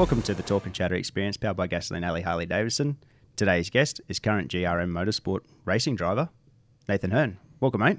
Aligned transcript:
Welcome 0.00 0.22
to 0.22 0.32
the 0.32 0.42
Torque 0.42 0.64
and 0.64 0.74
Chatter 0.74 0.94
experience 0.94 1.36
powered 1.36 1.58
by 1.58 1.66
Gasoline 1.66 2.04
Alley 2.04 2.22
Harley 2.22 2.46
Davidson. 2.46 2.96
Today's 3.36 3.68
guest 3.68 4.00
is 4.08 4.18
current 4.18 4.50
GRM 4.50 4.90
Motorsport 4.90 5.40
racing 5.66 5.94
driver, 5.94 6.30
Nathan 6.88 7.10
Herne. 7.10 7.36
Welcome, 7.60 7.82
mate. 7.82 7.98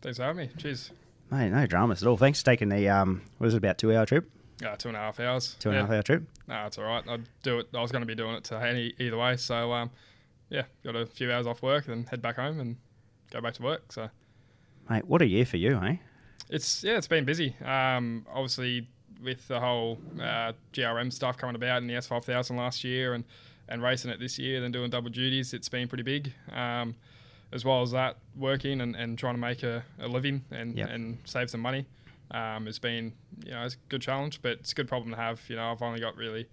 Thanks 0.00 0.16
for 0.16 0.24
having 0.24 0.46
me. 0.46 0.50
Cheers. 0.56 0.92
Mate, 1.30 1.50
no 1.50 1.66
dramas 1.66 2.02
at 2.02 2.08
all. 2.08 2.16
Thanks 2.16 2.38
for 2.38 2.46
taking 2.46 2.70
the, 2.70 2.88
um, 2.88 3.20
what 3.36 3.48
is 3.48 3.52
it, 3.52 3.58
about 3.58 3.76
two 3.76 3.94
hour 3.94 4.06
trip? 4.06 4.30
Uh, 4.64 4.76
two 4.76 4.88
and 4.88 4.96
a 4.96 5.00
half 5.00 5.20
hours. 5.20 5.54
Two 5.58 5.68
and 5.68 5.76
a 5.76 5.82
half 5.82 5.90
hour 5.90 6.02
trip? 6.02 6.22
No, 6.48 6.64
it's 6.64 6.78
all 6.78 6.84
right. 6.84 7.04
I'd 7.06 7.28
do 7.42 7.58
it. 7.58 7.68
I 7.74 7.82
was 7.82 7.92
going 7.92 8.00
to 8.00 8.06
be 8.06 8.14
doing 8.14 8.34
it 8.34 8.44
to 8.44 8.56
any 8.56 8.94
either 8.98 9.18
way. 9.18 9.36
So, 9.36 9.74
um, 9.74 9.90
yeah, 10.48 10.62
got 10.82 10.96
a 10.96 11.04
few 11.04 11.30
hours 11.30 11.46
off 11.46 11.60
work, 11.60 11.84
then 11.84 12.04
head 12.04 12.22
back 12.22 12.36
home 12.36 12.60
and 12.60 12.76
go 13.30 13.42
back 13.42 13.52
to 13.54 13.62
work. 13.62 13.92
So, 13.92 14.08
Mate, 14.88 15.06
what 15.06 15.20
a 15.20 15.26
year 15.26 15.44
for 15.44 15.58
you, 15.58 15.76
eh? 15.82 15.96
it's 16.48 16.84
yeah, 16.84 16.96
it's 16.96 17.08
been 17.08 17.24
busy. 17.24 17.56
Um, 17.64 18.26
obviously 18.32 18.88
with 19.22 19.48
the 19.48 19.60
whole 19.60 19.98
uh, 20.20 20.52
GRM 20.72 21.12
stuff 21.12 21.36
coming 21.36 21.56
about 21.56 21.82
in 21.82 21.86
the 21.88 21.94
S5000 21.94 22.56
last 22.56 22.84
year 22.84 23.14
and 23.14 23.24
and 23.68 23.80
racing 23.82 24.10
it 24.10 24.18
this 24.20 24.38
year, 24.38 24.60
then 24.60 24.72
doing 24.72 24.90
double 24.90 25.08
duties, 25.08 25.54
it's 25.54 25.68
been 25.68 25.88
pretty 25.88 26.02
big. 26.02 26.32
Um, 26.52 26.96
as 27.52 27.64
well 27.64 27.80
as 27.82 27.90
that, 27.92 28.16
working 28.36 28.80
and, 28.80 28.96
and 28.96 29.16
trying 29.18 29.34
to 29.34 29.40
make 29.40 29.62
a, 29.62 29.84
a 30.00 30.08
living 30.08 30.42
and, 30.50 30.76
Yep. 30.76 30.88
and 30.90 31.18
save 31.24 31.48
some 31.50 31.60
money. 31.60 31.86
Um, 32.30 32.66
it's 32.66 32.78
been, 32.78 33.12
you 33.44 33.52
know, 33.52 33.62
it's 33.64 33.74
a 33.74 33.78
good 33.88 34.00
challenge, 34.02 34.40
but 34.42 34.52
it's 34.52 34.72
a 34.72 34.74
good 34.74 34.88
problem 34.88 35.10
to 35.12 35.16
have. 35.16 35.40
You 35.48 35.56
know, 35.56 35.70
I've 35.70 35.82
only 35.82 36.00
got 36.00 36.16
really 36.16 36.48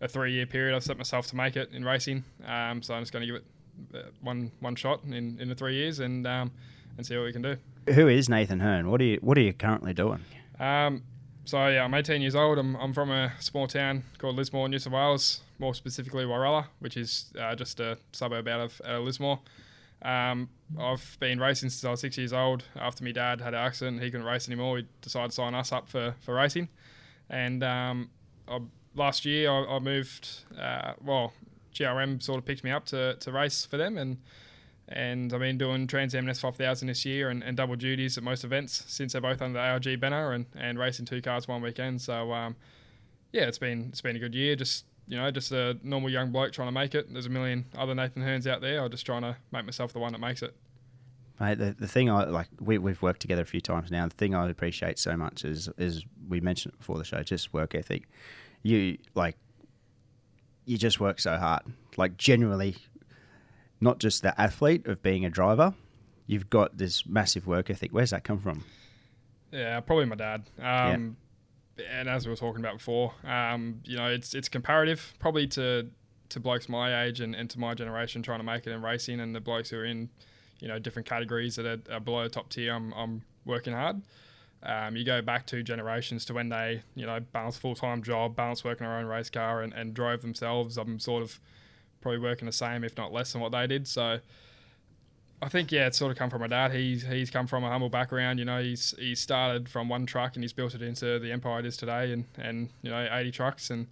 a 0.00 0.08
three 0.08 0.32
year 0.32 0.46
period 0.46 0.74
I've 0.76 0.82
set 0.84 0.98
myself 0.98 1.26
to 1.28 1.36
make 1.36 1.56
it 1.56 1.70
in 1.72 1.84
racing. 1.84 2.24
Um, 2.46 2.82
so 2.82 2.94
I'm 2.94 3.02
just 3.02 3.12
going 3.12 3.26
to 3.26 3.32
give 3.32 3.36
it 3.36 3.44
uh, 3.94 4.08
one 4.20 4.50
one 4.60 4.74
shot 4.76 5.02
in, 5.04 5.38
in 5.40 5.48
the 5.48 5.54
three 5.54 5.74
years 5.76 5.98
and 6.00 6.26
um, 6.26 6.50
and 6.98 7.06
see 7.06 7.16
what 7.16 7.24
we 7.24 7.32
can 7.32 7.42
do. 7.42 7.56
Who 7.94 8.08
is 8.08 8.28
Nathan 8.28 8.60
Herne? 8.60 8.90
What 8.90 9.00
are 9.00 9.04
you, 9.04 9.18
what 9.22 9.38
are 9.38 9.42
you 9.42 9.52
currently 9.52 9.94
doing? 9.94 10.20
Um, 10.58 11.04
so 11.50 11.66
yeah, 11.66 11.82
I'm 11.82 11.92
18 11.92 12.22
years 12.22 12.36
old. 12.36 12.58
I'm, 12.58 12.76
I'm 12.76 12.92
from 12.92 13.10
a 13.10 13.32
small 13.40 13.66
town 13.66 14.04
called 14.18 14.36
Lismore, 14.36 14.68
New 14.68 14.78
South 14.78 14.92
Wales, 14.92 15.40
more 15.58 15.74
specifically 15.74 16.24
Wyrallah, 16.24 16.66
which 16.78 16.96
is 16.96 17.32
uh, 17.36 17.56
just 17.56 17.80
a 17.80 17.98
suburb 18.12 18.46
out 18.46 18.60
of, 18.60 19.02
Lismore. 19.02 19.40
Um, 20.02 20.48
I've 20.78 21.16
been 21.18 21.40
racing 21.40 21.70
since 21.70 21.84
I 21.84 21.90
was 21.90 22.02
six 22.02 22.16
years 22.16 22.32
old. 22.32 22.62
After 22.76 23.02
my 23.02 23.10
dad 23.10 23.40
had 23.40 23.52
an 23.52 23.60
accident, 23.60 24.00
he 24.00 24.12
couldn't 24.12 24.26
race 24.26 24.46
anymore. 24.46 24.74
We 24.74 24.86
decided 25.02 25.30
to 25.30 25.34
sign 25.34 25.56
us 25.56 25.72
up 25.72 25.88
for, 25.88 26.14
for 26.20 26.34
racing. 26.34 26.68
And 27.28 27.64
um, 27.64 28.10
I, 28.46 28.60
last 28.94 29.24
year, 29.24 29.50
I, 29.50 29.64
I 29.64 29.78
moved. 29.80 30.44
Uh, 30.56 30.92
well, 31.04 31.32
GRM 31.74 32.22
sort 32.22 32.38
of 32.38 32.44
picked 32.44 32.62
me 32.62 32.70
up 32.70 32.86
to, 32.86 33.16
to 33.16 33.32
race 33.32 33.66
for 33.66 33.76
them, 33.76 33.98
and 33.98 34.18
and 34.90 35.32
I've 35.32 35.40
been 35.40 35.58
doing 35.58 35.86
Trans 35.86 36.14
Am 36.14 36.26
S5000 36.26 36.86
this 36.86 37.04
year 37.04 37.30
and, 37.30 37.42
and 37.42 37.56
double 37.56 37.76
duties 37.76 38.18
at 38.18 38.24
most 38.24 38.44
events 38.44 38.84
since 38.88 39.12
they're 39.12 39.20
both 39.20 39.40
under 39.40 39.58
the 39.58 39.64
ARG 39.64 40.00
banner 40.00 40.32
and, 40.32 40.46
and 40.56 40.78
racing 40.78 41.06
two 41.06 41.22
cars 41.22 41.46
one 41.46 41.62
weekend. 41.62 42.02
So 42.02 42.32
um, 42.32 42.56
yeah, 43.32 43.42
it's 43.42 43.58
been 43.58 43.86
it's 43.90 44.00
been 44.00 44.16
a 44.16 44.18
good 44.18 44.34
year. 44.34 44.56
Just 44.56 44.84
you 45.06 45.16
know, 45.16 45.30
just 45.30 45.52
a 45.52 45.76
normal 45.82 46.10
young 46.10 46.30
bloke 46.30 46.52
trying 46.52 46.68
to 46.68 46.72
make 46.72 46.94
it. 46.94 47.12
There's 47.12 47.26
a 47.26 47.30
million 47.30 47.66
other 47.76 47.94
Nathan 47.94 48.22
Hernes 48.22 48.46
out 48.46 48.60
there. 48.60 48.82
I'm 48.82 48.90
just 48.90 49.06
trying 49.06 49.22
to 49.22 49.36
make 49.52 49.64
myself 49.64 49.92
the 49.92 49.98
one 49.98 50.12
that 50.12 50.20
makes 50.20 50.42
it. 50.42 50.54
Mate, 51.40 51.58
the, 51.58 51.72
the 51.72 51.88
thing 51.88 52.10
I 52.10 52.24
like, 52.24 52.48
we, 52.60 52.76
we've 52.78 53.00
worked 53.00 53.20
together 53.20 53.42
a 53.42 53.46
few 53.46 53.62
times 53.62 53.90
now. 53.90 54.06
The 54.06 54.14
thing 54.14 54.34
I 54.34 54.48
appreciate 54.48 54.98
so 54.98 55.16
much 55.16 55.44
is, 55.44 55.70
is 55.78 56.04
we 56.28 56.40
mentioned 56.40 56.74
it 56.74 56.78
before 56.78 56.98
the 56.98 57.04
show, 57.04 57.22
just 57.22 57.52
work 57.52 57.74
ethic. 57.74 58.04
You 58.62 58.98
like, 59.14 59.36
you 60.66 60.76
just 60.76 61.00
work 61.00 61.18
so 61.18 61.36
hard. 61.38 61.62
Like, 61.96 62.18
generally, 62.18 62.76
not 63.80 63.98
just 63.98 64.22
the 64.22 64.38
athlete 64.40 64.86
of 64.86 65.02
being 65.02 65.24
a 65.24 65.30
driver. 65.30 65.74
You've 66.26 66.50
got 66.50 66.78
this 66.78 67.06
massive 67.06 67.46
work 67.46 67.70
ethic. 67.70 67.90
Where's 67.92 68.10
that 68.10 68.24
come 68.24 68.38
from? 68.38 68.64
Yeah, 69.50 69.80
probably 69.80 70.06
my 70.06 70.16
dad. 70.16 70.44
Um, 70.60 71.16
And 71.88 72.08
as 72.08 72.26
we 72.26 72.30
were 72.30 72.36
talking 72.36 72.60
about 72.60 72.78
before, 72.78 73.14
um, 73.24 73.80
you 73.84 73.96
know, 73.96 74.06
it's 74.06 74.34
it's 74.34 74.48
comparative 74.48 75.14
probably 75.18 75.46
to 75.48 75.88
to 76.28 76.40
blokes 76.40 76.68
my 76.68 77.04
age 77.04 77.20
and, 77.20 77.34
and 77.34 77.48
to 77.50 77.58
my 77.58 77.74
generation 77.74 78.22
trying 78.22 78.38
to 78.38 78.44
make 78.44 78.66
it 78.66 78.70
in 78.70 78.82
racing 78.82 79.18
and 79.18 79.34
the 79.34 79.40
blokes 79.40 79.70
who 79.70 79.78
are 79.78 79.84
in, 79.84 80.08
you 80.60 80.68
know, 80.68 80.78
different 80.78 81.08
categories 81.08 81.56
that 81.56 81.66
are, 81.66 81.94
are 81.94 82.00
below 82.00 82.22
the 82.22 82.28
top 82.28 82.50
tier. 82.50 82.72
I'm, 82.72 82.92
I'm 82.92 83.22
working 83.44 83.72
hard. 83.72 84.02
Um, 84.62 84.94
you 84.94 85.04
go 85.04 85.22
back 85.22 85.46
two 85.46 85.62
generations 85.62 86.24
to 86.26 86.34
when 86.34 86.50
they, 86.50 86.82
you 86.94 87.06
know, 87.06 87.18
balance 87.18 87.56
full 87.56 87.74
time 87.74 88.02
job, 88.02 88.36
balance 88.36 88.62
working 88.62 88.86
their 88.86 88.96
own 88.98 89.06
race 89.06 89.30
car, 89.30 89.62
and, 89.62 89.72
and 89.72 89.94
drove 89.94 90.20
themselves. 90.20 90.76
I'm 90.76 90.98
sort 90.98 91.22
of 91.22 91.40
probably 92.00 92.18
working 92.18 92.46
the 92.46 92.52
same, 92.52 92.84
if 92.84 92.96
not 92.96 93.12
less, 93.12 93.32
than 93.32 93.40
what 93.40 93.52
they 93.52 93.66
did. 93.66 93.86
So 93.86 94.20
I 95.42 95.48
think 95.48 95.72
yeah, 95.72 95.86
it's 95.86 95.98
sort 95.98 96.12
of 96.12 96.18
come 96.18 96.28
from 96.28 96.42
my 96.42 96.48
dad. 96.48 96.72
He's 96.72 97.06
he's 97.06 97.30
come 97.30 97.46
from 97.46 97.64
a 97.64 97.70
humble 97.70 97.88
background. 97.88 98.38
You 98.38 98.44
know, 98.44 98.62
he's 98.62 98.94
he 98.98 99.14
started 99.14 99.68
from 99.68 99.88
one 99.88 100.04
truck 100.06 100.34
and 100.34 100.44
he's 100.44 100.52
built 100.52 100.74
it 100.74 100.82
into 100.82 101.18
the 101.18 101.32
empire 101.32 101.60
it 101.60 101.66
is 101.66 101.76
today, 101.76 102.12
and 102.12 102.24
and 102.36 102.68
you 102.82 102.90
know, 102.90 103.08
80 103.10 103.30
trucks 103.30 103.70
and. 103.70 103.86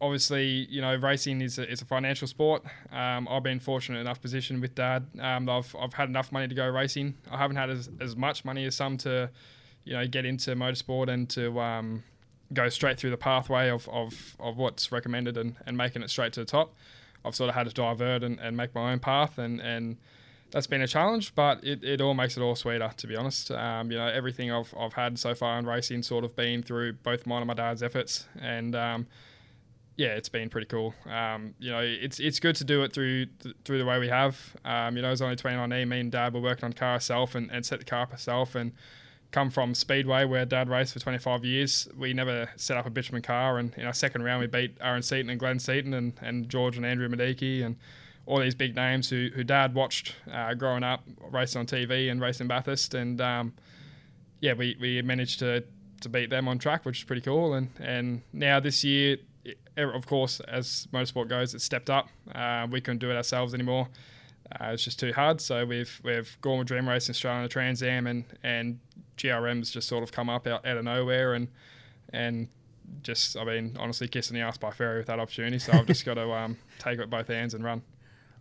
Obviously, 0.00 0.66
you 0.68 0.80
know, 0.80 0.96
racing 0.96 1.40
is 1.42 1.60
a, 1.60 1.70
is 1.70 1.80
a 1.80 1.84
financial 1.84 2.26
sport. 2.26 2.64
Um, 2.90 3.28
I've 3.30 3.44
been 3.44 3.60
fortunate 3.60 4.00
enough 4.00 4.20
position 4.20 4.60
with 4.60 4.74
dad. 4.74 5.06
Um, 5.20 5.48
I've, 5.48 5.76
I've 5.78 5.94
had 5.94 6.08
enough 6.08 6.32
money 6.32 6.48
to 6.48 6.54
go 6.56 6.68
racing. 6.68 7.14
I 7.30 7.38
haven't 7.38 7.54
had 7.54 7.70
as, 7.70 7.88
as 8.00 8.16
much 8.16 8.44
money 8.44 8.64
as 8.64 8.74
some 8.74 8.98
to, 8.98 9.30
you 9.84 9.92
know, 9.92 10.04
get 10.08 10.24
into 10.24 10.56
motorsport 10.56 11.06
and 11.06 11.30
to 11.30 11.60
um, 11.60 12.02
go 12.52 12.68
straight 12.68 12.98
through 12.98 13.10
the 13.10 13.16
pathway 13.16 13.68
of, 13.68 13.88
of, 13.88 14.36
of 14.38 14.56
what's 14.56 14.92
recommended 14.92 15.36
and, 15.36 15.56
and 15.66 15.76
making 15.76 16.02
it 16.02 16.10
straight 16.10 16.32
to 16.34 16.40
the 16.40 16.46
top. 16.46 16.74
I've 17.24 17.34
sort 17.34 17.48
of 17.48 17.54
had 17.54 17.68
to 17.68 17.72
divert 17.72 18.22
and, 18.22 18.38
and 18.40 18.56
make 18.56 18.74
my 18.74 18.92
own 18.92 18.98
path, 18.98 19.38
and, 19.38 19.60
and 19.60 19.96
that's 20.50 20.66
been 20.66 20.82
a 20.82 20.88
challenge, 20.88 21.34
but 21.34 21.62
it, 21.64 21.82
it 21.82 22.00
all 22.00 22.14
makes 22.14 22.36
it 22.36 22.42
all 22.42 22.54
sweeter, 22.54 22.90
to 22.96 23.06
be 23.06 23.16
honest. 23.16 23.50
Um, 23.50 23.90
you 23.90 23.98
know, 23.98 24.06
everything 24.06 24.50
I've, 24.50 24.74
I've 24.78 24.92
had 24.94 25.18
so 25.18 25.34
far 25.34 25.58
in 25.58 25.66
racing 25.66 26.02
sort 26.02 26.24
of 26.24 26.34
been 26.36 26.62
through 26.62 26.94
both 26.94 27.26
mine 27.26 27.38
and 27.38 27.46
my 27.46 27.54
dad's 27.54 27.82
efforts, 27.82 28.26
and 28.40 28.74
um, 28.74 29.06
yeah, 29.96 30.08
it's 30.08 30.28
been 30.28 30.48
pretty 30.48 30.66
cool. 30.66 30.94
Um, 31.08 31.54
you 31.58 31.70
know, 31.70 31.80
it's 31.80 32.18
it's 32.18 32.40
good 32.40 32.56
to 32.56 32.64
do 32.64 32.82
it 32.82 32.92
through 32.92 33.26
th- 33.26 33.54
through 33.64 33.78
the 33.78 33.84
way 33.84 33.98
we 33.98 34.08
have. 34.08 34.56
Um, 34.64 34.96
you 34.96 35.02
know, 35.02 35.08
it 35.08 35.12
was 35.12 35.22
only 35.22 35.36
2019. 35.36 35.88
Me 35.88 36.00
and 36.00 36.12
Dad 36.12 36.34
were 36.34 36.40
working 36.40 36.64
on 36.64 36.72
car 36.72 36.94
ourselves 36.94 37.34
and, 37.34 37.50
and 37.50 37.64
set 37.64 37.78
the 37.78 37.84
car 37.84 38.02
up 38.02 38.12
ourselves 38.12 38.54
and 38.54 38.72
come 39.32 39.50
from 39.50 39.74
Speedway 39.74 40.24
where 40.24 40.44
Dad 40.44 40.68
raced 40.68 40.92
for 40.92 41.00
25 41.00 41.44
years. 41.44 41.88
We 41.96 42.12
never 42.12 42.50
set 42.56 42.76
up 42.76 42.86
a 42.86 42.90
bitumen 42.90 43.22
car, 43.22 43.58
and 43.58 43.74
in 43.76 43.86
our 43.86 43.92
second 43.92 44.22
round 44.22 44.40
we 44.40 44.46
beat 44.46 44.76
Aaron 44.80 45.02
Seton 45.02 45.30
and 45.30 45.40
Glenn 45.40 45.58
Seton 45.58 45.92
and, 45.94 46.12
and 46.20 46.48
George 46.48 46.76
and 46.76 46.86
Andrew 46.86 47.08
Miedecke 47.08 47.64
and 47.64 47.76
all 48.26 48.38
these 48.38 48.54
big 48.54 48.76
names 48.76 49.10
who, 49.10 49.30
who 49.34 49.42
Dad 49.42 49.74
watched 49.74 50.14
uh, 50.32 50.54
growing 50.54 50.84
up 50.84 51.02
racing 51.30 51.58
on 51.58 51.66
TV 51.66 52.10
and 52.10 52.20
racing 52.20 52.46
Bathurst, 52.46 52.94
and 52.94 53.20
um, 53.20 53.54
yeah, 54.40 54.52
we, 54.52 54.76
we 54.80 55.02
managed 55.02 55.38
to, 55.40 55.64
to 56.02 56.08
beat 56.08 56.30
them 56.30 56.46
on 56.46 56.58
track, 56.58 56.84
which 56.84 56.98
is 56.98 57.04
pretty 57.04 57.22
cool. 57.22 57.54
And 57.54 57.70
and 57.80 58.22
now 58.32 58.60
this 58.60 58.84
year, 58.84 59.16
it- 59.44 59.58
of 59.76 60.06
course, 60.06 60.38
as 60.40 60.86
motorsport 60.92 61.28
goes, 61.28 61.54
it's 61.54 61.64
stepped 61.64 61.88
up. 61.88 62.08
Uh, 62.34 62.66
we 62.70 62.80
couldn't 62.82 62.98
do 62.98 63.10
it 63.10 63.16
ourselves 63.16 63.54
anymore. 63.54 63.88
Uh, 64.60 64.66
it's 64.66 64.84
just 64.84 65.00
too 65.00 65.12
hard. 65.14 65.40
So 65.40 65.64
we've 65.64 65.98
we've 66.04 66.36
gone 66.42 66.58
with 66.58 66.68
Dream 66.68 66.86
Racing 66.88 67.14
Australia, 67.14 67.48
Trans 67.48 67.82
Am, 67.82 68.06
and 68.06 68.24
and 68.42 68.80
GRM's 69.22 69.70
just 69.70 69.88
sort 69.88 70.02
of 70.02 70.12
come 70.12 70.28
up 70.28 70.46
out, 70.46 70.66
out 70.66 70.76
of 70.76 70.84
nowhere 70.84 71.34
and 71.34 71.48
and 72.12 72.48
just 73.02 73.36
I 73.36 73.44
mean 73.44 73.76
honestly 73.78 74.08
kissing 74.08 74.34
the 74.34 74.42
ass 74.42 74.58
by 74.58 74.70
fairy 74.70 74.98
with 74.98 75.06
that 75.06 75.18
opportunity. 75.18 75.58
So 75.58 75.72
I've 75.72 75.86
just 75.86 76.04
got 76.06 76.14
to 76.14 76.30
um, 76.32 76.58
take 76.78 76.94
it 76.94 77.00
with 77.00 77.10
both 77.10 77.28
hands 77.28 77.54
and 77.54 77.64
run. 77.64 77.82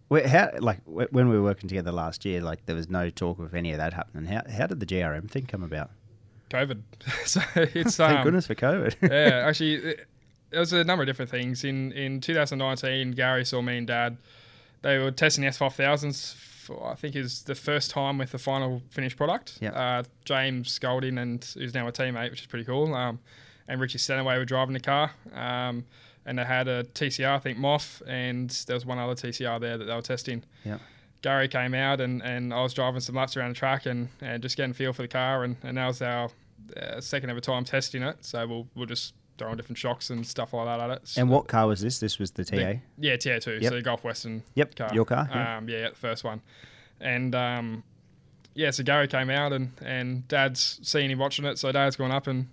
Where, 0.07 0.27
how 0.27 0.51
like 0.59 0.79
when 0.85 1.29
we 1.29 1.37
were 1.37 1.43
working 1.43 1.69
together 1.69 1.91
last 1.91 2.25
year, 2.25 2.41
like 2.41 2.65
there 2.65 2.75
was 2.75 2.89
no 2.89 3.09
talk 3.09 3.39
of 3.39 3.53
any 3.53 3.71
of 3.71 3.77
that 3.77 3.93
happening. 3.93 4.25
How 4.25 4.41
how 4.49 4.67
did 4.67 4.79
the 4.79 4.85
GRM 4.85 5.29
thing 5.29 5.45
come 5.45 5.63
about? 5.63 5.91
COVID. 6.49 6.81
so 7.25 7.41
it's 7.55 7.95
Thank 7.95 8.17
um, 8.17 8.23
goodness 8.23 8.47
for 8.47 8.55
COVID. 8.55 8.95
yeah, 9.09 9.43
actually, 9.47 9.75
it, 9.75 10.07
there 10.49 10.59
was 10.59 10.73
a 10.73 10.83
number 10.83 11.03
of 11.03 11.07
different 11.07 11.31
things. 11.31 11.63
In 11.63 11.91
in 11.93 12.19
2019, 12.19 13.11
Garry 13.11 13.45
saw 13.45 13.61
me 13.61 13.77
and 13.77 13.87
Dad. 13.87 14.17
They 14.81 14.97
were 14.97 15.11
testing 15.11 15.43
the 15.43 15.51
S5000s. 15.51 16.35
For, 16.61 16.87
I 16.87 16.95
think 16.95 17.15
is 17.15 17.43
the 17.43 17.55
first 17.55 17.91
time 17.91 18.17
with 18.17 18.31
the 18.31 18.37
final 18.37 18.81
finished 18.89 19.17
product. 19.17 19.57
Yep. 19.61 19.73
Uh, 19.75 20.03
James 20.25 20.77
Golding 20.79 21.17
and 21.17 21.43
who's 21.55 21.73
now 21.73 21.87
a 21.87 21.91
teammate, 21.91 22.31
which 22.31 22.41
is 22.41 22.47
pretty 22.47 22.65
cool. 22.65 22.93
Um, 22.93 23.19
and 23.67 23.81
Richie 23.81 23.97
Stanaway 23.97 24.37
were 24.37 24.45
driving 24.45 24.73
the 24.73 24.79
car. 24.79 25.11
Um, 25.33 25.85
and 26.25 26.37
they 26.37 26.43
had 26.43 26.67
a 26.67 26.83
TCR, 26.83 27.35
I 27.35 27.39
think 27.39 27.57
Moth, 27.57 28.03
and 28.05 28.49
there 28.67 28.75
was 28.75 28.85
one 28.85 28.99
other 28.99 29.15
TCR 29.15 29.59
there 29.59 29.77
that 29.77 29.85
they 29.85 29.95
were 29.95 30.01
testing. 30.01 30.43
Yeah. 30.63 30.77
Garry 31.21 31.47
came 31.47 31.73
out 31.73 32.01
and, 32.01 32.21
and 32.21 32.53
I 32.53 32.61
was 32.61 32.73
driving 32.73 32.99
some 32.99 33.15
laps 33.15 33.37
around 33.37 33.49
the 33.49 33.55
track 33.55 33.85
and, 33.85 34.09
and 34.21 34.41
just 34.41 34.57
getting 34.57 34.73
feel 34.73 34.93
for 34.93 35.01
the 35.03 35.07
car 35.07 35.43
and, 35.43 35.55
and 35.63 35.77
that 35.77 35.87
was 35.87 36.01
our 36.01 36.29
uh, 36.77 37.01
second 37.01 37.29
ever 37.29 37.39
time 37.39 37.63
testing 37.63 38.03
it. 38.03 38.17
So 38.25 38.45
we'll 38.47 38.67
we'll 38.75 38.85
just 38.85 39.13
throw 39.41 39.51
on 39.51 39.57
different 39.57 39.77
shocks 39.77 40.09
and 40.09 40.25
stuff 40.25 40.53
like 40.53 40.65
that 40.65 40.79
at 40.79 40.97
it. 40.97 41.13
and 41.17 41.29
what 41.29 41.47
car 41.47 41.67
was 41.67 41.81
this? 41.81 41.99
This 41.99 42.19
was 42.19 42.31
the 42.31 42.45
TA. 42.45 42.55
The- 42.55 42.79
yeah, 42.99 43.15
TA 43.17 43.39
two. 43.39 43.53
Yep. 43.61 43.63
So 43.71 43.75
the 43.75 43.81
Gulf 43.81 44.03
Western. 44.03 44.43
Yep, 44.55 44.75
car. 44.75 44.89
your 44.93 45.05
car, 45.05 45.27
yeah. 45.31 45.57
Um, 45.57 45.67
yeah, 45.69 45.89
the 45.89 45.95
first 45.95 46.23
one. 46.23 46.41
And 46.99 47.33
um, 47.33 47.83
yeah, 48.53 48.71
so 48.71 48.83
Garry 48.83 49.07
came 49.07 49.29
out 49.29 49.53
and 49.53 49.71
and 49.83 50.27
Dad's 50.27 50.79
seen 50.83 51.09
him 51.09 51.19
watching 51.19 51.45
it. 51.45 51.57
So 51.57 51.71
Dad's 51.71 51.95
gone 51.95 52.11
up 52.11 52.27
and 52.27 52.47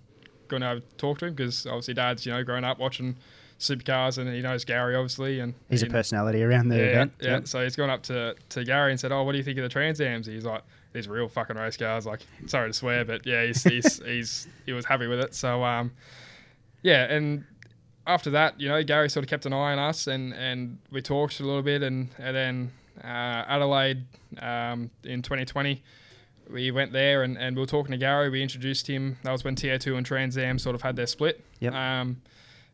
going 0.47 0.61
to 0.63 0.81
talk 0.97 1.19
to 1.19 1.27
him 1.27 1.35
because 1.35 1.67
obviously 1.67 1.93
Dad's 1.93 2.25
you 2.25 2.31
know 2.31 2.43
grown 2.43 2.63
up 2.63 2.79
watching 2.79 3.17
supercars 3.59 4.17
and 4.17 4.33
he 4.33 4.41
knows 4.41 4.63
Garry 4.65 4.95
obviously 4.95 5.39
and 5.41 5.53
He's 5.69 5.83
a 5.83 5.87
personality 5.87 6.41
around 6.41 6.69
the 6.69 6.77
yeah, 6.77 6.83
event. 6.83 7.13
yeah. 7.21 7.29
Yep. 7.31 7.47
So 7.49 7.61
he's 7.63 7.75
gone 7.75 7.89
up 7.89 8.01
to, 8.03 8.33
to 8.49 8.63
Garry 8.63 8.91
and 8.91 8.99
said, 8.99 9.11
"Oh, 9.11 9.23
what 9.23 9.33
do 9.33 9.37
you 9.37 9.43
think 9.43 9.57
of 9.57 9.63
the 9.63 9.69
Trans 9.69 9.99
Ams?" 10.01 10.25
He's 10.25 10.45
like, 10.45 10.63
"These 10.93 11.07
real 11.07 11.27
fucking 11.27 11.57
race 11.57 11.77
cars." 11.77 12.05
Like, 12.05 12.21
sorry 12.47 12.69
to 12.69 12.73
swear, 12.73 13.03
but 13.05 13.25
yeah, 13.27 13.45
he's 13.45 13.61
he's, 13.63 14.01
he's 14.05 14.47
he 14.65 14.71
was 14.73 14.85
happy 14.85 15.07
with 15.07 15.19
it. 15.19 15.35
So 15.35 15.63
um, 15.63 15.91
yeah, 16.81 17.03
and 17.05 17.45
after 18.07 18.29
that, 18.31 18.59
you 18.59 18.67
know, 18.67 18.83
Garry 18.83 19.09
sort 19.09 19.23
of 19.23 19.29
kept 19.29 19.45
an 19.45 19.53
eye 19.53 19.73
on 19.73 19.79
us, 19.79 20.07
and, 20.07 20.33
and 20.33 20.79
we 20.91 21.01
talked 21.01 21.39
a 21.39 21.43
little 21.43 21.61
bit, 21.61 21.83
and 21.83 22.09
and 22.17 22.35
then 22.35 22.71
uh, 23.03 23.45
Adelaide 23.47 24.05
um, 24.39 24.89
in 25.03 25.21
2020, 25.21 25.81
we 26.49 26.71
went 26.71 26.91
there, 26.91 27.23
and, 27.23 27.37
and 27.37 27.55
we 27.55 27.61
were 27.61 27.67
talking 27.67 27.91
to 27.91 27.97
Garry. 27.97 28.29
We 28.29 28.41
introduced 28.41 28.87
him. 28.87 29.17
That 29.23 29.31
was 29.31 29.43
when 29.43 29.55
TA2 29.55 29.95
and 29.95 30.05
Trans 30.05 30.37
Am 30.37 30.57
sort 30.59 30.75
of 30.75 30.81
had 30.81 30.95
their 30.95 31.07
split. 31.07 31.43
Yep. 31.59 31.73
Um, 31.73 32.21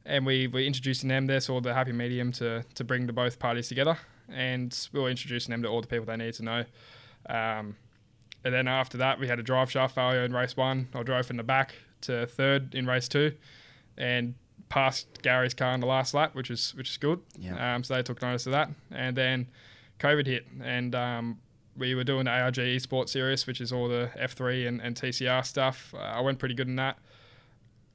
and 0.06 0.26
we 0.26 0.48
we 0.48 0.68
introducing 0.68 1.10
them 1.10 1.28
there, 1.28 1.40
sort 1.40 1.58
of 1.58 1.64
the 1.64 1.74
happy 1.74 1.92
medium 1.92 2.32
to 2.34 2.64
to 2.76 2.84
bring 2.84 3.08
the 3.08 3.14
both 3.14 3.40
parties 3.40 3.68
together, 3.68 3.98
and 4.30 4.88
we 4.94 5.00
were 5.00 5.10
introducing 5.10 5.52
them 5.52 5.64
to 5.64 5.68
all 5.68 5.82
the 5.82 5.88
people 5.88 6.06
they 6.06 6.18
need 6.18 6.34
to 6.36 6.44
know. 6.44 6.66
Um, 7.28 7.76
and 8.44 8.54
then 8.54 8.68
after 8.68 8.98
that, 9.00 9.20
we 9.20 9.28
had 9.28 9.40
a 9.40 9.44
drive 9.44 9.72
shaft 9.72 9.96
failure 9.96 10.24
in 10.24 10.32
race 10.32 10.56
one. 10.56 10.90
I 10.94 11.02
drove 11.02 11.26
from 11.26 11.38
the 11.38 11.44
back 11.44 11.74
to 12.02 12.28
third 12.28 12.76
in 12.76 12.86
race 12.86 13.08
two, 13.08 13.34
and 13.98 14.36
passed 14.70 15.22
Garry's 15.22 15.54
car 15.54 15.74
in 15.74 15.80
the 15.80 15.88
last 15.88 16.14
lap, 16.14 16.36
which 16.36 16.50
is 16.50 16.74
which 16.76 16.90
is 16.90 16.98
good. 16.98 17.22
Yeah. 17.38 17.76
Um, 17.76 17.84
so 17.84 17.96
they 17.96 18.04
took 18.04 18.22
notice 18.22 18.46
of 18.46 18.52
that, 18.52 18.70
and 18.92 19.16
then 19.16 19.48
COVID 20.00 20.26
hit, 20.26 20.46
and 20.62 20.94
um, 20.96 21.40
we 21.78 21.96
were 21.96 22.04
doing 22.04 22.26
the 22.26 22.32
ARG 22.32 22.56
Esports 22.56 23.10
Series, 23.10 23.46
which 23.48 23.62
is 23.62 23.72
all 23.72 23.88
the 23.88 24.10
F3 24.18 24.68
and, 24.68 24.82
and 24.82 24.96
TCR 24.96 25.46
stuff. 25.46 25.94
Uh, 25.96 26.00
I 26.00 26.22
went 26.22 26.40
pretty 26.40 26.56
good 26.56 26.68
in 26.68 26.76
that. 26.78 26.98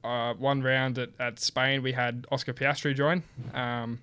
Uh, 0.03 0.33
one 0.33 0.61
round 0.61 0.97
at, 0.97 1.09
at 1.19 1.39
Spain, 1.39 1.83
we 1.83 1.91
had 1.91 2.25
Oscar 2.31 2.53
Piastri 2.53 2.95
join. 2.95 3.23
Um, 3.53 3.99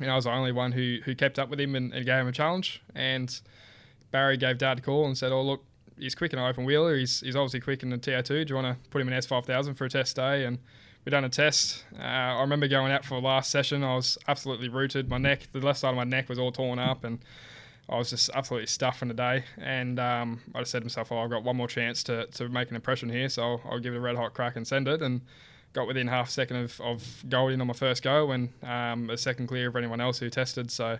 and 0.00 0.10
I 0.10 0.16
was 0.16 0.24
the 0.24 0.32
only 0.32 0.52
one 0.52 0.72
who, 0.72 0.98
who 1.04 1.14
kept 1.14 1.38
up 1.38 1.48
with 1.48 1.60
him 1.60 1.74
and, 1.74 1.92
and 1.92 2.04
gave 2.04 2.20
him 2.20 2.28
a 2.28 2.32
challenge. 2.32 2.82
And 2.94 3.40
Barry 4.10 4.36
gave 4.36 4.58
Dad 4.58 4.78
a 4.78 4.82
call 4.82 5.06
and 5.06 5.16
said, 5.16 5.32
"Oh 5.32 5.42
look, 5.42 5.64
he's 5.98 6.14
quick 6.14 6.32
in 6.32 6.38
an 6.38 6.48
open 6.48 6.64
wheeler. 6.64 6.96
He's, 6.96 7.20
he's 7.20 7.36
obviously 7.36 7.60
quick 7.60 7.82
in 7.82 7.90
the 7.90 7.98
TA2. 7.98 8.26
Do 8.26 8.44
you 8.48 8.54
want 8.54 8.82
to 8.82 8.90
put 8.90 9.00
him 9.00 9.08
in 9.08 9.14
S5000 9.14 9.76
for 9.76 9.84
a 9.84 9.90
test 9.90 10.16
day?" 10.16 10.44
And 10.44 10.58
we 11.04 11.10
done 11.10 11.24
a 11.24 11.28
test. 11.28 11.84
Uh, 11.98 12.02
I 12.02 12.40
remember 12.40 12.68
going 12.68 12.92
out 12.92 13.04
for 13.04 13.20
the 13.20 13.26
last 13.26 13.50
session. 13.50 13.82
I 13.82 13.96
was 13.96 14.18
absolutely 14.28 14.68
rooted. 14.68 15.08
My 15.08 15.18
neck, 15.18 15.48
the 15.52 15.60
left 15.60 15.80
side 15.80 15.90
of 15.90 15.96
my 15.96 16.04
neck, 16.04 16.28
was 16.28 16.38
all 16.38 16.52
torn 16.52 16.78
up, 16.78 17.04
and 17.04 17.18
I 17.88 17.96
was 17.98 18.10
just 18.10 18.30
absolutely 18.34 18.68
stuffed 18.68 18.98
from 18.98 19.08
the 19.08 19.14
day. 19.14 19.44
And 19.58 19.98
um, 19.98 20.40
I 20.54 20.60
just 20.60 20.70
said 20.70 20.80
to 20.80 20.84
myself, 20.84 21.10
"Oh, 21.10 21.18
I've 21.18 21.30
got 21.30 21.42
one 21.42 21.56
more 21.56 21.68
chance 21.68 22.02
to, 22.04 22.26
to 22.26 22.48
make 22.48 22.70
an 22.70 22.76
impression 22.76 23.08
here, 23.08 23.28
so 23.28 23.42
I'll, 23.42 23.60
I'll 23.70 23.78
give 23.80 23.94
it 23.94 23.98
a 23.98 24.00
red 24.00 24.16
hot 24.16 24.34
crack 24.34 24.56
and 24.56 24.66
send 24.66 24.88
it." 24.88 25.02
And 25.02 25.22
got 25.72 25.86
within 25.86 26.06
half 26.06 26.28
a 26.28 26.30
second 26.30 26.56
of, 26.56 26.80
of 26.82 27.24
Golding 27.28 27.60
on 27.60 27.66
my 27.66 27.72
first 27.72 28.02
go, 28.02 28.30
and 28.30 28.50
um, 28.62 29.10
a 29.10 29.16
second 29.16 29.46
clear 29.48 29.68
of 29.68 29.76
anyone 29.76 30.00
else 30.00 30.18
who 30.18 30.30
tested. 30.30 30.70
So 30.70 30.98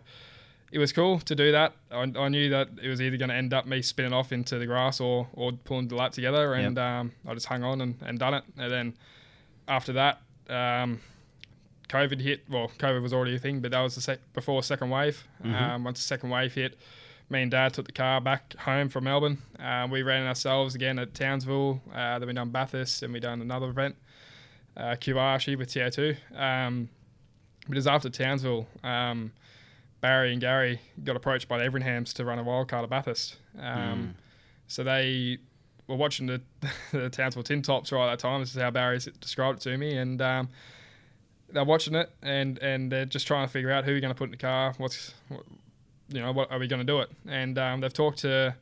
it 0.72 0.78
was 0.78 0.92
cool 0.92 1.20
to 1.20 1.34
do 1.34 1.52
that. 1.52 1.74
I, 1.90 2.10
I 2.16 2.28
knew 2.28 2.48
that 2.48 2.70
it 2.82 2.88
was 2.88 3.00
either 3.00 3.18
going 3.18 3.28
to 3.28 3.34
end 3.34 3.52
up 3.52 3.66
me 3.66 3.82
spinning 3.82 4.14
off 4.14 4.32
into 4.32 4.58
the 4.58 4.66
grass 4.66 5.00
or, 5.00 5.28
or 5.34 5.52
pulling 5.52 5.88
the 5.88 5.94
lap 5.94 6.12
together, 6.12 6.54
and 6.54 6.78
um, 6.78 7.12
I 7.28 7.34
just 7.34 7.46
hung 7.46 7.62
on 7.62 7.80
and, 7.80 7.96
and 8.02 8.18
done 8.18 8.34
it. 8.34 8.44
And 8.56 8.72
then 8.72 8.94
after 9.68 9.92
that, 9.94 10.20
um, 10.48 11.00
COVID 11.88 12.20
hit. 12.20 12.42
Well, 12.48 12.70
COVID 12.78 13.02
was 13.02 13.12
already 13.12 13.36
a 13.36 13.38
thing, 13.38 13.60
but 13.60 13.70
that 13.72 13.80
was 13.80 13.94
the 13.94 14.00
sec- 14.00 14.32
before 14.32 14.62
second 14.62 14.90
wave. 14.90 15.26
Mhm. 15.44 15.54
Um, 15.60 15.84
once 15.84 15.98
the 16.00 16.06
second 16.06 16.30
wave 16.30 16.54
hit, 16.54 16.78
me 17.28 17.42
and 17.42 17.50
Dad 17.50 17.72
took 17.74 17.86
the 17.86 17.92
car 17.92 18.20
back 18.20 18.54
home 18.60 18.88
from 18.88 19.04
Melbourne. 19.04 19.38
Uh, 19.58 19.86
we 19.90 20.02
ran 20.02 20.26
ourselves 20.26 20.74
again 20.74 20.98
at 20.98 21.14
Townsville. 21.14 21.80
Uh, 21.92 22.18
then 22.18 22.28
we 22.28 22.34
done 22.34 22.50
Bathurst, 22.50 23.02
and 23.02 23.12
we 23.12 23.20
done 23.20 23.40
another 23.40 23.68
event, 23.70 23.96
uh, 24.76 24.96
Kubashi 25.00 25.56
with 25.56 25.68
TA2. 25.70 26.16
Um, 26.34 26.88
but 27.68 27.72
it 27.76 27.78
was 27.78 27.86
after 27.86 28.10
Townsville. 28.10 28.66
Um, 28.82 29.32
Barry 30.00 30.32
and 30.32 30.40
Garry 30.40 30.80
got 31.04 31.14
approached 31.14 31.46
by 31.46 31.58
the 31.58 31.64
Everinghams 31.70 32.12
to 32.14 32.24
run 32.24 32.38
a 32.38 32.44
wildcard 32.44 32.82
at 32.82 32.90
Bathurst. 32.90 33.36
Um, 33.58 34.14
So 34.66 34.82
they 34.82 35.38
were 35.86 35.96
watching 35.96 36.26
the, 36.26 36.40
the 36.92 37.08
Townsville 37.10 37.42
Tin 37.42 37.62
Tops 37.62 37.92
right 37.92 38.06
at 38.06 38.18
that 38.18 38.18
time. 38.18 38.40
This 38.40 38.54
is 38.54 38.60
how 38.60 38.70
Barry 38.70 38.98
described 39.20 39.58
it 39.58 39.62
to 39.70 39.76
me. 39.76 39.96
And 39.96 40.20
um, 40.22 40.48
they're 41.50 41.64
watching 41.64 41.94
it 41.94 42.10
and, 42.22 42.58
and 42.58 42.90
they're 42.90 43.04
just 43.04 43.26
trying 43.26 43.46
to 43.46 43.52
figure 43.52 43.70
out 43.70 43.84
who 43.84 43.92
we're 43.92 44.00
going 44.00 44.12
to 44.14 44.18
put 44.18 44.24
in 44.24 44.30
the 44.32 44.36
car. 44.36 44.74
What's, 44.78 45.12
what, 45.28 45.42
you 46.08 46.20
know, 46.20 46.32
what 46.32 46.50
are 46.50 46.58
we 46.58 46.66
going 46.68 46.80
to 46.80 46.86
do 46.86 47.00
it? 47.00 47.10
And 47.28 47.58
um, 47.58 47.80
they've 47.80 47.92
talked 47.92 48.18
to 48.18 48.54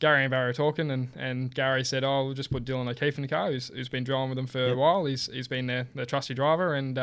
Garry 0.00 0.22
and 0.24 0.30
Barry 0.30 0.48
are 0.50 0.54
talking, 0.54 0.90
and, 0.90 1.10
and 1.14 1.54
Garry 1.54 1.84
said, 1.84 2.04
"Oh, 2.04 2.24
we'll 2.24 2.32
just 2.32 2.50
put 2.50 2.64
Dylan 2.64 2.88
O'Keeffe 2.88 3.18
in 3.18 3.22
the 3.22 3.28
car, 3.28 3.52
who's, 3.52 3.68
who's 3.68 3.90
been 3.90 4.02
driving 4.02 4.30
with 4.30 4.36
them 4.36 4.46
for 4.46 4.68
Yep. 4.68 4.76
a 4.76 4.78
while. 4.78 5.04
He's 5.04 5.26
he's 5.30 5.46
been 5.46 5.66
their, 5.66 5.88
their 5.94 6.06
trusty 6.06 6.32
driver, 6.32 6.72
and 6.74 6.94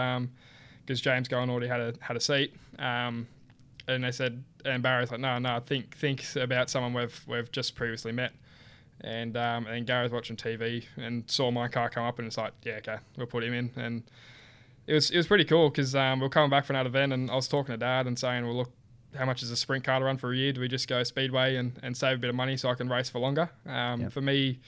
because 0.84 1.00
James 1.00 1.28
Gowan 1.28 1.52
already 1.52 1.68
had 1.68 1.80
a 1.80 1.94
had 2.02 2.18
a 2.18 2.20
seat, 2.20 2.56
um, 2.80 3.28
and 3.88 4.04
they 4.04 4.10
said, 4.10 4.44
and 4.66 4.82
Barry's 4.82 5.12
like, 5.12 5.20
no, 5.20 5.38
no, 5.38 5.60
think 5.60 5.96
think 5.96 6.24
about 6.36 6.72
someone 6.72 6.92
we've 6.92 7.24
we've 7.28 7.52
just 7.52 7.76
previously 7.76 8.12
met, 8.12 8.32
and 9.02 9.38
um, 9.38 9.68
and 9.68 9.86
Garry's 9.86 10.12
watching 10.12 10.36
TV 10.36 10.86
and 10.96 11.30
saw 11.30 11.52
my 11.52 11.68
car 11.68 11.90
come 11.90 12.04
up, 12.04 12.20
and 12.20 12.28
it's 12.28 12.38
like, 12.38 12.54
yeah, 12.64 12.76
okay, 12.76 12.98
we'll 13.16 13.28
put 13.28 13.44
him 13.44 13.54
in, 13.54 13.72
and 13.76 14.04
it 14.88 14.94
was 14.94 15.12
it 15.12 15.18
was 15.18 15.28
pretty 15.28 15.46
cool 15.46 15.70
because 15.70 15.96
um, 15.96 16.20
we 16.20 16.24
were 16.24 16.30
coming 16.30 16.50
back 16.50 16.66
from 16.66 16.76
that 16.76 16.86
event, 16.86 17.14
and 17.14 17.30
I 17.30 17.36
was 17.36 17.48
talking 17.48 17.74
to 17.74 17.78
Dad 17.78 18.08
and 18.08 18.18
saying, 18.18 18.46
well, 18.46 18.56
look, 18.56 18.72
how 19.16 19.26
much 19.26 19.44
is 19.44 19.52
a 19.52 19.58
sprint 19.58 19.84
car 19.84 20.00
to 20.00 20.06
run 20.06 20.18
for 20.18 20.32
a 20.32 20.36
year? 20.36 20.54
Do 20.54 20.62
we 20.62 20.68
just 20.68 20.88
go 20.88 21.04
speedway 21.04 21.56
and, 21.56 21.80
and 21.84 21.96
save 21.96 22.18
a 22.18 22.20
bit 22.20 22.30
of 22.30 22.36
money 22.36 22.58
so 22.58 22.70
I 22.70 22.76
can 22.76 22.90
race 22.90 23.10
for 23.10 23.20
longer? 23.20 23.50
Um, 23.66 24.02
Yep. 24.02 24.12
For 24.12 24.22
me, 24.22 24.60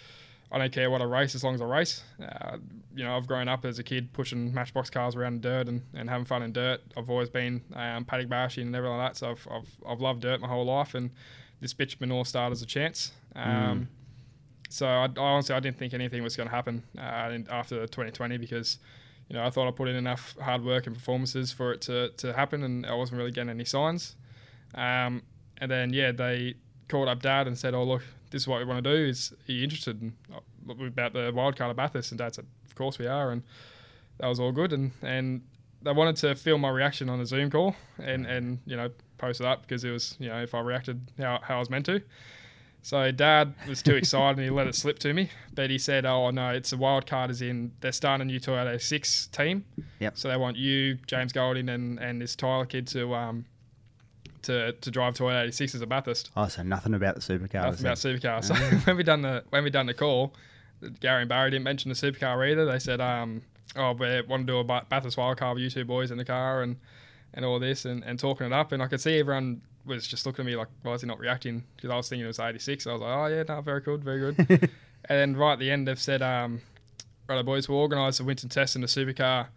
I 0.52 0.58
don't 0.58 0.72
care 0.72 0.90
what 0.90 1.02
I 1.02 1.06
race 1.06 1.36
as 1.36 1.44
long 1.44 1.56
as 1.56 1.62
I 1.62 1.66
race. 1.66 2.04
Uh, 2.22 2.58
you 2.96 3.04
know, 3.04 3.16
I've 3.16 3.28
grown 3.28 3.48
up 3.48 3.66
as 3.66 3.80
a 3.80 3.84
kid 3.84 4.12
pushing 4.14 4.54
matchbox 4.54 4.90
cars 4.90 5.16
around 5.16 5.36
in 5.36 5.42
dirt 5.42 5.68
and, 5.68 5.84
and 5.94 6.10
having 6.10 6.26
fun 6.26 6.42
in 6.42 6.52
dirt. 6.52 6.82
I've 6.98 7.10
always 7.10 7.30
been 7.30 7.62
um, 7.74 8.06
paddock 8.06 8.30
bashing 8.30 8.68
and 8.68 8.76
everything 8.76 8.98
like 8.98 9.14
that. 9.14 9.18
So 9.18 9.32
I've, 9.32 9.48
I've, 9.52 9.70
I've 9.88 10.02
loved 10.02 10.22
dirt 10.22 10.42
my 10.42 10.48
whole 10.48 10.66
life, 10.66 10.96
and 10.96 11.12
this 11.62 11.74
bitumen 11.74 12.12
all 12.12 12.26
started 12.26 12.54
as 12.54 12.62
a 12.62 12.66
chance. 12.66 13.12
Um, 13.36 13.90
So 14.70 14.88
I, 14.88 15.06
I 15.06 15.20
honestly 15.20 15.56
I 15.56 15.60
didn't 15.60 15.78
think 15.78 15.94
anything 15.94 16.24
was 16.24 16.36
going 16.36 16.48
to 16.48 16.56
happen 16.56 16.84
uh, 16.98 17.02
after 17.50 17.82
2020 17.82 18.38
because 18.38 18.78
you 19.28 19.36
know 19.36 19.44
I 19.44 19.50
thought 19.50 19.68
I 19.68 19.72
put 19.72 19.88
in 19.88 19.96
enough 19.96 20.38
hard 20.42 20.64
work 20.64 20.88
and 20.88 20.96
performances 20.96 21.52
for 21.52 21.74
it 21.74 21.82
to, 21.82 22.10
to 22.10 22.34
happen, 22.34 22.64
and 22.64 22.86
I 22.86 22.94
wasn't 22.94 23.18
really 23.18 23.32
getting 23.32 23.50
any 23.50 23.66
signs. 23.66 24.16
Um, 24.76 25.24
and 25.58 25.70
then 25.70 25.92
yeah, 25.92 26.12
they 26.12 26.56
called 26.88 27.08
up 27.08 27.22
Dad 27.22 27.48
and 27.48 27.58
said, 27.58 27.74
"Oh 27.74 27.84
look, 27.84 28.04
this 28.32 28.44
is 28.44 28.48
what 28.48 28.60
we 28.60 28.66
want 28.66 28.84
to 28.84 28.96
do. 28.96 29.10
Is 29.10 29.34
are 29.48 29.52
you 29.52 29.64
interested 29.64 30.02
in 30.02 30.14
uh, 30.34 30.86
about 30.86 31.14
the 31.14 31.32
wildcard 31.32 31.72
of 31.72 31.76
Bathurst?" 31.76 32.12
And 32.12 32.20
Dad 32.20 32.36
said, 32.36 32.46
"Of 32.66 32.76
course 32.76 33.00
we 33.00 33.08
are," 33.08 33.32
and 33.32 33.44
that 34.20 34.28
was 34.28 34.40
all 34.40 34.52
good. 34.52 34.72
And 34.72 34.92
and 35.02 35.42
they 35.82 35.92
wanted 35.92 36.16
to 36.18 36.36
film 36.36 36.62
my 36.62 36.70
reaction 36.70 37.10
on 37.10 37.20
a 37.20 37.26
Zoom 37.26 37.50
call 37.50 37.76
and 37.98 38.26
and 38.26 38.60
you 38.66 38.78
know 38.78 38.90
post 39.18 39.42
it 39.42 39.48
up 39.48 39.62
because 39.64 39.84
it 39.84 39.92
was 39.92 40.16
you 40.20 40.30
know 40.30 40.42
if 40.42 40.54
I 40.54 40.60
reacted 40.60 41.12
how, 41.18 41.40
how 41.42 41.56
I 41.56 41.60
was 41.60 41.70
meant 41.70 41.86
to. 41.88 42.02
So 42.82 43.12
Dad 43.12 43.54
was 43.68 43.84
too 43.84 43.96
excited 43.96 44.38
and 44.38 44.46
he 44.46 44.50
let 44.50 44.68
it 44.68 44.76
slip 44.76 45.00
to 45.00 45.14
me. 45.14 45.30
But 45.54 45.70
he 45.70 45.78
said, 45.78 46.06
"Oh 46.06 46.30
no, 46.32 46.50
it's 46.52 46.72
a 46.72 46.78
wild 46.78 47.06
card. 47.06 47.30
Is 47.30 47.42
in 47.42 47.74
they're 47.82 47.92
starting 47.92 48.22
a 48.22 48.26
new 48.32 48.40
Toyota 48.40 48.82
six 48.82 49.28
team. 49.28 49.66
Yep. 50.00 50.18
So 50.18 50.30
they 50.30 50.38
want 50.38 50.58
you, 50.58 50.96
James 51.06 51.34
Golding, 51.34 51.70
and 51.70 52.00
and 52.00 52.22
this 52.22 52.36
Tyler 52.36 52.66
kid 52.66 52.88
to 52.88 53.14
um 53.14 53.46
to 54.44 54.72
to 54.74 54.92
drive 54.92 55.16
Toyota 55.16 55.44
eighty 55.44 55.52
six 55.52 55.76
as 55.76 55.82
a 55.82 55.88
Bathurst. 55.88 56.32
Oh, 56.36 56.48
so 56.48 56.64
nothing 56.64 56.94
about 56.94 57.16
the 57.16 57.22
supercar. 57.22 57.64
Nothing 57.66 57.86
about 57.86 57.98
then. 57.98 58.18
supercars. 58.18 58.46
So 58.46 58.54
when 58.86 58.98
we 58.98 59.04
done 59.04 59.22
the 59.22 59.44
when 59.50 59.64
we 59.64 59.70
done 59.70 59.86
the 59.86 59.94
call, 59.94 60.34
Garry 61.00 61.22
and 61.22 61.30
Barry 61.30 61.52
didn't 61.52 61.66
mention 61.66 61.90
the 61.90 61.96
supercar 61.96 62.50
either. 62.50 62.66
They 62.66 62.80
said, 62.80 63.02
um, 63.02 63.42
"Oh, 63.76 63.92
we 63.94 64.22
want 64.22 64.48
to 64.48 64.54
do 64.54 64.58
a 64.60 64.64
Ba- 64.64 64.86
Bathurst 64.90 65.18
wildcard 65.18 65.56
with 65.56 65.64
you 65.64 65.70
two 65.70 65.86
boys 65.86 66.12
in 66.12 66.18
the 66.18 66.26
car 66.26 66.62
and 66.62 66.78
and 67.34 67.46
all 67.46 67.60
this 67.60 67.86
and, 67.86 68.04
and 68.04 68.18
talking 68.18 68.48
it 68.48 68.54
up." 68.54 68.72
And 68.72 68.82
I 68.82 68.88
could 68.88 69.02
see 69.02 69.20
everyone 69.20 69.62
was 69.96 70.08
just 70.08 70.26
looking 70.26 70.44
at 70.44 70.46
me 70.46 70.56
like, 70.56 70.68
"Why 70.84 70.94
is 70.94 71.02
he 71.02 71.08
not 71.08 71.20
reacting?" 71.20 71.64
Because 71.76 71.90
I 71.90 71.96
was 71.96 72.10
thinking 72.10 72.26
it 72.26 72.28
was 72.28 72.40
eighty 72.40 72.60
six. 72.60 72.88
I 72.88 72.94
was 72.94 73.02
like, 73.02 73.12
"Oh 73.12 73.26
yeah, 73.28 73.44
no, 73.48 73.62
very 73.62 73.82
good, 73.82 74.04
very 74.04 74.20
good." 74.20 74.38
and 74.50 74.70
then 75.06 75.36
right 75.36 75.54
at 75.54 75.60
the 75.60 75.72
end, 75.72 75.88
they've 75.88 76.00
said, 76.00 76.22
um, 76.22 76.62
"Right, 77.28 77.44
boys, 77.46 77.68
we'll 77.68 77.80
organise 77.80 78.20
a 78.20 78.24
winter 78.24 78.48
test 78.48 78.76
in 78.76 78.82
the 78.82 78.88
supercar 78.88 79.48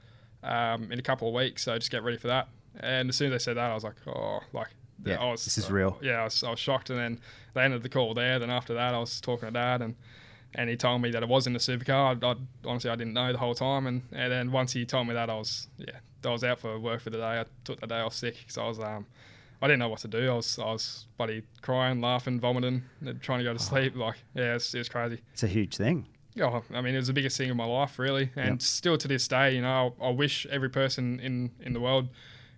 um, 0.42 0.90
in 0.90 0.98
a 0.98 1.02
couple 1.02 1.28
of 1.28 1.34
weeks, 1.34 1.64
so 1.64 1.76
just 1.78 1.90
get 1.90 2.02
ready 2.02 2.18
for 2.18 2.28
that." 2.28 2.48
And 2.80 3.08
as 3.08 3.16
soon 3.16 3.32
as 3.32 3.42
they 3.42 3.50
said 3.50 3.56
that, 3.56 3.70
I 3.70 3.74
was 3.74 3.84
like, 3.84 3.96
"Oh, 4.06 4.40
like." 4.52 4.68
Yeah, 5.04 5.20
I 5.20 5.32
was, 5.32 5.44
this 5.44 5.58
is 5.58 5.68
real. 5.68 5.98
Yeah, 6.00 6.20
I 6.20 6.24
was, 6.24 6.44
I 6.44 6.50
was 6.50 6.60
shocked, 6.60 6.88
and 6.88 6.96
then 6.96 7.20
they 7.54 7.62
ended 7.62 7.82
the 7.82 7.88
call 7.88 8.14
there. 8.14 8.38
Then 8.38 8.50
after 8.50 8.72
that, 8.74 8.94
I 8.94 8.98
was 8.98 9.20
talking 9.20 9.48
to 9.48 9.52
Dad, 9.52 9.82
and 9.82 9.96
and 10.54 10.68
he 10.68 10.76
told 10.76 11.00
me 11.00 11.10
that 11.10 11.22
it 11.22 11.28
was 11.28 11.46
in 11.46 11.52
the 11.52 11.58
supercar. 11.58 12.22
I, 12.22 12.30
I 12.30 12.34
honestly 12.64 12.90
I 12.90 12.96
didn't 12.96 13.14
know 13.14 13.32
the 13.32 13.38
whole 13.38 13.54
time, 13.54 13.86
and, 13.86 14.02
and 14.12 14.30
then 14.30 14.52
once 14.52 14.72
he 14.72 14.84
told 14.84 15.08
me 15.08 15.14
that, 15.14 15.30
I 15.30 15.34
was 15.34 15.68
yeah, 15.78 15.98
I 16.24 16.30
was 16.30 16.44
out 16.44 16.58
for 16.60 16.78
work 16.78 17.00
for 17.00 17.10
the 17.10 17.18
day. 17.18 17.40
I 17.40 17.44
took 17.64 17.80
the 17.80 17.86
day 17.86 18.00
off 18.00 18.14
sick 18.14 18.36
because 18.38 18.58
I 18.58 18.66
was 18.66 18.78
um 18.78 19.06
I 19.62 19.68
didn't 19.68 19.78
know 19.78 19.88
what 19.88 20.00
to 20.00 20.08
do. 20.08 20.30
I 20.30 20.34
was 20.34 20.58
I 20.58 20.64
was 20.72 21.06
bloody 21.16 21.42
crying, 21.62 22.00
laughing, 22.00 22.40
vomiting, 22.40 22.82
and 23.00 23.22
trying 23.22 23.38
to 23.38 23.44
go 23.44 23.52
to 23.52 23.58
sleep. 23.58 23.96
Like 23.96 24.16
yeah, 24.34 24.50
it 24.50 24.54
was, 24.54 24.74
it 24.74 24.78
was 24.78 24.88
crazy. 24.88 25.20
It's 25.32 25.44
a 25.44 25.46
huge 25.48 25.76
thing. 25.76 26.06
Yeah, 26.34 26.60
I 26.74 26.80
mean, 26.80 26.94
it 26.94 26.98
was 26.98 27.08
the 27.08 27.12
biggest 27.12 27.36
thing 27.36 27.50
of 27.50 27.56
my 27.56 27.66
life, 27.66 27.98
really, 27.98 28.30
and 28.36 28.54
Yep. 28.54 28.62
still 28.62 28.96
to 28.98 29.06
this 29.06 29.28
day, 29.28 29.54
you 29.54 29.60
know, 29.60 29.94
I, 30.00 30.06
I 30.06 30.10
wish 30.10 30.46
every 30.46 30.70
person 30.70 31.20
in 31.20 31.52
in 31.60 31.74
the 31.74 31.80
world 31.80 32.08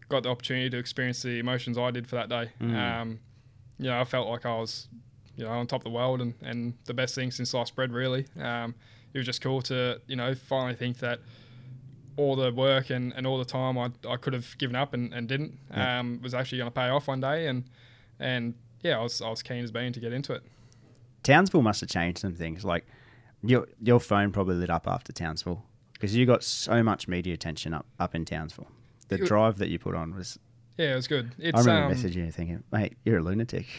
got 0.09 0.23
the 0.23 0.31
opportunity 0.31 0.71
to 0.71 0.79
experience 0.79 1.23
the 1.23 1.39
emotions 1.39 1.77
I 1.77 1.91
did 1.91 2.07
for 2.07 2.17
that 2.17 2.29
day. 2.29 2.51
Mm. 2.61 2.75
Um, 2.77 3.21
you 3.79 3.91
know, 3.91 4.01
I 4.01 4.05
felt 4.05 4.29
like 4.29 4.47
I 4.47 4.57
was, 4.57 4.89
you 5.37 5.45
know, 5.45 5.51
on 5.51 5.67
top 5.67 5.81
of 5.81 5.85
the 5.85 5.91
world 5.91 6.21
and, 6.21 6.35
and 6.43 6.75
the 6.85 6.95
best 6.95 7.15
thing 7.15 7.31
since 7.31 7.51
sliced 7.51 7.75
bread, 7.75 7.93
really. 7.93 8.27
Um, 8.41 8.75
it 9.13 9.19
was 9.19 9.27
just 9.27 9.41
cool 9.41 9.63
to, 9.63 10.01
you 10.07 10.17
know, 10.17 10.35
finally 10.35 10.75
think 10.75 10.99
that 10.99 11.21
all 12.17 12.37
the 12.37 12.53
work 12.53 12.91
and, 12.91 13.13
and 13.17 13.27
all 13.27 13.39
the 13.39 13.45
time 13.45 13.77
I, 13.79 13.91
I 14.09 14.17
could 14.17 14.33
have 14.35 14.57
given 14.59 14.77
up 14.77 14.95
and, 14.95 15.13
and 15.13 15.29
didn't 15.29 15.59
Yeah. 15.71 16.01
um, 16.01 16.21
was 16.23 16.33
actually 16.35 16.59
going 16.59 16.71
to 16.71 16.75
pay 16.75 16.89
off 16.89 17.09
one 17.09 17.21
day. 17.21 17.47
And, 17.49 17.65
and 18.21 18.55
yeah, 18.83 18.99
I 18.99 19.03
was, 19.03 19.21
I 19.21 19.29
was 19.31 19.43
keen 19.43 19.65
as 19.65 19.71
being 19.73 19.93
to 19.93 20.01
get 20.01 20.13
into 20.13 20.33
it. 20.33 20.43
Townsville 21.23 21.63
must 21.63 21.81
have 21.81 21.91
changed 21.91 22.19
some 22.21 22.35
things. 22.35 22.65
Like 22.65 22.85
your 23.43 23.67
your 23.83 23.99
phone 24.01 24.31
probably 24.33 24.57
lit 24.57 24.71
up 24.71 24.87
after 24.87 25.13
Townsville 25.13 25.65
because 25.95 26.15
you 26.15 26.27
got 26.27 26.45
so 26.45 26.83
much 26.83 27.09
media 27.09 27.33
attention 27.35 27.73
up 27.75 27.87
up 27.99 28.15
in 28.15 28.25
Townsville. 28.25 28.69
The 29.09 29.17
It- 29.17 29.27
drive 29.27 29.59
that 29.59 29.69
you 29.69 29.79
put 29.79 29.95
on 29.95 30.15
was. 30.15 30.39
Yeah, 30.77 30.93
it 30.93 30.97
was 30.97 31.07
good. 31.07 31.31
I 31.39 31.43
It's 31.43 31.59
remember 31.67 31.87
um, 31.87 31.93
messaging 31.93 32.17
you 32.27 32.33
thinking, 32.33 32.65
"Mate, 32.73 32.97
you're 33.05 33.19
a 33.19 33.23
lunatic." 33.23 33.67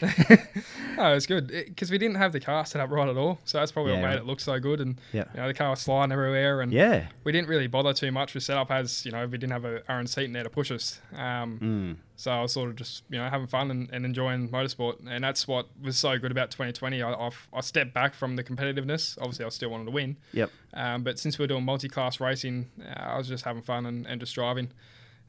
Oh, 0.98 1.12
it's 1.12 1.26
good 1.26 1.48
because 1.48 1.90
we 1.90 1.98
didn't 1.98 2.16
have 2.16 2.32
the 2.32 2.40
car 2.40 2.64
set 2.64 2.80
up 2.80 2.90
right 2.90 3.06
at 3.06 3.18
all, 3.18 3.38
so 3.44 3.58
that's 3.58 3.70
probably 3.70 3.92
Yeah, 3.92 3.98
what 4.00 4.06
made 4.08 4.14
right. 4.14 4.18
it 4.20 4.24
look 4.26 4.40
so 4.40 4.58
good. 4.58 4.80
And 4.80 4.98
Yeah. 5.12 5.24
you 5.34 5.40
know, 5.40 5.46
the 5.46 5.52
car 5.52 5.68
was 5.68 5.80
sliding 5.80 6.10
everywhere, 6.10 6.62
and 6.62 6.72
yeah. 6.72 7.08
we 7.22 7.32
didn't 7.32 7.48
really 7.50 7.66
bother 7.66 7.92
too 7.92 8.10
much 8.10 8.32
with 8.32 8.42
setup 8.42 8.70
as 8.70 9.04
you 9.04 9.12
know 9.12 9.26
we 9.26 9.36
didn't 9.36 9.52
have 9.52 9.66
a 9.66 9.82
Aaron 9.90 10.06
seat 10.06 10.24
in 10.24 10.32
there 10.32 10.42
to 10.44 10.48
push 10.50 10.70
us. 10.70 11.00
Um, 11.14 11.58
Mm. 11.60 11.96
So 12.18 12.30
I 12.30 12.40
was 12.40 12.52
sort 12.52 12.70
of 12.70 12.76
just 12.76 13.02
you 13.10 13.18
know 13.18 13.28
having 13.28 13.46
fun 13.46 13.70
and, 13.70 13.90
and 13.92 14.06
enjoying 14.06 14.48
motorsport, 14.48 15.06
and 15.06 15.22
that's 15.22 15.46
what 15.46 15.66
was 15.82 15.98
so 15.98 16.16
good 16.18 16.30
about 16.30 16.50
2020. 16.50 17.02
I, 17.02 17.12
I've, 17.12 17.46
I 17.52 17.60
stepped 17.60 17.92
back 17.92 18.14
from 18.14 18.36
the 18.36 18.42
competitiveness. 18.42 19.18
Obviously, 19.20 19.44
I 19.44 19.50
still 19.50 19.68
wanted 19.68 19.84
to 19.84 19.90
win, 19.90 20.16
Yep. 20.32 20.50
um, 20.72 21.02
but 21.02 21.18
since 21.18 21.38
we 21.38 21.42
we're 21.42 21.48
doing 21.48 21.64
multi-class 21.64 22.20
racing, 22.20 22.70
uh, 22.82 22.88
I 23.00 23.18
was 23.18 23.28
just 23.28 23.44
having 23.44 23.60
fun 23.60 23.84
and, 23.84 24.06
and 24.06 24.18
just 24.18 24.34
driving. 24.34 24.70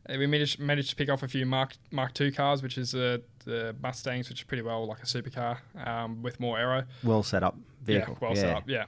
Uh, 0.09 0.17
We 0.17 0.27
managed, 0.27 0.59
managed 0.59 0.89
to 0.91 0.95
pick 0.95 1.09
off 1.09 1.23
a 1.23 1.27
few 1.27 1.45
Mark 1.45 1.75
Mark 1.91 2.19
II 2.19 2.31
cars, 2.31 2.61
which 2.63 2.77
is 2.77 2.93
uh, 2.95 3.17
the 3.45 3.75
Mustangs, 3.81 4.29
which 4.29 4.41
are 4.41 4.45
pretty 4.45 4.63
well 4.63 4.85
like 4.85 4.99
a 4.99 5.05
supercar 5.05 5.57
um, 5.85 6.21
with 6.21 6.39
more 6.39 6.57
aero. 6.59 6.83
Well 7.03 7.23
set 7.23 7.43
up 7.43 7.55
vehicle. 7.83 8.17
Yeah, 8.21 8.27
well 8.27 8.35
set 8.35 8.55
up. 8.55 8.63
Yeah, 8.67 8.85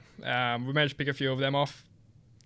um, 0.54 0.66
we 0.66 0.72
managed 0.72 0.92
to 0.92 0.96
pick 0.96 1.08
a 1.08 1.14
few 1.14 1.32
of 1.32 1.38
them 1.38 1.54
off. 1.54 1.84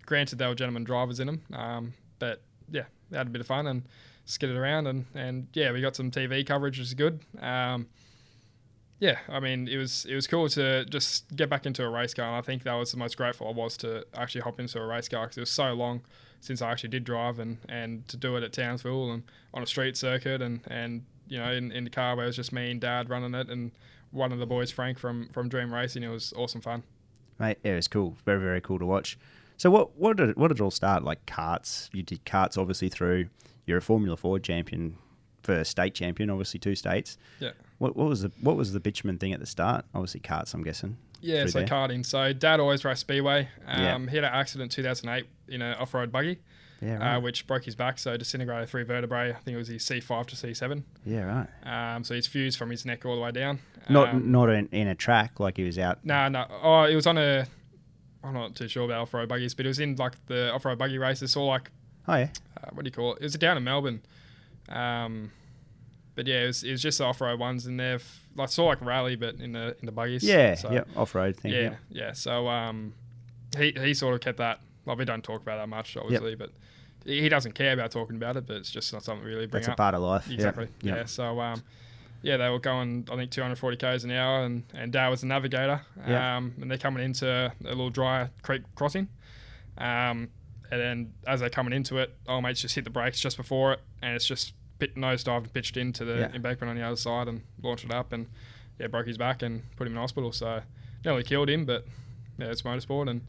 Granted, 0.07 0.39
they 0.39 0.47
were 0.47 0.55
gentlemen 0.55 0.85
drivers 0.85 1.19
in 1.21 1.27
them, 1.27 1.43
um, 1.53 1.95
but 2.19 2.43
yeah, 2.71 2.85
they 3.11 3.17
had 3.19 3.27
a 3.27 3.31
bit 3.31 3.41
of 3.41 3.47
fun 3.47 3.67
and 3.67 3.83
skidded 4.27 4.57
around 4.57 4.87
and 4.87 5.07
and 5.15 5.49
yeah, 5.55 5.71
we 5.73 5.81
got 5.81 5.97
some 5.97 6.11
TV 6.11 6.47
coverage, 6.47 6.79
which 6.79 6.89
is 6.89 6.95
good. 6.95 7.21
Um, 7.41 7.89
yeah, 9.01 9.19
I 9.29 9.41
mean, 9.41 9.67
it 9.69 9.77
was 9.77 10.05
it 10.07 10.15
was 10.15 10.27
cool 10.27 10.49
to 10.51 10.85
just 10.87 11.35
get 11.35 11.51
back 11.51 11.67
into 11.67 11.85
a 11.85 11.89
race 11.89 12.15
car, 12.15 12.27
and 12.27 12.37
I 12.37 12.41
think 12.41 12.63
that 12.63 12.75
was 12.75 12.91
the 12.93 12.97
most 12.99 13.17
grateful 13.17 13.49
I 13.49 13.53
was 13.53 13.77
to 13.79 14.07
actually 14.15 14.43
hop 14.43 14.61
into 14.61 14.79
a 14.81 14.87
race 14.87 15.09
car 15.09 15.25
because 15.25 15.37
it 15.39 15.41
was 15.41 15.51
so 15.51 15.73
long 15.75 16.03
since 16.45 16.61
I 16.61 16.71
actually 16.71 16.91
did 16.91 17.05
drive, 17.05 17.39
and, 17.39 17.57
and 17.69 18.07
to 18.09 18.17
do 18.19 18.37
it 18.37 18.43
at 18.43 18.53
Townsville 18.53 19.11
and 19.11 19.23
on 19.55 19.63
a 19.63 19.67
street 19.67 19.97
circuit, 19.97 20.43
and, 20.43 20.61
and 20.67 21.05
you 21.27 21.39
know 21.39 21.51
in, 21.51 21.73
in 21.73 21.85
the 21.85 21.91
car 21.91 22.15
where 22.17 22.27
it 22.27 22.29
was 22.29 22.37
just 22.37 22.53
me 22.53 22.71
and 22.71 22.81
Dad 22.81 23.09
running 23.09 23.35
it, 23.35 23.49
and 23.49 23.73
one 24.11 24.31
of 24.31 24.39
the 24.39 24.47
boys, 24.47 24.71
Frank 24.71 24.99
from 24.99 25.29
from 25.29 25.49
Dream 25.49 25.73
Racing, 25.73 26.03
it 26.03 26.09
was 26.09 26.35
awesome 26.37 26.61
fun. 26.61 26.83
Mate, 27.39 27.59
yeah, 27.65 27.73
it 27.73 27.77
was 27.77 27.89
cool. 27.89 28.17
Very, 28.25 28.41
very 28.41 28.61
cool 28.61 28.79
to 28.79 28.87
watch. 28.87 29.19
So 29.57 29.71
what 29.71 29.97
what 29.97 30.17
did 30.19 30.31
it, 30.31 30.37
what 30.37 30.49
did 30.49 30.59
it 30.59 30.63
all 30.63 30.71
start? 30.71 31.03
Like 31.03 31.25
karts. 31.27 31.89
You 31.93 32.03
did 32.03 32.25
karts 32.27 32.59
obviously 32.59 32.91
through. 32.91 33.29
You're 33.67 33.79
a 33.79 33.83
Formula 33.83 34.17
Four 34.17 34.39
champion, 34.39 34.99
first 35.43 35.71
state 35.71 35.95
champion, 35.95 36.29
obviously 36.29 36.61
two 36.61 36.75
states. 36.75 37.17
Yeah. 37.41 37.53
What, 37.79 37.97
what 37.97 38.09
was 38.09 38.23
the 38.23 38.33
what 38.41 38.57
was 38.57 38.73
the 38.73 38.81
bitumen 38.81 39.19
thing 39.19 39.33
at 39.33 39.41
the 39.41 39.47
start? 39.47 39.87
Obviously 39.95 40.21
karts, 40.21 40.53
I'm 40.53 40.63
guessing. 40.63 40.99
Yeah, 41.25 41.47
so 41.47 41.61
there. 41.61 41.69
karting. 41.69 42.05
So 42.05 42.33
dad 42.33 42.61
always 42.61 42.85
raced 42.85 43.01
speedway. 43.01 43.49
Um, 43.67 43.83
Yeah. 43.83 43.99
He 44.11 44.17
had 44.17 44.25
an 44.25 44.33
accident 44.35 44.77
in 44.77 44.83
2008 44.85 45.27
in 45.49 45.63
an 45.63 45.75
off-road 45.77 46.13
buggy, 46.13 46.41
Yeah, 46.81 47.17
uh, 47.17 47.21
which 47.21 47.47
broke 47.47 47.65
his 47.65 47.75
back, 47.75 47.99
so 47.99 48.17
disintegrated 48.17 48.69
three 48.69 48.83
vertebrae. 48.83 49.31
I 49.31 49.35
think 49.35 49.55
it 49.55 49.59
was 49.59 49.69
his 49.69 49.83
C5 49.85 50.27
to 50.27 50.37
C7. 50.37 50.83
yeah, 51.05 51.47
right. 51.65 51.95
Um, 51.97 52.05
so 52.05 52.15
he's 52.15 52.27
fused 52.27 52.59
from 52.59 52.71
his 52.71 52.85
neck 52.85 53.05
all 53.07 53.15
the 53.17 53.21
way 53.23 53.31
down. 53.33 53.61
Not 53.89 54.09
Um, 54.11 54.31
not 54.33 54.49
in, 54.51 54.69
in 54.73 54.89
a 54.89 54.95
track 54.95 55.41
like 55.41 55.57
he 55.57 55.65
was 55.65 55.79
out. 55.79 56.05
No, 56.05 56.29
no. 56.29 56.47
Oh, 56.63 56.85
it 56.85 56.95
was 56.95 57.07
on 57.07 57.19
a. 57.19 57.47
I'm 58.23 58.33
not 58.33 58.55
too 58.55 58.69
sure 58.69 58.85
about 58.87 59.01
off-road 59.03 59.29
buggies, 59.29 59.55
but 59.55 59.67
it 59.67 59.69
was 59.69 59.79
in 59.81 59.97
like 59.97 60.15
the 60.27 60.53
off-road 60.53 60.79
buggy 60.79 60.97
races. 60.99 61.33
Saw 61.33 61.45
like 61.45 61.71
Oh 62.09 62.17
yeah. 62.17 62.29
uh, 62.63 62.69
what 62.73 62.85
do 62.85 62.89
you 62.89 62.93
call 62.93 63.13
it? 63.15 63.19
It 63.21 63.25
was 63.25 63.35
down 63.35 63.57
in 63.59 63.65
Melbourne. 63.65 64.01
Um, 64.69 65.31
but 66.15 66.27
yeah, 66.27 66.45
it 66.45 66.47
was, 66.47 66.63
it 66.65 66.71
was 66.73 66.83
just 66.83 66.99
the 66.99 67.05
off-road 67.05 67.39
ones, 67.41 67.67
and 67.67 67.79
they've 67.81 68.05
like 68.37 68.49
saw 68.49 68.67
like 68.67 68.81
rally, 68.85 69.17
but 69.17 69.37
in 69.37 69.53
the 69.53 69.77
in 69.81 69.87
the 69.87 69.93
buggies. 69.93 70.23
Yeah, 70.25 70.55
So- 70.55 70.71
yeah, 70.73 70.85
off 70.97 71.15
road 71.15 71.37
thing. 71.37 71.53
yeah, 71.53 71.61
Yeah. 71.61 71.75
yeah. 71.91 72.13
So 72.13 72.49
um, 72.49 72.95
he 73.57 73.73
he 73.73 73.95
sort 73.95 74.15
of 74.15 74.21
kept 74.21 74.39
that. 74.39 74.61
Well, 74.85 74.97
we 74.97 75.05
don't 75.05 75.23
talk 75.25 75.41
about 75.41 75.57
that 75.59 75.69
much, 75.69 75.97
obviously, 75.97 76.35
but 76.35 76.51
he 77.07 77.29
doesn't 77.29 77.53
care 77.53 77.73
about 77.73 77.91
talking 77.91 78.17
about 78.17 78.37
it. 78.37 78.47
But 78.47 78.57
it's 78.57 78.71
just 78.71 78.93
not 78.93 79.03
something 79.03 79.25
really 79.27 79.47
bring 79.47 79.63
That's 79.63 79.73
a 79.73 79.77
part 79.77 79.95
of 79.95 80.03
life. 80.03 80.31
Exactly. 80.31 80.69
Yeah. 80.83 80.97
Yeah. 80.97 81.05
So 81.07 81.41
um, 81.41 81.63
yeah, 82.23 82.37
they 82.37 82.49
were 82.49 82.59
going 82.59 83.07
I 83.11 83.17
think 83.17 83.31
240 83.31 83.77
k's 83.77 84.05
an 84.05 84.11
hour, 84.11 84.45
and 84.45 84.65
and 84.75 84.93
Dad 84.93 85.09
was 85.09 85.21
the 85.23 85.27
navigator. 85.27 85.81
Yeah. 86.07 86.37
Um, 86.37 86.55
and 86.61 86.71
they're 86.71 86.79
coming 86.79 87.03
into 87.05 87.27
a 87.29 87.53
little 87.63 87.91
dry 87.91 88.29
creek 88.43 88.63
crossing. 88.75 89.09
Um, 89.79 90.29
and 90.71 90.81
then 90.81 91.13
as 91.27 91.41
they're 91.41 91.51
coming 91.51 91.73
into 91.73 91.99
it, 91.99 92.17
old 92.29 92.43
mate's 92.43 92.61
just 92.61 92.75
hit 92.75 92.85
the 92.85 92.91
brakes 92.91 93.21
just 93.21 93.37
before 93.37 93.75
it, 93.75 93.81
and 94.03 94.15
it's 94.17 94.27
just 94.27 94.55
pit 94.79 94.95
nosedived 94.97 95.45
and 95.45 95.53
pitched 95.53 95.77
into 95.77 96.05
the 96.05 96.15
Yeah. 96.21 96.31
embankment 96.35 96.71
on 96.71 96.77
the 96.77 96.83
other 96.83 96.97
side 96.97 97.29
and 97.29 97.43
launched 97.63 97.85
it 97.85 97.93
up, 97.93 98.13
and 98.13 98.27
yeah, 98.79 98.87
broke 98.89 99.07
his 99.07 99.19
back 99.19 99.43
and 99.43 99.63
put 99.77 99.87
him 99.87 99.93
in 99.95 99.99
hospital. 100.01 100.33
So 100.33 100.63
nearly 101.05 101.23
killed 101.23 101.49
him, 101.49 101.65
but 101.65 101.87
yeah, 102.39 102.47
it's 102.47 102.63
motorsport, 102.63 103.09
and 103.09 103.23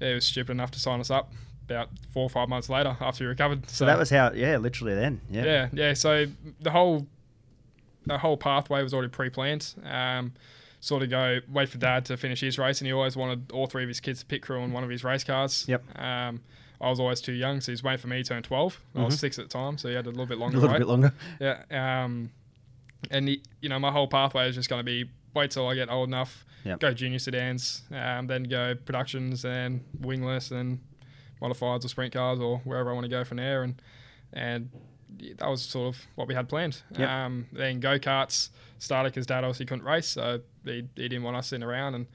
yeah, 0.00 0.08
he 0.08 0.14
was 0.14 0.26
stupid 0.26 0.52
enough 0.52 0.70
to 0.72 0.78
sign 0.78 1.00
us 1.00 1.10
up 1.10 1.32
about 1.64 1.88
four 2.12 2.22
or 2.24 2.30
five 2.30 2.48
months 2.48 2.68
later 2.68 2.96
after 3.00 3.24
he 3.24 3.28
recovered. 3.28 3.68
So 3.70 3.86
that 3.86 3.98
was 3.98 4.10
how. 4.10 4.32
Yeah, 4.32 4.58
literally 4.58 4.94
then. 4.94 5.20
Yeah. 5.30 5.44
yeah, 5.44 5.68
yeah. 5.72 5.92
So 5.94 6.26
the 6.60 6.70
whole 6.70 7.06
the 8.04 8.18
whole 8.18 8.36
pathway 8.36 8.82
was 8.82 8.94
already 8.94 9.08
pre-planned. 9.08 9.74
Um, 9.84 10.32
sort 10.78 11.02
of 11.02 11.10
go 11.10 11.40
wait 11.48 11.68
for 11.68 11.78
dad 11.78 12.04
to 12.04 12.16
finish 12.16 12.40
his 12.40 12.56
race, 12.58 12.80
and 12.80 12.86
he 12.86 12.92
always 12.92 13.16
wanted 13.16 13.50
all 13.50 13.66
three 13.66 13.82
of 13.82 13.88
his 13.88 13.98
kids 13.98 14.20
to 14.20 14.26
pit 14.26 14.42
crew 14.42 14.60
on 14.60 14.72
one 14.72 14.84
of 14.84 14.90
his 14.90 15.02
race 15.02 15.24
cars. 15.24 15.64
Yep. 15.66 15.98
Um, 15.98 16.42
I 16.80 16.88
was 16.90 17.00
always 17.00 17.20
too 17.20 17.32
young, 17.32 17.60
so 17.60 17.72
he's 17.72 17.82
waiting 17.82 18.00
for 18.00 18.08
me 18.08 18.22
to 18.22 18.28
turn 18.28 18.42
12. 18.42 18.80
I 18.94 19.04
was 19.04 19.14
Mhm. 19.14 19.18
six 19.18 19.38
at 19.38 19.48
the 19.48 19.58
time, 19.58 19.78
so 19.78 19.88
he 19.88 19.94
had 19.94 20.06
a 20.06 20.10
little 20.10 20.26
bit 20.26 20.38
longer. 20.38 20.58
A 20.58 20.60
little 20.60 20.74
wait. 20.74 20.78
bit 20.80 20.88
longer. 20.88 21.12
Yeah. 21.40 22.04
Um, 22.04 22.30
and 23.10 23.28
he, 23.28 23.42
you 23.60 23.68
know, 23.68 23.78
my 23.78 23.90
whole 23.90 24.08
pathway 24.08 24.48
is 24.48 24.54
just 24.54 24.68
going 24.68 24.80
to 24.80 24.84
be 24.84 25.10
wait 25.34 25.50
till 25.50 25.68
I 25.68 25.74
get 25.74 25.90
old 25.90 26.08
enough, 26.08 26.44
Yep. 26.64 26.80
go 26.80 26.92
junior 26.94 27.18
sedans, 27.18 27.82
um, 27.92 28.26
then 28.26 28.44
go 28.44 28.74
productions 28.74 29.44
and 29.44 29.84
wingless 30.00 30.50
and 30.50 30.80
modifieds 31.42 31.84
or 31.84 31.88
sprint 31.88 32.12
cars 32.14 32.38
or 32.40 32.58
wherever 32.60 32.90
I 32.90 32.94
want 32.94 33.04
to 33.04 33.10
go 33.10 33.22
from 33.24 33.36
there. 33.36 33.62
And 33.62 33.80
and 34.32 34.70
that 35.38 35.48
was 35.48 35.62
sort 35.62 35.94
of 35.94 36.02
what 36.14 36.26
we 36.28 36.34
had 36.34 36.48
planned. 36.48 36.82
Yep. 36.98 37.08
Um, 37.08 37.46
then 37.52 37.80
go 37.80 37.98
karts 37.98 38.48
started 38.78 39.12
because 39.12 39.26
dad 39.26 39.44
obviously 39.44 39.66
couldn't 39.66 39.84
race, 39.84 40.08
so 40.08 40.40
he, 40.64 40.72
he 40.96 41.08
didn't 41.08 41.22
want 41.22 41.36
us 41.36 41.46
sitting 41.48 41.62
around. 41.62 41.94
And 41.94 42.06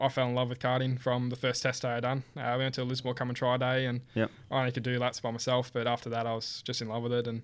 I 0.00 0.08
fell 0.08 0.26
in 0.28 0.34
love 0.34 0.48
with 0.48 0.58
karting 0.58 0.98
from 0.98 1.28
the 1.30 1.36
first 1.36 1.62
test 1.62 1.82
day 1.82 1.90
I 1.90 2.00
done. 2.00 2.24
Uh, 2.36 2.54
we 2.56 2.64
went 2.64 2.74
to 2.76 2.84
Lismore 2.84 3.14
come 3.14 3.28
and 3.28 3.36
try 3.36 3.56
day, 3.56 3.86
and 3.86 4.00
Yep. 4.14 4.30
I 4.50 4.58
only 4.60 4.72
could 4.72 4.82
do 4.82 4.98
laps 4.98 5.20
by 5.20 5.30
myself. 5.30 5.72
But 5.72 5.86
after 5.86 6.08
that, 6.10 6.26
I 6.26 6.34
was 6.34 6.62
just 6.62 6.80
in 6.82 6.88
love 6.88 7.02
with 7.02 7.12
it. 7.12 7.26
And 7.26 7.42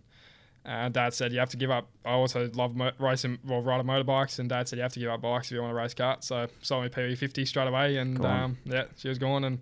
uh, 0.65 0.89
Dad 0.89 1.15
said 1.15 1.33
you 1.33 1.39
have 1.39 1.51
to 1.51 1.57
give 1.57 1.71
up. 1.71 1.89
I 2.05 2.13
also 2.13 2.51
love 2.55 2.75
mo- 2.75 2.93
racing, 2.99 3.39
well, 3.45 3.61
riding 3.63 3.87
motorbikes, 3.87 4.39
and 4.39 4.49
Dad 4.49 4.69
said 4.69 4.77
you 4.79 4.83
have 4.83 4.93
to 4.95 5.01
give 5.01 5.11
up 5.11 5.21
bikes 5.21 5.49
if 5.49 5.53
you 5.53 5.61
want 5.63 5.71
to 5.73 5.77
race 5.77 5.95
karts. 5.95 6.25
So 6.25 6.47
sold 6.63 6.85
me 6.85 6.89
PW50 6.89 7.47
straight 7.47 7.69
away, 7.69 7.99
and 7.99 8.25
um, 8.25 8.59
yeah, 8.65 8.85
she 8.97 9.09
was 9.09 9.19
gone, 9.19 9.45
and 9.45 9.61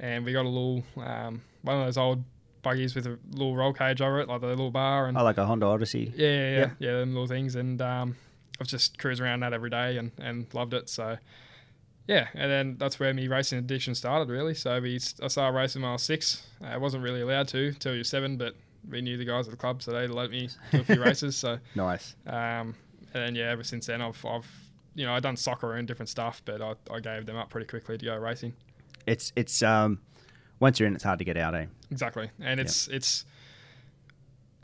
and 0.00 0.24
we 0.24 0.32
got 0.32 0.44
a 0.46 0.48
little 0.48 0.84
um, 0.96 1.42
one 1.62 1.76
of 1.80 1.84
those 1.86 1.98
old 1.98 2.22
buggies 2.62 2.94
with 2.94 3.06
a 3.06 3.18
little 3.30 3.54
roll 3.56 3.72
cage 3.72 4.00
over 4.00 4.20
it, 4.20 4.28
like 4.28 4.40
the 4.40 4.46
little 4.46 4.70
bar, 4.70 5.06
and 5.06 5.18
Oh, 5.18 5.24
like 5.24 5.38
a 5.38 5.44
Honda 5.46 5.66
Odyssey. 5.66 6.12
yeah, 6.16 6.26
yeah, 6.28 6.50
yeah, 6.50 6.58
Yep. 6.58 6.72
yeah, 6.78 6.92
them 6.92 7.12
little 7.14 7.26
things, 7.26 7.54
and 7.56 7.82
um, 7.82 8.16
I 8.58 8.62
was 8.62 8.68
just 8.68 8.98
cruising 8.98 9.26
around 9.26 9.40
that 9.40 9.52
every 9.52 9.70
day 9.70 9.96
and, 9.98 10.12
and 10.18 10.46
loved 10.54 10.72
it. 10.72 10.88
So 10.88 11.18
yeah, 12.08 12.26
and 12.34 12.50
then 12.50 12.76
that's 12.78 12.98
where 12.98 13.14
me 13.14 13.28
racing 13.28 13.58
addiction 13.60 13.94
started 13.94 14.28
really. 14.28 14.54
So 14.54 14.80
we 14.80 14.96
I 15.22 15.28
started 15.28 15.56
racing 15.56 15.82
when 15.82 15.90
I 15.90 15.92
was 15.92 16.02
six. 16.02 16.46
I 16.60 16.76
wasn't 16.78 17.04
really 17.04 17.20
allowed 17.20 17.46
to 17.48 17.72
till 17.74 17.92
you 17.92 18.00
were 18.00 18.04
seven, 18.04 18.36
but 18.36 18.54
we 18.90 19.00
knew 19.02 19.16
the 19.16 19.24
guys 19.24 19.46
at 19.46 19.50
the 19.52 19.56
club, 19.56 19.82
so 19.82 19.92
they 19.92 20.06
let 20.08 20.30
me 20.30 20.48
do 20.72 20.80
a 20.80 20.84
few 20.84 21.00
races. 21.04 21.36
So 21.36 21.58
Nice. 21.76 22.16
um, 22.26 22.74
and 23.14 23.22
then 23.22 23.34
yeah, 23.36 23.50
ever 23.50 23.62
since 23.62 23.86
then 23.86 24.00
I've 24.02 24.24
I've 24.26 24.48
you 24.94 25.06
know 25.06 25.12
I 25.14 25.20
done 25.20 25.36
soccer 25.36 25.74
and 25.74 25.86
different 25.86 26.08
stuff, 26.08 26.42
but 26.44 26.60
I, 26.60 26.74
I 26.92 27.00
gave 27.00 27.26
them 27.26 27.36
up 27.36 27.50
pretty 27.50 27.66
quickly 27.66 27.98
to 27.98 28.04
go 28.04 28.16
racing. 28.16 28.54
It's 29.06 29.32
it's 29.36 29.62
um 29.62 30.00
once 30.60 30.80
you're 30.80 30.86
in, 30.88 30.94
it's 30.94 31.04
hard 31.04 31.18
to 31.20 31.24
get 31.24 31.36
out. 31.36 31.54
Eh. 31.54 31.66
Exactly, 31.90 32.30
and 32.40 32.58
it's 32.58 32.88
it's 32.88 33.24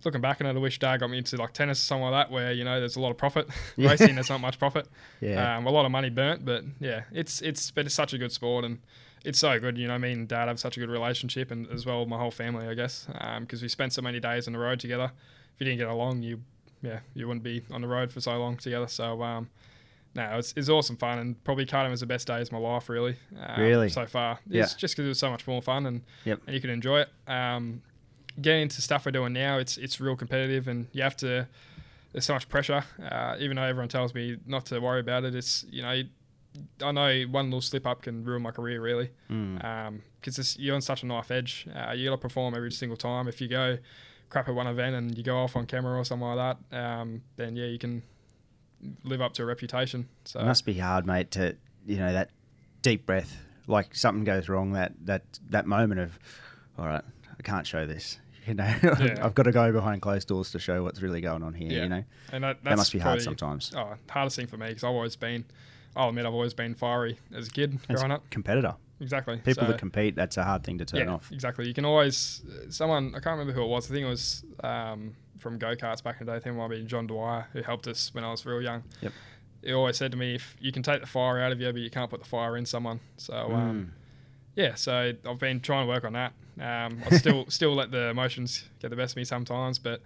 looking 0.05 0.21
back 0.21 0.41
on 0.41 0.47
it. 0.47 0.55
I 0.55 0.59
wish 0.59 0.79
Dad 0.79 1.01
got 1.01 1.11
me 1.11 1.19
into 1.19 1.37
like 1.37 1.53
tennis 1.53 1.81
or 1.81 1.85
something 1.85 2.11
like 2.11 2.27
that, 2.29 2.33
where 2.33 2.53
you 2.53 2.65
know 2.65 2.79
there's 2.81 2.97
a 2.97 3.01
lot 3.01 3.11
of 3.11 3.17
profit. 3.17 3.49
Yeah. 3.77 3.91
Racing, 3.91 4.15
there's 4.15 4.31
not 4.31 4.41
much 4.41 4.59
profit. 4.59 4.87
Yeah. 5.21 5.57
Um, 5.57 5.67
a 5.67 5.71
lot 5.71 5.85
of 5.85 5.91
money 5.91 6.11
burnt, 6.11 6.45
but 6.45 6.65
yeah, 6.81 7.03
it's 7.13 7.41
it's 7.43 7.71
but 7.71 7.87
it's 7.87 7.95
such 7.95 8.13
a 8.13 8.19
good 8.19 8.33
sport 8.33 8.65
and 8.65 8.79
it's 9.25 9.39
so 9.39 9.59
good. 9.59 9.79
You 9.79 9.89
know, 9.89 9.99
me 9.99 10.13
and 10.13 10.29
Dad 10.29 10.49
have 10.49 10.61
such 10.61 10.77
a 10.77 10.81
good 10.81 10.91
relationship, 10.91 11.51
and 11.51 11.67
as 11.71 11.87
well 11.87 12.05
my 12.07 12.19
whole 12.19 12.31
family, 12.31 12.67
I 12.69 12.75
guess, 12.75 13.07
because 13.41 13.63
we 13.63 13.69
spent 13.69 13.93
so 13.93 14.03
many 14.03 14.21
days 14.21 14.47
on 14.47 14.53
the 14.53 14.59
road 14.59 14.81
together. 14.81 15.13
If 15.55 15.61
you 15.61 15.65
didn't 15.67 15.79
get 15.79 15.89
along, 15.89 16.23
you 16.23 16.41
yeah 16.83 17.01
you 17.15 17.27
wouldn't 17.27 17.43
be 17.45 17.63
on 17.73 17.81
the 17.81 17.89
road 17.89 18.13
for 18.13 18.21
so 18.21 18.37
long 18.39 18.57
together. 18.59 18.87
So 18.89 19.23
um, 19.23 19.49
no, 20.17 20.39
it's, 20.39 20.55
it's 20.57 20.69
awesome 20.69 20.97
fun, 20.97 21.19
and 21.19 21.43
probably 21.43 21.67
Cardham 21.67 21.91
was 21.91 21.99
the 22.01 22.07
best 22.07 22.27
days 22.29 22.47
of 22.49 22.53
my 22.53 22.59
life, 22.59 22.89
really. 22.89 23.17
Um, 23.41 23.61
Really? 23.61 23.89
so 23.89 24.07
far, 24.07 24.39
Yeah. 24.47 24.63
it's 24.63 24.75
just 24.75 24.95
because 24.95 25.07
it 25.07 25.09
was 25.09 25.19
so 25.19 25.29
much 25.31 25.45
more 25.49 25.61
fun 25.61 25.87
and 25.87 26.03
Yep. 26.25 26.41
and 26.47 26.55
you 26.55 26.61
can 26.61 26.71
enjoy 26.71 27.01
it. 27.01 27.09
Um, 27.27 27.83
getting 28.41 28.63
into 28.63 28.81
stuff 28.83 29.07
we're 29.07 29.13
doing 29.13 29.33
now, 29.33 29.59
it's 29.59 29.77
it's 29.77 30.01
real 30.01 30.17
competitive, 30.17 30.69
and 30.69 30.87
you 30.93 31.03
have 31.03 31.17
to. 31.19 31.47
There's 32.13 32.25
so 32.25 32.35
much 32.35 32.49
pressure. 32.49 32.85
Uh, 33.03 33.37
even 33.41 33.57
though 33.57 33.65
everyone 33.65 33.89
tells 33.89 34.15
me 34.15 34.37
not 34.47 34.67
to 34.67 34.79
worry 34.79 35.01
about 35.01 35.25
it, 35.25 35.35
it's 35.35 35.65
you 35.71 35.83
know, 35.83 36.03
I 36.83 36.93
know 36.93 37.23
one 37.31 37.47
little 37.47 37.61
slip 37.61 37.87
up 37.87 38.03
can 38.03 38.25
ruin 38.25 38.43
my 38.43 38.53
career 38.53 38.81
really, 38.81 39.11
Mm. 39.31 40.01
because 40.21 40.57
you're 40.59 40.77
on 40.77 40.81
such 40.81 41.03
a 41.03 41.07
knife 41.07 41.31
edge. 41.33 41.67
Uh, 41.75 41.93
you 41.93 42.09
got 42.09 42.15
to 42.15 42.21
perform 42.21 42.55
every 42.55 42.71
single 42.71 42.97
time. 42.97 43.27
If 43.27 43.41
you 43.41 43.49
go 43.49 43.79
crap 44.31 44.49
at 44.49 44.55
one 44.55 44.69
event 44.69 44.95
and 44.95 45.19
you 45.19 45.25
go 45.25 45.37
off 45.39 45.57
on 45.57 45.67
camera 45.67 45.99
or 45.99 46.05
something 46.05 46.27
like 46.29 46.57
that, 46.71 46.77
um, 46.79 47.23
then 47.37 47.57
yeah, 47.57 47.67
you 47.67 47.79
can 47.79 48.03
live 49.03 49.21
up 49.21 49.33
to 49.35 49.43
a 49.43 49.47
reputation. 49.47 50.09
So 50.25 50.41
It 50.41 50.45
must 50.45 50.65
be 50.65 50.75
hard, 50.75 51.07
mate, 51.07 51.31
to 51.33 51.57
you 51.87 51.97
know 51.97 52.13
that 52.13 52.31
deep 52.83 53.07
breath. 53.07 53.39
Like 53.67 53.95
something 53.95 54.23
goes 54.25 54.49
wrong, 54.49 54.73
that 54.75 54.93
that 55.05 55.23
that 55.51 55.67
moment 55.67 56.01
of 56.01 56.19
all 56.79 56.87
right, 56.87 57.03
I 57.39 57.43
can't 57.43 57.67
show 57.67 57.87
this. 57.87 58.19
You 58.47 58.55
know, 58.55 58.65
I've 59.23 59.35
got 59.35 59.45
to 59.45 59.53
go 59.53 59.73
behind 59.73 60.03
closed 60.03 60.29
doors 60.29 60.51
to 60.53 60.59
show 60.59 60.83
what's 60.83 61.01
really 61.01 61.21
going 61.21 61.43
on 61.43 61.55
here. 61.55 61.71
Yeah. 61.73 61.83
You 61.85 61.89
know, 61.89 62.05
And 62.33 62.45
that, 62.45 62.63
that 62.65 62.77
must 62.77 62.93
be 62.93 62.99
hard 62.99 63.19
probably- 63.21 63.25
sometimes. 63.25 63.73
Oh, 63.77 63.95
hardest 64.11 64.37
thing 64.37 64.47
for 64.47 64.57
me 64.59 64.69
because 64.69 64.85
I've 64.85 64.91
always 64.91 65.17
been. 65.17 65.45
I'll 65.97 66.09
admit 66.09 66.27
I've 66.27 66.35
always 66.35 66.55
been 66.55 66.75
fiery 66.75 67.19
as 67.35 67.49
a 67.49 67.51
kid 67.51 67.75
It's 67.89 68.01
growing 68.01 68.11
up. 68.13 68.29
competitor. 68.31 68.75
Exactly. 69.01 69.37
People 69.39 69.63
So- 69.65 69.71
that 69.73 69.79
compete, 69.79 70.15
that's 70.17 70.37
a 70.37 70.45
hard 70.45 70.63
thing 70.65 70.79
to 70.79 70.85
turn 70.85 71.07
yeah, 71.07 71.15
off. 71.15 71.31
Exactly. 71.33 71.67
You 71.69 71.75
can 71.75 71.85
always 71.85 72.43
someone 72.69 73.09
I 73.15 73.21
can't 73.21 73.39
remember 73.39 73.53
who 73.53 73.63
it 73.63 73.69
was. 73.69 73.91
I 73.91 73.95
think 73.95 74.07
it 74.07 74.11
was 74.11 74.45
um, 74.63 75.15
from 75.39 75.59
go 75.59 75.75
karts 75.77 76.03
back 76.03 76.21
in 76.21 76.27
the 76.27 76.33
day. 76.33 76.37
I 76.37 76.41
think 76.41 76.55
it 76.57 76.59
might 76.59 76.69
be 76.71 76.83
John 76.85 77.07
Dwyer 77.07 77.47
who 77.53 77.63
helped 77.63 77.87
us 77.87 78.13
when 78.15 78.25
I 78.25 78.31
was 78.31 78.45
real 78.45 78.61
young. 78.63 78.83
Yep. 79.01 79.13
He 79.63 79.73
always 79.73 79.97
said 79.97 80.11
to 80.11 80.17
me, 80.19 80.35
"If 80.35 80.57
you 80.61 80.71
can 80.73 80.83
take 80.83 81.01
the 81.01 81.07
fire 81.07 81.41
out 81.41 81.51
of 81.53 81.61
you, 81.61 81.73
but 81.73 81.81
you 81.81 81.91
can't 81.91 82.11
put 82.11 82.21
the 82.21 82.29
fire 82.29 82.57
in 82.57 82.67
someone." 82.67 83.01
So 83.17 83.35
um, 83.35 83.93
Mm. 83.95 84.04
Yeah, 84.57 84.75
so 84.75 85.13
I've 85.29 85.39
been 85.39 85.61
trying 85.61 85.85
to 85.87 85.89
work 85.89 86.05
on 86.05 86.13
that. 86.15 86.33
Um, 86.61 87.01
I 87.11 87.17
still 87.19 87.45
still 87.49 87.75
let 87.75 87.91
the 87.91 88.09
emotions 88.11 88.65
get 88.81 88.91
the 88.91 88.97
best 88.97 89.13
of 89.15 89.17
me 89.17 89.25
sometimes, 89.25 89.79
but 89.79 90.01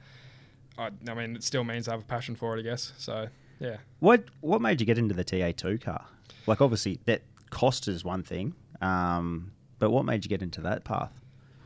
I, 0.78 0.90
I 1.08 1.14
mean, 1.14 1.36
it 1.36 1.42
still 1.44 1.64
means 1.64 1.88
I 1.88 1.92
have 1.92 2.00
a 2.00 2.04
passion 2.06 2.34
for 2.36 2.56
it, 2.56 2.60
I 2.60 2.62
guess. 2.62 2.92
So 2.98 3.28
yeah. 3.60 3.76
What 4.00 4.24
What 4.40 4.60
made 4.60 4.80
you 4.80 4.86
get 4.86 4.98
into 4.98 5.14
the 5.14 5.24
TA2 5.24 5.80
car? 5.80 6.04
Like, 6.46 6.60
obviously, 6.62 6.98
that 7.04 7.22
cost 7.50 7.88
is 7.88 8.04
one 8.04 8.22
thing, 8.22 8.54
um, 8.80 9.52
but 9.78 9.90
what 9.90 10.04
made 10.04 10.24
you 10.24 10.28
get 10.30 10.40
into 10.42 10.60
that 10.62 10.82
path 10.84 11.12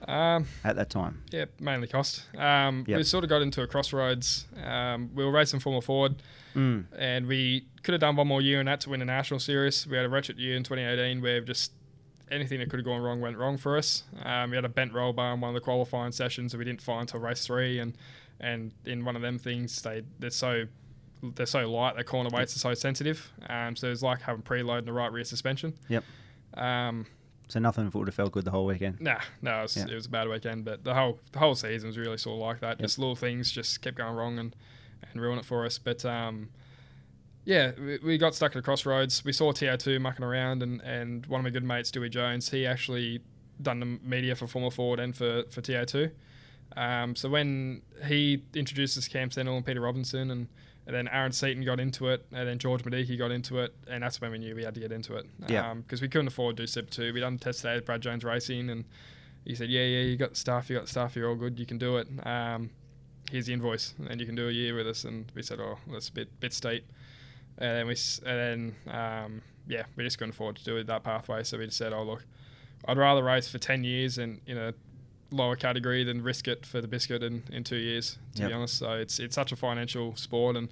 Um, 0.08 0.46
at 0.64 0.74
that 0.76 0.90
time? 0.90 1.22
Yeah, 1.30 1.44
mainly 1.60 1.86
cost. 1.86 2.24
Um, 2.36 2.84
Yep. 2.88 2.96
We 2.98 3.04
sort 3.04 3.22
of 3.22 3.30
got 3.30 3.42
into 3.42 3.62
a 3.62 3.66
crossroads. 3.68 4.46
Um, 4.64 5.10
we 5.14 5.24
were 5.24 5.30
racing 5.30 5.60
Formula 5.60 5.82
Ford, 5.82 6.16
Mm. 6.56 6.84
and 6.98 7.26
we 7.26 7.66
could 7.82 7.92
have 7.92 8.00
done 8.00 8.16
one 8.16 8.26
more 8.28 8.42
year 8.42 8.58
in 8.60 8.66
that 8.66 8.80
to 8.82 8.90
win 8.90 9.00
a 9.02 9.04
national 9.04 9.38
series. 9.40 9.86
We 9.86 9.96
had 9.96 10.04
a 10.04 10.08
wretched 10.08 10.38
year 10.38 10.56
in 10.56 10.64
2018 10.64 11.22
where 11.22 11.40
we 11.40 11.46
just 11.46 11.72
anything 12.32 12.58
that 12.60 12.70
could 12.70 12.78
have 12.80 12.84
gone 12.86 13.00
wrong 13.02 13.20
went 13.20 13.36
wrong 13.36 13.56
for 13.58 13.76
us. 13.76 14.04
Um, 14.24 14.50
we 14.50 14.56
had 14.56 14.64
a 14.64 14.68
bent 14.68 14.92
roll 14.92 15.12
bar 15.12 15.34
in 15.34 15.40
one 15.40 15.50
of 15.50 15.54
the 15.54 15.60
qualifying 15.60 16.12
sessions 16.12 16.52
that 16.52 16.58
we 16.58 16.64
didn't 16.64 16.82
find 16.82 17.02
until 17.02 17.20
race 17.20 17.46
three, 17.46 17.78
and 17.78 17.96
and 18.40 18.72
in 18.84 19.04
one 19.04 19.14
of 19.16 19.22
them 19.22 19.38
things 19.38 19.80
they 19.82 20.02
they're 20.18 20.30
so 20.30 20.64
they're 21.22 21.46
so 21.46 21.70
light, 21.70 21.94
their 21.94 22.02
corner 22.04 22.30
weights 22.32 22.56
are 22.56 22.58
so 22.58 22.74
sensitive. 22.74 23.30
Um, 23.48 23.76
so 23.76 23.88
it's 23.90 24.02
like 24.02 24.22
having 24.22 24.42
preload 24.42 24.80
in 24.80 24.84
the 24.86 24.92
right 24.92 25.12
rear 25.12 25.22
suspension. 25.24 25.74
Yep. 25.88 26.02
Um, 26.54 27.06
So 27.48 27.60
nothing 27.60 27.88
would 27.94 28.08
have 28.08 28.14
felt 28.14 28.32
good 28.32 28.44
the 28.44 28.50
whole 28.50 28.66
weekend. 28.66 29.00
Nah, 29.00 29.20
no, 29.40 29.60
it 29.60 29.62
was, 29.62 29.76
it 29.76 29.94
was 29.94 30.06
a 30.06 30.08
bad 30.08 30.28
weekend. 30.28 30.64
But 30.64 30.82
the 30.84 30.94
whole 30.94 31.20
the 31.32 31.38
whole 31.38 31.54
season 31.54 31.88
was 31.88 31.98
really 31.98 32.18
sort 32.18 32.34
of 32.36 32.40
like 32.40 32.60
that. 32.60 32.80
Just 32.80 32.98
little 32.98 33.14
things 33.14 33.52
just 33.52 33.82
kept 33.82 33.96
going 33.98 34.14
wrong 34.16 34.38
and 34.38 34.56
and 35.12 35.20
ruin 35.20 35.38
it 35.38 35.44
for 35.44 35.64
us. 35.64 35.78
But 35.78 36.04
um, 36.04 36.48
yeah, 37.44 37.72
we, 37.78 37.98
we 37.98 38.18
got 38.18 38.34
stuck 38.34 38.52
at 38.52 38.58
a 38.58 38.62
crossroads. 38.62 39.24
We 39.24 39.32
saw 39.32 39.52
TA2 39.52 40.00
mucking 40.00 40.24
around, 40.24 40.62
and 40.62 40.80
and 40.82 41.26
one 41.26 41.40
of 41.40 41.44
my 41.44 41.50
good 41.50 41.64
mates, 41.64 41.90
Dewey 41.90 42.08
Jones, 42.08 42.50
he 42.50 42.66
actually 42.66 43.20
done 43.60 43.80
the 43.80 43.86
media 43.86 44.34
for 44.34 44.46
Formula 44.46 44.70
Ford 44.70 45.00
and 45.00 45.16
for 45.16 45.44
for 45.50 45.60
TA2. 45.60 46.10
Um, 46.76 47.14
so 47.14 47.28
when 47.28 47.82
he 48.06 48.42
introduced 48.54 48.96
us 48.96 49.04
to 49.04 49.10
Cam 49.10 49.30
Stennell 49.30 49.56
and 49.56 49.66
Peter 49.66 49.80
Robinson 49.80 50.30
and 50.30 50.48
and 50.86 50.96
then 50.96 51.06
Aaron 51.08 51.30
Seton 51.32 51.64
got 51.64 51.78
into 51.78 52.08
it, 52.08 52.26
and 52.32 52.48
then 52.48 52.58
George 52.58 52.82
Miedecke 52.82 53.16
got 53.16 53.30
into 53.30 53.60
it, 53.60 53.72
and 53.86 54.02
that's 54.02 54.20
when 54.20 54.32
we 54.32 54.38
knew 54.38 54.54
we 54.56 54.64
had 54.64 54.74
to 54.74 54.80
get 54.80 54.90
into 54.90 55.14
it. 55.14 55.26
Yeah. 55.46 55.74
Because 55.74 56.02
we 56.02 56.08
couldn't 56.08 56.26
afford 56.26 56.56
to 56.56 56.64
do 56.64 56.66
Super 56.66 56.90
2. 56.90 57.12
We 57.14 57.20
done 57.20 57.38
test 57.38 57.62
day 57.62 57.76
with 57.76 57.86
Brad 57.86 58.00
Jones 58.00 58.24
Racing, 58.24 58.68
and 58.68 58.84
he 59.44 59.54
said, 59.54 59.68
yeah, 59.68 59.84
yeah, 59.84 60.00
you 60.00 60.16
got 60.16 60.30
the 60.30 60.36
stuff, 60.36 60.68
you 60.68 60.76
got 60.76 60.86
the 60.86 60.90
stuff, 60.90 61.14
you're 61.14 61.28
all 61.28 61.36
good, 61.36 61.58
you 61.58 61.66
can 61.66 61.78
do 61.78 61.98
it. 61.98 62.08
Um, 62.26 62.70
here's 63.30 63.46
the 63.46 63.52
invoice, 63.52 63.94
and 64.08 64.20
you 64.20 64.26
can 64.26 64.34
do 64.34 64.48
a 64.48 64.50
year 64.50 64.74
with 64.74 64.88
us. 64.88 65.04
And 65.04 65.30
we 65.36 65.42
said, 65.42 65.60
oh, 65.60 65.78
that's 65.90 66.08
a 66.08 66.12
bit 66.12 66.40
bit 66.40 66.52
steep. 66.52 66.84
And 67.58 67.76
then 67.76 67.86
we, 67.86 67.96
and 68.26 68.74
then 68.86 68.94
um, 68.94 69.42
yeah, 69.68 69.84
we 69.96 70.04
just 70.04 70.18
couldn't 70.18 70.34
afford 70.34 70.56
to 70.56 70.64
do 70.64 70.76
it 70.76 70.86
that 70.86 71.02
pathway. 71.04 71.42
So 71.44 71.58
we 71.58 71.66
just 71.66 71.78
said, 71.78 71.92
oh 71.92 72.02
look, 72.02 72.24
I'd 72.86 72.98
rather 72.98 73.22
race 73.22 73.48
for 73.48 73.58
ten 73.58 73.84
years 73.84 74.18
and 74.18 74.40
in 74.46 74.58
a 74.58 74.74
lower 75.30 75.56
category 75.56 76.04
than 76.04 76.22
risk 76.22 76.48
it 76.48 76.66
for 76.66 76.80
the 76.80 76.88
biscuit 76.88 77.22
in, 77.22 77.42
in 77.52 77.64
two 77.64 77.76
years. 77.76 78.18
To 78.36 78.42
Yep. 78.42 78.48
be 78.50 78.54
honest, 78.54 78.78
so 78.78 78.92
it's 78.94 79.18
it's 79.18 79.34
such 79.34 79.52
a 79.52 79.56
financial 79.56 80.16
sport 80.16 80.56
and. 80.56 80.68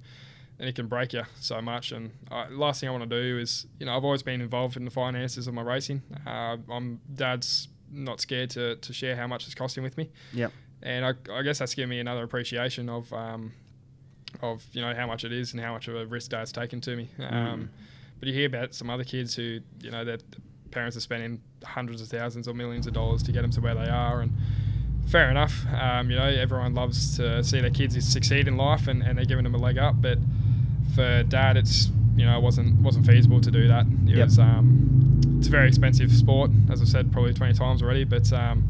And 0.59 0.69
it 0.69 0.75
can 0.75 0.85
break 0.85 1.13
you 1.13 1.23
so 1.39 1.59
much. 1.59 1.91
And 1.91 2.11
uh, 2.29 2.45
last 2.51 2.81
thing 2.81 2.89
I 2.89 2.91
want 2.91 3.09
to 3.09 3.21
do 3.23 3.39
is, 3.39 3.65
you 3.79 3.87
know, 3.87 3.97
I've 3.97 4.03
always 4.05 4.21
been 4.21 4.41
involved 4.41 4.77
in 4.77 4.85
the 4.85 4.91
finances 4.91 5.47
of 5.47 5.55
my 5.55 5.63
racing. 5.63 6.03
Uh, 6.27 6.57
I'm 6.69 6.99
dad's 7.11 7.67
not 7.91 8.21
scared 8.21 8.51
to, 8.51 8.75
to 8.75 8.93
share 8.93 9.15
how 9.15 9.25
much 9.25 9.45
it's 9.47 9.55
costing 9.55 9.81
with 9.81 9.97
me 9.97 10.11
Yep. 10.33 10.51
and 10.83 11.03
I, 11.03 11.13
I 11.33 11.41
guess 11.41 11.57
that's 11.57 11.73
given 11.73 11.89
me 11.89 11.99
another 11.99 12.21
appreciation 12.21 12.89
of 12.89 13.11
um, 13.11 13.53
of 14.41 14.63
you 14.73 14.81
know 14.81 14.93
how 14.93 15.07
much 15.07 15.23
it 15.23 15.31
is 15.31 15.53
and 15.53 15.61
how 15.61 15.73
much 15.73 15.87
of 15.87 15.95
a 15.95 16.05
risk 16.05 16.31
dad's 16.31 16.51
taken 16.51 16.81
to 16.81 16.95
me. 16.95 17.09
Um, 17.29 17.69
But 18.19 18.27
you 18.27 18.33
hear 18.35 18.45
about 18.47 18.75
some 18.75 18.89
other 18.89 19.03
kids 19.03 19.35
who 19.35 19.59
you 19.81 19.91
know 19.91 20.05
their 20.05 20.17
parents 20.71 20.95
are 20.95 21.01
spending 21.01 21.41
hundreds 21.63 22.01
of 22.01 22.07
thousands 22.07 22.47
or 22.47 22.53
millions 22.53 22.87
of 22.87 22.93
dollars 22.93 23.23
to 23.23 23.31
get 23.31 23.41
them 23.41 23.51
to 23.51 23.61
where 23.61 23.75
they 23.75 23.89
are, 23.89 24.21
and 24.21 24.31
fair 25.07 25.29
enough. 25.31 25.65
Um, 25.73 26.09
you 26.11 26.17
know 26.17 26.25
everyone 26.25 26.73
loves 26.75 27.17
to 27.17 27.43
see 27.43 27.59
their 27.61 27.69
kids 27.71 27.93
succeed 28.07 28.47
in 28.47 28.57
life, 28.57 28.87
and, 28.87 29.01
and 29.03 29.17
they're 29.17 29.25
giving 29.25 29.43
them 29.43 29.55
a 29.55 29.57
leg 29.57 29.77
up. 29.77 30.01
But 30.01 30.19
for 30.95 31.23
dad, 31.23 31.57
it's 31.57 31.89
you 32.15 32.25
know 32.25 32.37
it 32.37 32.41
wasn't 32.43 32.79
wasn't 32.81 33.05
feasible 33.07 33.41
to 33.41 33.51
do 33.51 33.67
that. 33.67 33.85
It 34.07 34.17
Yep. 34.17 34.25
was 34.25 34.39
um, 34.39 35.19
it's 35.39 35.47
a 35.47 35.51
very 35.51 35.67
expensive 35.67 36.11
sport, 36.11 36.51
as 36.69 36.79
I've 36.81 36.87
said 36.89 37.11
probably 37.11 37.33
twenty 37.33 37.53
times 37.53 37.81
already, 37.81 38.03
but. 38.03 38.31
Um, 38.33 38.63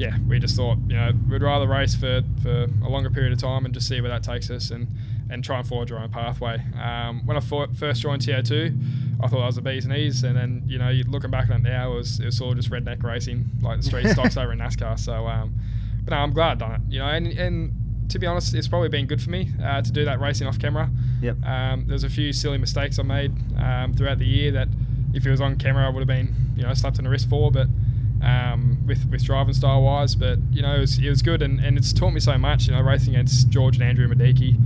yeah, 0.00 0.16
we 0.26 0.38
just 0.38 0.56
thought, 0.56 0.78
you 0.88 0.96
know, 0.96 1.10
we'd 1.28 1.42
rather 1.42 1.68
race 1.68 1.94
for, 1.94 2.22
for 2.42 2.68
a 2.82 2.88
longer 2.88 3.10
period 3.10 3.34
of 3.34 3.38
time 3.38 3.66
and 3.66 3.74
just 3.74 3.86
see 3.86 4.00
where 4.00 4.08
that 4.10 4.22
takes 4.22 4.48
us 4.48 4.70
and, 4.70 4.88
and 5.28 5.44
try 5.44 5.58
and 5.58 5.68
forge 5.68 5.92
our 5.92 5.98
own 5.98 6.08
pathway. 6.10 6.58
Um, 6.82 7.26
when 7.26 7.36
I 7.36 7.40
fought, 7.40 7.76
first 7.76 8.00
joined 8.00 8.22
TA2, 8.22 9.20
I 9.22 9.26
thought 9.28 9.42
I 9.42 9.46
was 9.46 9.58
a 9.58 9.60
bees 9.60 9.84
and 9.84 9.94
E's, 9.94 10.24
and 10.24 10.34
then, 10.34 10.62
you 10.66 10.78
know, 10.78 10.88
you- 10.88 11.04
looking 11.04 11.30
back 11.30 11.50
on 11.50 11.56
it 11.56 11.68
now, 11.68 11.92
it 11.92 11.96
was, 11.96 12.18
it 12.18 12.24
was 12.24 12.40
all 12.40 12.54
just 12.54 12.70
redneck 12.70 13.02
racing, 13.02 13.44
like 13.60 13.76
the 13.76 13.82
street 13.82 14.08
stocks 14.08 14.36
over 14.38 14.52
in 14.52 14.58
NASCAR. 14.58 14.98
So, 14.98 15.26
um, 15.26 15.54
but 16.02 16.12
no, 16.12 16.16
I'm 16.16 16.32
glad 16.32 16.52
I've 16.52 16.58
done 16.58 16.72
it, 16.76 16.80
you 16.88 16.98
know, 17.00 17.06
and, 17.06 17.26
and 17.26 18.08
to 18.08 18.18
be 18.18 18.26
honest, 18.26 18.54
it's 18.54 18.68
probably 18.68 18.88
been 18.88 19.06
good 19.06 19.20
for 19.20 19.28
me 19.28 19.50
uh, 19.62 19.82
to 19.82 19.92
do 19.92 20.06
that 20.06 20.18
racing 20.18 20.46
off 20.46 20.58
camera. 20.58 20.88
Yep. 21.20 21.44
Um, 21.44 21.84
there's 21.88 22.04
a 22.04 22.08
few 22.10 22.32
silly 22.32 22.56
mistakes 22.56 22.98
I 22.98 23.02
made 23.02 23.32
um, 23.58 23.92
throughout 23.92 24.18
the 24.18 24.26
year 24.26 24.50
that 24.52 24.68
if 25.12 25.26
it 25.26 25.30
was 25.30 25.42
on 25.42 25.56
camera, 25.56 25.84
I 25.86 25.90
would 25.90 26.00
have 26.00 26.08
been, 26.08 26.34
you 26.56 26.62
know, 26.62 26.72
slapped 26.72 26.96
in 26.98 27.04
the 27.04 27.10
wrist 27.10 27.28
for. 27.28 27.50
But 27.52 27.66
um, 28.22 28.78
with 28.86 29.08
with 29.10 29.24
driving 29.24 29.54
style 29.54 29.82
wise, 29.82 30.14
but 30.14 30.38
you 30.50 30.62
know, 30.62 30.76
it 30.76 30.80
was, 30.80 30.98
it 30.98 31.08
was 31.08 31.22
good, 31.22 31.42
and, 31.42 31.60
and 31.60 31.78
it's 31.78 31.92
taught 31.92 32.12
me 32.12 32.20
so 32.20 32.36
much. 32.38 32.66
You 32.66 32.74
know, 32.74 32.80
racing 32.80 33.14
against 33.14 33.48
George 33.48 33.76
and 33.76 33.84
Andrew 33.84 34.08
Miedecke, 34.08 34.56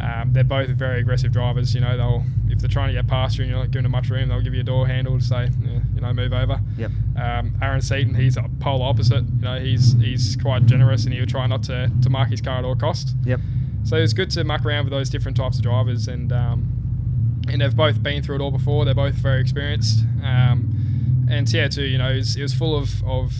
um, 0.00 0.32
they're 0.32 0.44
both 0.44 0.68
very 0.70 1.00
aggressive 1.00 1.32
drivers. 1.32 1.74
You 1.74 1.80
know, 1.80 1.96
they'll 1.96 2.24
if 2.48 2.60
they're 2.60 2.68
trying 2.68 2.88
to 2.88 2.94
get 2.94 3.06
past 3.06 3.38
you 3.38 3.44
and 3.44 3.50
you're 3.50 3.58
not 3.58 3.70
giving 3.70 3.84
them 3.84 3.92
much 3.92 4.10
room, 4.10 4.28
they'll 4.28 4.40
give 4.40 4.54
you 4.54 4.60
a 4.60 4.64
door 4.64 4.86
handle 4.86 5.18
to 5.18 5.24
say, 5.24 5.48
yeah, 5.64 5.80
you 5.94 6.00
know, 6.00 6.12
move 6.12 6.32
over. 6.32 6.60
Yep. 6.76 6.90
Um, 7.16 7.54
Aaron 7.62 7.80
Seton, 7.80 8.14
he's 8.14 8.36
a 8.36 8.44
polar 8.60 8.84
opposite. 8.84 9.24
You 9.24 9.40
know, 9.42 9.58
he's 9.58 9.94
he's 9.94 10.36
quite 10.36 10.66
generous 10.66 11.04
and 11.04 11.14
he'll 11.14 11.26
try 11.26 11.46
not 11.46 11.62
to, 11.64 11.90
to 12.02 12.10
mark 12.10 12.30
his 12.30 12.40
car 12.40 12.58
at 12.58 12.64
all 12.64 12.76
costs. 12.76 13.14
Yep. 13.24 13.40
So 13.84 13.96
it's 13.96 14.12
good 14.12 14.30
to 14.32 14.44
muck 14.44 14.64
around 14.64 14.84
with 14.84 14.92
those 14.92 15.10
different 15.10 15.36
types 15.36 15.56
of 15.56 15.62
drivers, 15.62 16.06
and 16.06 16.32
um, 16.32 17.44
and 17.48 17.60
they've 17.60 17.74
both 17.74 18.02
been 18.02 18.22
through 18.22 18.36
it 18.36 18.40
all 18.40 18.52
before. 18.52 18.84
They're 18.84 18.94
both 18.94 19.14
very 19.14 19.40
experienced. 19.40 20.04
Um, 20.22 20.81
and 21.32 21.46
TA2, 21.46 21.90
you 21.90 21.98
know, 21.98 22.10
it 22.10 22.16
was, 22.16 22.36
it 22.36 22.42
was 22.42 22.52
full 22.52 22.76
of, 22.76 23.02
of 23.04 23.32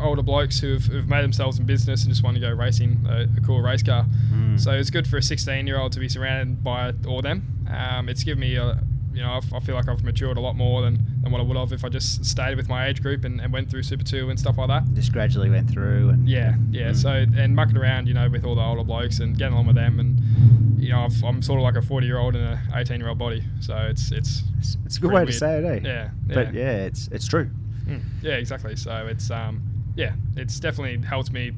older 0.00 0.22
blokes 0.22 0.60
who've, 0.60 0.84
who've 0.84 1.08
made 1.08 1.22
themselves 1.22 1.58
in 1.58 1.66
business 1.66 2.04
and 2.04 2.12
just 2.12 2.22
want 2.22 2.36
to 2.36 2.40
go 2.40 2.50
racing 2.50 3.04
a, 3.08 3.26
a 3.36 3.40
cool 3.44 3.60
race 3.60 3.82
car. 3.82 4.06
Mm. 4.32 4.58
So 4.58 4.72
it's 4.72 4.90
good 4.90 5.06
for 5.06 5.16
a 5.16 5.22
16 5.22 5.66
year 5.66 5.78
old 5.78 5.92
to 5.92 6.00
be 6.00 6.08
surrounded 6.08 6.62
by 6.62 6.92
all 7.06 7.20
them. 7.20 7.66
Um, 7.68 8.08
it's 8.08 8.22
given 8.22 8.40
me, 8.40 8.56
a, 8.56 8.82
you 9.14 9.22
know, 9.22 9.32
I've, 9.32 9.52
I 9.52 9.60
feel 9.60 9.74
like 9.74 9.88
I've 9.88 10.02
matured 10.02 10.36
a 10.36 10.40
lot 10.40 10.56
more 10.56 10.82
than, 10.82 11.04
than 11.22 11.32
what 11.32 11.40
I 11.40 11.44
would 11.44 11.56
have 11.56 11.72
if 11.72 11.84
I 11.84 11.88
just 11.88 12.24
stayed 12.24 12.56
with 12.56 12.68
my 12.68 12.86
age 12.86 13.02
group 13.02 13.24
and, 13.24 13.40
and 13.40 13.52
went 13.52 13.70
through 13.70 13.82
Super 13.82 14.04
2 14.04 14.30
and 14.30 14.38
stuff 14.38 14.58
like 14.58 14.68
that. 14.68 14.92
Just 14.94 15.12
gradually 15.12 15.50
went 15.50 15.70
through 15.70 16.10
and 16.10 16.28
Yeah, 16.28 16.54
yeah. 16.70 16.90
Mm. 16.90 16.96
So 16.96 17.10
and 17.10 17.54
mucking 17.54 17.76
around, 17.76 18.08
you 18.08 18.14
know, 18.14 18.28
with 18.28 18.44
all 18.44 18.54
the 18.54 18.62
older 18.62 18.84
blokes 18.84 19.20
and 19.20 19.36
getting 19.36 19.54
along 19.54 19.66
with 19.66 19.76
them, 19.76 20.00
and 20.00 20.82
you 20.82 20.90
know, 20.90 21.04
I've, 21.04 21.22
I'm 21.24 21.42
sort 21.42 21.58
of 21.58 21.64
like 21.64 21.76
a 21.76 21.82
40 21.82 22.06
year 22.06 22.18
old 22.18 22.34
in 22.34 22.42
an 22.42 22.58
18 22.74 23.00
year 23.00 23.08
old 23.08 23.18
body. 23.18 23.44
So 23.60 23.76
it's 23.76 24.10
it's 24.10 24.42
it's, 24.58 24.76
it's 24.86 24.96
a 24.96 25.00
good 25.00 25.12
way 25.12 25.24
to 25.24 25.32
say 25.32 25.58
it, 25.58 25.64
eh? 25.64 25.80
yeah, 25.82 26.10
yeah, 26.28 26.34
But 26.34 26.54
yeah, 26.54 26.84
it's 26.84 27.08
it's 27.12 27.26
true. 27.26 27.50
Mm. 27.84 28.02
yeah, 28.22 28.34
exactly. 28.34 28.76
So 28.76 29.06
it's 29.06 29.30
um 29.30 29.62
yeah, 29.94 30.12
it's 30.36 30.58
definitely 30.58 31.06
helped 31.06 31.32
me 31.32 31.52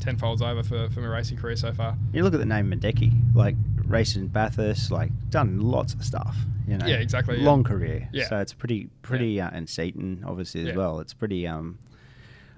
tenfolds 0.00 0.42
over 0.42 0.62
for, 0.62 0.88
for 0.90 1.00
my 1.00 1.08
racing 1.08 1.36
career 1.36 1.56
so 1.56 1.72
far. 1.72 1.96
You 2.12 2.22
look 2.22 2.34
at 2.34 2.40
the 2.40 2.46
name 2.46 2.70
Miedecke, 2.70 3.12
like 3.34 3.56
racing 3.84 4.28
Bathurst, 4.28 4.90
like 4.90 5.10
done 5.30 5.60
lots 5.60 5.94
of 5.94 6.04
stuff. 6.04 6.36
You 6.68 6.76
know, 6.78 6.86
Yeah, 6.86 6.96
exactly, 6.96 7.38
yeah. 7.38 7.44
Long 7.46 7.64
career. 7.64 8.08
Yeah. 8.12 8.28
So 8.28 8.38
it's 8.38 8.52
pretty 8.52 8.90
pretty 9.02 9.40
uh, 9.40 9.50
and 9.52 9.68
Seton 9.68 10.22
obviously 10.26 10.60
as 10.62 10.68
Yeah. 10.68 10.76
well. 10.76 11.00
It's 11.00 11.14
pretty 11.14 11.46
um 11.46 11.78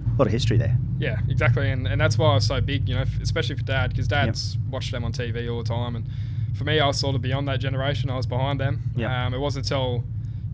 a 0.00 0.18
lot 0.18 0.26
of 0.26 0.32
history 0.32 0.56
there. 0.56 0.76
Yeah, 0.98 1.18
exactly, 1.28 1.70
and 1.70 1.86
and 1.86 2.00
that's 2.00 2.16
why 2.18 2.30
I 2.30 2.34
was 2.34 2.46
so 2.46 2.60
big, 2.60 2.88
you 2.88 2.94
know, 2.94 3.02
f- 3.02 3.20
especially 3.20 3.56
for 3.56 3.62
dad, 3.64 3.90
because 3.90 4.08
dad's 4.08 4.56
watched 4.70 4.90
them 4.92 5.04
on 5.04 5.12
TV 5.12 5.50
all 5.50 5.62
the 5.62 5.68
time, 5.68 5.94
and 5.94 6.06
for 6.56 6.64
me, 6.64 6.80
I 6.80 6.86
was 6.86 6.98
sort 6.98 7.14
of 7.14 7.22
beyond 7.22 7.46
that 7.48 7.60
generation. 7.60 8.08
I 8.10 8.16
was 8.16 8.26
behind 8.26 8.58
them. 8.58 8.80
Yeah. 8.96 9.26
Um, 9.26 9.34
it 9.34 9.38
wasn't 9.38 9.66
until, 9.66 10.04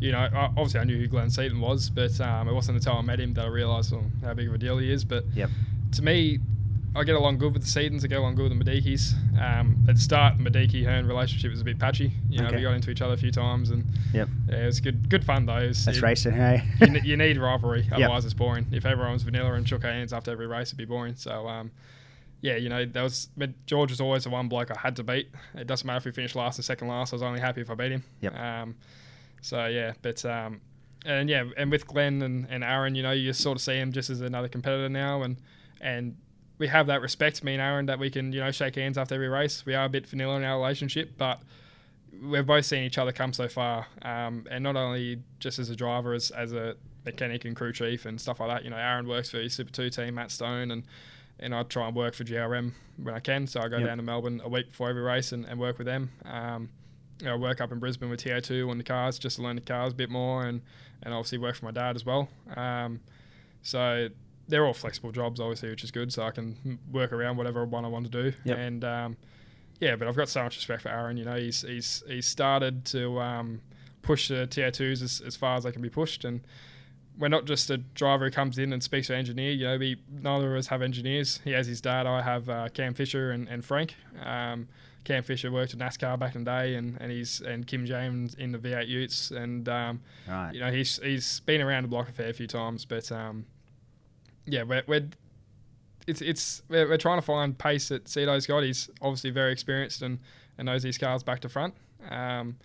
you 0.01 0.13
know, 0.13 0.29
obviously 0.35 0.81
I 0.81 0.85
knew 0.85 0.99
who 0.99 1.07
Glenn 1.07 1.31
Seton 1.31 1.61
was, 1.61 1.89
but 1.91 2.21
um, 2.21 2.49
it 2.49 2.53
wasn't 2.53 2.77
until 2.79 2.95
I 2.95 3.03
met 3.03 3.19
him 3.21 3.35
that 3.35 3.45
I 3.45 3.49
realised 3.49 3.93
well, 3.93 4.05
how 4.23 4.35
big 4.35 4.49
of 4.49 4.55
a 4.55 4.59
deal 4.59 4.79
he 4.79 4.91
is. 4.93 5.05
But 5.05 5.25
Yep. 5.35 5.49
to 5.93 6.03
me, 6.03 6.41
I 6.97 7.05
get 7.05 7.15
along 7.15 7.39
good 7.39 7.53
with 7.53 7.63
the 7.63 7.69
Setons. 7.69 8.05
I 8.05 8.09
get 8.09 8.19
along 8.19 8.35
good 8.37 8.51
with 8.51 8.59
the 8.59 8.65
Miedeckes. 8.65 9.13
Um, 9.41 9.85
at 9.89 9.97
the 9.97 10.01
start, 10.01 10.39
the 10.39 10.45
Miedecke 10.51 10.85
Herne 10.85 11.07
relationship 11.07 11.51
was 11.51 11.61
a 11.61 11.65
bit 11.65 11.79
patchy. 11.79 12.13
You 12.31 12.41
know, 12.41 12.47
Okay. 12.47 12.57
we 12.57 12.63
got 12.63 12.75
into 12.75 12.91
each 12.91 13.03
other 13.03 13.15
a 13.15 13.17
few 13.17 13.31
times, 13.31 13.71
and 13.71 13.85
Yep. 14.13 14.29
yeah, 14.49 14.57
it 14.57 14.67
was 14.67 14.81
good. 14.81 15.09
Good 15.09 15.25
fun 15.25 15.47
though. 15.47 15.59
It 15.59 15.69
was- 15.69 15.85
That's 15.85 15.99
it- 15.99 16.03
racing, 16.03 16.33
hey? 16.33 16.63
you, 16.81 17.01
you 17.05 17.17
need 17.25 17.37
rivalry, 17.39 17.87
otherwise 17.93 18.25
it's 18.25 18.35
boring. 18.35 18.67
If 18.73 18.87
everyone 18.87 19.13
was 19.13 19.23
vanilla 19.23 19.53
and 19.55 19.69
shook 19.69 19.83
hands 19.83 20.13
after 20.13 20.31
every 20.31 20.47
race, 20.47 20.69
it'd 20.69 20.79
be 20.79 20.85
boring. 20.85 21.15
So, 21.17 21.47
um, 21.49 21.71
yeah, 22.41 22.57
you 22.57 22.69
know, 22.69 22.85
that 22.85 23.03
was 23.03 23.29
George 23.67 23.91
was 23.91 24.01
always 24.01 24.25
the 24.25 24.31
one 24.31 24.49
bloke 24.49 24.71
I 24.71 24.79
had 24.79 24.97
to 24.97 25.03
beat. 25.03 25.29
It 25.55 25.67
doesn't 25.67 25.87
matter 25.87 25.99
if 25.99 26.05
we 26.05 26.13
finished 26.13 26.37
last 26.37 26.59
or 26.59 26.63
second 26.63 26.89
last. 26.89 27.13
I 27.13 27.17
was 27.17 27.23
only 27.23 27.41
happy 27.41 27.61
if 27.61 27.71
I 27.71 27.75
beat 27.75 27.93
him. 27.93 28.05
Yep. 28.21 28.39
Um, 28.39 28.77
so 29.43 29.67
yeah, 29.67 29.93
but 30.03 30.25
um, 30.25 30.61
and 31.05 31.29
yeah, 31.29 31.45
and 31.57 31.71
with 31.71 31.87
Glenn 31.87 32.23
and, 32.23 32.47
and 32.51 32.65
Aaron, 32.65 32.95
you 32.95 33.03
know, 33.03 33.13
you 33.13 33.33
sort 33.33 33.57
of 33.59 33.63
see 33.63 33.75
him 33.77 33.93
just 33.93 34.11
as 34.11 34.21
another 34.21 34.49
competitor 34.49 34.89
now, 34.89 35.23
and 35.23 35.37
and 35.81 36.17
we 36.59 36.69
have 36.69 36.87
that 36.87 37.01
respect, 37.03 37.43
me 37.45 37.53
and 37.55 37.63
Aaron, 37.63 37.87
that 37.87 37.99
we 37.99 38.11
can 38.11 38.33
you 38.33 38.41
know 38.41 38.51
shake 38.51 38.77
hands 38.77 38.97
after 38.99 39.15
every 39.15 39.29
race. 39.29 39.65
We 39.67 39.75
are 39.75 39.85
a 39.87 39.89
bit 39.89 40.07
vanilla 40.07 40.37
in 40.37 40.45
our 40.45 40.59
relationship, 40.59 41.13
but 41.19 41.41
we've 42.23 42.47
both 42.47 42.65
seen 42.65 42.83
each 42.85 42.99
other 42.99 43.13
come 43.13 43.33
so 43.33 43.49
far, 43.49 43.87
um, 44.03 44.47
and 44.51 44.63
not 44.65 44.77
only 44.77 45.23
just 45.39 45.59
as 45.59 45.69
a 45.71 45.77
driver, 45.77 46.15
as, 46.15 46.31
as 46.31 46.53
a 46.53 46.77
mechanic 47.05 47.45
and 47.45 47.55
crew 47.55 47.73
chief 47.73 48.05
and 48.07 48.21
stuff 48.21 48.41
like 48.41 48.49
that. 48.49 48.65
You 48.65 48.71
know, 48.71 48.77
Aaron 48.77 49.07
works 49.07 49.31
for 49.31 49.39
his 49.39 49.53
Super 49.55 49.71
Two 49.71 49.91
team, 49.91 50.15
Matt 50.15 50.31
Stone, 50.31 50.71
and 50.71 50.85
and 51.39 51.55
I 51.55 51.63
try 51.65 51.87
and 51.89 51.95
work 51.95 52.15
for 52.15 52.25
GRM 52.25 52.73
when 52.97 53.15
I 53.15 53.21
can. 53.21 53.47
So 53.47 53.61
I 53.61 53.69
go 53.69 53.77
Yep. 53.77 53.87
down 53.87 53.97
to 53.99 54.03
Melbourne 54.03 54.41
a 54.43 54.49
week 54.49 54.71
before 54.71 54.89
every 54.89 55.03
race 55.03 55.33
and, 55.33 55.45
and 55.45 55.61
work 55.61 55.77
with 55.77 55.87
them. 55.87 56.11
Um, 56.25 56.71
you 57.21 57.27
know, 57.27 57.35
I 57.35 57.37
work 57.37 57.61
up 57.61 57.71
in 57.73 57.79
Brisbane 57.79 58.09
with 58.09 58.25
TA2 58.25 58.71
on 58.71 58.79
the 58.79 58.85
cars 58.85 59.19
just 59.19 59.37
to 59.37 59.43
learn 59.43 59.57
the 59.57 59.63
cars 59.63 59.93
a 59.93 59.97
bit 59.97 60.09
more, 60.11 60.47
and 60.47 60.63
and 61.03 61.13
obviously 61.13 61.37
work 61.39 61.55
for 61.57 61.67
my 61.67 61.71
dad 61.73 61.95
as 61.95 62.07
well. 62.07 62.29
Um, 62.57 63.01
so 63.63 64.09
they're 64.49 64.65
all 64.67 64.75
flexible 64.75 65.13
jobs, 65.13 65.41
obviously, 65.41 65.71
which 65.71 65.83
is 65.85 65.91
good. 65.91 66.13
So 66.13 66.23
I 66.23 66.31
can 66.31 66.79
work 66.91 67.13
around 67.13 67.37
whatever 67.37 67.65
one 67.65 67.85
I 67.85 67.89
want 67.89 68.11
to 68.11 68.11
do. 68.23 68.37
Yep. 68.45 68.59
And 68.59 68.85
um, 68.85 69.17
yeah, 69.81 69.97
but 69.97 70.09
I've 70.09 70.17
got 70.17 70.29
so 70.29 70.43
much 70.43 70.57
respect 70.57 70.83
for 70.83 70.89
Aaron. 70.89 71.17
You 71.17 71.25
know, 71.25 71.37
he's 71.37 71.63
he's 71.63 72.03
he's 72.07 72.27
started 72.27 72.85
to 72.87 73.21
um, 73.21 73.61
push 74.03 74.29
the 74.29 74.47
TA2s 74.47 75.03
as, 75.03 75.21
as 75.27 75.37
far 75.37 75.57
as 75.57 75.65
they 75.65 75.73
can 75.73 75.83
be 75.83 75.91
pushed, 75.91 76.25
and 76.25 76.41
we're 77.19 77.29
not 77.29 77.47
just 77.47 77.71
a 77.71 77.79
driver 77.79 78.27
who 78.27 78.31
comes 78.31 78.59
in 78.59 78.73
and 78.73 78.83
speaks 78.83 79.07
to 79.09 79.15
an 79.15 79.19
engineer. 79.21 79.51
You 79.51 79.67
know, 79.67 79.79
we 79.79 79.97
neither 80.11 80.53
of 80.55 80.59
us 80.59 80.67
have 80.69 80.83
engineers. 80.83 81.41
He 81.45 81.51
has 81.53 81.67
his 81.67 81.81
dad. 81.81 82.07
I 82.07 82.23
have 82.23 82.49
uh, 82.49 82.69
Cam 82.69 82.95
Fisher 82.95 83.31
and, 83.33 83.49
and 83.49 83.65
Frank. 83.65 83.95
Um, 84.23 84.69
Cam 85.05 85.23
Fisher 85.23 85.53
worked 85.53 85.73
at 85.73 85.79
NASCAR 85.79 86.19
back 86.19 86.35
in 86.35 86.43
the 86.45 86.51
day, 86.51 86.75
and, 86.75 86.99
and 87.01 87.13
he's 87.13 87.41
and 87.41 87.67
Kim 87.67 87.87
James 87.87 88.35
in 88.35 88.53
the 88.53 88.59
V8 88.59 88.89
Utes, 88.89 89.31
and 89.31 89.69
um, 89.69 90.01
Right. 90.29 90.53
you 90.55 90.61
know 90.61 90.71
he's 90.71 90.99
he's 91.03 91.41
been 91.41 91.61
around 91.61 91.83
the 91.85 91.89
block 91.89 92.09
a 92.09 92.13
fair 92.13 92.33
few 92.33 92.47
times, 92.47 92.85
but 92.85 93.11
um, 93.13 93.47
yeah, 94.47 94.63
we're, 94.63 94.83
we're 94.87 95.09
it's 96.07 96.21
it's 96.23 96.63
we're, 96.69 96.89
we're 96.89 96.97
trying 96.97 97.19
to 97.19 97.23
find 97.23 97.59
pace 97.59 97.89
that 97.89 98.09
Cito's 98.09 98.47
got. 98.47 98.63
He's 98.63 98.89
obviously 99.03 99.31
very 99.31 99.53
experienced 99.53 100.03
and, 100.03 100.19
and 100.57 100.67
knows 100.67 100.83
these 100.83 100.99
cars 100.99 101.23
back 101.23 101.41
to 101.41 101.49
front. 101.49 101.75
Um, 102.09 102.57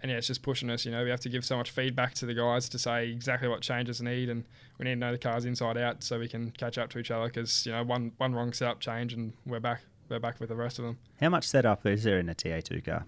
and 0.00 0.12
yeah, 0.12 0.18
it's 0.18 0.28
just 0.28 0.42
pushing 0.42 0.70
us. 0.70 0.84
You 0.84 0.92
know, 0.92 1.02
we 1.02 1.10
have 1.10 1.18
to 1.20 1.28
give 1.28 1.44
so 1.44 1.56
much 1.56 1.70
feedback 1.72 2.14
to 2.14 2.26
the 2.26 2.34
guys 2.34 2.68
to 2.68 2.78
say 2.78 3.08
exactly 3.10 3.48
what 3.48 3.62
changes 3.62 4.00
need, 4.00 4.28
and 4.28 4.44
we 4.78 4.84
need 4.84 4.92
to 4.94 4.96
know 5.00 5.10
the 5.12 5.18
cars 5.18 5.44
inside 5.44 5.76
out 5.76 6.04
so 6.04 6.20
we 6.20 6.28
can 6.28 6.52
catch 6.52 6.78
up 6.78 6.88
to 6.90 6.98
each 7.00 7.10
other. 7.10 7.26
Because 7.26 7.66
you 7.66 7.72
know, 7.72 7.82
one 7.82 8.12
one 8.18 8.32
wrong 8.34 8.52
setup 8.52 8.78
change 8.78 9.12
and 9.12 9.32
we're 9.44 9.58
back 9.60 9.80
we're 10.08 10.20
back 10.20 10.38
with 10.38 10.50
the 10.50 10.54
rest 10.56 10.78
of 10.78 10.84
them. 10.84 10.98
How 11.20 11.30
much 11.30 11.48
setup 11.48 11.84
is 11.84 12.04
there 12.04 12.18
in 12.20 12.28
a 12.28 12.34
TA2 12.34 12.84
car? 12.84 13.04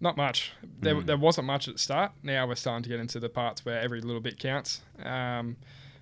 Not 0.00 0.16
much. 0.18 0.52
There, 0.80 0.94
Mm. 0.96 1.06
there 1.06 1.16
wasn't 1.16 1.46
much 1.46 1.68
at 1.68 1.74
the 1.76 1.80
start. 1.80 2.12
Now 2.22 2.46
we're 2.46 2.56
starting 2.56 2.82
to 2.82 2.88
get 2.90 3.00
into 3.00 3.18
the 3.18 3.30
parts 3.30 3.64
where 3.64 3.80
every 3.80 4.02
little 4.02 4.20
bit 4.20 4.38
counts. 4.38 4.82
Um, 5.02 5.56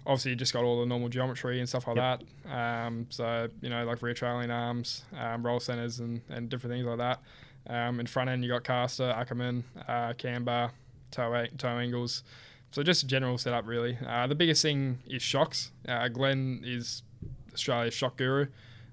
obviously, 0.07 0.31
you 0.33 0.37
just 0.37 0.53
got 0.53 0.65
all 0.65 0.81
the 0.81 0.87
normal 0.87 1.09
geometry 1.09 1.59
and 1.61 1.69
stuff 1.69 1.87
like 1.87 1.97
Yep. 1.97 2.23
that. 2.45 2.51
Um, 2.87 3.07
so, 3.11 3.49
you 3.61 3.71
know, 3.71 3.85
like 3.85 4.03
rear 4.03 4.15
trailing 4.15 4.51
arms, 4.51 5.05
um, 5.19 5.45
roll 5.45 5.61
centers, 5.61 6.01
and, 6.01 6.21
and 6.29 6.49
different 6.49 6.75
things 6.75 6.87
like 6.87 6.99
that. 6.99 7.21
Um, 7.67 8.01
in 8.01 8.07
front 8.07 8.29
end, 8.31 8.43
you 8.45 8.51
got 8.51 8.65
caster, 8.65 9.05
Ackerman, 9.11 9.65
uh, 9.89 10.13
camber, 10.15 10.71
toe, 11.11 11.47
toe 11.57 11.69
angles. 11.79 12.23
So, 12.73 12.83
just 12.83 13.05
a 13.05 13.07
general 13.07 13.39
setup, 13.39 13.67
really. 13.67 13.97
Uh, 14.07 14.27
the 14.27 14.35
biggest 14.35 14.61
thing 14.63 14.99
is 15.07 15.23
shocks. 15.23 15.71
Uh, 15.89 16.09
Glenn 16.09 16.61
is 16.65 17.03
Australia's 17.53 17.95
shock 17.95 18.17
guru. 18.17 18.47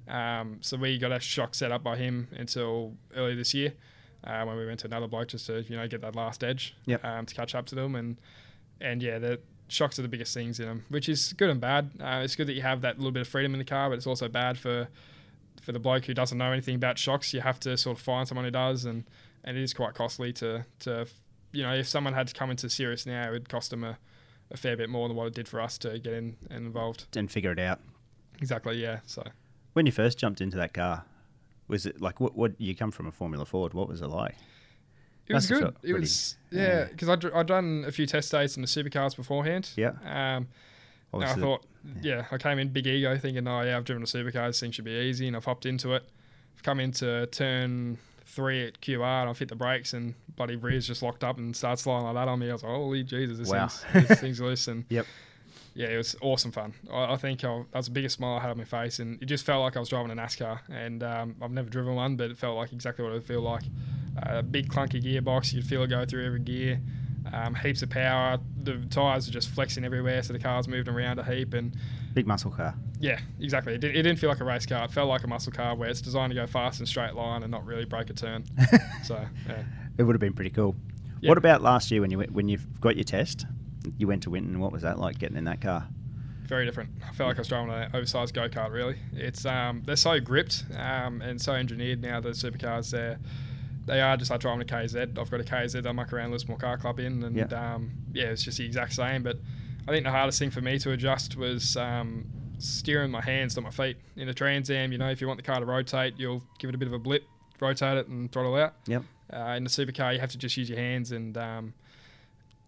Um, 0.08 0.60
so, 0.62 0.78
we 0.78 0.97
got 0.97 1.12
a 1.12 1.19
shock 1.19 1.56
set 1.56 1.71
up 1.71 1.84
by 1.84 1.97
him 1.97 2.28
until 2.32 2.93
early 3.15 3.36
this 3.36 3.54
year 3.54 3.74
uh, 4.24 4.43
when 4.45 4.56
we 4.56 4.65
went 4.65 4.80
to 4.82 4.88
another 4.88 5.08
bloke 5.08 5.30
just 5.30 5.47
to 5.47 5.63
you 5.63 5.76
know 5.76 5.88
get 5.88 6.02
that 6.02 6.15
last 6.15 6.43
edge 6.43 6.76
Yep. 6.86 7.04
um, 7.04 7.26
to 7.26 7.34
catch 7.36 7.56
up 7.56 7.65
to 7.67 7.76
them 7.76 7.95
and 7.95 8.19
and 8.80 9.02
yeah 9.02 9.17
the 9.19 9.39
shocks 9.71 9.97
are 9.97 10.01
the 10.01 10.07
biggest 10.07 10.34
things 10.34 10.60
in 10.60 10.65
them 10.67 10.84
which 10.89 11.07
is 11.10 11.34
good 11.34 11.49
and 11.49 11.62
bad 11.62 11.91
uh, 12.01 12.21
it's 12.23 12.36
good 12.36 12.47
that 12.47 12.53
you 12.53 12.62
have 12.62 12.81
that 12.81 12.97
little 12.97 13.12
bit 13.12 13.21
of 13.21 13.27
freedom 13.27 13.53
in 13.53 13.60
the 13.60 13.65
car 13.65 13.89
but 13.89 13.95
it's 13.97 14.07
also 14.07 14.27
bad 14.27 14.57
for 14.57 14.88
for 15.62 15.71
the 15.71 15.79
bloke 15.79 16.05
who 16.05 16.13
doesn't 16.13 16.38
know 16.38 16.51
anything 16.51 16.75
about 16.75 16.97
shocks 16.97 17.34
you 17.34 17.41
have 17.41 17.60
to 17.60 17.77
sort 17.77 17.97
of 17.97 18.03
find 18.03 18.27
someone 18.27 18.45
who 18.45 18.51
does 18.51 18.86
and 18.86 19.03
and 19.43 19.57
it 19.57 19.63
is 19.63 19.73
quite 19.73 19.93
costly 19.93 20.34
to 20.34 20.65
to 20.79 21.05
you 21.51 21.63
know 21.63 21.73
if 21.73 21.88
someone 21.88 22.13
had 22.13 22.27
to 22.27 22.34
come 22.34 22.49
into 22.51 22.69
serious 22.69 23.05
now 23.05 23.27
it 23.27 23.31
would 23.31 23.49
cost 23.49 23.69
them 23.69 23.84
a, 23.84 23.97
a 24.51 24.57
fair 24.57 24.75
bit 24.75 24.89
more 24.89 25.07
than 25.07 25.15
what 25.17 25.27
it 25.27 25.34
did 25.34 25.47
for 25.47 25.62
us 25.62 25.77
to 25.77 25.97
get 25.99 26.13
in 26.13 26.36
and 26.49 26.65
involved 26.65 27.05
And 27.15 27.29
figure 27.31 27.51
it 27.51 27.60
out. 27.60 27.79
exactly 28.41 28.81
yeah 28.81 28.99
so 29.05 29.23
When 29.73 29.86
you 29.86 29.91
first 29.91 30.17
jumped 30.19 30.41
into 30.41 30.57
that 30.57 30.73
car, 30.73 31.05
was 31.67 31.86
it 31.86 32.01
like 32.01 32.19
what? 32.19 32.36
What 32.36 32.60
you 32.60 32.75
come 32.75 32.91
from 32.91 33.07
a 33.07 33.12
Formula 33.12 33.45
Ford? 33.45 33.73
What 33.73 33.88
was 33.88 34.01
it 34.01 34.07
like? 34.07 34.36
It 35.32 35.36
was 35.36 35.48
good. 35.48 35.63
It 35.63 35.80
pretty- 35.82 36.00
was 36.00 36.36
yeah. 36.52 36.62
yeah, 36.62 36.84
because 36.86 37.10
I'd, 37.10 37.26
I'd 37.32 37.48
done 37.48 37.84
a 37.88 37.91
few 37.91 38.06
test 38.06 38.32
dates 38.32 38.56
in 38.56 38.62
the 38.62 38.67
supercars 38.67 39.15
beforehand. 39.15 39.70
Yeah. 39.76 39.91
Um, 40.06 40.48
and 41.13 41.24
I 41.26 41.34
thought, 41.34 41.65
yeah, 42.02 42.26
I 42.32 42.38
came 42.38 42.58
in 42.60 42.70
big 42.70 42.88
ego 42.88 43.17
thinking, 43.17 43.48
oh 43.48 43.62
yeah, 43.62 43.76
I've 43.78 43.84
driven 43.86 44.04
a 44.04 44.06
supercar, 44.06 44.48
this 44.48 44.60
thing 44.60 44.72
should 44.72 44.86
be 44.86 44.91
easy, 44.91 45.28
and 45.28 45.36
I've 45.36 45.46
hopped 45.46 45.65
into 45.65 45.94
it. 45.94 46.04
I've 46.56 46.63
come 46.63 46.80
into 46.80 47.26
turn 47.28 47.98
three 48.26 48.65
at 48.65 48.80
QR, 48.80 49.22
and 49.22 49.30
I've 49.30 49.38
hit 49.39 49.50
the 49.50 49.56
brakes, 49.56 49.91
and 49.94 50.13
bloody 50.38 50.56
rear's 50.56 50.88
just 50.88 51.02
locked 51.04 51.24
up 51.24 51.38
and 51.38 51.54
starts 51.56 51.82
sliding 51.82 52.06
like 52.06 52.15
that 52.15 52.28
on 52.30 52.39
me. 52.39 52.50
I 52.50 52.54
was 52.54 52.63
like, 52.63 52.72
holy 52.72 53.04
Jesus, 53.04 53.39
this 53.39 53.50
Wow. 53.50 53.67
thing's 53.67 54.08
this 54.08 54.20
thing's 54.22 54.39
loose, 54.41 54.67
and 54.70 54.86
Yep. 54.89 55.06
Yeah, 55.73 55.88
it 55.88 55.97
was 55.97 56.15
awesome 56.21 56.51
fun. 56.51 56.73
I, 56.91 57.13
I 57.13 57.15
think 57.15 57.43
I, 57.43 57.63
that 57.71 57.77
was 57.77 57.86
the 57.86 57.91
biggest 57.91 58.15
smile 58.15 58.38
I 58.38 58.41
had 58.41 58.49
on 58.49 58.57
my 58.57 58.63
face, 58.65 58.99
and 58.99 59.21
it 59.21 59.25
just 59.25 59.45
felt 59.45 59.62
like 59.62 59.77
I 59.77 59.79
was 59.79 59.89
driving 59.89 60.12
a 60.12 60.15
NASCAR. 60.15 60.60
And 60.69 61.01
um, 61.03 61.36
I've 61.41 61.51
never 61.51 61.69
driven 61.69 61.95
one, 61.95 62.15
but 62.17 62.31
it 62.31 62.38
felt 62.38 62.57
like 62.57 62.73
exactly 62.73 63.03
what 63.03 63.12
it 63.12 63.15
would 63.15 63.23
feel 63.23 63.41
like. 63.41 63.63
A 64.17 64.43
big 64.43 64.69
clunky 64.69 65.01
gearbox, 65.01 65.53
you'd 65.53 65.65
feel 65.65 65.84
it 65.84 65.88
go 65.88 66.05
through 66.05 66.25
every 66.25 66.39
gear. 66.39 66.81
Um, 67.31 67.55
heaps 67.55 67.81
of 67.84 67.89
power. 67.89 68.39
The 68.63 68.86
tires 68.89 69.27
are 69.29 69.31
just 69.31 69.49
flexing 69.49 69.86
everywhere, 69.86 70.21
so 70.23 70.34
the 70.34 70.39
car's 70.39 70.67
moving 70.67 70.93
around 70.93 71.19
a 71.19 71.23
heap. 71.23 71.53
And 71.53 71.75
big 72.13 72.27
muscle 72.27 72.51
car. 72.51 72.75
yeah, 72.99 73.19
exactly. 73.39 73.75
It, 73.75 73.81
did, 73.81 73.91
it 73.91 74.01
didn't 74.01 74.17
feel 74.17 74.29
like 74.29 74.41
a 74.41 74.43
race 74.43 74.65
car. 74.65 74.84
It 74.84 74.91
felt 74.91 75.07
like 75.07 75.23
a 75.23 75.27
muscle 75.27 75.53
car 75.53 75.75
where 75.75 75.89
it's 75.89 76.01
designed 76.01 76.31
to 76.31 76.36
go 76.36 76.47
fast 76.47 76.79
and 76.79 76.88
straight 76.89 77.13
line 77.13 77.43
and 77.43 77.51
not 77.51 77.65
really 77.65 77.86
break 77.86 78.10
a 78.10 78.13
turn. 78.13 78.43
so 79.03 79.23
yeah. 79.47 79.63
It 79.97 80.03
would 80.03 80.15
have 80.15 80.19
been 80.19 80.34
pretty 80.34 80.49
cool. 80.49 80.75
What 81.23 81.38
about 81.38 81.62
last 81.62 81.91
year 81.91 82.01
when 82.01 82.10
you 82.10 82.19
when 82.19 82.49
you've 82.49 82.81
got 82.81 82.95
your 82.95 83.03
test? 83.03 83.45
You 83.98 84.08
went 84.08 84.24
to 84.24 84.30
Winton. 84.30 84.60
What 84.60 84.72
was 84.72 84.82
that 84.84 85.00
like 85.00 85.17
getting 85.20 85.38
in 85.38 85.46
that 85.46 85.62
car? 85.62 85.88
very 86.48 86.65
different. 86.65 86.89
I 87.08 87.13
felt 87.13 87.30
like 87.30 87.38
I 87.38 87.39
was 87.39 87.48
driving 87.48 87.74
an 87.74 87.89
oversized 87.94 88.34
go 88.34 88.50
kart. 88.50 88.72
Really, 88.74 88.98
it's 89.13 89.46
um, 89.46 89.84
they're 89.86 89.96
so 89.96 90.20
gripped 90.20 90.65
um, 90.78 91.22
and 91.22 91.41
so 91.41 91.54
engineered 91.54 92.02
now. 92.02 92.20
The 92.20 92.30
supercars, 92.32 92.91
they 92.91 93.15
they 93.86 94.02
are 94.02 94.17
just 94.17 94.30
like 94.32 94.41
driving 94.41 94.62
a 94.62 94.65
KZ. 94.65 95.17
I've 95.17 95.32
got 95.32 95.39
a 95.39 95.44
KZ 95.46 95.86
I 95.88 95.91
muck 95.94 96.12
around 96.12 96.32
Lismore 96.32 96.58
Car 96.58 96.78
Club 96.78 97.00
in, 97.00 97.24
and 97.24 97.36
Yeah. 97.38 97.46
um, 97.76 97.91
yeah, 98.13 98.26
it's 98.26 98.44
just 98.44 98.58
the 98.58 98.65
exact 98.65 98.91
same. 98.94 99.24
But 99.24 99.38
I 99.88 99.91
think 99.91 100.04
the 100.04 100.12
hardest 100.12 100.39
thing 100.39 100.52
for 100.52 100.60
me 100.60 100.78
to 100.80 100.91
adjust 100.91 101.38
was 101.38 101.78
um, 101.78 102.26
steering 102.58 103.12
my 103.12 103.22
hands 103.22 103.56
not 103.56 103.63
my 103.63 103.72
feet 103.72 103.96
in 104.17 104.28
a 104.28 104.34
Trans 104.34 104.70
Am. 104.70 104.91
You 104.91 104.98
know, 104.98 105.10
if 105.10 105.22
you 105.22 105.28
want 105.28 105.38
the 105.38 105.44
car 105.44 105.60
to 105.62 105.65
rotate, 105.65 106.15
you'll 106.17 106.44
give 106.60 106.67
it 106.70 106.76
a 106.76 106.78
bit 106.78 106.88
of 106.89 106.94
a 106.94 107.00
blip, 107.00 107.24
rotate 107.62 107.98
it, 107.98 108.08
and 108.10 108.30
throttle 108.30 108.56
out. 108.56 108.74
Yep. 108.88 109.04
Uh, 109.32 109.38
in 109.56 109.63
the 109.63 109.70
supercar, 109.70 110.13
you 110.13 110.20
have 110.20 110.32
to 110.32 110.38
just 110.38 110.58
use 110.58 110.70
your 110.70 110.78
hands, 110.80 111.13
and 111.13 111.38
um, 111.38 111.74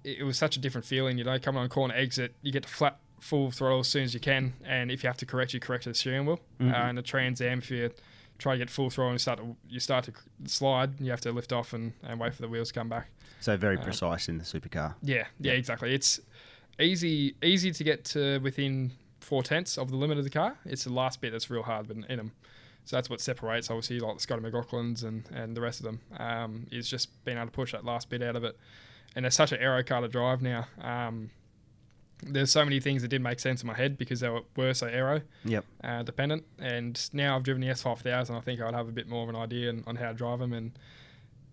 it, 0.04 0.24
was 0.24 0.38
such 0.38 0.56
a 0.58 0.60
different 0.60 0.86
feeling. 0.86 1.18
You 1.18 1.24
know, 1.24 1.38
coming 1.40 1.62
on 1.62 1.70
corner 1.70 1.94
exit, 1.96 2.36
you 2.42 2.52
get 2.52 2.64
to 2.64 2.70
flat 2.70 2.98
full 3.20 3.52
throttle 3.52 3.80
as 3.80 3.88
soon 3.88 4.04
as 4.04 4.14
you 4.14 4.20
can, 4.20 4.54
and 4.66 4.92
if 4.92 5.04
you 5.04 5.08
have 5.08 5.18
to 5.18 5.26
correct, 5.26 5.54
you 5.54 5.60
correct 5.60 5.86
the 5.86 5.94
steering 5.94 6.26
wheel. 6.26 6.40
Mhm. 6.60 6.86
Uh, 6.86 6.90
in 6.90 6.96
the 6.96 7.02
Trans 7.02 7.40
Am, 7.42 7.60
if 7.60 7.72
you 7.72 7.90
try 8.38 8.54
to 8.56 8.58
get 8.58 8.70
full 8.70 8.90
throttle 8.90 9.12
and 9.12 9.22
start 9.22 9.40
to, 9.40 9.56
you 9.70 9.80
start 9.80 10.04
to 10.06 10.14
slide, 10.46 11.00
you 11.00 11.10
have 11.12 11.22
to 11.22 11.32
lift 11.32 11.54
off 11.54 11.72
and, 11.74 11.94
and 12.04 12.20
wait 12.20 12.34
for 12.34 12.42
the 12.42 12.50
wheels 12.50 12.68
to 12.70 12.74
come 12.74 12.90
back. 12.90 13.08
So 13.40 13.56
very 13.58 13.78
Um, 13.78 13.84
precise 13.84 14.28
in 14.28 14.38
the 14.40 14.44
supercar. 14.44 14.96
Yeah, 15.02 15.28
yeah, 15.40 15.52
Yeah. 15.52 15.58
exactly. 15.58 15.94
It's 15.94 16.20
easy 16.80 17.36
easy 17.44 17.72
to 17.72 17.84
get 17.84 18.04
to 18.06 18.40
within 18.40 18.92
four 19.20 19.44
tenths 19.44 19.78
of 19.78 19.90
the 19.92 19.96
limit 19.96 20.18
of 20.18 20.24
the 20.24 20.30
car. 20.30 20.58
It's 20.66 20.84
the 20.84 20.92
last 20.94 21.22
bit 21.22 21.32
that's 21.32 21.50
real 21.50 21.64
hard 21.64 21.90
in, 21.90 22.04
in 22.06 22.18
them. 22.18 22.32
So 22.86 22.98
that's 22.98 23.10
what 23.10 23.22
separates, 23.22 23.70
obviously, 23.70 24.00
like 24.02 24.16
the 24.16 24.22
Scotty 24.22 24.42
McLaughlins 24.42 25.04
and, 25.06 25.24
and 25.34 25.56
the 25.56 25.62
rest 25.62 25.80
of 25.80 25.86
them, 25.86 26.02
um, 26.18 26.68
is 26.70 26.90
just 26.90 27.24
being 27.24 27.38
able 27.38 27.48
to 27.48 27.52
push 27.54 27.72
that 27.72 27.86
last 27.86 28.10
bit 28.10 28.22
out 28.22 28.36
of 28.36 28.44
it. 28.44 28.58
And 29.16 29.26
it's 29.26 29.36
such 29.36 29.52
an 29.52 29.60
aero 29.60 29.84
car 29.84 30.02
to 30.02 30.08
drive 30.08 30.42
now. 30.42 30.68
Um, 30.82 31.30
there's 32.26 32.52
so 32.52 32.64
many 32.64 32.80
things 32.80 33.02
that 33.02 33.10
didn't 33.10 33.24
make 33.24 33.40
sense 33.40 33.62
in 33.62 33.68
my 33.68 33.74
head 33.74 33.98
because 33.98 34.22
they 34.22 34.30
were, 34.30 34.42
were 34.56 34.74
so 34.74 34.88
aero 34.88 35.22
Yep. 35.46 35.66
uh, 35.84 36.04
dependent. 36.04 36.46
And 36.58 37.10
now 37.14 37.36
I've 37.36 37.44
driven 37.44 37.62
the 37.62 37.68
S5000, 37.68 38.32
I 38.36 38.40
think 38.40 38.62
I'd 38.62 38.74
have 38.74 38.88
a 38.88 38.92
bit 38.94 39.08
more 39.10 39.24
of 39.24 39.30
an 39.30 39.36
idea 39.36 39.70
on, 39.70 39.84
on 39.86 39.96
how 39.98 40.08
to 40.10 40.14
drive 40.14 40.40
them. 40.40 40.54
And 40.54 40.72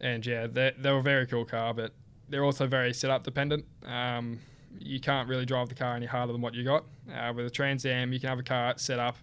and 0.00 0.24
yeah, 0.24 0.46
they 0.46 0.72
they 0.78 0.90
were 0.92 0.98
a 0.98 1.02
very 1.02 1.26
cool 1.26 1.44
car, 1.44 1.74
but 1.74 1.92
they're 2.28 2.44
also 2.44 2.66
very 2.66 2.94
setup 2.94 3.24
dependent. 3.24 3.64
Um, 3.84 4.38
you 4.78 5.00
can't 5.00 5.28
really 5.28 5.44
drive 5.44 5.68
the 5.68 5.74
car 5.74 5.96
any 5.96 6.06
harder 6.06 6.32
than 6.32 6.40
what 6.40 6.54
you 6.54 6.64
got. 6.64 6.84
Uh, 7.12 7.32
with 7.34 7.44
a 7.46 7.50
Trans 7.50 7.84
Am, 7.84 8.12
you 8.12 8.20
can 8.20 8.28
have 8.28 8.38
a 8.38 8.42
car 8.44 8.74
set 8.76 8.98
up 8.98 9.16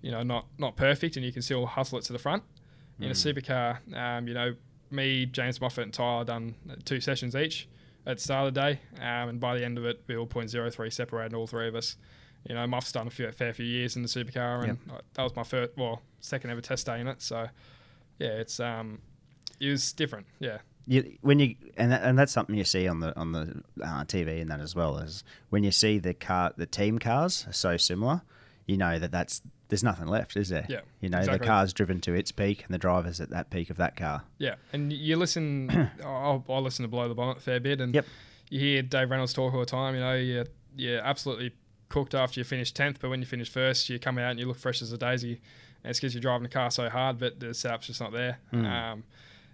you 0.00 0.10
know, 0.12 0.22
not 0.22 0.46
not 0.58 0.74
perfect, 0.76 1.16
and 1.16 1.26
you 1.26 1.32
can 1.32 1.42
still 1.42 1.66
hustle 1.66 1.98
it 1.98 2.04
to 2.04 2.12
the 2.12 2.18
front. 2.18 2.42
In 3.00 3.10
a 3.10 3.14
Mm. 3.14 3.34
supercar, 3.42 3.94
um, 3.96 4.26
you 4.26 4.34
know, 4.34 4.54
me, 4.90 5.26
James 5.26 5.60
Moffat, 5.60 5.84
and 5.84 5.92
Tyler 5.92 6.24
done 6.24 6.54
two 6.84 7.00
sessions 7.00 7.34
each 7.34 7.68
at 8.06 8.16
the 8.16 8.22
start 8.22 8.48
of 8.48 8.54
the 8.54 8.60
day, 8.60 8.80
um, 8.96 9.28
and 9.28 9.40
by 9.40 9.56
the 9.56 9.64
end 9.64 9.76
of 9.76 9.84
it, 9.84 10.02
we 10.06 10.16
were 10.16 10.26
0.03 10.26 10.92
separated, 10.92 11.34
all 11.34 11.46
three 11.46 11.68
of 11.68 11.74
us. 11.74 11.96
You 12.48 12.54
know, 12.54 12.66
Muff's 12.66 12.92
done 12.92 13.06
a 13.06 13.10
few, 13.10 13.30
fair 13.32 13.52
few 13.52 13.66
years 13.66 13.96
in 13.96 14.02
the 14.02 14.08
supercar, 14.08 14.64
and 14.64 14.78
uh, 14.90 15.00
that 15.14 15.22
was 15.22 15.36
my 15.36 15.42
first, 15.42 15.72
well, 15.76 16.00
second 16.20 16.50
ever 16.50 16.62
test 16.62 16.86
day 16.86 17.00
in 17.00 17.06
it. 17.06 17.20
So, 17.20 17.48
yeah, 18.18 18.28
it's 18.28 18.60
um, 18.60 19.00
it 19.60 19.68
was 19.68 19.92
different. 19.92 20.26
Yeah, 20.38 20.58
you, 20.86 21.18
when 21.20 21.38
you 21.38 21.54
and 21.76 21.92
that, 21.92 22.02
and 22.02 22.18
that's 22.18 22.32
something 22.32 22.56
you 22.56 22.64
see 22.64 22.88
on 22.88 23.00
the 23.00 23.14
on 23.18 23.32
the 23.32 23.62
uh, 23.82 24.04
TV 24.04 24.40
and 24.40 24.50
that 24.50 24.60
as 24.60 24.74
well 24.74 24.96
is 24.98 25.22
when 25.50 25.62
you 25.62 25.70
see 25.70 25.98
the 25.98 26.14
car 26.14 26.54
the 26.56 26.64
team 26.64 26.98
cars 26.98 27.44
are 27.46 27.52
so 27.52 27.76
similar, 27.76 28.22
you 28.68 28.76
know 28.76 28.98
that 29.00 29.10
that's 29.10 29.42
there's 29.68 29.82
nothing 29.82 30.06
left, 30.06 30.36
is 30.36 30.48
there? 30.50 30.64
Yeah, 30.68 30.80
You 31.00 31.08
know 31.08 31.18
exactly. 31.18 31.38
the 31.40 31.44
car's 31.44 31.72
driven 31.72 32.00
to 32.02 32.14
its 32.14 32.30
peak 32.32 32.64
and 32.64 32.72
the 32.72 32.78
driver's 32.78 33.20
at 33.20 33.30
that 33.30 33.50
peak 33.50 33.68
of 33.70 33.76
that 33.78 33.96
car. 33.96 34.22
yeah. 34.38 34.54
And 34.72 34.92
you 34.92 35.16
listen, 35.16 35.90
I'll 36.04 36.44
listen 36.62 36.84
to 36.84 36.88
Blow 36.88 37.06
the 37.08 37.14
Bonnet 37.14 37.38
a 37.38 37.40
fair 37.40 37.58
bit, 37.60 37.80
and 37.80 37.94
Yep. 37.94 38.06
you 38.50 38.60
hear 38.60 38.82
Dave 38.82 39.10
Reynolds 39.10 39.32
talk 39.32 39.52
all 39.52 39.60
the 39.60 39.66
time. 39.66 39.94
You 39.94 40.00
know, 40.00 40.14
you're, 40.14 40.46
you're 40.76 41.00
absolutely 41.00 41.52
cooked 41.90 42.14
after 42.14 42.38
you 42.40 42.44
finish 42.44 42.72
10th, 42.72 42.96
but 43.00 43.10
when 43.10 43.20
you 43.20 43.26
finish 43.26 43.50
first, 43.50 43.88
you 43.90 43.98
come 43.98 44.16
out 44.18 44.30
and 44.30 44.38
you 44.40 44.46
look 44.46 44.58
fresh 44.58 44.80
as 44.80 44.92
a 44.92 44.98
daisy. 44.98 45.40
And 45.82 45.90
it's 45.90 45.98
because 46.00 46.14
you're 46.14 46.20
driving 46.22 46.42
the 46.44 46.48
car 46.48 46.70
so 46.70 46.88
hard, 46.88 47.18
but 47.18 47.38
the 47.40 47.52
setup's 47.54 47.86
just 47.88 48.00
not 48.00 48.12
there. 48.12 48.38
Mm. 48.52 48.64
Um, 48.66 49.04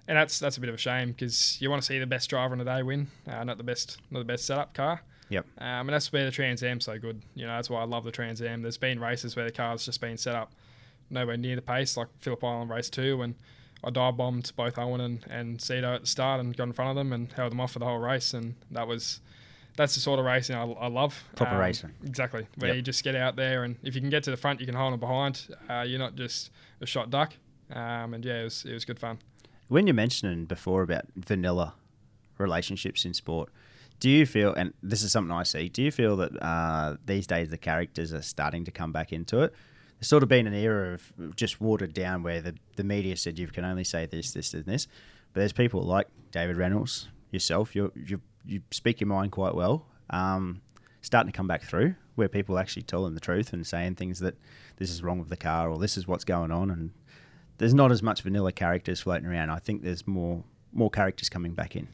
and 0.07 0.17
that's 0.19 0.39
that's 0.39 0.57
a 0.59 0.61
bit 0.61 0.69
of 0.69 0.75
a 0.75 0.79
shame 0.79 1.13
because 1.13 1.61
you 1.63 1.71
want 1.71 1.83
to 1.83 1.87
see 1.87 1.99
the 1.99 2.07
best 2.07 2.29
driver 2.31 2.53
in 2.55 2.59
the 2.59 2.65
day 2.65 2.83
win, 2.83 3.09
uh, 3.29 3.43
not 3.45 3.57
the 3.59 3.65
best 3.65 3.99
not 4.11 4.19
the 4.21 4.25
best 4.25 4.45
setup 4.47 4.75
car. 4.75 5.03
Yep. 5.31 5.47
Um, 5.59 5.67
and 5.67 5.89
that's 5.91 6.13
where 6.13 6.25
the 6.25 6.31
Trans 6.31 6.63
Am's 6.63 6.85
so 6.85 6.99
good. 6.99 7.23
You 7.35 7.47
know, 7.47 7.55
that's 7.57 7.71
why 7.71 7.81
I 7.81 7.85
love 7.85 8.05
the 8.05 8.11
Trans 8.13 8.41
Am. 8.43 8.63
There's 8.63 8.77
been 8.79 9.01
races 9.01 9.35
where 9.37 9.45
the 9.45 9.53
car's 9.53 9.85
just 9.85 10.01
been 10.01 10.17
set 10.17 10.35
up 10.35 10.53
nowhere 11.11 11.37
near 11.37 11.57
the 11.57 11.63
pace, 11.63 11.97
like 11.97 12.09
Phillip 12.21 12.43
Island 12.45 12.71
race 12.71 12.91
two, 12.91 13.17
when 13.19 13.35
I 13.83 13.91
dive 13.91 14.17
bombed 14.17 14.53
both 14.57 14.79
Owen 14.79 15.01
and, 15.01 15.25
and 15.29 15.59
Cedo 15.59 15.95
at 15.95 16.03
the 16.03 16.07
start 16.07 16.41
and 16.41 16.57
got 16.57 16.65
in 16.65 16.73
front 16.73 16.91
of 16.91 16.97
them 16.97 17.13
and 17.13 17.31
held 17.33 17.53
them 17.53 17.61
off 17.61 17.73
for 17.73 17.79
the 17.79 17.85
whole 17.85 17.99
race. 17.99 18.33
And 18.35 18.55
that 18.71 18.87
was 18.87 19.21
that's 19.77 19.95
the 19.95 20.01
sort 20.01 20.21
of 20.21 20.25
racing 20.25 20.55
I, 20.57 20.63
I 20.65 20.87
love. 20.87 21.25
Proper 21.37 21.55
Um, 21.57 21.61
racing. 21.61 21.91
Exactly. 22.05 22.47
Where 22.59 22.69
Yep. 22.69 22.77
you 22.77 22.83
just 22.83 23.03
get 23.03 23.17
out 23.17 23.35
there 23.37 23.65
and 23.65 23.77
if 23.83 23.95
you 23.95 24.01
can 24.01 24.09
get 24.11 24.23
to 24.25 24.31
the 24.31 24.37
front, 24.37 24.61
you 24.61 24.67
can 24.67 24.75
hold 24.77 24.93
them 24.93 25.01
behind. 25.01 25.49
Uh, 25.69 25.85
you're 25.87 25.99
not 25.99 26.15
just 26.15 26.51
a 26.81 26.87
shot 26.87 27.11
duck. 27.11 27.33
Um, 27.73 28.15
and 28.15 28.25
yeah, 28.25 28.41
it 28.41 28.45
was, 28.45 28.65
it 28.65 28.73
was 28.73 28.85
good 28.85 28.99
fun. 29.01 29.19
When 29.69 29.87
you're 29.87 29.95
mentioning 29.95 30.45
before 30.45 30.83
about 30.83 31.07
vanilla 31.17 31.75
relationships 32.39 33.05
in 33.05 33.15
sport, 33.15 33.49
do 34.01 34.11
you 34.11 34.27
feel, 34.27 34.53
and 34.55 34.73
this 34.83 35.03
is 35.03 35.13
something 35.13 35.33
I 35.33 35.45
see, 35.45 35.69
do 35.69 35.83
you 35.83 35.91
feel 35.91 36.17
that 36.17 36.43
uh, 36.43 36.97
these 37.05 37.27
days 37.27 37.51
the 37.51 37.59
characters 37.59 38.13
are 38.13 38.23
starting 38.23 38.65
to 38.65 38.71
come 38.71 38.93
back 38.93 39.13
into 39.13 39.43
it? 39.43 39.53
There's 39.99 40.09
sort 40.09 40.23
of 40.23 40.29
been 40.29 40.47
an 40.47 40.55
era 40.55 40.95
of 40.95 41.37
just 41.37 41.61
watered 41.61 41.95
down 41.95 42.23
where 42.23 42.43
the, 42.43 42.55
the 42.77 42.85
media 42.85 43.17
said 43.17 43.39
you 43.39 43.47
can 43.47 43.65
only 43.65 43.85
say 43.85 44.07
this, 44.07 44.33
this, 44.33 44.53
and 44.53 44.67
this. 44.67 44.87
But 45.33 45.41
there's 45.41 45.53
people 45.53 45.83
like 45.83 46.09
David 46.31 46.57
Reynolds, 46.57 47.09
yourself, 47.31 47.75
you 47.75 47.93
you 47.95 48.21
you 48.47 48.61
speak 48.71 49.01
your 49.01 49.09
mind 49.09 49.33
quite 49.33 49.55
well. 49.55 49.87
Um, 50.11 50.61
starting 51.01 51.33
to 51.33 51.37
come 51.37 51.47
back 51.47 51.63
through 51.63 51.95
where 52.15 52.29
people 52.29 52.59
actually 52.59 52.83
telling 52.83 53.15
the 53.15 53.21
truth 53.21 53.53
and 53.53 53.67
saying 53.67 53.95
things 53.95 54.21
that 54.21 54.37
this 54.77 54.91
is 54.91 55.03
wrong 55.03 55.19
with 55.19 55.29
the 55.29 55.37
car 55.37 55.69
or 55.69 55.79
this 55.79 55.97
is 55.97 56.07
what's 56.07 56.25
going 56.25 56.51
on 56.51 56.71
and 56.71 56.93
there's 57.59 57.75
not 57.75 57.91
as 57.93 58.03
much 58.03 58.23
vanilla 58.23 58.53
characters 58.53 59.01
floating 59.01 59.27
around. 59.27 59.51
I 59.51 59.59
think 59.59 59.83
there's 59.83 60.07
more 60.07 60.45
more 60.73 60.91
characters 60.91 61.29
coming 61.29 61.55
back 61.55 61.77
in. 61.77 61.89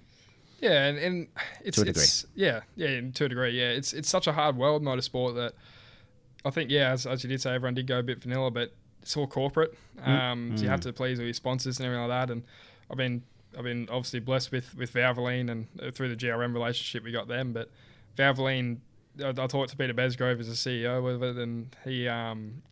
Yeah, 0.61 0.85
and, 0.87 0.99
and 0.99 1.29
it's, 1.65 1.77
To 1.77 1.83
a 1.83 1.85
degree. 1.87 2.03
it's 2.03 2.27
yeah, 2.35 2.61
yeah, 2.77 3.01
to 3.15 3.25
a 3.25 3.29
degree, 3.29 3.59
yeah. 3.59 3.71
It's 3.71 3.93
it's 3.93 4.09
such 4.09 4.27
a 4.27 4.33
hard 4.33 4.57
world 4.57 4.83
motorsport 4.83 5.35
that 5.37 5.55
I 6.45 6.51
think 6.51 6.71
yeah, 6.71 6.93
as, 6.93 7.07
as 7.07 7.23
you 7.25 7.29
did 7.31 7.41
say, 7.41 7.55
everyone 7.55 7.75
did 7.75 7.87
go 7.87 7.99
a 7.99 8.03
bit 8.03 8.23
vanilla, 8.23 8.51
but 8.51 8.73
it's 9.03 9.17
all 9.17 9.27
corporate. 9.27 9.77
Um, 10.03 10.53
so 10.57 10.63
you 10.65 10.69
have 10.69 10.81
to 10.83 10.93
please 10.93 11.19
all 11.19 11.25
your 11.25 11.35
sponsors 11.35 11.79
and 11.79 11.87
everything 11.87 12.09
like 12.09 12.29
that. 12.29 12.33
And 12.33 12.43
I've 12.91 12.97
been 12.99 13.23
I've 13.57 13.65
been 13.65 13.89
obviously 13.91 14.21
blessed 14.21 14.53
with 14.53 14.77
with 14.77 14.93
Valvoline 14.93 15.51
and 15.51 15.67
uh, 15.83 15.91
through 15.91 16.15
the 16.15 16.17
GRM 16.17 16.53
relationship 16.53 17.05
we 17.05 17.13
got 17.13 17.29
them, 17.29 17.53
but 17.53 17.71
Valvoline. 18.17 18.79
I, 19.23 19.29
I 19.31 19.47
talked 19.47 19.71
to 19.71 19.77
Peter 19.77 19.93
Besgrove 19.95 20.39
as 20.41 20.49
a 20.49 20.53
CEO 20.53 21.13
of 21.15 21.23
it, 21.23 21.37
and 21.37 21.75
he 21.85 22.07
um, 22.07 22.63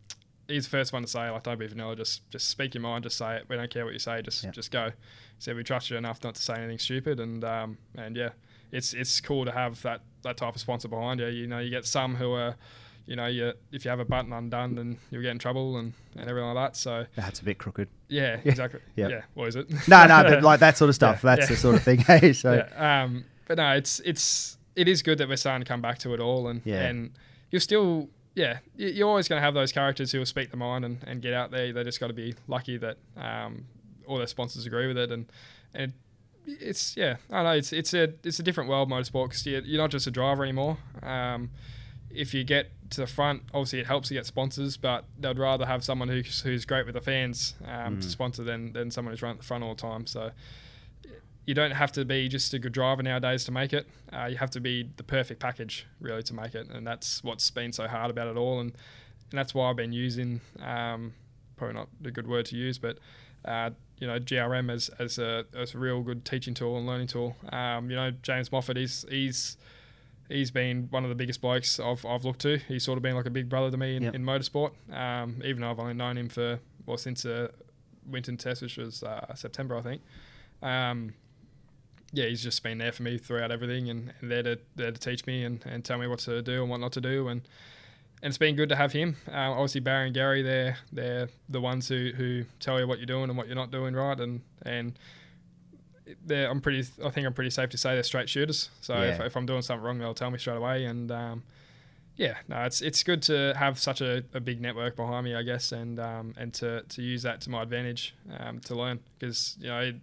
he's 0.49 0.65
the 0.65 0.69
first 0.69 0.91
one 0.91 1.01
to 1.03 1.07
say 1.07 1.29
like 1.29 1.43
don't 1.43 1.57
be 1.59 1.67
vanilla, 1.67 1.95
just 1.95 2.29
just 2.29 2.49
speak 2.49 2.73
your 2.73 2.81
mind, 2.81 3.03
just 3.03 3.17
say 3.17 3.37
it. 3.37 3.45
We 3.47 3.55
don't 3.55 3.69
care 3.69 3.85
what 3.85 3.93
you 3.93 3.99
say, 3.99 4.21
just 4.21 4.43
Yeah. 4.43 4.51
just 4.51 4.71
go. 4.71 4.91
Said 5.37 5.55
we 5.55 5.63
trust 5.63 5.89
you 5.89 5.95
enough 5.97 6.21
not 6.23 6.35
to 6.35 6.41
say 6.41 6.55
anything 6.55 6.79
stupid, 6.79 7.19
and 7.19 7.43
um, 7.45 7.77
and 7.95 8.17
yeah, 8.17 8.29
it's 8.71 8.93
it's 8.93 9.21
cool 9.21 9.45
to 9.45 9.51
have 9.51 9.81
that 9.83 10.01
that 10.23 10.35
type 10.37 10.55
of 10.55 10.59
sponsor 10.61 10.87
behind 10.89 11.19
you. 11.21 11.27
You 11.27 11.47
know, 11.47 11.59
you 11.59 11.69
get 11.69 11.85
some 11.85 12.15
who 12.15 12.33
are, 12.33 12.55
you 13.05 13.15
know, 13.15 13.27
you 13.27 13.53
if 13.71 13.85
you 13.85 13.89
have 13.89 13.99
a 14.01 14.05
button 14.05 14.33
undone, 14.33 14.75
then 14.75 14.97
you'll 15.11 15.21
get 15.21 15.31
in 15.31 15.39
trouble 15.39 15.77
and, 15.77 15.93
and 16.17 16.29
everything 16.29 16.51
like 16.53 16.71
that. 16.71 16.75
So 16.75 17.05
That's 17.15 17.39
a 17.39 17.45
bit 17.45 17.57
crooked. 17.57 17.87
yeah, 18.09 18.39
exactly. 18.45 18.81
Yeah. 18.97 19.07
Yeah, 19.07 19.21
what 19.33 19.47
is 19.47 19.55
it? 19.55 19.69
No, 19.87 20.05
no, 20.07 20.23
but 20.23 20.43
like 20.49 20.59
that 20.59 20.77
sort 20.77 20.89
of 20.89 20.95
stuff. 20.95 21.23
Yeah, 21.23 21.35
that's 21.37 21.47
the 21.49 21.55
sort 21.55 21.75
of 21.75 21.83
thing. 21.83 21.99
Hey, 22.07 22.33
so 22.33 22.67
um, 22.75 23.23
but 23.47 23.57
no, 23.57 23.71
it's 23.71 24.01
it's 24.01 24.57
it 24.75 24.87
is 24.89 25.01
good 25.01 25.17
that 25.19 25.29
we're 25.29 25.37
starting 25.37 25.63
to 25.63 25.67
come 25.69 25.81
back 25.81 25.99
to 25.99 26.13
it 26.13 26.19
all, 26.19 26.47
and 26.49 26.61
Yeah. 26.65 26.81
and 26.87 27.11
you're 27.51 27.59
still 27.61 28.09
yeah, 28.39 28.59
you're 28.77 29.09
always 29.09 29.27
going 29.27 29.37
to 29.37 29.43
have 29.43 29.53
those 29.53 29.73
characters 29.73 30.13
who 30.13 30.19
will 30.19 30.25
speak 30.25 30.49
the 30.49 30.55
mind 30.55 30.85
and, 30.85 31.03
and 31.05 31.21
get 31.21 31.33
out 31.33 31.51
there. 31.51 31.73
They 31.73 31.83
just 31.83 31.99
got 31.99 32.07
to 32.07 32.13
be 32.13 32.35
lucky 32.47 32.77
that 32.77 32.97
um, 33.17 33.65
all 34.07 34.17
their 34.17 34.27
sponsors 34.27 34.65
agree 34.65 34.87
with 34.87 34.97
it, 34.97 35.11
and 35.11 35.25
and 35.73 35.91
it's 36.45 36.95
yeah, 36.95 37.17
I 37.29 37.35
don't 37.35 37.43
know 37.43 37.51
it's 37.51 37.73
it's 37.73 37.93
a 37.93 38.13
it's 38.23 38.39
a 38.39 38.43
different 38.43 38.69
world 38.69 38.89
motorsport 38.89 39.25
because 39.25 39.45
you're, 39.45 39.61
you're 39.61 39.81
not 39.81 39.91
just 39.91 40.07
a 40.07 40.11
driver 40.11 40.43
anymore. 40.43 40.77
Um, 41.03 41.49
if 42.09 42.33
you 42.33 42.45
get 42.45 42.71
to 42.91 43.01
the 43.01 43.07
front, 43.07 43.43
obviously 43.53 43.79
it 43.79 43.87
helps 43.87 44.07
to 44.07 44.13
get 44.13 44.25
sponsors, 44.25 44.77
but 44.77 45.03
they'd 45.19 45.37
rather 45.37 45.65
have 45.65 45.83
someone 45.83 46.07
who's, 46.07 46.41
who's 46.41 46.65
great 46.65 46.85
with 46.87 46.95
the 46.95 47.01
fans 47.01 47.53
um, 47.67 47.99
to 47.99 48.09
sponsor 48.09 48.43
than, 48.43 48.73
than 48.73 48.89
someone 48.89 49.11
who's 49.11 49.21
running 49.21 49.35
at 49.37 49.41
the 49.41 49.45
front 49.45 49.63
all 49.63 49.75
the 49.75 49.81
time. 49.81 50.07
So 50.07 50.31
you 51.49 51.55
don't 51.55 51.71
have 51.71 51.91
to 51.93 52.05
be 52.05 52.27
just 52.27 52.53
a 52.53 52.59
good 52.59 52.73
driver 52.73 53.01
nowadays 53.01 53.43
to 53.45 53.51
make 53.51 53.73
it. 53.73 53.87
Uh, 54.13 54.25
you 54.31 54.37
have 54.37 54.51
to 54.51 54.59
be 54.59 54.87
the 54.97 55.03
perfect 55.03 55.39
package 55.39 55.87
really 55.99 56.21
to 56.21 56.33
make 56.35 56.53
it, 56.53 56.69
and 56.69 56.85
that's 56.85 57.23
what's 57.23 57.49
been 57.49 57.71
so 57.73 57.87
hard 57.87 58.11
about 58.11 58.27
it 58.27 58.37
all. 58.37 58.59
And 58.59 58.71
and 59.31 59.37
that's 59.39 59.53
why 59.55 59.69
I've 59.69 59.75
been 59.75 59.91
using 59.91 60.41
um, 60.63 61.13
probably 61.57 61.73
not 61.75 61.87
a 62.05 62.11
good 62.11 62.27
word 62.27 62.45
to 62.47 62.55
use, 62.55 62.77
but 62.77 62.99
uh, 63.45 63.71
you 63.99 64.05
know 64.05 64.19
GRM 64.19 64.71
as 64.71 64.89
as 64.99 65.17
a 65.17 65.45
as 65.55 65.73
a 65.73 65.79
real 65.79 66.01
good 66.03 66.23
teaching 66.23 66.53
tool 66.53 66.77
and 66.77 66.85
learning 66.85 67.07
tool. 67.07 67.35
Um, 67.51 67.89
you 67.89 67.95
know 67.95 68.11
James 68.21 68.51
Moffat, 68.51 68.77
he's 68.77 69.03
he's 69.09 69.57
he's 70.27 70.51
been 70.51 70.87
one 70.91 71.03
of 71.03 71.09
the 71.09 71.15
biggest 71.15 71.41
blokes 71.41 71.79
I've, 71.79 72.05
I've 72.05 72.25
looked 72.25 72.41
to. 72.41 72.57
He's 72.67 72.83
sort 72.83 72.97
of 72.97 73.01
been 73.01 73.15
like 73.15 73.25
a 73.25 73.31
big 73.31 73.49
brother 73.49 73.71
to 73.71 73.77
me 73.77 73.95
in, 73.95 74.03
Yep. 74.03 74.13
in 74.15 74.23
motorsport. 74.23 74.71
Um, 74.93 75.41
even 75.43 75.61
though 75.61 75.71
I've 75.71 75.79
only 75.79 75.95
known 75.95 76.15
him 76.15 76.29
for 76.29 76.59
well 76.85 76.97
since 76.97 77.25
uh, 77.25 77.47
Winton 78.05 78.37
Test, 78.37 78.61
which 78.61 78.77
was 78.77 79.01
uh, 79.01 79.33
September, 79.33 79.75
I 79.77 79.81
think. 79.81 80.01
Um, 80.61 81.13
yeah, 82.11 82.25
he's 82.25 82.41
just 82.43 82.63
been 82.63 82.77
there 82.79 82.91
for 82.91 83.03
me 83.03 83.17
throughout 83.17 83.51
everything 83.51 83.89
and, 83.89 84.13
and 84.21 84.31
there 84.31 84.43
to 84.43 84.59
there 84.75 84.91
to 84.91 84.99
teach 84.99 85.25
me 85.27 85.43
and, 85.43 85.63
and 85.65 85.85
tell 85.85 85.97
me 85.97 86.07
what 86.07 86.19
to 86.19 86.41
do 86.41 86.61
and 86.61 86.69
what 86.69 86.79
not 86.79 86.91
to 86.93 87.01
do 87.01 87.27
and 87.27 87.41
and 88.21 88.31
it's 88.31 88.37
been 88.37 88.57
good 88.57 88.67
to 88.67 88.75
have 88.75 88.91
him. 88.91 89.15
Um, 89.29 89.53
obviously 89.53 89.79
Barry 89.79 90.07
and 90.07 90.13
Garry, 90.13 90.41
they're 90.41 90.77
they're 90.91 91.29
the 91.47 91.61
ones 91.61 91.87
who, 91.87 92.11
who 92.17 92.43
tell 92.59 92.79
you 92.79 92.87
what 92.87 92.99
you're 92.99 93.05
doing 93.05 93.29
and 93.29 93.37
what 93.37 93.47
you're 93.47 93.55
not 93.55 93.71
doing 93.71 93.93
right 93.93 94.19
and 94.19 94.41
and 94.63 94.97
they're 96.25 96.49
I'm 96.49 96.59
pretty 96.61 96.87
I 97.03 97.09
think 97.11 97.27
I'm 97.27 97.33
pretty 97.33 97.51
safe 97.51 97.69
to 97.69 97.77
say 97.77 97.93
they're 97.93 98.03
straight 98.03 98.29
shooters. 98.29 98.69
So 98.81 98.95
if, 99.01 99.19
Yeah. 99.19 99.25
if 99.25 99.37
I'm 99.37 99.45
doing 99.45 99.61
something 99.61 99.85
wrong, 99.85 99.99
they'll 99.99 100.13
tell 100.15 100.31
me 100.31 100.37
straight 100.39 100.57
away 100.57 100.85
and 100.85 101.11
um, 101.11 101.43
yeah, 102.15 102.35
no, 102.49 102.63
it's 102.63 102.81
it's 102.81 103.03
good 103.03 103.21
to 103.23 103.53
have 103.55 103.79
such 103.79 104.01
a, 104.01 104.23
a 104.33 104.39
big 104.41 104.59
network 104.59 104.95
behind 104.97 105.23
me, 105.23 105.35
I 105.35 105.43
guess, 105.43 105.71
and 105.71 105.99
um, 105.99 106.33
and 106.37 106.53
to, 106.55 106.81
to 106.81 107.01
use 107.01 107.21
that 107.23 107.39
to 107.41 107.49
my 107.49 107.61
advantage 107.63 108.13
um, 108.37 108.59
to 108.61 108.75
learn 108.75 108.99
because 109.17 109.55
you 109.61 109.67
know. 109.67 109.79
It, 109.79 109.95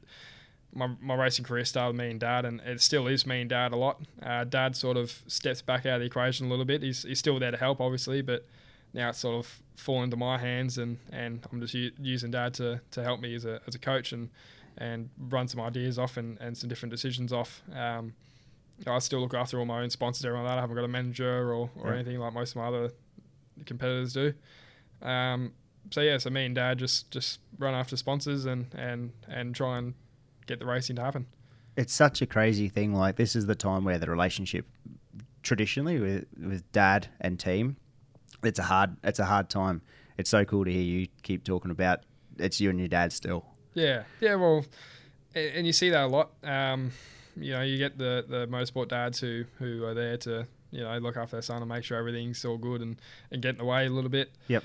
my, 0.76 0.88
my 1.00 1.14
racing 1.14 1.44
career 1.44 1.64
started 1.64 1.96
me 1.96 2.10
and 2.10 2.20
dad, 2.20 2.44
and 2.44 2.60
it 2.60 2.80
still 2.80 3.06
is 3.08 3.26
me 3.26 3.40
and 3.40 3.50
dad 3.50 3.72
a 3.72 3.76
lot. 3.76 4.00
Uh, 4.22 4.44
dad 4.44 4.76
sort 4.76 4.96
of 4.96 5.22
steps 5.26 5.62
back 5.62 5.86
out 5.86 5.94
of 5.96 6.00
the 6.00 6.06
equation 6.06 6.46
a 6.46 6.48
little 6.50 6.64
bit. 6.64 6.82
He's, 6.82 7.02
he's 7.02 7.18
still 7.18 7.38
there 7.38 7.50
to 7.50 7.56
help, 7.56 7.80
obviously, 7.80 8.22
but 8.22 8.46
now 8.94 9.08
it's 9.08 9.18
sort 9.18 9.36
of 9.44 9.60
fallen 9.76 10.04
into 10.04 10.16
my 10.16 10.38
hands, 10.38 10.78
and, 10.78 10.98
and 11.10 11.46
I'm 11.52 11.60
just 11.60 11.74
u- 11.74 11.92
using 11.98 12.30
dad 12.30 12.54
to, 12.54 12.80
to 12.92 13.02
help 13.02 13.20
me 13.20 13.34
as 13.34 13.44
a, 13.44 13.60
as 13.66 13.74
a 13.74 13.78
coach 13.78 14.12
and 14.12 14.28
and 14.78 15.08
run 15.18 15.48
some 15.48 15.58
ideas 15.58 15.98
off 15.98 16.18
and, 16.18 16.38
and 16.38 16.54
some 16.58 16.68
different 16.68 16.90
decisions 16.90 17.32
off. 17.32 17.62
Um, 17.74 18.12
I 18.86 18.98
still 18.98 19.20
look 19.20 19.32
after 19.32 19.58
all 19.58 19.64
my 19.64 19.80
own 19.80 19.88
sponsors, 19.88 20.22
everything 20.26 20.44
like 20.44 20.52
that. 20.52 20.58
I 20.58 20.60
haven't 20.60 20.76
got 20.76 20.84
a 20.84 20.88
manager 20.88 21.50
or, 21.50 21.70
or 21.76 21.88
Yeah. 21.88 21.94
anything 21.94 22.18
like 22.18 22.34
most 22.34 22.50
of 22.50 22.56
my 22.56 22.66
other 22.66 22.90
competitors 23.64 24.12
do. 24.12 24.34
Um, 25.00 25.52
so 25.90 26.02
yeah, 26.02 26.18
so 26.18 26.28
me 26.28 26.44
and 26.44 26.54
dad 26.54 26.78
just 26.78 27.10
just 27.10 27.40
run 27.58 27.72
after 27.74 27.96
sponsors 27.96 28.44
and 28.44 28.66
and 28.74 29.12
and 29.28 29.54
try 29.54 29.78
and 29.78 29.94
get 30.46 30.58
the 30.60 30.66
racing 30.66 30.96
to 30.96 31.02
happen. 31.02 31.26
it's 31.76 31.92
such 31.92 32.22
a 32.22 32.26
crazy 32.26 32.68
thing. 32.68 32.94
Like 32.94 33.16
this 33.16 33.36
is 33.36 33.46
the 33.46 33.54
time 33.54 33.84
where 33.84 33.98
the 33.98 34.10
relationship, 34.10 34.66
traditionally 35.42 35.98
with 36.00 36.24
with 36.38 36.70
dad 36.72 37.08
and 37.20 37.38
team, 37.38 37.76
it's 38.42 38.58
a 38.58 38.64
hard 38.64 38.96
it's 39.04 39.18
a 39.18 39.26
hard 39.26 39.48
time. 39.50 39.82
It's 40.18 40.30
so 40.30 40.44
cool 40.44 40.64
to 40.64 40.72
hear 40.72 40.82
you 40.82 41.08
keep 41.22 41.44
talking 41.44 41.70
about 41.70 42.00
it's 42.38 42.60
you 42.60 42.70
and 42.70 42.78
your 42.78 42.88
dad 42.88 43.12
still. 43.12 43.44
Yeah, 43.74 44.04
yeah. 44.20 44.36
Well, 44.36 44.64
and 45.34 45.66
you 45.66 45.72
see 45.72 45.90
that 45.90 46.04
a 46.04 46.06
lot. 46.06 46.30
Um, 46.42 46.92
you 47.36 47.52
know, 47.52 47.62
you 47.62 47.76
get 47.76 47.98
the 47.98 48.24
the 48.26 48.46
motorsport 48.46 48.88
dads 48.88 49.20
who 49.20 49.44
who 49.58 49.84
are 49.84 49.92
there 49.94 50.16
to 50.18 50.46
you 50.70 50.82
know 50.82 50.96
look 50.98 51.16
after 51.18 51.36
their 51.36 51.42
son 51.42 51.60
and 51.60 51.68
make 51.68 51.84
sure 51.84 51.98
everything's 51.98 52.42
all 52.44 52.56
good 52.56 52.80
and 52.80 52.96
and 53.30 53.42
get 53.42 53.50
in 53.50 53.58
the 53.58 53.64
way 53.66 53.86
a 53.86 53.90
little 53.90 54.10
bit. 54.10 54.30
Yep. 54.48 54.64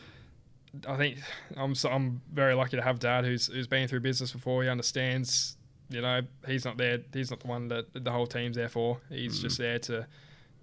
I 0.88 0.96
think 0.96 1.18
I'm 1.58 1.76
so, 1.76 1.90
I'm 1.90 2.22
very 2.32 2.54
lucky 2.54 2.78
to 2.78 2.82
have 2.82 3.00
dad 3.00 3.26
who's 3.26 3.48
who's 3.48 3.68
been 3.68 3.90
through 3.90 4.00
business 4.00 4.32
before. 4.32 4.64
He 4.64 4.70
understands. 4.70 5.58
You 5.92 6.02
know, 6.02 6.22
he's 6.48 6.66
not 6.66 6.78
there. 6.78 7.00
He's 7.14 7.30
not 7.32 7.40
the 7.42 7.48
one 7.48 7.68
that 7.68 7.86
the 7.94 8.12
whole 8.12 8.28
team's 8.28 8.56
there 8.56 8.70
for. 8.70 9.00
He's 9.10 9.38
Mm. 9.40 9.42
just 9.42 9.58
there 9.58 9.80
to 9.80 10.08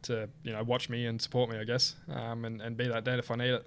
to 0.03 0.29
you 0.45 0.53
know 0.53 0.63
watch 0.63 0.89
me 0.89 1.07
and 1.07 1.21
support 1.21 1.51
me, 1.51 1.59
I 1.59 1.65
guess, 1.65 1.95
um, 2.13 2.45
and 2.45 2.61
and 2.61 2.77
be 2.77 2.87
that 2.89 3.05
dad 3.05 3.19
if 3.19 3.31
I 3.31 3.37
need 3.37 3.51
it. 3.55 3.67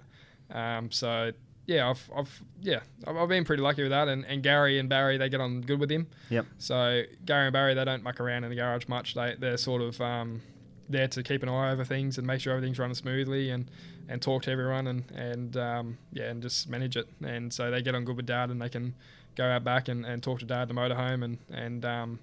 Um, 0.50 0.90
so 0.90 1.32
yeah, 1.66 1.88
I've 1.90 2.10
I've 2.16 2.42
yeah 2.60 2.80
I've, 3.06 3.16
I've 3.16 3.28
been 3.28 3.44
pretty 3.44 3.62
lucky 3.62 3.82
with 3.82 3.90
that. 3.92 4.08
And, 4.08 4.24
and 4.26 4.42
Garry 4.42 4.78
and 4.78 4.88
Barry 4.88 5.16
they 5.18 5.28
get 5.28 5.40
on 5.40 5.60
good 5.60 5.78
with 5.78 5.90
him. 5.90 6.06
Yep. 6.30 6.46
So 6.58 7.02
Garry 7.24 7.46
and 7.46 7.52
Barry 7.52 7.74
they 7.74 7.84
don't 7.84 8.02
muck 8.02 8.18
around 8.20 8.44
in 8.44 8.50
the 8.50 8.56
garage 8.56 8.88
much. 8.88 9.14
They 9.14 9.36
they're 9.38 9.56
sort 9.56 9.82
of 9.82 10.00
um, 10.00 10.42
there 10.88 11.06
to 11.08 11.22
keep 11.22 11.42
an 11.42 11.48
eye 11.48 11.70
over 11.70 11.84
things 11.84 12.18
and 12.18 12.26
make 12.26 12.40
sure 12.40 12.52
everything's 12.54 12.78
running 12.78 12.94
smoothly 12.96 13.50
and, 13.50 13.70
and 14.08 14.20
talk 14.20 14.42
to 14.42 14.50
everyone 14.50 14.86
and 14.88 15.04
and 15.14 15.56
um, 15.56 15.98
yeah 16.12 16.24
and 16.30 16.42
just 16.42 16.68
manage 16.68 16.96
it. 16.96 17.08
And 17.24 17.52
so 17.52 17.70
they 17.70 17.80
get 17.82 17.94
on 17.94 18.04
good 18.04 18.16
with 18.16 18.26
Dad 18.26 18.50
and 18.50 18.60
they 18.60 18.68
can 18.68 18.94
go 19.36 19.44
out 19.44 19.64
back 19.64 19.88
and, 19.88 20.04
and 20.04 20.22
talk 20.22 20.38
to 20.40 20.44
Dad 20.46 20.68
in 20.68 20.74
the 20.74 20.80
motorhome 20.80 21.24
and 21.24 21.38
and 21.50 21.84
um, 21.84 22.18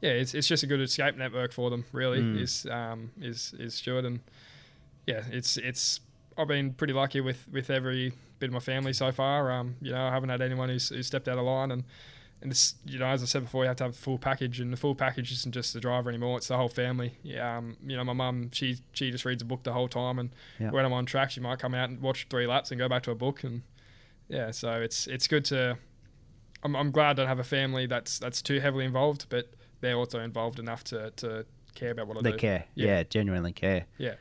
yeah, 0.00 0.10
it's, 0.10 0.34
it's 0.34 0.46
just 0.46 0.62
a 0.62 0.66
good 0.66 0.80
escape 0.80 1.16
network 1.16 1.52
for 1.52 1.70
them. 1.70 1.84
Really 1.92 2.20
Mm. 2.20 2.40
is 2.40 2.66
um, 2.70 3.10
is 3.20 3.54
is 3.58 3.74
Stuart 3.74 4.04
and 4.04 4.20
yeah, 5.06 5.22
it's 5.30 5.56
it's 5.56 6.00
I've 6.36 6.48
been 6.48 6.72
pretty 6.74 6.92
lucky 6.92 7.20
with 7.20 7.46
with 7.50 7.70
every 7.70 8.12
bit 8.38 8.46
of 8.48 8.52
my 8.52 8.60
family 8.60 8.92
so 8.92 9.12
far. 9.12 9.50
Um, 9.52 9.76
you 9.80 9.92
know, 9.92 10.04
I 10.06 10.10
haven't 10.10 10.28
had 10.30 10.42
anyone 10.42 10.68
who's, 10.68 10.88
who's 10.88 11.06
stepped 11.06 11.28
out 11.28 11.38
of 11.38 11.44
line 11.44 11.70
and. 11.70 11.84
And 12.42 12.50
this, 12.50 12.74
you 12.84 12.98
know, 12.98 13.06
as 13.06 13.22
I 13.22 13.26
said 13.26 13.42
before, 13.44 13.64
you 13.64 13.68
have 13.68 13.76
to 13.78 13.84
have 13.84 13.94
a 13.94 13.96
full 13.96 14.18
package, 14.18 14.60
and 14.60 14.70
the 14.70 14.76
full 14.76 14.94
package 14.94 15.32
isn't 15.32 15.52
just 15.52 15.72
the 15.72 15.80
driver 15.80 16.10
anymore; 16.10 16.36
it's 16.36 16.48
the 16.48 16.58
whole 16.58 16.68
family. 16.68 17.14
Yeah, 17.22 17.56
um, 17.56 17.78
you 17.86 17.96
know, 17.96 18.04
my 18.04 18.12
mum, 18.12 18.50
she 18.52 18.76
she 18.92 19.10
just 19.10 19.24
reads 19.24 19.40
a 19.40 19.46
book 19.46 19.62
the 19.62 19.72
whole 19.72 19.88
time, 19.88 20.18
and 20.18 20.28
Yeah. 20.60 20.70
when 20.70 20.84
I'm 20.84 20.92
on 20.92 21.06
track, 21.06 21.30
she 21.30 21.40
might 21.40 21.58
come 21.58 21.72
out 21.74 21.88
and 21.88 22.02
watch 22.02 22.26
three 22.28 22.46
laps 22.46 22.70
and 22.70 22.78
go 22.78 22.86
back 22.86 23.02
to 23.04 23.12
a 23.12 23.14
book, 23.14 23.44
and 23.44 23.62
yeah, 24.28 24.50
so 24.50 24.72
it's 24.82 25.06
it's 25.06 25.26
good 25.26 25.46
to. 25.46 25.78
I'm, 26.64 26.74
I'm 26.74 26.90
glad 26.90 27.10
I 27.10 27.12
don't 27.14 27.28
have 27.28 27.38
a 27.38 27.44
family 27.44 27.86
that's 27.86 28.18
that's 28.18 28.40
too 28.42 28.60
heavily 28.60 28.84
involved, 28.84 29.26
but 29.28 29.50
they're 29.80 29.96
also 29.96 30.20
involved 30.20 30.58
enough 30.58 30.82
to, 30.84 31.10
to 31.16 31.44
care 31.74 31.90
about 31.90 32.06
what 32.08 32.16
I 32.18 32.22
They 32.22 32.30
do. 32.30 32.36
They 32.36 32.40
care. 32.40 32.64
Yeah. 32.74 32.86
Yeah. 32.86 33.02
genuinely 33.04 33.52
care. 33.52 33.84
Yeah. 33.98 34.14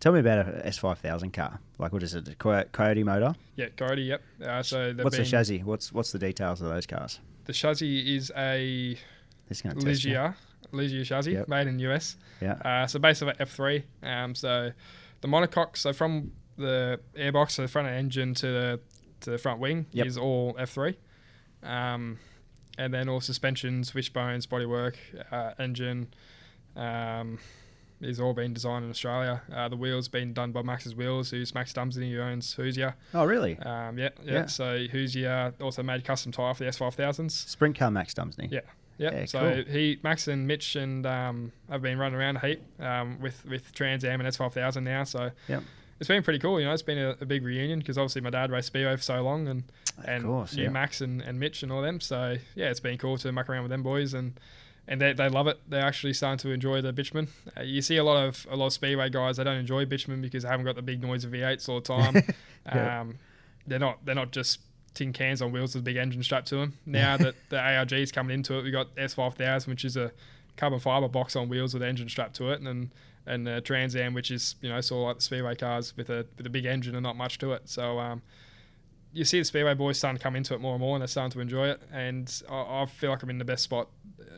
Tell 0.00 0.12
me 0.12 0.20
about 0.20 0.40
a 0.48 0.62
S5000 0.66 1.32
car. 1.32 1.60
Like, 1.78 1.92
what 1.92 2.02
is 2.02 2.14
it? 2.14 2.28
A 2.28 2.34
Coyote 2.72 3.04
motor? 3.04 3.34
Yeah, 3.56 3.68
Coyote. 3.76 4.02
Yep. 4.02 4.22
Uh, 4.44 4.62
so 4.62 4.92
What's 5.00 5.16
the 5.16 5.24
chassis? 5.24 5.62
What's 5.62 5.92
what's 5.92 6.12
the 6.12 6.18
details 6.18 6.60
of 6.60 6.68
those 6.68 6.86
cars? 6.86 7.20
The 7.44 7.52
chassis 7.52 8.16
is 8.16 8.32
a 8.36 8.98
This 9.48 9.58
is 9.58 9.62
going 9.62 9.78
to. 9.78 9.86
Ligier, 9.86 10.34
Ligier 10.72 11.04
chassis 11.06 11.32
Yep. 11.32 11.48
made 11.48 11.68
in 11.68 11.76
the 11.76 11.84
US. 11.92 12.16
Yeah. 12.40 12.54
Uh, 12.54 12.86
so 12.86 12.98
based 12.98 13.22
off 13.22 13.34
a 13.38 13.44
F3. 13.46 13.84
Um, 14.02 14.34
so 14.34 14.72
the 15.20 15.28
monocoque, 15.28 15.76
so 15.76 15.92
from 15.92 16.32
the 16.56 17.00
airbox, 17.16 17.52
so 17.52 17.62
the 17.62 17.68
front 17.68 17.88
engine 17.88 18.34
to 18.34 18.46
the 18.46 18.80
to 19.20 19.30
the 19.30 19.38
front 19.38 19.60
wing 19.60 19.86
Yep. 19.92 20.06
is 20.06 20.18
all 20.18 20.54
F3. 20.54 20.96
Um, 21.64 22.18
and 22.76 22.92
then 22.92 23.08
all 23.08 23.20
suspensions, 23.20 23.94
wishbones, 23.94 24.46
bodywork, 24.46 24.96
uh, 25.30 25.52
engine, 25.58 26.08
um, 26.76 27.38
is 28.00 28.20
all 28.20 28.34
been 28.34 28.52
designed 28.52 28.84
in 28.84 28.90
Australia. 28.90 29.42
Uh, 29.52 29.68
the 29.68 29.76
wheels 29.76 30.08
been 30.08 30.32
done 30.32 30.52
by 30.52 30.62
Max's 30.62 30.94
Wheels, 30.94 31.30
who's 31.30 31.54
Max 31.54 31.72
Dumesny, 31.72 32.12
who 32.12 32.20
owns 32.20 32.52
Hoosier. 32.54 32.96
Oh, 33.14 33.24
really? 33.24 33.56
Um, 33.58 33.96
yeah, 33.98 34.10
yeah, 34.24 34.32
Yeah. 34.32 34.46
So 34.46 34.86
Hoosier 34.90 35.54
also 35.60 35.82
made 35.82 36.04
custom 36.04 36.32
tyre 36.32 36.52
for 36.54 36.64
the 36.64 36.70
S5000s. 36.70 37.30
Sprint 37.30 37.78
car 37.78 37.90
Max 37.90 38.12
Dumesny. 38.12 38.50
Yeah. 38.50 38.60
Yep. 38.98 39.12
Yeah, 39.12 39.24
so 39.24 39.40
cool. 39.40 39.72
he, 39.72 39.98
Max 40.04 40.28
and 40.28 40.46
Mitch 40.46 40.76
and 40.76 41.04
um, 41.04 41.52
have 41.68 41.82
been 41.82 41.98
running 41.98 42.18
around 42.18 42.36
a 42.36 42.46
heap 42.46 42.62
um, 42.80 43.18
with 43.20 43.44
with 43.44 43.72
Trans 43.72 44.04
Am 44.04 44.20
and 44.20 44.28
S5000 44.28 44.82
now. 44.84 45.02
So 45.02 45.30
Yep. 45.48 45.62
It's 46.00 46.08
been 46.08 46.22
pretty 46.22 46.38
cool. 46.38 46.58
You 46.60 46.66
know, 46.66 46.72
it's 46.72 46.82
been 46.82 46.98
a, 46.98 47.16
a 47.20 47.26
big 47.26 47.44
reunion 47.44 47.78
because 47.78 47.96
obviously 47.98 48.20
my 48.22 48.30
dad 48.30 48.50
raced 48.50 48.68
Speedway 48.68 48.96
for 48.96 49.02
so 49.02 49.22
long 49.22 49.48
and 49.48 49.64
Of 49.98 50.04
and 50.08 50.24
course, 50.24 50.54
yeah. 50.54 50.68
Max 50.68 51.00
and, 51.00 51.20
and 51.22 51.38
Mitch 51.40 51.62
and 51.62 51.70
all 51.72 51.82
them. 51.82 52.00
So 52.00 52.36
yeah, 52.54 52.66
it's 52.70 52.80
been 52.80 52.98
cool 52.98 53.16
to 53.18 53.32
muck 53.32 53.48
around 53.48 53.62
with 53.62 53.70
them 53.70 53.82
boys 53.82 54.14
and. 54.14 54.38
And 54.86 55.00
they, 55.00 55.14
they 55.14 55.30
love 55.30 55.46
it. 55.46 55.58
They're 55.66 55.80
actually 55.80 56.12
starting 56.12 56.36
to 56.40 56.50
enjoy 56.50 56.82
the 56.82 56.92
bitumen. 56.92 57.28
Uh, 57.56 57.62
you 57.62 57.80
see 57.80 57.96
a 57.96 58.04
lot 58.04 58.22
of 58.22 58.46
a 58.50 58.54
lot 58.54 58.66
of 58.66 58.72
speedway 58.74 59.08
guys. 59.08 59.38
They 59.38 59.44
don't 59.44 59.56
enjoy 59.56 59.86
bitumen 59.86 60.20
because 60.20 60.42
they 60.42 60.48
haven't 60.50 60.66
got 60.66 60.76
the 60.76 60.82
big 60.82 61.00
noise 61.02 61.24
of 61.24 61.30
V8s 61.30 61.66
all 61.70 61.80
the 61.80 61.86
time. 62.12 62.34
Yeah. 62.66 63.00
um, 63.00 63.18
they're 63.66 63.78
not 63.78 64.04
they're 64.04 64.14
not 64.14 64.30
just 64.30 64.60
tin 64.92 65.14
cans 65.14 65.40
on 65.40 65.52
wheels 65.52 65.74
with 65.74 65.80
a 65.80 65.84
big 65.86 65.96
engine 65.96 66.22
strapped 66.22 66.48
to 66.48 66.56
them. 66.56 66.74
Now 66.84 67.16
that 67.16 67.34
the 67.48 67.58
ARG 67.58 67.94
is 67.94 68.12
coming 68.12 68.34
into 68.34 68.58
it, 68.58 68.62
we 68.62 68.70
got 68.70 68.94
S5000, 68.96 69.68
which 69.68 69.86
is 69.86 69.96
a 69.96 70.12
carbon 70.56 70.78
fiber 70.78 71.08
box 71.08 71.34
on 71.36 71.48
wheels 71.48 71.74
with 71.74 71.82
engine 71.82 72.08
strapped 72.08 72.36
to 72.36 72.50
it, 72.50 72.60
and 72.60 72.90
and 73.26 73.48
uh, 73.48 73.60
Trans 73.60 73.96
Am, 73.96 74.14
which 74.14 74.30
is 74.30 74.56
you 74.60 74.68
know 74.68 74.80
sort 74.80 75.00
of 75.02 75.06
like 75.08 75.16
the 75.16 75.22
speedway 75.22 75.54
cars 75.54 75.96
with 75.96 76.10
a 76.10 76.26
with 76.36 76.46
a 76.46 76.50
big 76.50 76.64
engine 76.66 76.94
and 76.94 77.02
not 77.02 77.16
much 77.16 77.38
to 77.38 77.52
it. 77.52 77.68
So 77.68 77.98
um, 77.98 78.22
you 79.12 79.24
see 79.24 79.38
the 79.38 79.44
speedway 79.44 79.74
boys 79.74 79.96
starting 79.98 80.18
to 80.18 80.22
come 80.22 80.36
into 80.36 80.54
it 80.54 80.60
more 80.60 80.72
and 80.74 80.80
more, 80.80 80.96
and 80.96 81.00
they're 81.02 81.06
starting 81.08 81.30
to 81.32 81.40
enjoy 81.40 81.68
it. 81.68 81.80
And 81.92 82.30
I, 82.50 82.82
I 82.82 82.86
feel 82.86 83.10
like 83.10 83.22
I'm 83.22 83.30
in 83.30 83.38
the 83.38 83.44
best 83.44 83.62
spot 83.64 83.88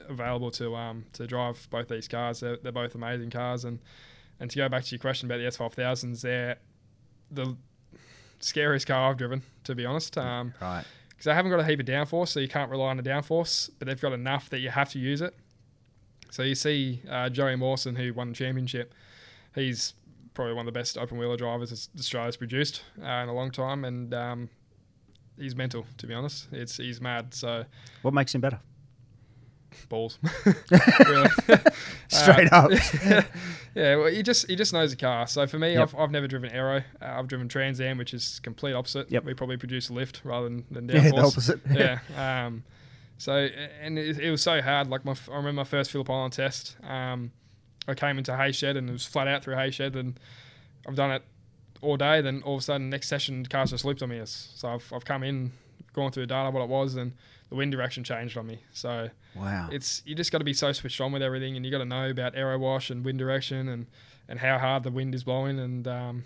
available 0.09 0.51
to 0.53 0.77
um 0.77 1.05
to 1.15 1.27
drive 1.27 1.67
both 1.71 1.89
these 1.89 2.07
cars. 2.09 2.41
They're, 2.41 2.57
they're 2.59 2.73
both 2.73 2.95
amazing 2.95 3.31
cars, 3.31 3.65
and 3.65 3.79
and 4.39 4.51
to 4.51 4.57
go 4.57 4.69
back 4.69 4.85
to 4.85 4.91
your 4.95 5.01
question 5.01 5.31
about 5.31 5.39
the 5.39 5.45
S5000s, 5.47 6.21
they're 6.21 6.59
the 7.31 7.57
scariest 8.39 8.87
car 8.87 9.11
I've 9.11 9.17
driven, 9.17 9.43
to 9.65 9.75
be 9.75 9.87
honest. 9.87 10.17
Um, 10.19 10.53
Right. 10.61 10.85
because 11.09 11.25
they 11.25 11.33
haven't 11.35 11.51
got 11.51 11.61
a 11.61 11.65
heap 11.65 11.81
of 11.81 11.87
downforce, 11.87 12.29
so 12.29 12.41
you 12.41 12.49
can't 12.49 12.71
rely 12.71 12.89
on 12.91 12.99
the 12.99 13.03
downforce, 13.03 13.71
but 13.79 13.89
they've 13.89 14.01
got 14.01 14.13
enough 14.13 14.51
that 14.51 14.59
you 14.59 14.69
have 14.69 14.91
to 14.91 14.99
use 14.99 15.23
it. 15.23 15.35
So 16.31 16.43
you 16.43 16.55
see 16.55 17.03
uh, 17.09 17.29
Joey 17.31 17.57
Mawson, 17.57 17.97
who 17.97 18.13
won 18.13 18.29
the 18.31 18.35
championship, 18.35 18.93
he's 19.55 19.95
probably 20.35 20.53
one 20.55 20.67
of 20.69 20.73
the 20.75 20.79
best 20.79 20.99
open 20.99 21.17
wheeler 21.19 21.37
drivers 21.37 21.89
Australia's 21.99 22.37
produced 22.37 22.83
uh, 23.03 23.07
in 23.07 23.29
a 23.29 23.35
long 23.35 23.51
time, 23.51 23.85
and 23.85 24.13
um, 24.13 24.49
he's 25.39 25.57
mental, 25.57 25.87
to 25.99 26.07
be 26.07 26.13
honest. 26.15 26.49
It's 26.53 26.77
he's 26.77 27.01
mad, 27.01 27.33
so 27.35 27.65
What 28.03 28.13
makes 28.15 28.35
him 28.35 28.41
better? 28.43 28.61
balls. 29.91 30.19
Straight 32.09 32.53
Uh, 32.53 32.57
up. 32.57 32.71
yeah, 33.75 33.97
well, 33.97 34.07
he 34.07 34.23
just 34.23 34.47
he 34.47 34.57
just 34.57 34.73
knows 34.73 34.91
the 34.91 34.97
car. 34.97 35.27
So 35.27 35.47
for 35.47 35.59
me, 35.59 35.75
Yep. 35.75 35.83
I've, 35.83 36.01
I've 36.01 36.11
never 36.11 36.27
driven 36.27 36.51
Aero. 36.51 36.79
Uh, 37.01 37.05
I've 37.05 37.29
driven 37.29 37.49
Trans 37.49 37.81
Am, 37.81 37.99
which 37.99 38.15
is 38.15 38.41
complete 38.41 38.73
opposite. 38.73 39.11
Yep. 39.11 39.25
We 39.25 39.35
probably 39.35 39.57
produce 39.59 39.89
a 39.89 39.93
lift 39.93 40.21
rather 40.25 40.49
than, 40.49 40.65
than 40.71 40.89
downforce. 40.89 41.03
Yeah, 41.05 41.11
the 41.11 41.21
opposite. 41.21 41.61
yeah. 42.17 42.47
Um, 42.47 42.65
so 43.19 43.49
and 43.81 43.99
it, 43.99 44.19
it 44.19 44.31
was 44.31 44.43
so 44.43 44.61
hard. 44.63 44.89
Like 44.89 45.05
my, 45.05 45.13
I 45.31 45.37
remember 45.37 45.53
my 45.61 45.65
first 45.65 45.91
Phillip 45.91 46.09
Island 46.11 46.33
test. 46.35 46.77
Um, 46.83 47.33
I 47.89 47.95
came 47.95 48.19
into 48.19 48.37
hay 48.37 48.53
shed 48.53 48.77
and 48.77 48.89
it 48.89 48.93
was 48.93 49.07
flat 49.07 49.29
out 49.29 49.45
through 49.45 49.55
hay 49.57 49.71
shed, 49.71 49.95
and 49.97 50.19
I've 50.89 50.97
done 50.97 51.11
it 51.13 51.23
all 51.81 51.97
day. 51.97 52.21
Then 52.21 52.43
all 52.45 52.55
of 52.57 52.61
a 52.61 52.63
sudden, 52.65 52.91
next 52.91 53.09
session, 53.09 53.43
the 53.45 53.49
car 53.49 53.65
just 53.67 53.85
looped 53.85 54.03
on 54.03 54.09
me. 54.09 54.21
So 54.25 54.69
I've, 54.69 54.93
I've 54.93 55.05
come 55.05 55.23
in, 55.23 55.53
gone 55.93 56.11
through 56.13 56.25
the 56.25 56.29
data, 56.29 56.51
what 56.51 56.63
it 56.63 56.69
was, 56.69 56.97
and 56.97 57.13
the 57.49 57.55
wind 57.55 57.71
direction 57.73 58.03
changed 58.03 58.37
on 58.37 58.47
me. 58.47 58.61
So 58.73 59.11
Wow. 59.37 59.69
it's 59.71 60.03
you 60.05 60.15
just 60.15 60.33
got 60.33 60.39
to 60.39 60.45
be 60.45 60.53
so 60.55 60.73
switched 60.73 61.01
on 61.01 61.13
with 61.13 61.23
everything, 61.23 61.57
and 61.57 61.65
you 61.65 61.71
got 61.71 61.79
to 61.79 61.85
know 61.85 62.09
about 62.11 62.35
aero 62.35 62.59
wash 62.59 62.91
and 62.91 63.05
wind 63.05 63.19
direction 63.19 63.69
and 63.69 63.87
and 64.29 64.41
how 64.41 64.59
hard 64.59 64.83
the 64.83 64.91
wind 64.91 65.15
is 65.15 65.23
blowing, 65.23 65.59
and 65.61 65.87
um, 65.87 66.25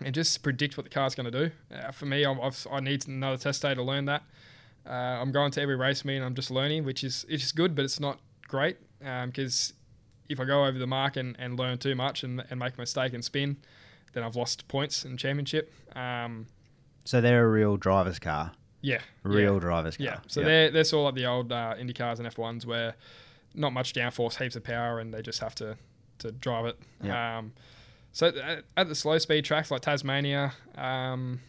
and 0.00 0.12
just 0.12 0.42
predict 0.42 0.76
what 0.76 0.82
the 0.84 0.90
car's 0.90 1.14
going 1.14 1.30
to 1.30 1.48
do. 1.48 1.54
Uh, 1.72 1.92
for 1.92 2.06
me, 2.06 2.24
I've, 2.24 2.40
I've, 2.40 2.66
I 2.72 2.80
need 2.80 3.06
another 3.06 3.36
test 3.36 3.62
day 3.62 3.74
to 3.74 3.82
learn 3.82 4.06
that. 4.06 4.24
Uh, 4.86 4.90
I'm 4.92 5.32
going 5.32 5.50
to 5.52 5.60
every 5.62 5.76
race 5.76 6.04
meet 6.04 6.16
and 6.16 6.24
I'm 6.24 6.34
just 6.34 6.50
learning, 6.50 6.84
which 6.84 7.02
is 7.04 7.24
it's 7.28 7.52
good, 7.52 7.74
but 7.74 7.84
it's 7.84 8.00
not 8.00 8.18
great 8.48 8.76
because 9.00 9.72
if 10.28 10.40
I 10.40 10.44
go 10.44 10.64
over 10.64 10.78
the 10.78 10.86
mark 10.86 11.16
and, 11.16 11.36
and 11.38 11.58
learn 11.58 11.78
too 11.78 11.94
much 11.94 12.22
and, 12.22 12.42
and 12.50 12.58
make 12.58 12.76
a 12.76 12.80
mistake 12.80 13.12
and 13.12 13.24
spin, 13.24 13.56
then 14.12 14.22
I've 14.22 14.36
lost 14.36 14.68
points 14.68 15.04
in 15.04 15.16
championship. 15.16 15.72
Um, 15.96 16.46
so 17.04 17.20
they're 17.20 17.44
a 17.44 17.48
real 17.50 17.76
driver's 17.76 18.18
car. 18.18 18.52
yeah, 18.80 19.00
Real 19.22 19.54
yeah. 19.54 19.60
driver's 19.60 19.96
car. 19.96 20.04
Yeah, 20.06 20.18
so 20.26 20.40
Yep. 20.40 20.46
they're 20.48 20.70
they're 20.70 20.84
sort 20.84 21.00
of 21.00 21.04
like 21.14 21.22
the 21.22 21.26
old 21.28 21.52
uh, 21.52 21.74
Indy 21.78 21.92
cars 21.92 22.18
and 22.18 22.28
F1s 22.28 22.64
where 22.66 22.94
not 23.54 23.72
much 23.72 23.92
downforce, 23.92 24.42
heaps 24.42 24.56
of 24.56 24.64
power, 24.64 24.98
and 25.00 25.12
they 25.14 25.22
just 25.22 25.40
have 25.40 25.54
to 25.56 25.76
to 26.18 26.30
drive 26.32 26.64
it. 26.66 26.78
Yeah. 27.02 27.38
Um, 27.38 27.52
so 28.12 28.28
at, 28.28 28.64
at 28.76 28.88
the 28.88 28.94
slow 28.94 29.18
speed 29.18 29.44
tracks 29.44 29.70
like 29.70 29.80
Tasmania 29.82 30.52
um, 30.76 31.40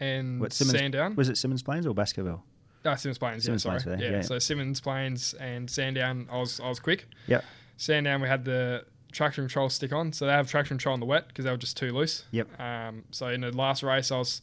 and 0.00 0.40
What, 0.40 0.52
Simmons- 0.52 0.78
Sandown, 0.78 1.16
Was 1.16 1.28
it 1.28 1.36
Simmons 1.38 1.62
Plains 1.62 1.86
or 1.86 1.94
Baskerville? 1.94 2.42
uh, 2.84 2.94
Simmons 2.96 3.18
Plains, 3.18 3.44
Simmons 3.44 3.64
yeah, 3.64 3.70
Plains 3.70 3.84
sorry, 3.84 4.00
yeah. 4.00 4.10
yeah. 4.10 4.20
So 4.20 4.38
Simmons 4.38 4.80
Plains 4.80 5.34
and 5.34 5.68
Sandown, 5.68 6.28
I 6.30 6.38
was 6.38 6.60
I 6.60 6.68
was 6.68 6.78
quick. 6.78 7.06
Yep. 7.26 7.44
Sandown, 7.76 8.20
we 8.22 8.28
had 8.28 8.44
the 8.44 8.84
traction 9.12 9.44
control 9.44 9.68
stick 9.70 9.92
on, 9.92 10.12
so 10.12 10.26
they 10.26 10.32
have 10.32 10.48
traction 10.48 10.76
control 10.76 10.92
on 10.94 11.00
the 11.00 11.06
wet 11.06 11.26
because 11.28 11.44
they 11.44 11.50
were 11.50 11.56
just 11.56 11.76
too 11.76 11.92
loose. 11.92 12.24
Yep. 12.30 12.60
Um, 12.60 13.04
so 13.10 13.28
in 13.28 13.40
the 13.40 13.50
last 13.50 13.82
race, 13.82 14.12
I 14.12 14.18
was 14.18 14.40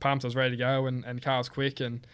pumped, 0.00 0.24
I 0.24 0.28
was 0.28 0.34
ready 0.36 0.50
to 0.50 0.56
go, 0.56 0.86
and, 0.86 1.04
and 1.04 1.22
car 1.22 1.38
was 1.38 1.48
quick, 1.48 1.78
and 1.80 2.04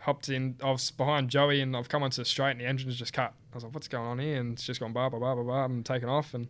hopped 0.00 0.28
in. 0.28 0.56
I 0.64 0.70
was 0.70 0.90
behind 0.90 1.30
Joey, 1.30 1.60
and 1.60 1.76
I've 1.76 1.88
come 1.88 2.02
onto 2.02 2.20
the 2.20 2.24
straight, 2.24 2.52
and 2.52 2.60
the 2.60 2.66
engine's 2.66 2.96
just 2.96 3.12
cut. 3.12 3.32
I 3.52 3.54
was 3.56 3.64
like, 3.64 3.74
"What's 3.74 3.88
going 3.88 4.06
on 4.06 4.18
here?" 4.18 4.40
And 4.40 4.54
it's 4.54 4.64
just 4.64 4.80
gone 4.80 4.92
blah 4.92 5.08
blah 5.10 5.18
blah 5.20 5.34
blah 5.34 5.44
blah, 5.44 5.64
and 5.66 5.86
taken 5.86 6.08
off, 6.08 6.34
and 6.34 6.48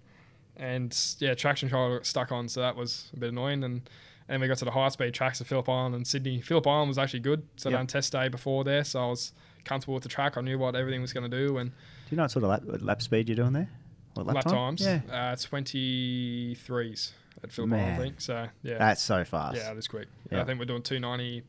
and 0.56 0.96
yeah, 1.18 1.34
traction 1.34 1.68
control 1.68 1.96
got 1.96 2.06
stuck 2.06 2.32
on, 2.32 2.48
so 2.48 2.60
that 2.60 2.76
was 2.76 3.10
a 3.14 3.18
bit 3.18 3.28
annoying, 3.30 3.62
and. 3.62 3.82
And 4.30 4.40
we 4.40 4.46
got 4.48 4.56
to 4.58 4.64
the 4.64 4.70
high 4.70 4.88
speed 4.88 5.12
tracks 5.12 5.40
of 5.40 5.46
Phillip 5.48 5.68
Island 5.68 5.94
and 5.94 6.06
Sydney. 6.06 6.40
Phillip 6.40 6.66
Island 6.66 6.88
was 6.88 6.98
actually 6.98 7.20
good, 7.20 7.42
so 7.56 7.68
Yep. 7.68 7.78
done 7.78 7.86
test 7.88 8.12
day 8.12 8.28
before 8.28 8.62
there, 8.64 8.84
so 8.84 9.02
I 9.04 9.06
was 9.08 9.32
comfortable 9.64 9.94
with 9.94 10.04
the 10.04 10.08
track. 10.08 10.36
I 10.38 10.40
knew 10.40 10.56
what 10.58 10.74
everything 10.76 11.02
was 11.02 11.12
going 11.12 11.28
to 11.30 11.36
do, 11.46 11.58
and 11.58 11.70
Do 11.70 11.76
you 12.10 12.16
know 12.16 12.22
what 12.22 12.30
sort 12.30 12.44
of 12.44 12.50
lap, 12.50 12.62
lap 12.80 13.02
speed 13.02 13.28
you're 13.28 13.36
doing 13.36 13.52
there? 13.52 13.68
What 14.14 14.26
lap, 14.26 14.44
time? 14.44 14.76
times, 14.76 14.82
Yeah. 14.82 15.00
uh, 15.10 15.36
twenty 15.36 16.54
threes. 16.54 17.12
at 17.42 17.50
Phillip 17.52 17.72
Island, 17.72 17.92
I 17.92 17.96
think. 17.96 18.20
So 18.20 18.48
yeah, 18.62 18.76
That's 18.78 19.00
so 19.02 19.24
fast. 19.24 19.56
yeah, 19.56 19.72
that's 19.74 19.88
quick. 19.88 20.08
Yeah. 20.30 20.42
I 20.42 20.44
think 20.44 20.58
we're 20.58 20.66
doing 20.66 20.82
290, 20.82 21.42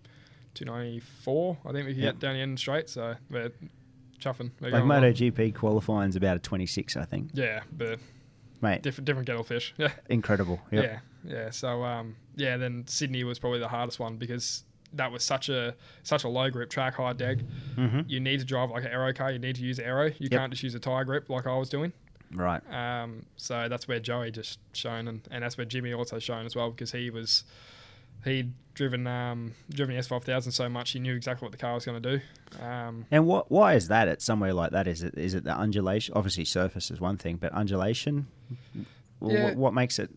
294. 0.53 1.57
I 1.65 1.71
think 1.71 1.87
we 1.87 1.93
can 1.93 2.03
Yep. 2.03 2.13
get 2.15 2.19
down 2.19 2.33
the 2.35 2.39
end 2.41 2.59
straight. 2.59 2.89
So 2.89 3.15
we're 3.29 3.51
chuffing. 4.19 4.51
We're 4.61 4.69
Like. 4.71 4.83
MotoGP 4.83 5.53
qualifying's 5.53 6.15
about 6.15 6.37
a 6.37 6.39
26, 6.39 6.95
I 6.95 7.05
think. 7.05 7.31
Yeah, 7.33 7.61
but 7.71 7.99
Mate, 8.61 8.81
different 8.83 9.05
different 9.05 9.27
kettle 9.27 9.43
fish. 9.43 9.73
Yeah. 9.77 9.91
incredible. 10.09 10.61
Yep. 10.71 10.83
Yeah, 10.83 10.99
yeah. 11.23 11.49
So 11.51 11.83
um, 11.83 12.15
yeah, 12.35 12.57
then 12.57 12.85
Sydney 12.87 13.23
was 13.23 13.39
probably 13.39 13.59
the 13.59 13.67
hardest 13.67 13.99
one 13.99 14.17
because 14.17 14.63
that 14.93 15.11
was 15.11 15.23
such 15.23 15.47
a 15.49 15.75
such 16.03 16.23
a 16.23 16.27
low 16.27 16.49
grip 16.49 16.69
track, 16.69 16.95
high 16.95 17.13
deg. 17.13 17.45
hmm 17.75 18.01
You 18.07 18.19
need 18.19 18.39
to 18.39 18.45
drive 18.45 18.69
like 18.71 18.83
an 18.83 18.91
aero 18.91 19.13
car. 19.13 19.31
You 19.31 19.39
need 19.39 19.55
to 19.55 19.61
use 19.63 19.79
aero. 19.79 20.05
You 20.07 20.13
Yep. 20.29 20.31
can't 20.31 20.51
just 20.51 20.63
use 20.63 20.75
a 20.75 20.79
tire 20.79 21.05
grip 21.05 21.29
like 21.29 21.47
I 21.47 21.55
was 21.57 21.69
doing. 21.69 21.93
Right. 22.33 22.61
Um, 22.73 23.25
so 23.35 23.67
that's 23.69 23.87
where 23.89 23.99
Joey 23.99 24.31
just 24.31 24.59
shone, 24.73 25.07
and, 25.09 25.21
and 25.31 25.43
that's 25.43 25.57
where 25.57 25.65
Jimmy 25.65 25.93
also 25.93 26.17
shone 26.19 26.45
as 26.45 26.55
well 26.55 26.69
because 26.71 26.91
he 26.93 27.09
was 27.09 27.43
he'd 28.23 28.53
driven 28.73 29.05
um, 29.07 29.53
driven 29.69 29.95
S 29.97 30.07
five 30.07 30.23
thousand 30.23 30.51
so 30.53 30.69
much 30.69 30.91
he 30.91 30.99
knew 30.99 31.13
exactly 31.15 31.45
what 31.45 31.51
the 31.51 31.57
car 31.57 31.73
was 31.73 31.83
going 31.85 32.01
to 32.01 32.17
do. 32.17 32.63
Um, 32.63 33.05
And 33.11 33.25
what? 33.27 33.51
Why 33.51 33.73
is 33.73 33.87
that 33.89 34.07
at 34.07 34.21
somewhere 34.21 34.53
like 34.53 34.71
that? 34.71 34.87
Is 34.87 35.03
it 35.03 35.17
is 35.17 35.33
it 35.33 35.43
the 35.43 35.55
undulation? 35.57 36.13
Obviously, 36.15 36.45
surface 36.45 36.89
is 36.91 37.01
one 37.01 37.17
thing, 37.17 37.35
but 37.35 37.51
undulation. 37.53 38.27
Well, 39.21 39.33
Yeah. 39.33 39.43
What, 39.45 39.55
what 39.55 39.73
makes 39.73 39.97
it? 39.99 40.09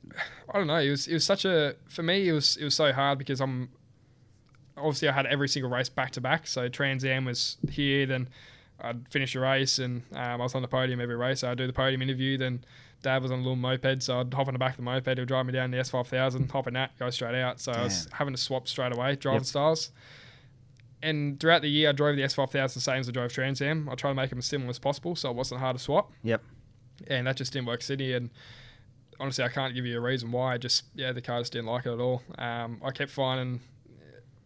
I 0.53 0.59
don't 0.59 0.67
know. 0.67 0.77
It 0.79 0.91
was 0.91 1.07
it 1.07 1.15
was 1.15 1.25
such 1.25 1.45
a 1.45 1.77
for 1.89 2.03
me. 2.03 2.27
It 2.29 2.33
was 2.33 2.57
it 2.57 2.65
was 2.65 2.75
so 2.75 2.93
hard 2.93 3.19
because 3.19 3.41
I'm 3.41 3.69
obviously 4.77 5.09
I 5.09 5.13
had 5.13 5.27
every 5.27 5.49
single 5.49 5.71
race 5.71 5.89
back 5.89 6.11
to 6.13 6.21
back. 6.21 6.47
So 6.49 6.69
Trans 6.69 7.05
Am 7.05 7.25
was 7.25 7.59
here, 7.71 8.07
then 8.07 8.29
I'd 8.81 9.07
finish 9.09 9.35
a 9.37 9.41
race, 9.41 9.79
and 9.79 10.03
um, 10.15 10.19
I 10.21 10.37
was 10.37 10.55
on 10.55 10.63
the 10.63 10.69
podium 10.69 11.01
every 11.01 11.17
race. 11.17 11.41
So 11.41 11.51
I'd 11.51 11.59
do 11.59 11.67
the 11.67 11.73
podium 11.73 12.03
interview. 12.03 12.37
Then 12.37 12.65
Dad 13.03 13.23
was 13.23 13.31
on 13.31 13.39
a 13.41 13.43
little 13.43 13.57
moped, 13.57 14.03
so 14.03 14.19
I'd 14.21 14.33
hop 14.35 14.49
on 14.49 14.55
the 14.55 14.59
back 14.59 14.71
of 14.73 14.77
the 14.79 14.83
moped. 14.83 15.07
He'd 15.19 15.29
drive 15.29 15.47
me 15.47 15.53
down 15.53 15.71
the 15.71 15.79
S 15.79 15.91
five 15.91 16.09
thousand, 16.09 16.51
hop 16.51 16.67
in 16.67 16.75
that, 16.75 16.99
go 16.99 17.09
straight 17.11 17.35
out. 17.41 17.61
So 17.61 17.73
I 17.73 17.85
was 17.85 18.09
having 18.13 18.35
to 18.35 18.41
swap 18.41 18.67
straight 18.67 18.95
away 18.97 19.15
driving 19.17 19.41
Yep. 19.41 19.47
styles. 19.47 19.91
And 21.03 21.39
throughout 21.39 21.61
the 21.61 21.69
year, 21.69 21.91
I 21.91 21.93
drove 21.93 22.17
the 22.17 22.23
S 22.23 22.35
five 22.35 22.51
thousand 22.51 22.81
the 22.81 22.85
same 22.85 23.01
as 23.01 23.09
I 23.09 23.13
drove 23.13 23.33
Trans 23.33 23.61
Am. 23.61 23.89
I 23.91 23.95
tried 23.95 24.13
to 24.13 24.15
make 24.15 24.31
them 24.31 24.39
as 24.39 24.47
similar 24.47 24.71
as 24.71 24.79
possible, 24.79 25.15
so 25.15 25.31
it 25.31 25.37
wasn't 25.37 25.61
hard 25.61 25.77
to 25.77 25.83
swap 25.83 26.11
Yep. 26.23 26.43
and 27.09 27.27
that 27.27 27.37
just 27.37 27.53
didn't 27.53 27.67
work 27.67 27.83
Sydney 27.83 28.13
and 28.15 28.31
honestly 29.21 29.45
I 29.45 29.49
can't 29.49 29.75
give 29.75 29.87
you 29.87 29.97
a 29.97 30.01
reason 30.01 30.33
why 30.33 30.59
just 30.59 30.85
yeah 30.95 31.12
the 31.12 31.23
car 31.23 31.41
just 31.41 31.53
didn't 31.53 31.67
like 31.67 31.87
it 31.87 31.93
at 31.93 32.01
all. 32.01 32.23
Um, 32.39 32.81
I 32.85 32.91
kept 32.91 33.11
finding 33.11 33.61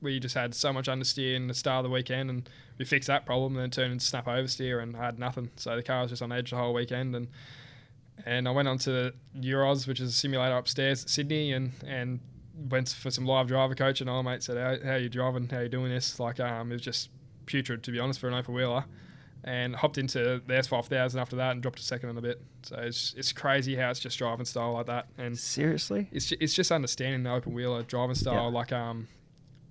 we 0.01 0.21
just 0.21 0.35
had 0.35 0.55
so 0.55 0.73
much 0.73 0.87
understeer 0.87 1.35
in 1.35 1.49
the 1.49 1.55
start 1.55 1.85
of 1.85 1.91
the 1.91 1.95
weekend 1.95 2.31
and 2.31 2.49
we 2.79 2.85
fixed 2.85 3.09
that 3.09 3.27
problem 3.27 3.55
and 3.55 3.63
then 3.63 3.71
turned 3.71 3.93
into 3.93 4.05
snap 4.05 4.27
oversteer 4.27 4.83
and 4.83 4.97
I 4.97 5.07
had 5.07 5.19
nothing. 5.19 5.51
So 5.57 5.75
the 5.75 5.83
car 5.83 6.03
was 6.03 6.11
just 6.11 6.23
on 6.23 6.31
edge 6.31 6.51
the 6.51 6.57
whole 6.57 6.73
weekend 6.73 7.15
and 7.15 7.29
and 8.27 8.49
I 8.49 8.51
went 8.51 8.69
on 8.69 8.79
to 8.79 9.13
Euros 9.37 9.87
which 9.87 10.01
is 10.01 10.11
a 10.11 10.17
simulator 10.17 10.57
upstairs 10.57 11.05
at 11.05 11.11
Sydney 11.11 11.53
and 11.53 11.73
and 11.87 12.21
went 12.71 12.89
for 12.89 13.11
some 13.11 13.25
live 13.25 13.49
driver 13.49 13.75
coach 13.75 14.01
and 14.01 14.11
our 14.11 14.23
mate 14.23 14.43
said 14.43 14.57
how, 14.57 14.89
how 14.89 14.97
you 14.97 15.09
driving? 15.09 15.49
How 15.49 15.59
are 15.59 15.63
you 15.65 15.69
doing 15.69 15.91
this? 15.91 16.19
Like 16.19 16.41
um, 16.41 16.71
it 16.71 16.75
was 16.75 16.83
just 16.83 17.11
putrid 17.47 17.83
to 17.83 17.91
be 17.91 17.99
honest 17.99 18.21
for 18.21 18.29
an 18.29 18.35
open 18.35 18.55
wheeler 18.55 18.85
and 19.45 19.77
hopped 19.77 19.99
into 19.99 20.43
the 20.47 20.55
S5000 20.55 21.21
after 21.21 21.37
that 21.37 21.53
and 21.53 21.63
dropped 21.63 21.79
a 21.79 21.83
second 21.83 22.11
in 22.11 22.19
a 22.19 22.21
bit. 22.21 22.43
So 22.63 22.77
it's, 22.77 23.15
it's 23.17 23.33
crazy 23.33 23.77
how 23.77 23.91
it's 23.91 24.01
just 24.01 24.19
driving 24.19 24.45
style 24.45 24.73
like 24.73 24.87
that. 24.87 25.07
And 25.17 25.39
Seriously? 25.39 26.09
it's, 26.13 26.27
ju- 26.27 26.37
it's 26.41 26.55
just 26.55 26.73
understanding 26.73 27.23
the 27.23 27.33
open 27.33 27.53
wheeler 27.55 27.83
driving 27.83 28.17
style. 28.17 28.35
Yeah. 28.51 28.59
Like, 28.59 28.73
um, 28.73 29.09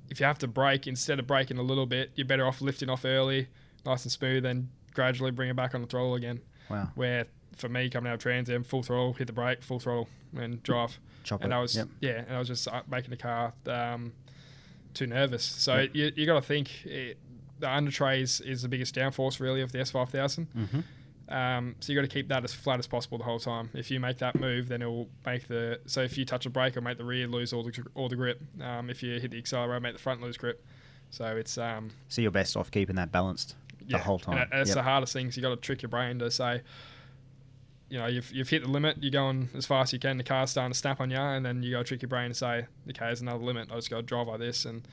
if 0.10 0.20
you 0.20 0.26
have 0.26 0.40
to 0.40 0.48
brake, 0.48 0.88
instead 0.88 1.20
of 1.20 1.28
braking 1.28 1.58
a 1.58 1.62
little 1.64 1.86
bit, 1.86 2.12
you're 2.16 2.26
better 2.26 2.46
off 2.48 2.62
lifting 2.62 2.90
off 2.90 3.04
early, 3.04 3.48
nice 3.86 4.04
and 4.04 4.12
smooth, 4.12 4.46
and 4.46 4.70
gradually 4.94 5.32
bring 5.32 5.50
it 5.50 5.56
back 5.56 5.76
on 5.76 5.82
the 5.82 5.88
throttle 5.88 6.16
again. 6.16 6.40
Wow. 6.70 6.90
Where 6.96 7.26
for 7.58 7.68
me, 7.70 7.90
coming 7.90 8.10
out 8.10 8.16
of 8.16 8.20
Trans 8.22 8.50
Am, 8.50 8.64
full 8.64 8.84
throttle, 8.84 9.14
hit 9.14 9.28
the 9.28 9.34
brake, 9.34 9.62
full 9.64 9.80
throttle, 9.80 10.08
and 10.36 10.62
drive 10.64 10.98
Chop 11.24 11.44
and 11.44 11.52
it. 11.52 11.56
I 11.56 11.60
was 11.60 11.76
Yep. 11.76 11.88
yeah, 12.00 12.24
and 12.26 12.36
I 12.36 12.40
was 12.40 12.48
just 12.48 12.68
uh, 12.70 12.84
making 12.90 13.10
the 13.10 13.18
car 13.18 13.54
um, 13.66 14.14
too 14.94 15.08
nervous. 15.08 15.44
So 15.44 15.78
Yep. 15.78 15.90
you 15.94 16.12
you 16.16 16.26
got 16.26 16.36
to 16.42 16.48
think 16.48 16.86
it, 16.86 17.18
the 17.60 17.70
under 17.70 17.92
trays 17.92 18.42
is 18.42 18.62
the 18.62 18.68
biggest 18.70 18.94
downforce 18.96 19.40
really 19.40 19.62
of 19.62 19.72
the 19.72 19.80
S 19.80 19.92
five 19.92 20.10
thousand. 20.10 20.46
hmm 20.54 20.80
Um, 21.30 21.76
so 21.82 21.92
you 21.92 22.00
got 22.00 22.08
to 22.10 22.14
keep 22.14 22.30
that 22.30 22.44
as 22.46 22.54
flat 22.54 22.80
as 22.80 22.88
possible 22.88 23.18
the 23.18 23.26
whole 23.26 23.40
time. 23.40 23.70
If 23.74 23.92
you 23.92 24.00
make 24.00 24.20
that 24.20 24.36
move, 24.40 24.70
then 24.70 24.82
it 24.82 24.86
will 24.86 25.10
make 25.26 25.48
the 25.50 25.80
so 25.86 26.02
if 26.02 26.18
you 26.18 26.24
touch 26.26 26.46
a 26.46 26.50
brake, 26.50 26.72
it'll 26.72 26.84
make 26.84 26.98
the 26.98 27.04
rear 27.04 27.28
lose 27.28 27.52
all 27.54 27.64
the 27.64 27.74
all 27.96 28.08
the 28.10 28.16
grip. 28.16 28.42
Um, 28.62 28.90
if 28.90 29.04
you 29.04 29.20
hit 29.20 29.32
the 29.32 29.38
accelerator, 29.38 29.80
make 29.82 29.94
the 29.94 30.00
front 30.02 30.22
lose 30.22 30.38
grip. 30.38 30.66
So 31.10 31.26
it's 31.36 31.58
um, 31.58 31.92
So 32.08 32.22
you're 32.22 32.32
best 32.32 32.56
off 32.58 32.70
keeping 32.72 32.96
that 32.98 33.12
balanced 33.12 33.56
yeah, 33.86 33.98
the 33.98 34.04
whole 34.04 34.20
time. 34.20 34.38
And 34.38 34.52
that's 34.52 34.70
Yep. 34.70 34.76
the 34.76 34.84
hardest 34.84 35.14
thing. 35.14 35.32
So 35.32 35.38
you 35.38 35.42
got 35.42 35.50
to 35.50 35.56
trick 35.58 35.82
your 35.82 35.90
brain 35.90 36.20
to 36.20 36.30
say, 36.32 36.62
you 37.90 37.98
know, 37.98 38.08
you've, 38.08 38.30
you've 38.34 38.50
hit 38.50 38.64
the 38.64 38.70
limit. 38.70 38.98
You're 39.02 39.12
going 39.12 39.50
as 39.56 39.66
fast 39.66 39.90
as 39.90 39.94
you 39.94 40.00
can. 40.00 40.18
The 40.18 40.24
car's 40.26 40.52
starting 40.52 40.74
to 40.74 40.78
snap 40.78 41.00
on 41.00 41.10
you, 41.10 41.18
and 41.18 41.46
then 41.46 41.64
you 41.64 41.72
got 41.72 41.80
to 41.80 41.84
trick 41.86 42.02
your 42.02 42.10
brain 42.10 42.30
to 42.30 42.34
say, 42.36 42.66
okay, 42.90 43.06
there's 43.06 43.22
another 43.22 43.44
limit. 43.44 43.70
I 43.72 43.76
just 43.76 43.90
got 43.90 43.98
to 43.98 44.04
drive 44.04 44.28
like 44.28 44.40
this, 44.40 44.66
and 44.66 44.86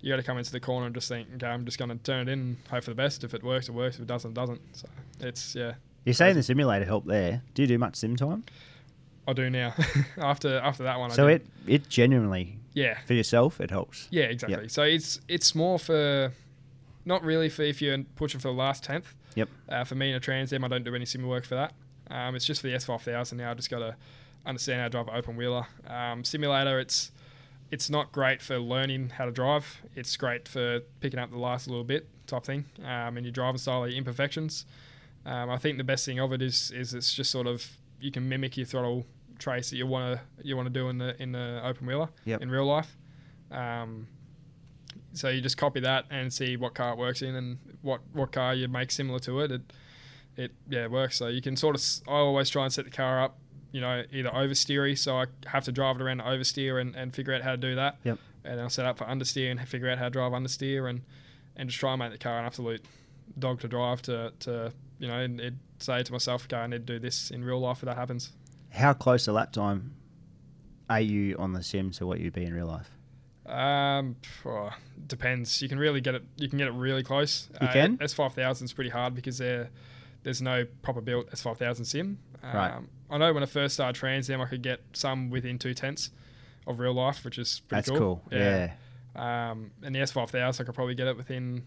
you 0.00 0.10
got 0.10 0.16
to 0.16 0.22
come 0.22 0.38
into 0.38 0.52
the 0.52 0.60
corner 0.60 0.86
and 0.86 0.94
just 0.94 1.08
think, 1.08 1.28
okay, 1.36 1.46
I'm 1.46 1.64
just 1.64 1.78
going 1.78 1.90
to 1.90 1.96
turn 1.96 2.28
it 2.28 2.32
in 2.32 2.38
and 2.40 2.56
hope 2.70 2.84
for 2.84 2.90
the 2.90 2.94
best. 2.94 3.24
If 3.24 3.34
it 3.34 3.42
works, 3.42 3.68
it 3.68 3.72
works. 3.72 3.96
If 3.96 4.02
it 4.02 4.06
doesn't, 4.06 4.30
it 4.30 4.34
doesn't. 4.34 4.60
So 4.72 4.88
it's 5.20 5.54
yeah, 5.54 5.74
You're 6.04 6.14
saying 6.14 6.36
the 6.36 6.42
simulator 6.42 6.84
helped 6.84 7.06
there. 7.06 7.42
Do 7.54 7.62
you 7.62 7.68
do 7.68 7.78
much 7.78 7.96
sim 7.96 8.16
time? 8.16 8.44
I 9.28 9.32
do 9.32 9.50
now. 9.50 9.74
after 10.18 10.58
after 10.58 10.84
that 10.84 10.98
one, 10.98 11.10
So 11.10 11.26
it 11.26 11.46
it 11.66 11.88
genuinely 11.88 12.58
yeah 12.72 12.98
for 13.06 13.14
yourself 13.14 13.60
it 13.60 13.70
helps. 13.70 14.08
Yeah, 14.10 14.24
exactly. 14.24 14.68
So 14.68 14.82
it's 14.82 15.20
it's 15.28 15.54
more 15.54 15.78
for 15.78 16.32
not 17.04 17.22
really 17.22 17.48
for 17.48 17.62
if 17.62 17.82
you're 17.82 17.98
pushing 18.16 18.40
for 18.40 18.48
the 18.48 18.54
last 18.54 18.84
tenth. 18.84 19.14
Yep. 19.34 19.48
Uh, 19.68 19.84
for 19.84 19.94
me 19.94 20.10
in 20.10 20.16
a 20.16 20.20
Trans 20.20 20.52
Am, 20.52 20.64
I 20.64 20.68
don't 20.68 20.84
do 20.84 20.94
any 20.94 21.04
sim 21.04 21.26
work 21.26 21.44
for 21.44 21.54
that. 21.54 21.72
Um, 22.10 22.34
it's 22.34 22.44
just 22.44 22.60
for 22.60 22.66
the 22.66 22.74
S5000 22.74 23.34
now. 23.34 23.52
I 23.52 23.54
just 23.54 23.70
got 23.70 23.78
to 23.78 23.96
understand 24.44 24.80
how 24.80 24.86
to 24.86 24.90
drive 24.90 25.08
an 25.08 25.14
open 25.14 25.36
wheeler. 25.36 25.66
Um, 25.86 26.24
simulator, 26.24 26.80
it's 26.80 27.12
it's 27.70 27.88
not 27.90 28.12
great 28.12 28.42
for 28.42 28.58
learning 28.58 29.10
how 29.10 29.24
to 29.26 29.30
drive. 29.30 29.80
It's 29.94 30.16
great 30.16 30.48
for 30.48 30.80
picking 31.00 31.18
up 31.20 31.30
the 31.30 31.38
last 31.38 31.68
little 31.68 31.84
bit 31.84 32.08
type 32.26 32.44
thing. 32.44 32.64
Um, 32.80 33.16
and 33.16 33.24
your 33.24 33.32
driving 33.32 33.58
style, 33.58 33.86
your 33.86 33.96
imperfections. 33.96 34.64
Um, 35.24 35.50
I 35.50 35.58
think 35.58 35.78
the 35.78 35.84
best 35.84 36.04
thing 36.06 36.18
of 36.18 36.32
it 36.32 36.42
is 36.42 36.70
is 36.70 36.94
it's 36.94 37.12
just 37.14 37.30
sort 37.30 37.46
of 37.46 37.64
you 38.00 38.10
can 38.10 38.28
mimic 38.28 38.56
your 38.56 38.66
throttle 38.66 39.06
trace 39.38 39.70
that 39.70 39.76
you 39.76 39.86
want 39.86 40.18
to 40.18 40.46
you 40.46 40.56
want 40.56 40.66
to 40.66 40.72
do 40.72 40.88
in 40.88 40.98
the 40.98 41.20
in 41.22 41.32
the 41.32 41.60
open 41.64 41.86
wheeler 41.86 42.08
Yep. 42.24 42.42
in 42.42 42.50
real 42.50 42.66
life. 42.66 42.96
Um, 43.50 44.06
so 45.12 45.28
you 45.28 45.40
just 45.40 45.56
copy 45.56 45.80
that 45.80 46.04
and 46.10 46.32
see 46.32 46.56
what 46.56 46.74
car 46.74 46.92
it 46.92 46.98
works 46.98 47.20
in 47.22 47.34
and 47.34 47.58
what, 47.82 48.00
what 48.12 48.30
car 48.32 48.54
you 48.54 48.68
make 48.68 48.90
similar 48.92 49.18
to 49.20 49.40
it. 49.40 49.50
It, 49.50 49.62
it 50.36 50.52
yeah 50.68 50.84
it 50.84 50.90
works. 50.90 51.16
So 51.18 51.26
you 51.28 51.42
can 51.42 51.56
sort 51.56 51.76
of 51.76 51.82
I 52.08 52.16
always 52.18 52.48
try 52.48 52.64
and 52.64 52.72
set 52.72 52.84
the 52.84 52.90
car 52.90 53.22
up, 53.22 53.38
you 53.72 53.80
know, 53.80 54.04
either 54.12 54.30
oversteery, 54.30 54.96
so 54.98 55.16
I 55.16 55.26
have 55.46 55.64
to 55.64 55.72
drive 55.72 55.96
it 55.96 56.02
around 56.02 56.18
to 56.18 56.24
oversteer 56.24 56.80
and, 56.80 56.94
and 56.94 57.14
figure 57.14 57.34
out 57.34 57.42
how 57.42 57.52
to 57.52 57.56
do 57.56 57.74
that. 57.76 57.98
Yep. 58.04 58.18
And 58.44 58.60
I'll 58.60 58.70
set 58.70 58.86
up 58.86 58.98
for 58.98 59.04
understeer 59.04 59.50
and 59.50 59.68
figure 59.68 59.90
out 59.90 59.98
how 59.98 60.04
to 60.04 60.10
drive 60.10 60.32
understeer 60.32 60.88
and 60.88 61.02
and 61.56 61.68
just 61.68 61.78
try 61.78 61.92
and 61.92 61.98
make 61.98 62.12
the 62.12 62.18
car 62.18 62.38
an 62.38 62.46
absolute 62.46 62.84
dog 63.38 63.60
to 63.60 63.68
drive 63.68 64.02
to 64.02 64.32
to 64.40 64.72
you 64.98 65.08
know 65.08 65.18
and 65.18 65.58
say 65.78 66.02
to 66.02 66.12
myself, 66.12 66.44
okay, 66.44 66.56
I 66.56 66.66
need 66.66 66.86
to 66.86 66.94
do 66.94 66.98
this 66.98 67.30
in 67.30 67.44
real 67.44 67.60
life 67.60 67.78
if 67.78 67.86
that 67.86 67.96
happens. 67.96 68.32
How 68.70 68.92
close 68.92 69.26
a 69.28 69.32
lap 69.32 69.52
time 69.52 69.94
are 70.88 71.00
you 71.00 71.36
on 71.38 71.52
the 71.52 71.62
sim 71.62 71.90
to 71.92 72.06
what 72.06 72.20
you'd 72.20 72.32
be 72.32 72.44
in 72.44 72.54
real 72.54 72.66
life? 72.66 72.90
Um, 73.46 74.16
oh, 74.46 74.70
depends. 75.06 75.60
You 75.60 75.68
can 75.68 75.78
really 75.78 76.00
get 76.00 76.14
it. 76.14 76.22
You 76.36 76.48
can 76.48 76.58
get 76.58 76.68
it 76.68 76.74
really 76.74 77.02
close. 77.02 77.48
You 77.60 77.68
can? 77.68 77.98
S 78.00 78.12
five 78.12 78.34
thousand 78.34 78.66
is 78.66 78.72
pretty 78.72 78.90
hard 78.90 79.14
because 79.14 79.38
there, 79.38 79.70
there's 80.22 80.40
no 80.40 80.66
proper 80.82 81.00
built 81.00 81.28
S 81.32 81.42
five 81.42 81.58
thousand 81.58 81.84
sim. 81.84 82.18
Um, 82.42 82.54
Right. 82.54 82.80
I 83.10 83.18
know 83.18 83.32
when 83.32 83.42
I 83.42 83.46
first 83.46 83.74
started 83.74 83.98
Trans 83.98 84.30
Am, 84.30 84.40
I 84.40 84.46
could 84.46 84.62
get 84.62 84.80
some 84.92 85.30
within 85.30 85.58
two 85.58 85.74
tenths 85.74 86.10
of 86.66 86.78
real 86.78 86.92
life, 86.94 87.24
which 87.24 87.38
is 87.38 87.60
pretty 87.68 87.90
cool. 87.90 88.22
That's 88.30 88.38
cool. 88.38 88.38
Yeah. 88.38 88.72
Um, 89.50 89.72
and 89.82 89.94
the 89.94 90.00
S 90.00 90.12
five 90.12 90.30
thousand, 90.30 90.62
I 90.62 90.66
could 90.66 90.74
probably 90.74 90.94
get 90.94 91.08
it 91.08 91.16
within 91.16 91.64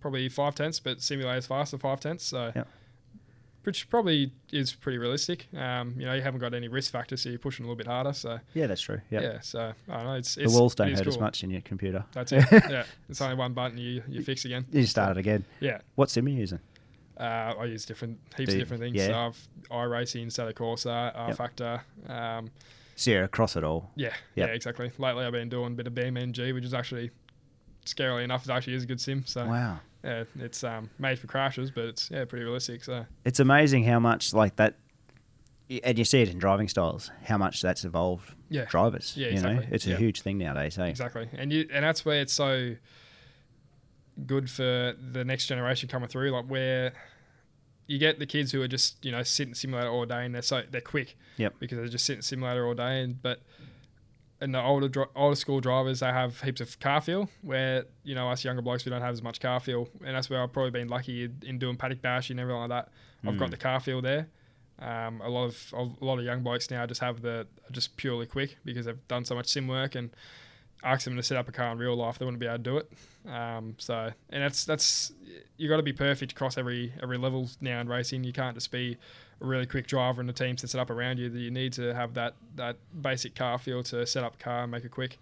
probably 0.00 0.28
five 0.30 0.54
tenths, 0.54 0.80
but 0.80 1.02
simulator's 1.02 1.46
faster 1.46 1.76
five 1.78 2.00
tenths. 2.00 2.24
So. 2.24 2.52
Yep. 2.56 2.68
Which 3.64 3.88
probably 3.88 4.32
is 4.50 4.72
pretty 4.72 4.98
realistic. 4.98 5.46
Um, 5.56 5.94
you 5.96 6.04
know, 6.04 6.14
you 6.14 6.22
haven't 6.22 6.40
got 6.40 6.52
any 6.52 6.66
risk 6.66 6.90
factor, 6.90 7.16
so 7.16 7.28
you're 7.28 7.38
pushing 7.38 7.64
a 7.64 7.68
little 7.68 7.76
bit 7.76 7.86
harder. 7.86 8.12
So 8.12 8.40
Yeah, 8.54 8.66
that's 8.66 8.80
true. 8.80 9.00
Yep. 9.12 9.22
yeah, 9.22 9.38
so 9.40 9.72
I 9.88 9.96
don't 9.98 10.04
know. 10.04 10.14
It's, 10.14 10.34
The 10.34 10.46
walls 10.48 10.74
don't 10.74 10.90
hurt 10.92 11.06
as 11.06 11.16
much 11.20 11.44
in 11.44 11.50
your 11.50 11.60
computer. 11.60 12.04
That's 12.10 12.32
it. 12.32 12.44
yeah, 12.50 12.82
it's 13.08 13.20
only 13.20 13.36
one 13.36 13.52
button. 13.52 13.78
You 13.78 14.02
you 14.08 14.20
fix 14.20 14.44
again. 14.46 14.66
You 14.72 14.84
start 14.84 15.12
it 15.16 15.20
again. 15.20 15.44
Yeah, 15.60 15.78
What 15.94 16.10
sim 16.10 16.26
are 16.26 16.30
you 16.30 16.38
using? 16.38 16.58
Uh, 17.18 17.54
I 17.60 17.64
use 17.66 17.84
different 17.84 18.18
heaps 18.36 18.50
Do 18.50 18.56
of 18.56 18.62
different 18.62 18.82
things. 18.82 18.96
yeah. 18.96 19.06
So 19.08 19.14
I've 19.14 19.48
iRacing, 19.70 20.26
Assetto 20.26 20.52
Corsa, 20.54 21.12
R 21.14 21.28
Yep. 21.28 21.36
Factor. 21.36 21.82
Um, 22.08 22.50
across 23.06 23.56
it 23.56 23.64
all. 23.64 23.90
yeah, 23.96 24.08
Yep. 24.36 24.48
yeah, 24.48 24.54
exactly. 24.54 24.92
Lately, 24.98 25.24
I've 25.24 25.32
been 25.32 25.48
doing 25.48 25.68
a 25.72 25.76
bit 25.76 25.86
of 25.86 25.94
BeamNG, 25.94 26.54
which 26.54 26.64
is 26.64 26.72
actually 26.74 27.10
scarily 27.84 28.22
enough, 28.24 28.44
it 28.44 28.50
actually 28.50 28.74
is 28.74 28.84
a 28.84 28.86
good 28.86 29.00
sim. 29.00 29.24
So 29.26 29.46
Wow. 29.46 29.80
yeah, 30.04 30.24
it's 30.38 30.62
um, 30.62 30.90
made 30.98 31.18
for 31.18 31.26
crashes, 31.26 31.70
but 31.70 31.84
it's 31.84 32.10
yeah 32.10 32.24
pretty 32.24 32.44
realistic. 32.44 32.84
So 32.84 33.06
It's 33.24 33.40
amazing 33.40 33.84
how 33.84 33.98
much 33.98 34.32
like 34.32 34.56
that, 34.56 34.76
and 35.82 35.98
you 35.98 36.04
see 36.04 36.22
it 36.22 36.28
in 36.28 36.38
driving 36.38 36.68
styles. 36.68 37.10
How 37.24 37.38
much 37.38 37.60
that's 37.60 37.84
evolved 37.84 38.34
yeah, 38.50 38.66
drivers. 38.66 39.14
Yeah, 39.16 39.28
you 39.28 39.40
know, 39.40 39.48
exactly. 39.50 39.74
it's 39.74 39.86
a 39.86 39.96
huge 39.96 40.20
thing 40.22 40.38
nowadays. 40.38 40.76
Hey, 40.76 40.90
exactly. 40.90 41.28
And 41.32 41.52
you 41.52 41.66
and 41.72 41.84
that's 41.84 42.04
where 42.04 42.20
it's 42.20 42.32
so 42.32 42.76
good 44.26 44.50
for 44.50 44.94
the 45.12 45.24
next 45.24 45.46
generation 45.46 45.88
coming 45.88 46.08
through. 46.08 46.30
Like 46.30 46.46
where 46.46 46.92
you 47.86 47.98
get 47.98 48.18
the 48.18 48.26
kids 48.26 48.52
who 48.52 48.62
are 48.62 48.68
just 48.68 49.04
you 49.04 49.10
know 49.12 49.22
sitting 49.22 49.54
simulator 49.54 49.88
all 49.90 50.06
day 50.06 50.24
and 50.24 50.34
they're 50.34 50.42
so 50.42 50.62
they're 50.70 50.80
quick. 50.80 51.16
Yep. 51.36 51.54
Because 51.58 51.78
they're 51.78 51.88
just 51.88 52.04
sitting 52.06 52.22
simulator 52.22 52.66
all 52.66 52.74
day, 52.74 53.02
and 53.02 53.20
but 53.22 53.40
and 54.40 54.54
the 54.54 54.60
older 54.60 55.06
older 55.14 55.36
school 55.36 55.60
drivers 55.60 56.00
they 56.00 56.06
have 56.06 56.40
heaps 56.40 56.60
of 56.60 56.78
car 56.80 57.00
feel 57.00 57.28
where 57.42 57.84
you 58.02 58.14
know 58.14 58.28
us 58.28 58.44
younger 58.44 58.60
blokes 58.62 58.84
we 58.84 58.90
don't 58.90 59.00
have 59.02 59.12
as 59.12 59.22
much 59.22 59.38
car 59.40 59.60
feel 59.60 59.88
and 60.04 60.16
that's 60.16 60.28
where 60.28 60.42
I've 60.42 60.52
probably 60.52 60.72
been 60.72 60.88
lucky 60.88 61.28
in 61.44 61.58
doing 61.60 61.76
paddock 61.76 62.02
bash 62.02 62.28
and 62.28 62.40
everything 62.40 62.60
like 62.60 62.70
that 62.70 62.88
I've 63.24 63.38
got 63.38 63.48
Mm. 63.48 63.50
the 63.52 63.56
car 63.56 63.78
feel 63.78 64.02
there 64.02 64.26
um, 64.80 65.20
a 65.20 65.28
lot 65.28 65.44
of 65.44 65.72
a 65.76 66.04
lot 66.04 66.18
of 66.18 66.24
young 66.24 66.42
blokes 66.42 66.68
now 66.72 66.84
just 66.86 67.00
have 67.02 67.22
the 67.22 67.46
are 67.68 67.70
just 67.70 67.96
purely 67.96 68.26
quick 68.26 68.56
because 68.64 68.86
they've 68.86 69.06
done 69.06 69.24
so 69.24 69.36
much 69.36 69.46
sim 69.46 69.68
work 69.68 69.94
and 69.94 70.10
ask 70.82 71.04
them 71.04 71.16
to 71.16 71.22
set 71.22 71.36
up 71.36 71.48
a 71.48 71.52
car 71.52 71.72
in 71.72 71.78
real 71.78 71.96
life 71.96 72.18
they 72.18 72.24
wouldn't 72.24 72.40
be 72.40 72.46
able 72.46 72.56
to 72.56 72.62
do 72.62 72.76
it 72.76 72.92
um, 73.30 73.74
so 73.78 74.10
and 74.30 74.42
that's 74.42 74.64
that's 74.64 75.12
you 75.56 75.68
got 75.68 75.76
to 75.76 75.82
be 75.82 75.92
perfect 75.92 76.32
across 76.32 76.58
every 76.58 76.92
every 77.02 77.18
level 77.18 77.48
now 77.60 77.80
in 77.80 77.88
racing 77.88 78.24
you 78.24 78.32
can't 78.32 78.54
just 78.54 78.70
be 78.70 78.96
a 79.42 79.46
really 79.46 79.66
quick 79.66 79.86
driver 79.86 80.20
and 80.20 80.28
the 80.28 80.32
team 80.32 80.56
sets 80.56 80.74
it 80.74 80.80
up 80.80 80.90
around 80.90 81.18
you. 81.18 81.28
You 81.28 81.50
need 81.50 81.72
to 81.74 81.94
have 81.94 82.14
that 82.14 82.34
that 82.56 82.76
basic 83.00 83.34
car 83.34 83.58
feel 83.58 83.82
to 83.84 84.06
set 84.06 84.24
up 84.24 84.34
a 84.34 84.38
car 84.38 84.62
and 84.62 84.70
make 84.70 84.84
it 84.84 84.90
quick, 84.90 85.18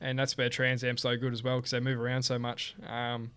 and 0.00 0.18
that's 0.18 0.38
where 0.38 0.48
Trans 0.48 0.84
Am's 0.84 1.02
so 1.02 1.16
good 1.16 1.32
as 1.32 1.42
well 1.42 1.56
because 1.56 1.72
they 1.72 1.80
move 1.80 2.00
around 2.00 2.22
so 2.22 2.38
much. 2.38 2.74
Um, 2.86 3.32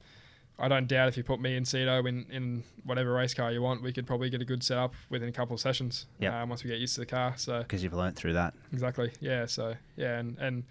I 0.61 0.67
don't 0.67 0.87
doubt 0.87 1.07
if 1.07 1.15
you 1.15 1.23
put 1.23 1.39
me 1.39 1.55
and 1.55 1.65
Cedo 1.65 2.05
in, 2.05 2.25
in 2.29 2.63
whatever 2.83 3.13
race 3.13 3.33
car 3.33 3.49
you 3.49 3.61
want, 3.61 3.81
we 3.81 3.93
could 3.93 4.05
probably 4.05 4.29
get 4.29 4.41
a 4.41 4.45
good 4.45 4.61
setup 4.61 4.93
within 5.09 5.29
a 5.29 5.31
couple 5.31 5.53
of 5.53 5.61
sessions. 5.61 6.05
Yeah. 6.19 6.41
Um, 6.41 6.49
once 6.49 6.65
we 6.65 6.69
get 6.69 6.79
used 6.79 6.95
to 6.95 6.99
the 6.99 7.05
car. 7.05 7.33
So 7.37 7.59
because 7.59 7.81
you've 7.81 7.93
learnt 7.93 8.17
through 8.17 8.33
that. 8.33 8.53
exactly, 8.73 9.11
yeah. 9.21 9.45
So 9.45 9.75
yeah, 9.95 10.19
and 10.19 10.37
and 10.37 10.63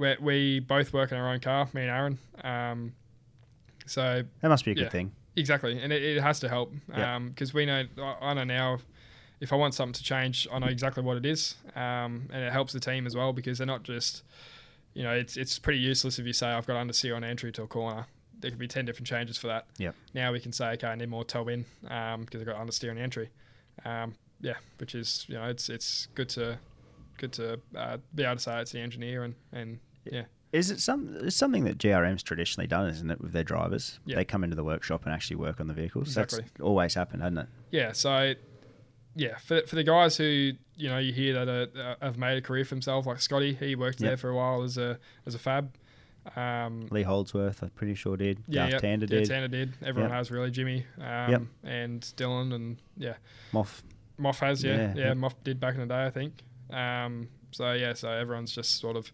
we 0.00 0.16
we 0.20 0.60
both 0.60 0.92
work 0.92 1.12
in 1.12 1.18
our 1.18 1.28
own 1.28 1.40
car, 1.40 1.68
me 1.72 1.82
and 1.82 1.90
Aaron. 1.90 2.18
Um, 2.42 2.92
so 3.86 4.22
That 4.40 4.48
must 4.48 4.64
be 4.64 4.72
a 4.72 4.74
good 4.74 4.84
Yeah. 4.84 4.88
thing. 4.88 5.12
Exactly, 5.36 5.78
and 5.80 5.92
it, 5.92 6.02
it 6.02 6.20
has 6.20 6.40
to 6.40 6.48
help 6.48 6.72
Yeah. 6.88 7.18
because 7.18 7.54
we 7.54 7.64
know 7.66 7.84
I 7.98 8.16
I 8.30 8.34
know 8.34 8.44
now 8.44 8.78
if 9.40 9.52
I 9.52 9.56
want 9.56 9.74
something 9.74 9.94
to 9.94 10.02
change, 10.02 10.46
I 10.52 10.58
know 10.58 10.66
exactly 10.66 11.02
what 11.02 11.16
it 11.16 11.24
is, 11.24 11.54
um, 11.74 12.28
and 12.32 12.42
it 12.44 12.52
helps 12.52 12.72
the 12.72 12.80
team 12.80 13.06
as 13.06 13.14
well 13.16 13.32
because 13.32 13.58
they're 13.58 13.66
not 13.66 13.82
just 13.84 14.22
you 14.92 15.02
know 15.02 15.12
it's 15.12 15.36
it's 15.36 15.58
pretty 15.58 15.78
useless 15.78 16.18
if 16.18 16.26
you 16.26 16.32
say 16.32 16.48
I've 16.48 16.66
got 16.66 16.76
understeer 16.84 17.14
on 17.16 17.22
entry 17.24 17.52
to 17.52 17.62
a 17.62 17.66
corner. 17.66 18.06
There 18.40 18.50
could 18.50 18.58
be 18.58 18.68
ten 18.68 18.84
different 18.86 19.06
changes 19.06 19.36
for 19.38 19.46
that. 19.48 19.66
Yep. 19.78 19.94
Now 20.14 20.32
we 20.32 20.40
can 20.40 20.52
say 20.52 20.70
okay, 20.72 20.88
I 20.88 20.94
need 20.94 21.08
more 21.10 21.24
toe 21.24 21.46
in 21.48 21.64
because 21.84 22.40
I've 22.40 22.46
got 22.46 22.56
understeer 22.56 22.90
on 22.90 22.98
entry. 22.98 23.28
Um, 23.84 24.14
yeah, 24.40 24.56
which 24.78 24.94
is 24.94 25.24
you 25.28 25.34
know 25.36 25.44
it's 25.44 25.68
it's 25.68 26.06
good 26.14 26.28
to 26.30 26.58
good 27.18 27.32
to 27.34 27.60
uh, 27.76 27.98
be 28.14 28.24
able 28.24 28.36
to 28.36 28.40
say 28.42 28.60
it's 28.60 28.72
the 28.72 28.80
engineer 28.80 29.22
and 29.24 29.34
and 29.52 29.78
yeah 30.04 30.24
Is 30.52 30.70
it 30.70 30.80
some 30.80 31.16
it's 31.20 31.36
something 31.36 31.64
that 31.64 31.78
GRM's 31.78 32.22
traditionally 32.22 32.66
done, 32.66 32.88
isn't 32.88 33.10
it, 33.10 33.20
with 33.20 33.32
their 33.32 33.44
drivers? 33.44 34.00
Yeah. 34.04 34.16
They 34.16 34.24
come 34.24 34.42
into 34.44 34.56
the 34.56 34.64
workshop 34.64 35.04
and 35.04 35.14
actually 35.14 35.36
work 35.36 35.60
on 35.60 35.66
the 35.68 35.74
vehicles. 35.74 36.08
Exactly. 36.08 36.42
That's 36.42 36.60
always 36.60 36.94
happened, 36.94 37.22
hasn't 37.22 37.38
it? 37.40 37.46
Yeah, 37.70 37.92
so 37.92 38.34
yeah, 39.14 39.36
for, 39.38 39.62
for 39.66 39.76
the 39.76 39.84
guys 39.84 40.16
who 40.16 40.52
you 40.76 40.88
know 40.88 40.98
you 40.98 41.12
hear 41.12 41.44
that 41.44 41.70
uh, 41.76 41.94
have 42.04 42.16
made 42.18 42.38
a 42.38 42.40
career 42.40 42.64
for 42.64 42.74
themselves, 42.74 43.06
like 43.06 43.20
Scotty, 43.20 43.54
he 43.54 43.74
worked 43.76 43.98
there 43.98 44.16
for 44.16 44.28
a 44.30 44.34
while 44.36 44.62
as 44.62 44.78
a 44.78 44.98
as 45.26 45.34
a 45.34 45.38
fab. 45.38 45.72
Um, 46.36 46.86
Lee 46.90 47.02
Holdsworth, 47.02 47.62
I'm 47.62 47.70
pretty 47.70 47.94
sure 47.94 48.16
did. 48.16 48.42
yeah, 48.46 48.68
Garth 48.70 48.82
yeah, 48.84 48.90
Tander 48.96 49.00
yeah, 49.10 49.18
did. 49.18 49.28
Tander 49.30 49.50
did. 49.50 49.72
Everyone 49.84 50.10
Yep. 50.10 50.18
has 50.18 50.30
really. 50.30 50.50
Jimmy 50.50 50.84
um, 50.98 51.30
Yep. 51.30 51.42
and 51.64 52.00
Dylan 52.16 52.54
and 52.54 52.76
yeah, 52.96 53.14
Moff. 53.52 53.82
Moff 54.18 54.38
has 54.40 54.62
yeah, 54.62 54.76
Yeah, 54.76 54.94
yeah, 54.94 55.06
yep. 55.08 55.16
Moff 55.16 55.34
did 55.44 55.58
back 55.60 55.74
in 55.74 55.80
the 55.80 55.86
day, 55.86 56.04
I 56.04 56.10
think. 56.10 56.42
Um, 56.70 57.28
so 57.52 57.72
yeah, 57.72 57.94
so 57.94 58.10
everyone's 58.10 58.52
just 58.52 58.78
sort 58.80 58.96
of 58.96 59.10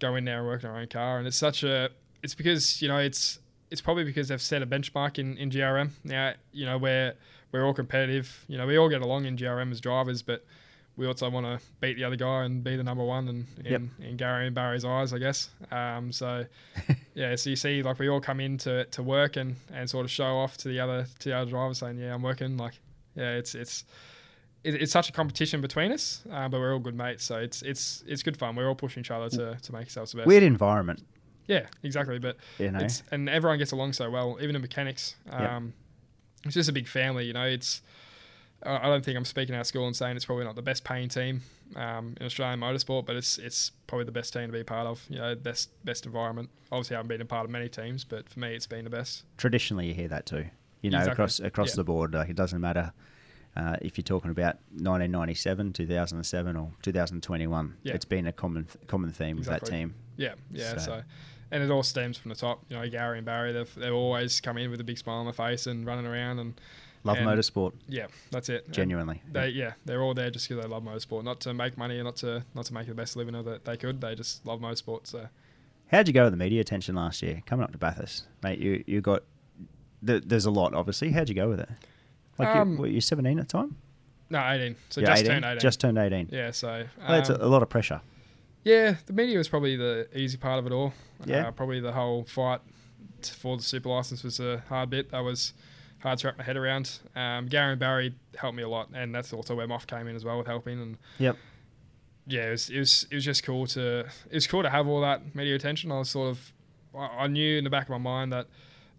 go 0.00 0.14
in 0.16 0.24
there 0.24 0.38
and 0.38 0.46
work 0.46 0.62
in 0.62 0.70
their 0.70 0.78
own 0.78 0.88
car, 0.88 1.18
and 1.18 1.26
it's 1.26 1.36
such 1.36 1.62
a. 1.62 1.90
It's 2.22 2.34
because 2.34 2.82
you 2.82 2.88
know 2.88 2.98
it's 2.98 3.38
it's 3.70 3.80
probably 3.80 4.04
because 4.04 4.28
they've 4.28 4.40
set 4.42 4.62
a 4.62 4.66
benchmark 4.66 5.18
in, 5.18 5.36
in 5.36 5.50
GRM 5.50 5.90
now. 6.04 6.32
You 6.52 6.66
know 6.66 6.78
where 6.78 7.14
we're 7.52 7.64
all 7.64 7.74
competitive. 7.74 8.44
You 8.48 8.58
know 8.58 8.66
we 8.66 8.76
all 8.76 8.88
get 8.88 9.02
along 9.02 9.24
in 9.24 9.36
GRM 9.36 9.70
as 9.70 9.80
drivers, 9.80 10.22
but 10.22 10.44
we 10.96 11.06
also 11.06 11.30
want 11.30 11.46
to 11.46 11.64
beat 11.80 11.96
the 11.96 12.02
other 12.02 12.16
guy 12.16 12.42
and 12.44 12.64
be 12.64 12.74
the 12.76 12.82
number 12.82 13.04
one 13.04 13.28
and 13.28 13.46
in, 13.64 13.70
Yep. 13.70 13.82
in 14.00 14.16
Garry 14.16 14.46
and 14.46 14.54
Barry's 14.54 14.84
eyes, 14.84 15.12
I 15.12 15.18
guess. 15.18 15.48
Um, 15.70 16.10
so 16.10 16.44
yeah, 17.14 17.36
so 17.36 17.50
you 17.50 17.56
see 17.56 17.82
like 17.84 18.00
we 18.00 18.08
all 18.08 18.20
come 18.20 18.40
in 18.40 18.58
to, 18.58 18.84
to 18.86 19.02
work 19.04 19.36
and, 19.36 19.54
and 19.72 19.88
sort 19.88 20.04
of 20.04 20.10
show 20.10 20.36
off 20.38 20.56
to 20.58 20.68
the 20.68 20.80
other 20.80 21.06
to 21.20 21.28
the 21.28 21.36
other 21.36 21.50
drivers 21.50 21.78
saying, 21.78 21.98
yeah, 21.98 22.12
I'm 22.14 22.22
working. 22.22 22.56
Like 22.56 22.80
yeah, 23.14 23.30
it's 23.36 23.54
it's 23.54 23.84
it, 24.64 24.74
it's 24.82 24.92
such 24.92 25.08
a 25.08 25.12
competition 25.12 25.60
between 25.60 25.92
us, 25.92 26.24
uh, 26.32 26.48
but 26.48 26.58
we're 26.60 26.72
all 26.72 26.78
good 26.80 26.94
mates, 26.96 27.24
so 27.24 27.36
it's 27.38 27.62
it's 27.62 28.02
it's 28.06 28.22
good 28.22 28.36
fun. 28.36 28.56
We're 28.56 28.68
all 28.68 28.74
pushing 28.74 29.00
each 29.00 29.10
other 29.10 29.28
to, 29.30 29.56
to 29.60 29.72
make 29.72 29.82
ourselves 29.84 30.12
the 30.12 30.18
best. 30.18 30.26
Weird 30.26 30.42
environment, 30.42 31.02
Yeah, 31.46 31.66
exactly. 31.82 32.18
But 32.18 32.36
you 32.58 32.70
know. 32.70 32.80
it's 32.80 33.02
and 33.12 33.28
everyone 33.28 33.58
gets 33.58 33.72
along 33.72 33.92
so 33.94 34.10
well, 34.10 34.38
even 34.40 34.52
the 34.54 34.58
mechanics. 34.58 35.14
Yep. 35.26 35.40
Um, 35.50 35.74
It's 36.44 36.54
just 36.54 36.68
a 36.68 36.72
big 36.72 36.88
family, 36.88 37.24
you 37.26 37.32
know. 37.32 37.44
It's 37.46 37.82
I 38.64 38.76
I 38.78 38.82
don't 38.84 39.04
think 39.04 39.16
I'm 39.16 39.24
speaking 39.24 39.54
out 39.54 39.60
of 39.62 39.66
school 39.66 39.86
and 39.86 39.94
saying 39.96 40.16
it's 40.16 40.24
probably 40.24 40.44
not 40.44 40.56
the 40.56 40.62
best 40.62 40.82
paying 40.84 41.08
team 41.08 41.42
um, 41.76 42.14
in 42.20 42.26
Australian 42.26 42.60
motorsport, 42.60 43.06
but 43.06 43.16
it's 43.16 43.38
it's 43.38 43.70
probably 43.86 44.04
the 44.06 44.12
best 44.12 44.32
team 44.32 44.46
to 44.46 44.52
be 44.52 44.64
part 44.64 44.86
of. 44.86 45.04
You 45.08 45.18
know, 45.18 45.34
best 45.34 45.70
best 45.84 46.06
environment. 46.06 46.50
Obviously, 46.72 46.96
I 46.96 46.98
haven't 46.98 47.08
been 47.08 47.20
a 47.20 47.24
part 47.24 47.44
of 47.44 47.50
many 47.50 47.68
teams, 47.68 48.04
but 48.04 48.28
for 48.28 48.40
me, 48.40 48.54
it's 48.54 48.66
been 48.66 48.84
the 48.84 48.90
best. 48.90 49.24
Traditionally, 49.36 49.86
you 49.88 49.94
hear 49.94 50.08
that 50.08 50.26
too. 50.26 50.46
You 50.82 50.90
know, 50.90 50.98
Exactly. 50.98 51.12
across 51.12 51.40
across 51.40 51.68
Yeah. 51.70 51.76
the 51.76 51.84
board, 51.84 52.14
like 52.14 52.28
it 52.28 52.36
doesn't 52.36 52.60
matter 52.60 52.92
uh, 53.58 53.76
if 53.82 53.98
you're 53.98 54.04
talking 54.04 54.30
about 54.30 54.56
1997, 54.70 55.72
2007, 55.72 56.56
or 56.56 56.70
2021. 56.82 57.76
Yeah. 57.82 57.94
It's 57.94 58.04
been 58.04 58.26
a 58.26 58.32
common 58.32 58.66
common 58.86 59.10
theme 59.12 59.36
with 59.36 59.46
that 59.46 59.64
team. 59.66 59.94
Yeah, 60.16 60.34
yeah. 60.50 60.76
So- 60.78 60.78
So. 60.78 61.02
and 61.50 61.62
it 61.62 61.70
all 61.70 61.82
stems 61.82 62.16
from 62.16 62.28
the 62.30 62.34
top. 62.36 62.64
You 62.68 62.76
know, 62.76 62.88
Garry 62.88 63.18
and 63.18 63.26
Barry, 63.26 63.52
they've 63.52 63.74
they've 63.74 63.92
always 63.92 64.40
come 64.40 64.56
in 64.58 64.70
with 64.70 64.80
a 64.80 64.84
big 64.84 64.98
smile 64.98 65.16
on 65.18 65.26
their 65.26 65.32
face 65.32 65.66
and 65.66 65.84
running 65.86 66.06
around, 66.06 66.38
and 66.38 66.60
Love 67.04 67.16
And- 67.18 67.26
motorsport, 67.28 67.72
yeah, 67.88 68.06
that's 68.32 68.48
it. 68.48 68.64
And 68.66 68.74
genuinely. 68.74 69.22
They 69.30 69.50
yeah, 69.50 69.74
they're 69.84 70.02
all 70.02 70.14
there 70.14 70.30
just 70.30 70.48
because 70.48 70.62
they 70.62 70.68
love 70.68 70.82
motorsport, 70.82 71.22
not 71.22 71.38
to 71.42 71.54
make 71.54 71.78
money, 71.78 71.94
and 71.96 72.04
not 72.04 72.16
to 72.16 72.44
not 72.54 72.64
to 72.66 72.74
make 72.74 72.88
the 72.88 72.94
best 72.94 73.14
living 73.16 73.40
that 73.44 73.64
they 73.64 73.76
could. 73.76 74.00
They 74.00 74.14
just 74.16 74.44
love 74.44 74.60
motorsport. 74.60 75.06
So 75.06 75.28
How'd 75.92 76.06
you 76.08 76.12
go 76.12 76.24
with 76.24 76.32
the 76.32 76.36
media 76.36 76.60
attention 76.60 76.96
last 76.96 77.22
year? 77.22 77.40
Coming 77.46 77.64
up 77.64 77.72
to 77.72 77.78
Bathurst, 77.78 78.26
mate. 78.42 78.58
You 78.58 78.82
you 78.86 79.00
got 79.00 79.22
th- 80.04 80.24
there's 80.26 80.44
a 80.44 80.50
lot, 80.50 80.74
obviously. 80.74 81.12
How'd 81.12 81.28
you 81.28 81.34
go 81.36 81.48
with 81.48 81.60
it? 81.60 81.68
Like 82.38 82.48
Um, 82.56 82.72
you, 82.72 82.78
were 82.78 82.86
you 82.86 83.00
17 83.00 83.38
at 83.38 83.48
the 83.48 83.52
time? 83.52 83.76
no, 84.30 84.46
eighteen. 84.50 84.76
So 84.90 85.00
You're 85.00 85.08
just 85.08 85.22
18? 85.22 85.32
turned 85.32 85.44
eighteen. 85.46 85.60
Just 85.60 85.80
turned 85.80 85.98
18. 85.98 86.28
yeah. 86.30 86.50
So 86.50 86.68
Well, 86.98 87.08
that's 87.08 87.30
a, 87.30 87.34
um, 87.36 87.40
a 87.42 87.46
lot 87.46 87.62
of 87.62 87.68
pressure. 87.68 88.00
Yeah, 88.64 88.96
the 89.06 89.12
media 89.12 89.38
was 89.38 89.48
probably 89.48 89.76
the 89.76 90.08
easy 90.14 90.36
part 90.36 90.58
of 90.58 90.66
it 90.66 90.72
all. 90.72 90.92
Yeah. 91.24 91.48
Uh, 91.48 91.50
probably 91.52 91.80
the 91.80 91.92
whole 91.92 92.24
fight 92.24 92.60
for 93.22 93.56
the 93.56 93.62
super 93.62 93.88
license 93.88 94.22
was 94.22 94.38
a 94.40 94.62
hard 94.68 94.90
bit. 94.90 95.10
That 95.10 95.20
was 95.20 95.52
hard 96.00 96.18
to 96.18 96.26
wrap 96.28 96.38
my 96.38 96.44
head 96.44 96.56
around. 96.56 96.98
Um, 97.16 97.46
Garry 97.46 97.72
and 97.72 97.80
Barry 97.80 98.14
helped 98.36 98.56
me 98.56 98.62
a 98.62 98.68
lot, 98.68 98.88
and 98.94 99.14
that's 99.14 99.32
also 99.32 99.54
where 99.56 99.66
Moff 99.66 99.86
came 99.86 100.06
in 100.06 100.14
as 100.14 100.24
well 100.24 100.38
with 100.38 100.46
helping. 100.46 100.80
And 100.80 100.98
Yep. 101.18 101.36
yeah, 102.26 102.48
it 102.48 102.50
was, 102.50 102.70
it 102.70 102.78
was 102.78 103.06
it 103.10 103.14
was 103.14 103.24
just 103.24 103.42
cool 103.44 103.66
to 103.68 104.00
it 104.30 104.34
was 104.34 104.46
cool 104.46 104.62
to 104.62 104.70
have 104.70 104.86
all 104.86 105.00
that 105.00 105.34
media 105.34 105.54
attention. 105.56 105.90
I 105.90 105.98
was 106.00 106.10
sort 106.10 106.28
of 106.30 106.52
I 106.94 107.06
I 107.24 107.26
knew 107.26 107.58
in 107.58 107.64
the 107.64 107.70
back 107.70 107.84
of 107.84 107.90
my 107.90 107.98
mind 107.98 108.32
that 108.32 108.46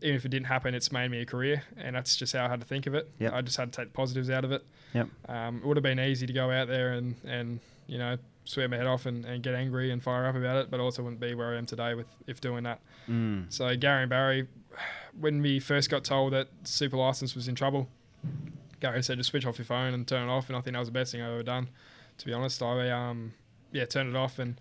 even 0.01 0.15
if 0.15 0.25
it 0.25 0.29
didn't 0.29 0.47
happen, 0.47 0.73
it's 0.73 0.91
made 0.91 1.09
me 1.11 1.21
a 1.21 1.25
career, 1.25 1.63
and 1.77 1.95
that's 1.95 2.15
just 2.15 2.33
how 2.33 2.45
I 2.45 2.49
had 2.49 2.59
to 2.61 2.65
think 2.67 2.87
of 2.87 2.93
it. 2.95 3.09
Yep. 3.19 3.33
I 3.33 3.41
just 3.41 3.57
had 3.57 3.71
to 3.73 3.77
take 3.81 3.89
the 3.91 3.95
positives 3.95 4.29
out 4.29 4.45
of 4.45 4.51
it. 4.51 4.65
Yep. 4.93 5.07
Um, 5.27 5.57
it 5.57 5.65
would 5.65 5.77
have 5.77 5.83
been 5.83 5.99
easy 5.99 6.25
to 6.25 6.33
go 6.33 6.49
out 6.51 6.67
there 6.67 6.93
and, 6.93 7.15
and 7.25 7.59
you 7.87 7.97
know 7.97 8.17
swear 8.45 8.67
my 8.67 8.77
head 8.77 8.87
off 8.87 9.05
and, 9.05 9.25
and 9.25 9.43
get 9.43 9.53
angry 9.53 9.91
and 9.91 10.01
fire 10.01 10.25
up 10.25 10.35
about 10.35 10.57
it, 10.57 10.71
but 10.71 10.79
also 10.79 11.03
wouldn't 11.03 11.19
be 11.19 11.35
where 11.35 11.53
I 11.53 11.57
am 11.57 11.65
today 11.67 11.93
with 11.93 12.07
if 12.25 12.41
doing 12.41 12.63
that. 12.63 12.79
Mm. 13.07 13.51
So 13.53 13.75
Garry 13.75 14.01
and 14.03 14.09
Barry, 14.09 14.47
when 15.19 15.41
we 15.41 15.59
first 15.59 15.89
got 15.89 16.03
told 16.03 16.33
that 16.33 16.47
Super 16.63 16.97
License 16.97 17.35
was 17.35 17.47
in 17.47 17.53
trouble, 17.55 17.87
Garry 18.79 19.03
said 19.03 19.17
just 19.17 19.29
switch 19.29 19.45
off 19.45 19.57
your 19.59 19.65
phone 19.65 19.93
and 19.93 20.07
turn 20.07 20.27
it 20.27 20.31
off, 20.31 20.47
and 20.47 20.57
I 20.57 20.61
think 20.61 20.73
that 20.73 20.79
was 20.79 20.87
the 20.87 20.93
best 20.93 21.11
thing 21.11 21.21
I've 21.21 21.31
ever 21.31 21.43
done. 21.43 21.69
To 22.19 22.25
be 22.25 22.33
honest, 22.33 22.63
I 22.63 22.89
um 22.89 23.33
yeah 23.71 23.85
turned 23.85 24.09
it 24.09 24.15
off 24.15 24.39
and 24.39 24.59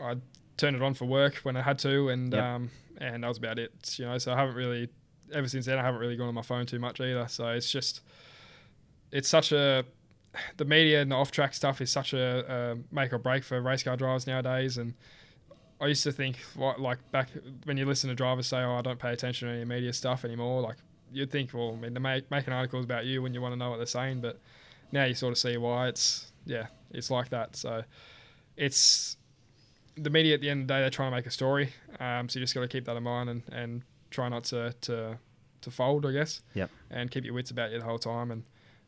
I 0.00 0.16
turned 0.56 0.76
it 0.76 0.82
on 0.82 0.94
for 0.94 1.06
work 1.06 1.36
when 1.42 1.56
I 1.56 1.62
had 1.62 1.78
to, 1.80 2.08
and 2.08 2.32
Yep. 2.32 2.42
um 2.44 2.70
and 3.02 3.24
that 3.24 3.28
was 3.28 3.38
about 3.38 3.58
it. 3.58 3.72
You 3.98 4.06
know, 4.06 4.18
so 4.18 4.32
I 4.32 4.36
haven't 4.36 4.54
really 4.54 4.88
ever 5.32 5.48
since 5.48 5.66
then 5.66 5.78
I 5.78 5.82
haven't 5.82 6.00
really 6.00 6.16
gone 6.16 6.28
on 6.28 6.34
my 6.34 6.42
phone 6.42 6.66
too 6.66 6.78
much 6.78 7.00
either. 7.00 7.26
So 7.28 7.48
it's 7.48 7.70
just 7.70 8.00
it's 9.10 9.28
such 9.28 9.52
a 9.52 9.84
the 10.56 10.64
media 10.64 11.02
and 11.02 11.10
the 11.10 11.16
off 11.16 11.30
track 11.30 11.52
stuff 11.52 11.80
is 11.80 11.90
such 11.90 12.14
a, 12.14 12.44
a 12.48 12.94
make 12.94 13.12
or 13.12 13.18
break 13.18 13.44
for 13.44 13.60
race 13.60 13.82
car 13.82 13.96
drivers 13.96 14.26
nowadays, 14.26 14.78
and 14.78 14.94
I 15.80 15.88
used 15.88 16.04
to 16.04 16.12
think 16.12 16.38
like 16.56 16.98
back 17.10 17.28
when 17.64 17.76
you 17.76 17.84
listen 17.84 18.08
to 18.08 18.14
drivers 18.14 18.46
say, 18.46 18.58
"Oh, 18.58 18.76
I 18.76 18.82
don't 18.82 18.98
pay 18.98 19.12
attention 19.12 19.48
to 19.48 19.54
any 19.54 19.64
media 19.64 19.92
stuff 19.92 20.24
anymore." 20.24 20.62
Like 20.62 20.76
you'd 21.12 21.30
think, 21.30 21.52
well, 21.52 21.72
I 21.76 21.80
mean, 21.80 21.92
they're 21.92 22.00
make, 22.00 22.30
making 22.30 22.54
articles 22.54 22.86
about 22.86 23.04
you 23.04 23.20
when 23.20 23.34
you 23.34 23.42
want 23.42 23.52
to 23.52 23.58
know 23.58 23.68
what 23.68 23.76
they're 23.76 23.86
saying, 23.86 24.22
but 24.22 24.40
now 24.90 25.04
you 25.04 25.14
sort 25.14 25.32
of 25.32 25.38
see 25.38 25.56
why 25.58 25.88
it's 25.88 26.32
yeah, 26.46 26.68
it's 26.90 27.10
like 27.10 27.28
that. 27.30 27.56
So 27.56 27.82
it's 28.56 29.16
the 29.96 30.10
media 30.10 30.34
at 30.34 30.40
the 30.40 30.50
end 30.50 30.62
of 30.62 30.68
the 30.68 30.74
day 30.74 30.80
they're 30.80 30.90
trying 30.90 31.10
to 31.10 31.16
make 31.16 31.26
a 31.26 31.30
story, 31.30 31.72
um, 32.00 32.28
so 32.28 32.38
you 32.38 32.44
just 32.44 32.54
got 32.54 32.62
to 32.62 32.68
keep 32.68 32.84
that 32.86 32.96
in 32.96 33.02
mind 33.02 33.30
and, 33.30 33.42
and 33.52 33.82
try 34.10 34.28
not 34.28 34.44
to, 34.44 34.74
to 34.82 35.18
to 35.60 35.70
fold, 35.70 36.04
I 36.04 36.12
guess. 36.12 36.42
Yep. 36.54 36.70
And 36.90 37.10
keep 37.10 37.24
your 37.24 37.34
wits 37.34 37.50
about 37.50 37.70
you 37.70 37.78
the 37.78 37.84
whole 37.84 37.98
time 37.98 38.30
and. 38.30 38.44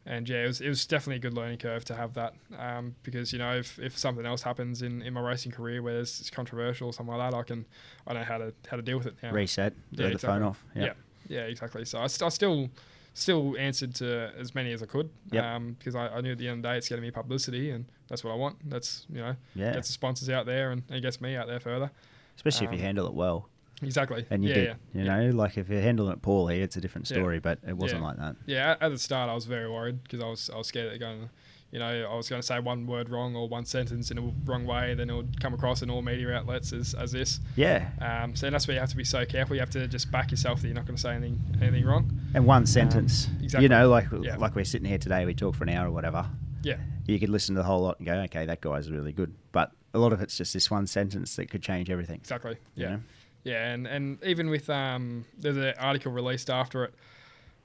And 0.06 0.28
yeah, 0.28 0.44
it 0.44 0.46
was, 0.48 0.60
it 0.60 0.68
was 0.68 0.84
definitely 0.84 1.16
a 1.16 1.20
good 1.20 1.32
learning 1.32 1.56
curve 1.56 1.82
to 1.86 1.94
have 1.94 2.12
that 2.12 2.34
um, 2.58 2.94
because 3.04 3.32
you 3.32 3.38
know 3.38 3.56
if, 3.56 3.78
if 3.78 3.96
something 3.96 4.26
else 4.26 4.42
happens 4.42 4.82
in, 4.82 5.00
in 5.00 5.14
my 5.14 5.22
racing 5.22 5.50
career 5.50 5.80
where 5.80 5.98
it's, 5.98 6.28
controversial 6.28 6.88
or 6.88 6.92
something 6.92 7.16
like 7.16 7.30
that, 7.30 7.34
I 7.34 7.42
can 7.42 7.64
I 8.06 8.12
know 8.12 8.22
how 8.22 8.36
to 8.36 8.52
how 8.68 8.76
to 8.76 8.82
deal 8.82 8.98
with 8.98 9.06
it 9.06 9.14
now. 9.22 9.32
Reset. 9.32 9.72
Yeah, 9.92 10.10
the 10.10 10.18
phone 10.18 10.42
off. 10.42 10.62
Yeah. 10.76 10.84
Yeah. 10.84 10.92
Yeah, 11.26 11.40
exactly. 11.44 11.86
So 11.86 12.00
I, 12.00 12.08
st- 12.08 12.26
I 12.26 12.28
still 12.28 12.68
still 13.14 13.54
answered 13.58 13.94
to 13.96 14.32
as 14.38 14.54
many 14.54 14.72
as 14.72 14.82
I 14.82 14.86
could. 14.86 15.08
Yep. 15.30 15.44
Um, 15.44 15.76
because 15.78 15.94
I, 15.94 16.08
I 16.08 16.20
knew 16.20 16.32
at 16.32 16.38
the 16.38 16.48
end 16.48 16.58
of 16.58 16.62
the 16.62 16.68
day 16.70 16.76
it's 16.76 16.88
getting 16.88 17.02
me 17.02 17.10
publicity, 17.10 17.70
and 17.70 17.86
that's 18.08 18.22
what 18.24 18.32
I 18.32 18.34
want. 18.36 18.56
That's 18.68 19.06
you 19.08 19.20
know 19.20 19.36
Yeah. 19.54 19.72
gets 19.72 19.88
the 19.88 19.92
sponsors 19.94 20.28
out 20.28 20.46
there 20.46 20.70
and, 20.72 20.82
gets 21.02 21.20
me 21.20 21.36
out 21.36 21.46
there 21.46 21.60
further. 21.60 21.90
Especially 22.36 22.66
if 22.66 22.72
um, 22.72 22.76
you 22.78 22.82
handle 22.82 23.06
it 23.06 23.14
well. 23.14 23.48
Exactly. 23.82 24.24
And 24.30 24.42
you 24.42 24.50
yeah, 24.50 24.54
did. 24.54 24.64
yeah. 24.64 24.74
You 25.00 25.04
yeah. 25.06 25.20
know, 25.30 25.36
like 25.36 25.56
if 25.58 25.68
you're 25.68 25.80
handling 25.80 26.12
it 26.12 26.22
poorly, 26.22 26.60
it's 26.62 26.76
a 26.76 26.80
different 26.80 27.08
Yeah. 27.10 27.16
story, 27.18 27.38
but 27.38 27.58
it 27.66 27.76
wasn't 27.76 28.00
Yeah. 28.02 28.06
like 28.06 28.16
that. 28.18 28.36
Yeah, 28.46 28.76
at- 28.80 28.90
the 28.90 28.98
start, 28.98 29.28
I 29.30 29.34
was 29.34 29.44
very 29.46 29.68
worried 29.70 30.02
because 30.02 30.20
I 30.20 30.26
was 30.28 30.50
I 30.50 30.56
was 30.58 30.66
scared 30.68 30.92
that 30.92 30.98
going, 30.98 31.28
you 31.74 31.80
know, 31.80 32.08
I 32.10 32.14
was 32.14 32.28
going 32.28 32.40
to 32.40 32.46
say 32.46 32.60
one 32.60 32.86
word 32.86 33.10
wrong 33.10 33.34
or 33.34 33.48
one 33.48 33.64
sentence 33.66 34.10
in 34.12 34.16
a 34.18 34.22
wrong 34.44 34.64
way, 34.64 34.94
then 34.94 35.10
it 35.10 35.14
would 35.14 35.40
come 35.40 35.52
across 35.54 35.82
in 35.82 35.90
all 35.90 36.02
media 36.02 36.32
outlets 36.32 36.72
as, 36.72 36.94
as 36.94 37.10
this. 37.12 37.40
Yeah. 37.56 37.88
Um, 38.00 38.36
so 38.36 38.48
that's 38.48 38.66
where 38.68 38.74
you 38.76 38.80
have 38.80 38.90
to 38.90 38.96
be 38.96 39.02
so 39.02 39.26
careful. 39.26 39.56
You 39.56 39.60
have 39.60 39.70
to 39.70 39.88
just 39.88 40.10
back 40.12 40.30
yourself 40.30 40.60
that 40.62 40.68
you're 40.68 40.74
not 40.76 40.86
going 40.86 40.94
to 40.94 41.02
say 41.02 41.14
anything 41.14 41.40
anything 41.60 41.84
wrong. 41.84 42.10
And 42.32 42.46
one 42.46 42.64
sentence. 42.64 43.26
exactly. 43.42 43.64
You 43.64 43.68
know, 43.68 43.88
like 43.88 44.06
Yeah. 44.22 44.36
like 44.36 44.54
we're 44.54 44.64
sitting 44.64 44.88
here 44.88 44.98
today, 44.98 45.26
we 45.26 45.34
talk 45.34 45.56
for 45.56 45.64
an 45.64 45.70
hour 45.70 45.88
or 45.88 45.90
whatever. 45.90 46.24
Yeah, 46.62 46.76
You 47.06 47.18
could 47.18 47.28
listen 47.28 47.56
to 47.56 47.60
the 47.60 47.66
whole 47.66 47.82
lot 47.82 47.98
and 47.98 48.06
go, 48.06 48.14
okay, 48.22 48.46
that 48.46 48.60
guy's 48.62 48.90
really 48.90 49.12
good. 49.12 49.34
But 49.52 49.72
a 49.92 49.98
lot 49.98 50.12
of 50.14 50.22
it's 50.22 50.38
just 50.38 50.54
this 50.54 50.70
one 50.70 50.86
sentence 50.86 51.36
that 51.36 51.50
could 51.50 51.62
change 51.62 51.90
everything. 51.90 52.16
exactly. 52.20 52.56
you 52.76 52.84
Yeah, 52.84 52.90
know? 52.90 53.00
yeah, 53.42 53.72
and 53.72 53.86
and 53.86 54.22
even 54.24 54.48
with 54.48 54.70
um, 54.70 55.24
there's 55.36 55.56
an 55.56 55.74
article 55.78 56.12
released 56.12 56.48
after 56.48 56.84
it. 56.84 56.94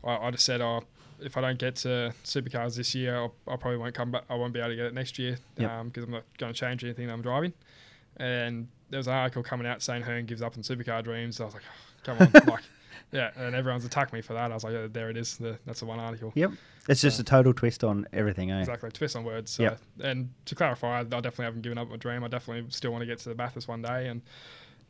I, 0.03 0.17
I 0.17 0.31
just 0.31 0.45
said, 0.45 0.61
oh, 0.61 0.83
if 1.21 1.37
I 1.37 1.41
don't 1.41 1.59
get 1.59 1.75
to 1.77 2.13
supercars 2.23 2.75
this 2.75 2.93
year, 2.95 3.15
I'll, 3.15 3.33
I 3.47 3.55
probably 3.55 3.77
won't 3.77 3.93
come 3.95 4.11
back. 4.11 4.23
I 4.29 4.35
won't 4.35 4.53
be 4.53 4.59
able 4.59 4.69
to 4.69 4.75
get 4.75 4.85
it 4.85 4.93
next 4.93 5.17
year 5.19 5.37
Yep. 5.57 5.85
because 5.85 6.03
I'm 6.03 6.11
not 6.11 6.23
going 6.37 6.53
to 6.53 6.59
change 6.59 6.83
anything 6.83 7.07
that 7.07 7.13
I'm 7.13 7.21
driving. 7.21 7.53
And 8.17 8.67
there 8.89 8.97
was 8.97 9.07
an 9.07 9.13
article 9.13 9.43
coming 9.43 9.67
out 9.67 9.81
saying 9.81 10.03
Herne 10.03 10.25
gives 10.25 10.41
up 10.41 10.57
on 10.57 10.63
supercar 10.63 11.03
dreams. 11.03 11.39
I 11.39 11.45
was 11.45 11.53
like, 11.53 11.63
oh, 11.65 12.01
come 12.03 12.17
on, 12.19 12.31
like, 12.53 12.63
yeah. 13.11 13.31
And 13.37 13.55
everyone's 13.55 13.85
attacked 13.85 14.13
me 14.13 14.21
for 14.21 14.33
that. 14.33 14.51
I 14.51 14.53
was 14.53 14.63
like, 14.63 14.73
yeah, 14.73 14.87
there 14.91 15.09
it 15.09 15.17
is. 15.17 15.37
The, 15.37 15.57
that's 15.65 15.79
the 15.79 15.85
one 15.85 15.99
article. 15.99 16.31
Yep. 16.35 16.51
It's 16.87 17.01
just 17.01 17.17
So- 17.17 17.21
a 17.21 17.23
total 17.23 17.53
twist 17.53 17.83
on 17.83 18.07
everything, 18.13 18.51
eh? 18.51 18.59
Exactly, 18.59 18.89
twist 18.91 19.15
on 19.15 19.23
words. 19.23 19.51
So, 19.51 19.63
Yep. 19.63 19.79
and 20.03 20.29
to 20.45 20.55
clarify, 20.55 20.99
I 20.99 21.03
definitely 21.03 21.45
haven't 21.45 21.61
given 21.61 21.77
up 21.77 21.89
my 21.89 21.97
dream. 21.97 22.23
I 22.23 22.27
definitely 22.27 22.69
still 22.71 22.91
want 22.91 23.01
to 23.03 23.05
get 23.05 23.19
to 23.19 23.29
the 23.29 23.35
Bathurst 23.35 23.67
one 23.67 23.81
day, 23.81 24.07
and 24.07 24.21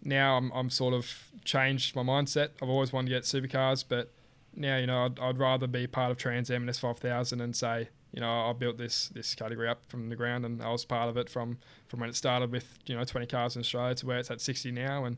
now 0.03 0.38
I'm, 0.38 0.49
I'm 0.53 0.69
sort 0.69 0.93
of 0.93 1.11
changed 1.43 1.95
my 1.95 2.03
mindset. 2.03 2.49
I've 2.61 2.69
always 2.69 2.93
wanted 2.93 3.09
to 3.09 3.15
get 3.15 3.23
supercars, 3.23 3.84
but 3.88 4.11
now 4.55 4.77
you 4.77 4.87
know 4.87 5.05
I'd, 5.05 5.19
I'd 5.19 5.37
rather 5.37 5.67
be 5.67 5.87
part 5.87 6.11
of 6.11 6.17
Trans 6.17 6.49
Am 6.51 6.61
and 6.61 6.71
S5000 6.71 7.41
and 7.41 7.55
say 7.55 7.89
you 8.11 8.21
know 8.21 8.49
I 8.49 8.53
built 8.53 8.77
this 8.77 9.09
this 9.09 9.35
category 9.35 9.67
up 9.67 9.81
from 9.87 10.09
the 10.09 10.15
ground, 10.15 10.45
and 10.45 10.61
I 10.61 10.71
was 10.71 10.85
part 10.85 11.09
of 11.09 11.17
it 11.17 11.29
from 11.29 11.57
from 11.87 11.99
when 11.99 12.09
it 12.09 12.15
started 12.15 12.51
with 12.51 12.79
you 12.85 12.95
know 12.95 13.03
20 13.03 13.27
cars 13.27 13.55
in 13.55 13.61
Australia 13.61 13.95
to 13.95 14.05
where 14.05 14.17
it's 14.17 14.31
at 14.31 14.41
60 14.41 14.71
now, 14.71 15.05
and 15.05 15.17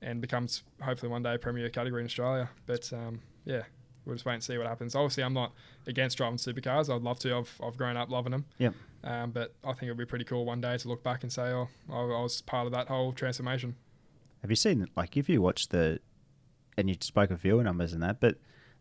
and 0.00 0.20
becomes 0.20 0.62
hopefully 0.80 1.10
one 1.10 1.22
day 1.22 1.34
a 1.34 1.38
premier 1.38 1.68
category 1.68 2.02
in 2.02 2.06
Australia. 2.06 2.50
But 2.66 2.92
um, 2.92 3.20
yeah, 3.44 3.62
we'll 4.04 4.16
just 4.16 4.24
wait 4.24 4.34
and 4.34 4.42
see 4.42 4.58
what 4.58 4.66
happens. 4.66 4.94
Obviously, 4.94 5.22
I'm 5.22 5.34
not 5.34 5.52
against 5.86 6.16
driving 6.16 6.38
supercars. 6.38 6.94
I'd 6.94 7.02
love 7.02 7.18
to. 7.20 7.36
I've, 7.36 7.60
I've 7.62 7.76
grown 7.76 7.96
up 7.96 8.10
loving 8.10 8.32
them. 8.32 8.44
Yep. 8.58 8.74
Um, 9.04 9.30
but 9.30 9.54
I 9.64 9.72
think 9.72 9.84
it 9.84 9.88
would 9.88 9.98
be 9.98 10.04
pretty 10.04 10.24
cool 10.24 10.44
one 10.44 10.60
day 10.60 10.76
to 10.76 10.88
look 10.88 11.02
back 11.02 11.22
and 11.22 11.32
say, 11.32 11.42
oh, 11.42 11.68
I, 11.90 11.96
I 11.96 12.22
was 12.22 12.40
part 12.42 12.66
of 12.66 12.72
that 12.72 12.88
whole 12.88 13.12
transformation. 13.12 13.76
Have 14.42 14.50
you 14.50 14.56
seen, 14.56 14.88
like, 14.96 15.16
if 15.16 15.28
you 15.28 15.40
watch 15.40 15.68
the, 15.68 16.00
and 16.76 16.88
you 16.88 16.96
spoke 17.00 17.30
of 17.30 17.40
viewer 17.40 17.62
numbers 17.62 17.92
and 17.92 18.02
that, 18.02 18.20
but 18.20 18.38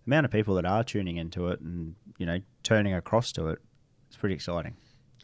amount 0.08 0.26
of 0.26 0.32
people 0.32 0.56
that 0.56 0.66
are 0.66 0.84
tuning 0.84 1.18
into 1.18 1.48
it 1.50 1.60
and, 1.62 1.96
you 2.18 2.26
know, 2.26 2.40
turning 2.64 2.94
across 2.94 3.32
to 3.34 3.48
it, 3.48 3.60
it's 4.08 4.18
pretty 4.18 4.36
exciting. 4.36 4.76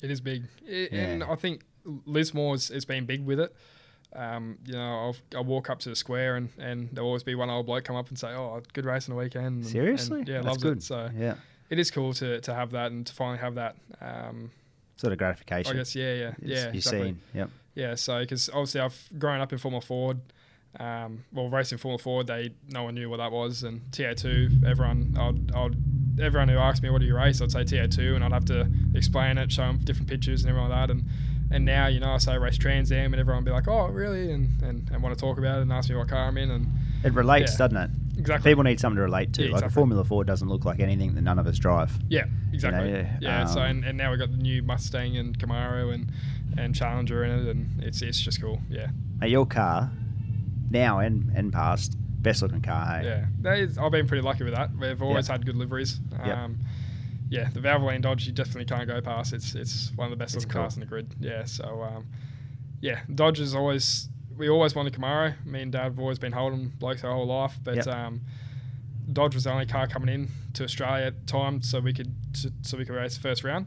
It 0.02 0.12
is 0.12 0.22
big. 0.22 0.44
I 0.68 0.90
And 0.92 1.24
I 1.24 1.36
think 1.36 1.64
Lismore 2.06 2.54
has, 2.54 2.68
has 2.70 2.86
been 2.86 3.06
big 3.06 3.26
with 3.26 3.40
it. 3.40 3.56
Um, 4.16 4.58
you 4.66 4.74
know, 4.74 4.80
I'll, 4.82 5.16
I'll 5.36 5.44
walk 5.44 5.70
up 5.70 5.80
to 5.80 5.90
the 5.90 5.96
square 5.96 6.36
and, 6.38 6.50
and 6.58 6.90
there'll 6.92 7.08
always 7.08 7.24
be 7.24 7.36
one 7.36 7.50
old 7.50 7.66
bloke 7.66 7.84
come 7.84 7.96
up 7.96 8.08
and 8.10 8.18
say, 8.18 8.30
oh, 8.30 8.62
good 8.74 8.86
race 8.86 9.10
on 9.10 9.16
the 9.16 9.22
weekend. 9.22 9.46
And, 9.46 9.66
Seriously? 9.68 10.20
and, 10.20 10.28
yeah, 10.28 10.36
That's 10.36 10.48
loves 10.48 10.64
good. 10.64 10.78
it. 10.78 10.84
So 10.84 11.10
Yeah. 11.18 11.36
it 11.70 11.80
is 11.80 11.92
cool 11.92 12.14
to, 12.14 12.40
to 12.42 12.54
have 12.54 12.72
that 12.72 12.92
and 12.92 13.06
to 13.06 13.14
finally 13.14 13.40
have 13.40 13.56
that. 13.56 13.76
Um, 14.00 14.52
Sort 14.96 15.14
of 15.14 15.20
gratification. 15.20 15.74
I 15.74 15.78
guess, 15.78 15.96
yeah, 15.96 16.14
yeah, 16.14 16.32
yeah. 16.42 16.66
You've 16.68 16.76
exactly. 16.76 17.02
seeing. 17.02 17.22
Yep. 17.34 17.50
Yeah, 17.76 17.96
so 17.96 18.20
because 18.22 18.50
obviously 18.50 18.82
I've 18.82 19.10
grown 19.20 19.42
up 19.42 19.52
in 19.52 19.60
Formula 19.60 19.82
Ford. 19.82 20.22
Um, 20.80 21.24
well, 21.34 21.50
racing 21.50 21.78
Formula 21.80 21.98
Ford, 21.98 22.28
they 22.28 22.52
no 22.70 22.84
one 22.84 22.96
knew 22.96 23.10
what 23.10 23.18
that 23.18 23.32
was, 23.32 23.64
and 23.64 23.82
TA2. 23.92 24.64
Everyone, 24.66 25.16
I'd, 25.20 25.56
I'd, 25.56 25.76
everyone 26.22 26.50
who 26.50 26.58
asked 26.58 26.84
me 26.84 26.90
what 26.90 27.00
do 27.02 27.08
you 27.08 27.16
race, 27.16 27.42
I'd 27.42 27.52
say 27.52 27.64
TA2, 27.64 28.16
and 28.16 28.24
I'd 28.24 28.32
have 28.34 28.46
to 28.46 28.68
explain 28.94 29.38
it, 29.38 29.52
show 29.52 29.64
them 29.64 29.78
different 29.80 30.08
pictures 30.10 30.44
and 30.44 30.50
everything 30.52 30.70
like 30.70 30.88
that. 30.88 30.92
And 30.92 31.06
and 31.50 31.64
now 31.64 31.88
you 31.88 32.00
know 32.02 32.12
I 32.12 32.18
say 32.18 32.38
race 32.38 32.58
Trans 32.58 32.92
Am, 32.92 33.14
and 33.14 33.20
everyone 33.20 33.44
be 33.44 33.52
like, 33.52 33.68
oh 33.68 33.88
really, 33.88 34.32
and, 34.32 34.62
and 34.62 34.90
and 34.92 35.02
want 35.02 35.18
to 35.18 35.20
talk 35.20 35.38
about 35.40 35.60
it 35.60 35.62
and 35.64 35.74
ask 35.74 35.90
me 35.90 35.96
what 35.96 36.10
car 36.10 36.28
I'm 36.28 36.38
in, 36.38 36.52
and 36.52 36.68
It 37.04 37.14
relates, 37.14 37.54
Yeah. 37.54 37.58
doesn't 37.68 37.78
it? 37.78 37.90
exactly. 38.20 38.52
People 38.52 38.64
need 38.64 38.80
something 38.80 38.98
to 38.98 39.04
relate 39.04 39.32
to. 39.34 39.46
Yeah, 39.48 39.54
like 39.54 39.64
a. 39.64 39.70
Formula 39.70 40.04
Ford 40.04 40.28
doesn't 40.28 40.50
look 40.50 40.66
like 40.66 40.80
anything 40.80 41.16
that 41.16 41.22
none 41.22 41.40
of 41.40 41.48
us 41.48 41.58
drive. 41.58 41.98
Yeah, 42.10 42.26
exactly. 42.52 42.92
yeah, 42.92 43.18
yeah, 43.22 43.46
so 43.46 43.62
um, 43.62 43.68
and, 43.68 43.86
and 43.86 43.98
now 43.98 44.10
we've 44.12 44.20
got 44.20 44.32
the 44.32 44.38
new 44.38 44.62
Mustang 44.64 45.16
and 45.18 45.38
Camaro 45.40 45.92
and 45.94 46.12
and 46.58 46.76
Challenger 46.76 47.24
in 47.24 47.32
it, 47.32 47.48
and 47.50 47.84
it's 47.84 48.02
it's 48.04 48.20
just 48.20 48.42
cool. 48.42 48.60
Yeah. 48.70 48.88
Mate, 49.20 49.30
your 49.32 49.46
car, 49.48 49.90
now 50.70 51.00
and 51.00 51.32
and 51.36 51.52
past, 51.54 51.96
best 52.22 52.42
looking 52.42 52.62
car. 52.62 52.86
Hey? 53.00 53.06
Yeah, 53.06 53.26
that 53.42 53.60
is, 53.60 53.78
I've 53.78 53.92
been 53.92 54.08
pretty 54.08 54.24
lucky 54.24 54.44
with 54.44 54.54
that. 54.54 54.70
We've 54.78 55.02
always 55.02 55.28
had 55.28 55.46
good 55.46 55.56
liveries. 55.56 56.00
Yep. 56.26 56.38
Um, 56.38 56.60
yeah, 57.30 57.50
the 57.54 57.60
Valvoline 57.60 58.02
Dodge 58.02 58.26
you 58.26 58.32
definitely 58.32 58.66
can't 58.66 58.88
go 58.88 59.02
past. 59.02 59.34
It's 59.34 59.54
it's 59.56 59.92
one 59.96 60.06
of 60.06 60.12
the 60.12 60.16
best 60.18 60.36
It's 60.36 60.46
looking 60.46 60.54
cool. 60.54 60.62
cars 60.64 60.76
in 60.76 60.80
the 60.80 60.86
grid. 60.86 61.14
Yeah, 61.20 61.44
so 61.46 61.82
um, 61.84 62.08
yeah, 62.82 63.02
Dodge 63.14 63.40
is 63.40 63.54
always 63.56 64.08
we 64.38 64.50
always 64.50 64.76
wanted 64.76 64.94
Camaro. 64.94 65.34
Me 65.46 65.62
and 65.62 65.72
Dad 65.72 65.84
have 65.84 66.00
always 66.00 66.20
been 66.20 66.32
Holden 66.32 66.72
blokes 66.80 67.04
our 67.04 67.12
whole 67.14 67.28
life, 67.28 67.58
but 67.64 67.76
Yep. 67.78 67.88
um, 67.88 68.22
Dodge 69.12 69.34
was 69.36 69.46
the 69.46 69.52
only 69.52 69.66
car 69.66 69.88
coming 69.88 70.10
in 70.14 70.30
to 70.54 70.64
Australia 70.64 71.06
at 71.08 71.20
the 71.20 71.26
time, 71.32 71.62
so 71.62 71.80
we 71.80 71.92
could 71.94 72.14
so 72.62 72.78
we 72.78 72.86
could 72.86 72.96
race 72.96 73.16
the 73.16 73.22
first 73.22 73.44
round. 73.44 73.66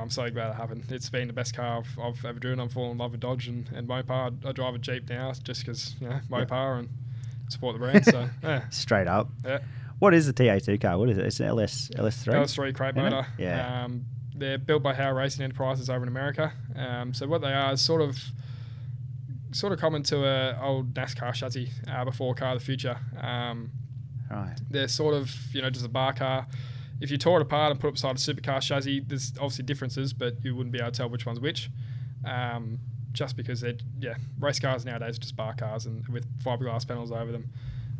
I'm 0.00 0.10
so 0.10 0.28
glad 0.30 0.50
it 0.50 0.54
happened. 0.56 0.84
It's 0.90 1.10
been 1.10 1.26
the 1.26 1.32
best 1.32 1.54
car 1.54 1.78
I've, 1.78 1.98
I've 1.98 2.24
ever 2.24 2.38
driven. 2.38 2.60
I'm 2.60 2.68
falling 2.68 2.92
in 2.92 2.98
love 2.98 3.12
with 3.12 3.20
Dodge 3.20 3.48
and, 3.48 3.68
and 3.74 3.88
Mopar. 3.88 4.46
I, 4.46 4.52
drive 4.52 4.74
a 4.74 4.78
Jeep 4.78 5.08
now 5.08 5.32
just 5.42 5.64
because 5.64 5.94
you 6.00 6.08
know 6.08 6.20
Mopar 6.30 6.78
and 6.80 6.88
support 7.48 7.74
the 7.74 7.78
brand. 7.78 8.04
So 8.04 8.28
yeah, 8.42 8.68
Straight 8.70 9.06
up. 9.08 9.28
yeah. 9.44 9.58
What 9.98 10.12
is 10.12 10.26
the 10.26 10.32
TA2 10.34 10.80
car? 10.80 10.98
What 10.98 11.08
is 11.08 11.16
it? 11.18 11.24
It's 11.24 11.40
an 11.40 11.46
LS 11.46 11.88
LS3. 11.96 12.26
LS3 12.34 12.74
crate 12.74 12.94
motor. 12.96 13.26
Yeah. 13.38 13.84
Um, 13.84 14.04
they're 14.34 14.58
built 14.58 14.82
by 14.82 14.92
Howe 14.92 15.12
Racing 15.12 15.42
Enterprises 15.44 15.88
over 15.88 16.02
in 16.02 16.08
America. 16.08 16.52
Um, 16.74 17.14
so 17.14 17.26
what 17.26 17.40
they 17.40 17.52
are 17.54 17.72
is 17.72 17.80
sort 17.80 18.02
of 18.02 18.18
sort 19.52 19.72
of 19.72 19.78
common 19.80 20.02
to 20.02 20.26
a 20.26 20.58
old 20.62 20.92
NASCAR 20.92 21.32
chassis 21.32 21.70
uh, 21.90 22.04
before 22.04 22.34
Car 22.34 22.52
of 22.54 22.58
the 22.60 22.64
Future. 22.64 22.98
Um, 23.20 23.70
Right. 24.30 24.56
they're 24.68 24.88
sort 24.88 25.14
of 25.14 25.30
you 25.54 25.62
know 25.62 25.70
just 25.70 25.86
a 25.86 25.88
bar 25.88 26.12
car. 26.12 26.46
If 27.00 27.10
you 27.10 27.18
tore 27.18 27.38
it 27.38 27.42
apart 27.42 27.70
and 27.72 27.80
put 27.80 27.88
it 27.88 27.92
beside 27.94 28.16
a 28.16 28.18
supercar 28.18 28.60
chassis, 28.62 29.00
there's 29.00 29.32
obviously 29.36 29.64
differences, 29.64 30.12
but 30.12 30.36
you 30.42 30.54
wouldn't 30.56 30.72
be 30.72 30.78
able 30.78 30.90
to 30.92 30.96
tell 30.96 31.08
which 31.10 31.26
one's 31.26 31.40
which. 31.40 31.70
Um, 32.24 32.78
just 33.12 33.36
because 33.36 33.60
they're 33.60 33.74
yeah, 34.00 34.14
race 34.38 34.58
cars 34.60 34.84
nowadays 34.84 35.16
are 35.16 35.20
just 35.20 35.36
bar 35.36 35.54
cars 35.54 35.86
and 35.86 36.06
with 36.08 36.26
fiberglass 36.42 36.86
panels 36.86 37.10
over 37.12 37.32
them. 37.32 37.50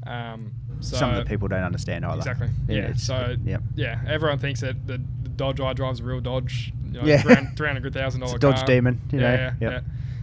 Um, 0.07 0.53
so 0.81 0.97
Some 0.97 1.11
of 1.11 1.17
the 1.17 1.25
people 1.29 1.49
don't 1.49 1.63
understand 1.65 2.05
either. 2.05 2.19
Exactly. 2.19 2.49
Yeah. 2.69 2.77
it's- 2.85 3.03
so 3.03 3.35
yep. 3.45 3.63
yeah, 3.75 4.01
everyone 4.07 4.39
thinks 4.39 4.61
that 4.61 4.87
the, 4.87 4.99
the 5.23 5.29
Dodge 5.31 5.61
I 5.61 5.73
drive 5.73 5.95
is 5.95 6.01
a 6.01 6.05
real 6.05 6.21
Dodge. 6.21 6.73
You 6.93 7.01
know, 7.01 7.07
Yeah. 7.07 7.23
three 7.57 7.67
hundred 7.69 7.93
thousand 7.93 8.23
It's 8.23 8.33
dollar 8.33 8.37
a 8.37 8.55
Dodge. 8.55 8.67
Demon, 8.67 9.01
you 9.13 9.21
know. 9.21 9.33
Yeah, 9.33 9.55
yeah, 9.61 9.71
Yep. 9.71 9.73
yeah. 9.73 9.81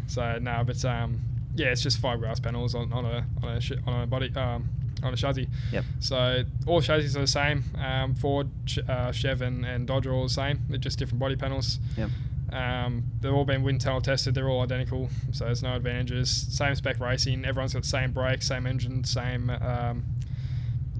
So 0.07 0.39
no, 0.39 0.63
but 0.65 0.83
um, 0.85 1.21
yeah, 1.55 1.67
it's 1.67 1.81
just 1.81 2.01
fiberglass 2.01 2.41
panels 2.41 2.75
on, 2.75 2.91
on 2.93 3.05
a 3.05 3.25
on 3.43 3.49
a 3.57 3.61
on 3.89 4.01
a 4.03 4.07
body 4.07 4.31
um, 4.35 4.69
on 5.03 5.13
a 5.13 5.17
chassis. 5.17 5.47
Yep. 5.71 5.85
So 5.99 6.43
all 6.65 6.81
chassis 6.81 7.17
are 7.17 7.21
the 7.21 7.27
same. 7.27 7.63
Um, 7.77 8.15
Ford, 8.15 8.49
uh, 8.87 9.11
Chev, 9.11 9.41
and, 9.41 9.65
and 9.65 9.85
Dodge 9.85 10.07
are 10.07 10.13
all 10.13 10.23
the 10.23 10.29
same. 10.29 10.61
They're 10.69 10.77
just 10.77 10.97
different 10.97 11.19
body 11.19 11.35
panels. 11.35 11.79
Yep. 11.97 12.09
Um, 12.51 13.05
they've 13.19 13.33
all 13.33 13.45
been 13.45 13.63
wind 13.63 13.81
tunnel 13.81 14.01
tested. 14.01 14.35
They're 14.35 14.49
all 14.49 14.61
identical, 14.61 15.09
so 15.31 15.45
there's 15.45 15.63
no 15.63 15.75
advantages. 15.75 16.29
Same 16.29 16.75
spec 16.75 16.99
racing. 16.99 17.45
Everyone's 17.45 17.73
got 17.73 17.81
the 17.81 17.89
same 17.89 18.11
brakes, 18.11 18.47
same 18.47 18.67
engine, 18.67 19.03
same 19.03 19.49
um, 19.49 20.03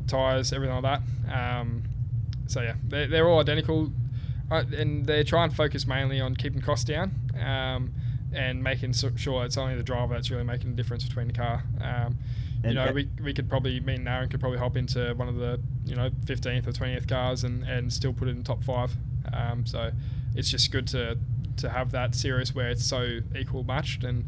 tires, 0.08 0.52
everything 0.52 0.82
like 0.82 1.02
that. 1.28 1.62
Um, 1.62 1.84
so 2.48 2.62
yeah, 2.62 2.74
they're, 2.84 3.08
they're 3.08 3.28
all 3.28 3.40
identical, 3.40 3.92
uh, 4.50 4.64
and 4.76 5.06
they 5.06 5.24
try 5.24 5.44
and 5.44 5.56
focus 5.56 5.86
mainly 5.86 6.20
on 6.20 6.36
keeping 6.36 6.62
costs 6.62 6.86
down 6.86 7.12
um, 7.40 7.94
and 8.34 8.64
making 8.64 8.94
sure 8.94 9.46
it's 9.46 9.58
only 9.58 9.76
the 9.76 9.84
driver 9.84 10.16
that's 10.16 10.32
really 10.32 10.44
making 10.44 10.72
the 10.72 10.76
difference 10.76 11.04
between 11.04 11.28
the 11.28 11.34
car. 11.34 11.64
You 12.64 12.74
know, 12.76 12.92
we, 12.94 13.10
we 13.22 13.34
could 13.34 13.50
probably, 13.50 13.80
me 13.80 13.96
and 13.96 14.08
Aaron 14.08 14.30
could 14.30 14.40
probably 14.40 14.60
hop 14.60 14.78
into 14.78 15.14
one 15.16 15.28
of 15.28 15.36
the, 15.36 15.60
you 15.86 15.96
know, 15.96 16.10
15th 16.26 16.66
or 16.68 16.72
20th 16.72 17.08
cars 17.08 17.44
and, 17.44 17.64
and 17.64 17.92
still 17.92 18.14
put 18.14 18.28
it 18.28 18.32
in 18.32 18.44
top 18.44 18.64
five. 18.64 18.96
Um, 19.34 19.66
so 19.66 19.92
it's 20.36 20.50
just 20.50 20.72
good 20.72 20.88
to, 20.88 21.18
to 21.58 21.70
have 21.70 21.92
that 21.92 22.16
series 22.16 22.56
where 22.56 22.70
it's 22.70 22.86
so 22.86 23.20
equal 23.36 23.64
matched 23.64 24.04
and 24.04 24.26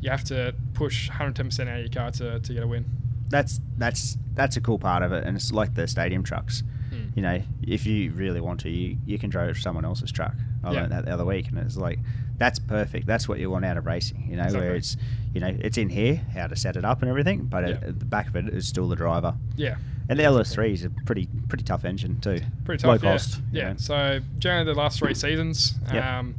you 0.00 0.10
have 0.10 0.24
to 0.24 0.54
push 0.74 1.10
110% 1.10 1.60
out 1.68 1.68
of 1.74 1.78
your 1.80 1.88
car 1.88 2.10
to, 2.12 2.40
to 2.40 2.52
get 2.52 2.62
a 2.62 2.66
win. 2.66 2.84
That's 3.28 3.60
that's 3.76 4.16
that's 4.34 4.56
a 4.56 4.60
cool 4.60 4.78
part 4.78 5.02
of 5.02 5.10
it, 5.12 5.24
and 5.24 5.36
it's 5.36 5.50
like 5.50 5.74
the 5.74 5.88
stadium 5.88 6.22
trucks. 6.22 6.62
Mm. 6.92 7.16
You 7.16 7.22
know, 7.22 7.42
if 7.62 7.84
you 7.84 8.12
really 8.12 8.40
want 8.40 8.60
to, 8.60 8.70
you, 8.70 8.98
you 9.04 9.18
can 9.18 9.30
drive 9.30 9.58
someone 9.58 9.84
else's 9.84 10.12
truck. 10.12 10.34
I 10.62 10.70
Yeah. 10.72 10.80
learned 10.80 10.92
that 10.92 11.04
the 11.06 11.12
other 11.12 11.24
week, 11.24 11.48
and 11.48 11.58
it's 11.58 11.76
like 11.76 11.98
that's 12.38 12.58
perfect. 12.58 13.06
That's 13.06 13.28
what 13.28 13.38
you 13.38 13.50
want 13.50 13.64
out 13.64 13.76
of 13.76 13.86
racing. 13.86 14.26
You 14.30 14.36
know, 14.36 14.44
Exactly. 14.44 14.66
where 14.68 14.76
it's 14.76 14.96
you 15.34 15.40
know 15.40 15.56
it's 15.60 15.78
in 15.78 15.88
here 15.88 16.16
how 16.34 16.46
to 16.46 16.56
set 16.56 16.76
it 16.76 16.84
up 16.84 17.02
and 17.02 17.08
everything, 17.10 17.44
but 17.44 17.64
Yeah. 17.66 17.74
at, 17.76 17.82
at 17.84 17.98
the 17.98 18.04
back 18.06 18.28
of 18.28 18.36
it 18.36 18.48
is 18.48 18.66
still 18.68 18.88
the 18.88 18.96
driver. 18.96 19.34
Yeah. 19.56 19.76
And 20.08 20.18
the 20.20 20.22
LS3 20.24 20.72
is 20.72 20.84
a 20.84 20.90
pretty 20.90 21.28
pretty 21.48 21.64
tough 21.64 21.84
engine 21.84 22.20
too. 22.20 22.38
Pretty 22.64 22.80
tough, 22.82 23.02
Low 23.02 23.08
yeah. 23.08 23.12
cost. 23.16 23.40
Yeah. 23.52 23.74
So 23.76 24.20
generally 24.38 24.72
the 24.72 24.78
last 24.78 24.98
three 24.98 25.14
seasons, 25.14 25.74
Yep. 25.92 26.04
um, 26.04 26.34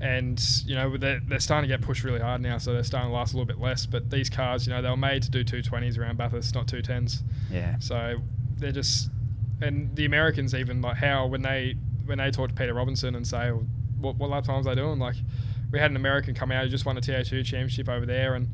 and 0.00 0.42
you 0.66 0.74
know 0.74 0.96
they're, 0.96 1.20
they're 1.26 1.40
starting 1.40 1.68
to 1.70 1.76
get 1.76 1.84
pushed 1.84 2.04
really 2.04 2.20
hard 2.20 2.40
now, 2.42 2.58
so 2.58 2.72
they're 2.72 2.82
starting 2.84 3.10
to 3.10 3.14
last 3.14 3.32
a 3.32 3.36
little 3.36 3.46
bit 3.46 3.58
less. 3.60 3.86
But 3.86 4.10
these 4.10 4.28
cars, 4.28 4.66
you 4.66 4.72
know, 4.72 4.82
they 4.82 4.90
were 4.90 4.96
made 4.96 5.22
to 5.22 5.30
do 5.30 5.44
220s 5.44 5.98
around 5.98 6.18
Bathurst, 6.18 6.54
not 6.54 6.66
210s. 6.66 7.22
Yeah. 7.50 7.78
So 7.78 8.16
they're 8.58 8.72
just, 8.72 9.08
and 9.62 9.94
the 9.96 10.04
Americans 10.04 10.54
even 10.54 10.82
like 10.82 10.96
how 10.98 11.26
when 11.26 11.42
they 11.42 11.76
when 12.04 12.18
they 12.18 12.30
talk 12.30 12.48
to 12.48 12.54
Peter 12.54 12.74
Robinson 12.74 13.14
and 13.14 13.26
say 13.26 13.50
"Oh, 13.50 13.66
what 14.00 14.16
what 14.16 14.30
lap 14.30 14.44
times 14.44 14.66
they 14.66 14.74
doing, 14.74 14.98
like 14.98 15.16
we 15.72 15.78
had 15.78 15.90
an 15.90 15.96
American 15.96 16.34
come 16.34 16.52
out 16.52 16.64
who 16.64 16.70
just 16.70 16.86
won 16.86 16.96
a 16.96 17.00
TA2 17.00 17.44
championship 17.44 17.88
over 17.88 18.06
there, 18.06 18.34
and 18.34 18.48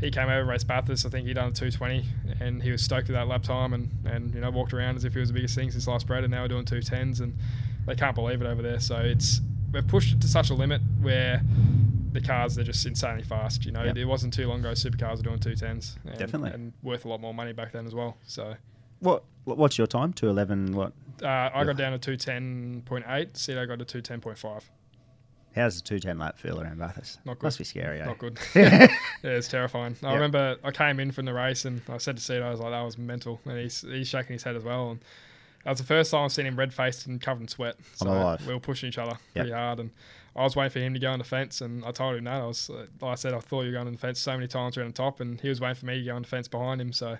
he 0.00 0.10
came 0.10 0.28
over 0.28 0.44
race 0.44 0.64
Bathurst. 0.64 1.06
I 1.06 1.08
think 1.08 1.26
he 1.26 1.32
done 1.34 1.48
a 1.48 1.52
220, 1.52 2.04
and 2.40 2.62
he 2.62 2.70
was 2.70 2.82
stoked 2.82 3.08
with 3.08 3.14
that 3.14 3.26
lap 3.28 3.42
time, 3.42 3.72
and 3.72 3.90
and 4.04 4.34
you 4.34 4.40
know 4.40 4.50
walked 4.50 4.72
around 4.74 4.96
as 4.96 5.04
if 5.04 5.14
he 5.14 5.20
was 5.20 5.28
the 5.28 5.34
biggest 5.34 5.54
thing 5.54 5.70
since 5.70 5.86
last 5.86 6.02
spread, 6.02 6.24
and 6.24 6.30
now 6.30 6.42
we're 6.42 6.48
doing 6.48 6.64
210s, 6.64 7.20
and 7.20 7.36
they 7.86 7.94
can't 7.94 8.14
believe 8.14 8.40
it 8.42 8.46
over 8.46 8.62
there. 8.62 8.80
So 8.80 8.96
it's 8.98 9.40
we've 9.72 9.86
pushed 9.86 10.14
it 10.14 10.20
to 10.20 10.28
such 10.28 10.50
a 10.50 10.54
limit 10.54 10.80
where 11.00 11.42
the 12.12 12.20
cars 12.20 12.54
they're 12.54 12.64
just 12.64 12.84
insanely 12.86 13.22
fast. 13.22 13.64
You 13.66 13.72
know, 13.72 13.84
Yep. 13.84 13.96
it 13.98 14.04
wasn't 14.06 14.32
too 14.34 14.46
long 14.48 14.60
ago 14.60 14.70
supercars 14.72 15.16
were 15.18 15.22
doing 15.24 15.38
210s, 15.38 15.96
and, 16.06 16.18
Definitely. 16.18 16.50
and 16.52 16.72
worth 16.82 17.04
a 17.04 17.08
lot 17.08 17.20
more 17.20 17.34
money 17.34 17.52
back 17.52 17.72
then 17.72 17.86
as 17.86 17.94
well. 17.94 18.16
So. 18.26 18.54
What 19.00 19.24
What's 19.44 19.78
your 19.78 19.86
time? 19.86 20.12
Two 20.12 20.28
eleven. 20.28 20.72
What? 20.74 20.92
Uh, 21.22 21.50
I 21.54 21.64
got 21.64 21.76
down 21.76 21.92
to 21.92 21.98
two 21.98 22.16
ten 22.16 22.82
point 22.84 23.04
eight. 23.08 23.36
Cito 23.36 23.64
got 23.66 23.78
to 23.78 23.84
two 23.84 24.00
ten 24.02 24.20
point 24.20 24.38
five. 24.38 24.68
How's 25.54 25.76
the 25.76 25.88
two 25.88 25.98
ten 25.98 26.18
lap 26.18 26.38
feel 26.38 26.60
around 26.60 26.78
Bathurst? 26.78 27.18
Not 27.24 27.38
good. 27.38 27.46
Must 27.46 27.58
be 27.58 27.64
scary. 27.64 28.00
Eh? 28.00 28.04
Not 28.06 28.18
good. 28.18 28.38
yeah, 28.54 28.88
it's 29.22 29.48
terrifying. 29.48 29.96
I 30.02 30.08
Yeah. 30.08 30.14
remember 30.14 30.56
I 30.62 30.70
came 30.70 31.00
in 31.00 31.10
from 31.10 31.24
the 31.24 31.32
race 31.34 31.64
and 31.64 31.82
I 31.88 31.98
said 31.98 32.16
to 32.16 32.22
Cito, 32.22 32.46
I 32.46 32.50
was 32.50 32.60
like, 32.60 32.70
that 32.70 32.82
was 32.82 32.96
mental, 32.98 33.40
and 33.44 33.58
he's 33.58 33.80
he's 33.82 34.08
shaking 34.08 34.34
his 34.34 34.42
head 34.44 34.56
as 34.56 34.62
well. 34.64 34.90
And 34.92 35.00
that 35.64 35.70
was 35.70 35.78
the 35.80 35.86
first 35.86 36.10
time 36.12 36.24
I've 36.24 36.32
seen 36.32 36.46
him 36.46 36.56
red 36.56 36.72
faced 36.72 37.06
and 37.06 37.20
covered 37.20 37.42
in 37.42 37.48
sweat. 37.48 37.76
So 37.94 38.36
we 38.46 38.52
were 38.54 38.60
pushing 38.60 38.88
each 38.88 38.98
other 38.98 39.18
pretty 39.34 39.50
hard, 39.52 39.80
and 39.80 39.90
I 40.36 40.42
was 40.44 40.54
waiting 40.54 40.70
for 40.70 40.78
him 40.80 40.94
to 40.94 41.00
go 41.00 41.10
on 41.10 41.18
the 41.18 41.24
fence, 41.24 41.60
and 41.60 41.84
I 41.84 41.90
told 41.90 42.16
him 42.16 42.24
that 42.24 42.40
I 42.42 42.46
was 42.46 42.70
like 42.70 42.88
I 43.02 43.14
said 43.16 43.34
I 43.34 43.40
thought 43.40 43.62
you 43.62 43.68
were 43.68 43.72
going 43.74 43.86
on 43.88 43.92
the 43.94 43.98
fence 43.98 44.20
so 44.20 44.34
many 44.34 44.46
times 44.46 44.76
around 44.78 44.88
the 44.94 45.02
top, 45.02 45.18
and 45.20 45.40
he 45.40 45.48
was 45.48 45.60
waiting 45.60 45.74
for 45.76 45.86
me 45.86 45.98
to 45.98 46.04
go 46.04 46.14
on 46.14 46.22
the 46.22 46.28
fence 46.28 46.46
behind 46.46 46.80
him. 46.80 46.92
So 46.92 47.18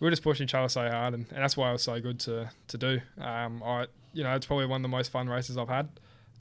we 0.00 0.04
were 0.06 0.10
just 0.10 0.22
pushing 0.22 0.44
each 0.44 0.54
other 0.54 0.68
so 0.68 0.88
hard, 0.88 1.12
and, 1.14 1.26
and 1.30 1.42
that's 1.42 1.56
why 1.56 1.68
it 1.68 1.72
was 1.72 1.82
so 1.82 2.00
good 2.00 2.20
to 2.20 2.50
to 2.68 2.78
do. 2.78 3.00
Um, 3.20 3.62
I 3.62 3.86
you 4.14 4.22
know 4.24 4.34
it's 4.34 4.46
probably 4.46 4.66
one 4.66 4.78
of 4.80 4.82
the 4.82 4.96
most 4.96 5.10
fun 5.12 5.28
races 5.28 5.58
I've 5.58 5.68
had. 5.68 5.88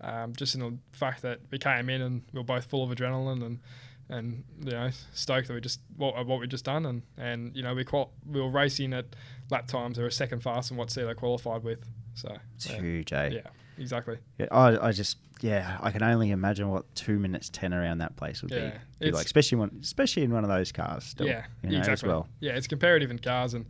Um, 0.02 0.34
just 0.36 0.56
in 0.56 0.62
the 0.62 0.78
fact 0.92 1.22
that 1.22 1.40
we 1.52 1.58
came 1.58 1.90
in 1.90 2.02
and 2.02 2.22
we 2.34 2.40
were 2.40 2.44
both 2.44 2.66
full 2.66 2.84
of 2.84 2.90
adrenaline 2.96 3.44
and 3.46 3.60
and 4.08 4.44
you 4.64 4.72
know 4.72 4.90
stoked 5.14 5.48
that 5.48 5.56
we 5.56 5.62
just 5.62 5.80
what 5.98 6.14
what 6.28 6.40
we 6.40 6.46
just 6.48 6.66
done 6.66 6.86
and 6.86 7.02
and 7.18 7.56
you 7.56 7.64
know 7.64 7.74
we 7.74 7.84
qual- 7.84 8.12
we 8.28 8.40
were 8.40 8.50
racing 8.50 8.94
at 8.94 9.06
lap 9.50 9.68
times 9.68 9.98
that 9.98 10.04
were 10.04 10.10
second 10.12 10.42
fast 10.44 10.70
than 10.70 10.78
what 10.78 10.90
Cito 10.92 11.14
qualified 11.16 11.64
with. 11.64 11.84
So 12.14 12.38
It's 12.56 12.70
yeah, 12.70 12.82
huge, 12.82 13.14
eh? 13.14 13.30
yeah, 13.34 13.42
exactly. 13.80 14.18
Yeah, 14.38 14.48
I, 14.52 14.88
I 14.90 14.92
just 14.92 15.18
yeah, 15.42 15.78
I 15.82 15.92
can 15.92 16.04
only 16.04 16.32
imagine 16.32 16.70
what 16.70 16.94
two 16.96 17.18
minutes 17.20 17.50
ten 17.50 17.74
around 17.74 17.98
that 17.98 18.16
place 18.16 18.42
would 18.44 18.52
Yeah, 18.52 18.78
be. 19.00 19.08
be 19.08 19.12
like, 19.12 19.26
especially 19.26 19.58
when, 19.58 19.80
especially 19.82 20.24
in 20.24 20.32
one 20.32 20.44
of 20.44 20.50
those 20.50 20.72
cars. 20.72 21.04
Still, 21.06 21.28
yeah, 21.28 21.46
you 21.64 21.72
know, 21.72 21.78
exactly. 21.80 22.08
As 22.10 22.14
well. 22.14 22.28
Yeah, 22.40 22.54
it's 22.54 22.68
comparative 22.68 23.12
in 23.12 23.20
cars 23.20 23.54
and 23.54 23.66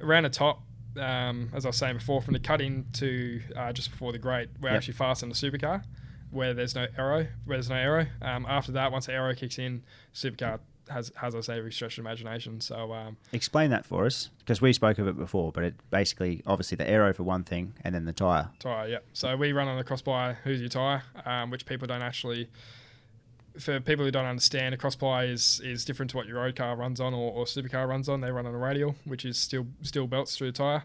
around 0.00 0.24
the 0.24 0.30
top. 0.30 0.62
Um, 0.98 1.50
as 1.54 1.64
I 1.64 1.68
was 1.68 1.76
saying 1.76 1.98
before, 1.98 2.22
from 2.22 2.34
the 2.34 2.40
cut 2.40 2.60
in 2.60 2.86
to 2.94 3.40
uh, 3.56 3.72
just 3.72 3.90
before 3.90 4.12
the 4.12 4.18
grate, 4.18 4.48
we're 4.60 4.68
Yep. 4.70 4.76
actually 4.76 4.94
fast 4.94 5.22
in 5.22 5.28
the 5.28 5.34
supercar, 5.34 5.82
where 6.30 6.54
there's 6.54 6.74
no 6.74 6.86
aero. 6.98 7.26
Where 7.44 7.56
there's 7.56 7.70
no 7.70 7.76
aero. 7.76 8.06
Um, 8.22 8.46
after 8.48 8.72
that, 8.72 8.92
once 8.92 9.06
the 9.06 9.12
aero 9.12 9.34
kicks 9.34 9.58
in, 9.58 9.82
supercar 10.14 10.60
has 10.88 11.10
has 11.16 11.34
I 11.34 11.40
say 11.40 11.58
every 11.58 11.72
stretch 11.72 11.98
of 11.98 12.02
imagination. 12.04 12.60
So 12.60 12.92
um, 12.92 13.16
Explain 13.32 13.70
that 13.70 13.84
for 13.84 14.06
us, 14.06 14.30
because 14.38 14.60
we 14.60 14.72
spoke 14.72 14.98
of 14.98 15.08
it 15.08 15.16
before. 15.18 15.50
But 15.52 15.64
it 15.64 15.74
basically, 15.90 16.42
obviously, 16.46 16.76
the 16.76 16.88
aero 16.88 17.12
for 17.12 17.24
one 17.24 17.42
thing, 17.44 17.74
and 17.82 17.94
then 17.94 18.04
the 18.04 18.12
tire. 18.12 18.50
Tyre, 18.60 18.88
yeah. 18.88 18.98
So 19.12 19.36
we 19.36 19.52
run 19.52 19.66
on 19.68 19.78
a 19.78 19.84
cross 19.84 20.02
ply 20.02 20.34
Who's 20.44 20.60
Your 20.60 20.68
Tyre, 20.68 21.02
um, 21.24 21.50
which 21.50 21.66
people 21.66 21.86
don't 21.88 22.02
actually. 22.02 22.48
For 23.58 23.80
people 23.80 24.04
who 24.04 24.10
don't 24.10 24.26
understand, 24.26 24.74
a 24.74 24.76
cross 24.76 24.96
ply 24.96 25.24
is 25.24 25.60
is 25.64 25.84
different 25.84 26.10
to 26.10 26.16
what 26.16 26.26
your 26.26 26.36
road 26.36 26.56
car 26.56 26.76
runs 26.76 27.00
on 27.00 27.14
or, 27.14 27.32
or 27.32 27.44
supercar 27.44 27.88
runs 27.88 28.08
on. 28.08 28.20
They 28.20 28.30
run 28.30 28.46
on 28.46 28.54
a 28.54 28.58
radial, 28.58 28.96
which 29.04 29.24
is 29.24 29.38
still 29.38 29.66
still 29.82 30.06
belts 30.06 30.36
through 30.36 30.52
the 30.52 30.58
tire. 30.58 30.84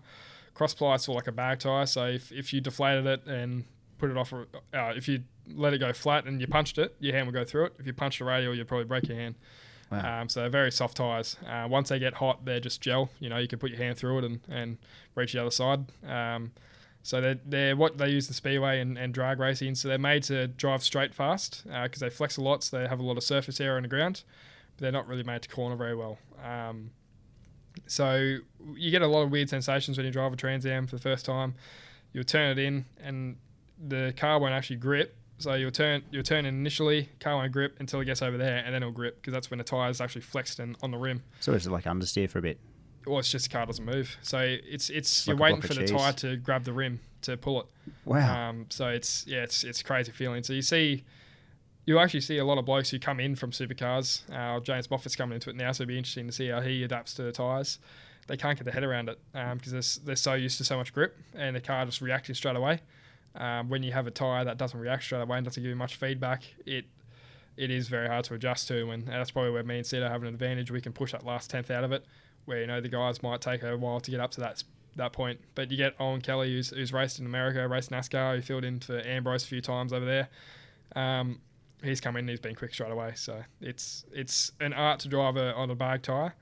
Cross 0.54 0.76
ply 0.76 0.96
is 0.96 1.04
sort 1.04 1.16
of 1.16 1.22
like 1.24 1.28
a 1.28 1.32
bag 1.32 1.60
tire. 1.60 1.86
So 1.86 2.08
if, 2.08 2.32
if 2.32 2.54
you 2.54 2.62
deflated 2.62 3.06
it 3.08 3.26
and 3.26 3.66
put 3.98 4.12
it 4.12 4.18
off, 4.18 4.34
uh, 4.34 4.46
if 4.74 5.08
you 5.08 5.24
let 5.54 5.74
it 5.74 5.80
go 5.80 5.94
flat 5.94 6.26
and 6.26 6.42
you 6.42 6.48
punched 6.48 6.78
it, 6.78 6.96
your 7.00 7.14
hand 7.14 7.28
will 7.28 7.34
go 7.34 7.46
through 7.46 7.66
it. 7.66 7.74
If 7.80 7.88
you 7.88 7.94
punched 7.94 8.20
a 8.22 8.26
radial, 8.26 8.54
you'd 8.54 8.68
probably 8.68 8.86
break 8.86 9.08
your 9.08 9.18
hand. 9.18 9.36
Wow. 9.92 10.22
Um, 10.22 10.30
so 10.30 10.42
they're 10.42 10.50
very 10.50 10.72
soft 10.72 10.98
tires. 10.98 11.38
Uh, 11.48 11.68
once 11.70 11.90
they 11.90 12.00
get 12.00 12.16
hot, 12.16 12.46
they're 12.46 12.60
just 12.60 12.82
gel. 12.82 13.10
You 13.20 13.30
know, 13.30 13.38
you 13.38 13.48
can 13.48 13.60
put 13.60 13.72
your 13.72 13.80
hand 13.80 13.98
through 13.98 14.20
it 14.20 14.24
and, 14.24 14.40
and 14.50 14.78
reach 15.16 15.34
the 15.34 15.42
other 15.42 15.52
side. 15.52 15.86
Um, 16.08 16.52
so 17.04 17.20
they're, 17.20 17.40
they're 17.46 17.76
what 17.76 17.98
they 17.98 18.10
use 18.10 18.28
in 18.28 18.34
speedway 18.34 18.80
and, 18.80 18.98
and 18.98 19.14
drag 19.14 19.40
racing. 19.40 19.76
So 19.76 19.88
they're 19.88 19.98
made 19.98 20.24
to 20.24 20.48
drive 20.48 20.84
straight 20.84 21.14
fast 21.14 21.64
because 21.66 22.00
they 22.00 22.10
flex 22.10 22.38
a 22.38 22.42
lot. 22.42 22.64
So 22.64 22.80
they 22.80 22.88
have 22.88 23.00
a 23.00 23.04
lot 23.04 23.18
of 23.18 23.24
surface 23.24 23.60
area 23.60 23.78
on 23.78 23.84
the 23.84 23.90
ground. 23.90 24.24
But 24.78 24.84
they're 24.84 24.92
not 24.92 25.08
really 25.08 25.24
made 25.24 25.42
to 25.42 25.50
corner 25.50 25.76
very 25.76 25.96
well. 25.96 26.20
Um, 26.44 26.92
so 27.88 28.38
you 28.76 28.92
get 28.92 29.02
a 29.02 29.08
lot 29.08 29.24
of 29.24 29.32
weird 29.32 29.50
sensations 29.50 29.98
when 29.98 30.06
you 30.06 30.12
drive 30.12 30.34
a 30.34 30.36
Trans 30.36 30.66
Am 30.66 30.88
for 30.88 30.96
the 30.96 31.02
first 31.02 31.26
time. 31.26 31.56
You'll 32.14 32.24
turn 32.24 32.58
it 32.58 32.60
in 32.60 32.86
and 33.04 33.38
the 33.80 34.14
car 34.16 34.40
won't 34.40 34.54
actually 34.54 34.78
grip. 34.78 35.18
So 35.40 35.56
you'll 35.56 35.72
turn 35.72 36.04
you'll 36.12 36.22
turn 36.22 36.46
in 36.46 36.54
initially, 36.54 37.10
car 37.20 37.38
won't 37.38 37.52
grip 37.52 37.78
until 37.80 38.00
it 38.00 38.06
gets 38.06 38.22
over 38.22 38.38
there, 38.38 38.58
and 38.58 38.76
then 38.76 38.84
it'll 38.84 38.94
grip 38.94 39.16
because 39.16 39.34
that's 39.34 39.50
when 39.50 39.58
the 39.58 39.64
tires 39.64 40.00
actually 40.00 40.22
flexed 40.22 40.60
in 40.60 40.76
on 40.84 40.92
the 40.92 40.98
rim. 40.98 41.24
So 41.40 41.54
it's 41.54 41.66
like 41.66 41.86
understeer 41.86 42.30
for 42.30 42.38
a 42.38 42.44
bit. 42.44 42.60
Or 43.06 43.20
it's 43.20 43.32
just 43.32 43.50
the 43.50 43.54
car 43.56 43.66
doesn't 43.66 43.86
move. 43.86 44.18
So 44.22 44.40
it's 44.40 44.90
it's 44.90 45.28
Like 45.28 45.34
you're 45.34 45.42
waiting 45.42 45.62
for 45.62 45.74
the 45.74 45.86
tire 45.86 46.14
to 46.14 46.38
grab 46.38 46.64
the 46.64 46.74
rim 46.74 47.00
to 47.24 47.38
pull 47.38 47.62
it. 47.62 47.68
Wow. 48.06 48.50
Um, 48.50 48.66
so 48.70 48.88
it's 48.90 49.26
yeah, 49.28 49.44
it's 49.44 49.64
it's 49.64 49.82
a 49.82 49.84
crazy 49.84 50.12
feeling. 50.12 50.44
So 50.44 50.54
you 50.54 50.62
see, 50.62 51.04
you 51.86 52.00
actually 52.00 52.22
see 52.22 52.38
a 52.38 52.46
lot 52.46 52.58
of 52.58 52.66
blokes 52.66 52.90
who 52.92 53.00
come 53.00 53.20
in 53.20 53.36
from 53.36 53.52
supercars. 53.52 54.22
Uh, 54.32 54.60
James 54.60 54.90
Moffat's 54.90 55.16
coming 55.16 55.36
into 55.36 55.50
it 55.50 55.56
now, 55.56 55.72
so 55.72 55.84
it'll 55.84 55.90
be 55.90 55.98
interesting 55.98 56.28
to 56.28 56.34
see 56.34 56.48
how 56.50 56.62
he 56.62 56.84
adapts 56.84 57.14
to 57.16 57.24
the 57.24 57.32
tires. 57.32 57.80
They 58.28 58.38
can't 58.38 58.58
get 58.58 58.66
their 58.66 58.74
head 58.74 58.84
around 58.84 59.10
it 59.10 59.20
because 59.34 59.72
they're, 59.72 60.06
they're 60.06 60.16
so 60.16 60.34
used 60.36 60.58
to 60.60 60.64
so 60.64 60.78
much 60.78 60.94
grip, 60.94 61.18
and 61.36 61.56
the 61.56 61.62
car 61.62 61.86
just 61.86 62.02
reacting 62.02 62.36
straight 62.36 62.56
away. 62.56 62.82
Um, 63.36 63.70
when 63.70 63.82
you 63.82 63.94
have 63.94 64.08
a 64.08 64.12
tire 64.12 64.44
that 64.46 64.58
doesn't 64.58 64.80
react 64.80 65.04
straight 65.04 65.22
away 65.22 65.38
and 65.38 65.46
doesn't 65.46 65.62
give 65.62 65.70
you 65.70 65.76
much 65.76 65.96
feedback, 65.96 66.44
it 66.66 66.86
it 67.58 67.70
is 67.70 67.88
very 67.88 68.08
hard 68.08 68.26
to 68.26 68.34
adjust 68.34 68.68
to, 68.70 68.90
and 68.92 69.08
that's 69.08 69.32
probably 69.32 69.52
where 69.52 69.64
me 69.64 69.78
and 69.78 69.86
Cito 69.86 70.08
have 70.08 70.22
an 70.22 70.28
advantage. 70.28 70.72
We 70.72 70.82
can 70.82 70.94
push 70.94 71.12
that 71.12 71.26
last 71.26 71.50
tenth 71.50 71.70
out 71.72 71.84
of 71.84 71.92
it, 71.92 72.06
where 72.46 72.62
you 72.62 72.68
know 72.68 72.82
the 72.82 72.90
guys 72.90 73.22
might 73.24 73.42
take 73.42 73.64
a 73.64 73.78
while 73.78 74.00
to 74.00 74.12
get 74.12 74.20
up 74.20 74.32
to 74.32 74.42
that 74.42 74.64
that 74.96 75.14
point. 75.14 75.40
But 75.56 75.72
you 75.72 75.78
get 75.78 75.96
Owen 76.00 76.22
Kelly, 76.22 76.52
who's, 76.54 76.70
who's 76.72 76.92
raced 76.92 77.18
in 77.20 77.26
America, 77.26 77.66
raced 77.68 77.92
NASCAR, 77.92 78.36
who 78.36 78.42
filled 78.42 78.66
in 78.66 78.80
for 78.82 79.00
Ambrose 79.06 79.44
a 79.44 79.48
few 79.48 79.62
times 79.62 79.94
over 79.94 80.06
there. 80.06 80.28
Um, 80.96 81.40
he's 81.82 82.02
come 82.02 82.18
in, 82.18 82.28
he's 82.28 82.40
been 82.42 82.56
quick 82.56 82.74
straight 82.74 82.92
away. 82.92 83.14
So 83.16 83.44
it's 83.62 84.06
it's 84.12 84.52
an 84.60 84.74
art 84.74 85.00
to 85.02 85.08
drive 85.08 85.38
a, 85.38 85.54
on 85.56 85.70
a 85.72 85.76
bag 85.76 86.02
tire, 86.04 86.36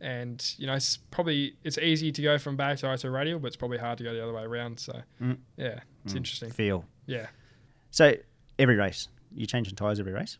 and 0.00 0.54
you 0.58 0.66
know 0.66 0.74
it's 0.74 0.98
probably 1.10 1.56
it's 1.64 1.78
easy 1.78 2.12
to 2.12 2.22
go 2.22 2.38
from 2.38 2.56
bag 2.56 2.78
tire 2.78 2.96
to 2.98 3.10
radial, 3.10 3.38
but 3.40 3.48
it's 3.48 3.56
probably 3.56 3.78
hard 3.78 3.98
to 3.98 4.04
go 4.04 4.14
the 4.14 4.22
other 4.22 4.32
way 4.32 4.42
around. 4.44 4.78
So 4.78 5.02
Mm. 5.20 5.38
yeah, 5.56 5.80
it's 6.04 6.14
Mm. 6.14 6.18
interesting. 6.18 6.50
Feel. 6.52 6.84
Yeah. 7.06 7.26
So 7.90 8.14
every 8.58 8.76
race, 8.76 9.08
you 9.34 9.46
changing 9.46 9.74
tires 9.74 9.98
every 9.98 10.12
race. 10.12 10.38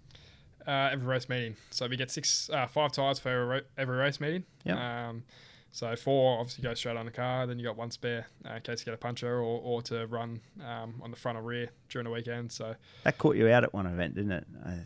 Uh, 0.66 0.90
every 0.92 1.06
race 1.06 1.28
meeting. 1.28 1.56
So 1.70 1.86
we 1.86 1.96
get 1.96 2.10
six, 2.10 2.50
uh, 2.50 2.66
five 2.66 2.92
tires 2.92 3.18
for 3.18 3.28
every, 3.30 3.62
every 3.78 3.96
race 3.98 4.20
meeting. 4.20 4.44
Yeah. 4.64 5.08
Um, 5.08 5.24
so 5.72 5.94
four 5.94 6.38
obviously 6.40 6.62
go 6.64 6.72
straight 6.74 6.96
on 6.96 7.04
the 7.06 7.12
car. 7.12 7.46
Then 7.46 7.58
you 7.58 7.64
got 7.64 7.76
one 7.76 7.90
spare 7.90 8.26
uh, 8.48 8.54
in 8.54 8.62
case 8.62 8.80
you 8.80 8.86
get 8.86 8.94
a 8.94 8.98
puncture 8.98 9.36
or, 9.36 9.60
or 9.62 9.82
to 9.82 10.06
run 10.06 10.40
um, 10.66 11.00
on 11.02 11.10
the 11.10 11.16
front 11.16 11.36
or 11.36 11.42
rear 11.42 11.68
during 11.90 12.04
the 12.04 12.10
weekend. 12.10 12.50
So 12.52 12.74
That 13.04 13.18
caught 13.18 13.36
you 13.36 13.48
out 13.48 13.62
at 13.64 13.74
one 13.74 13.86
event, 13.86 14.14
didn't 14.14 14.32
it? 14.32 14.46
I 14.64 14.78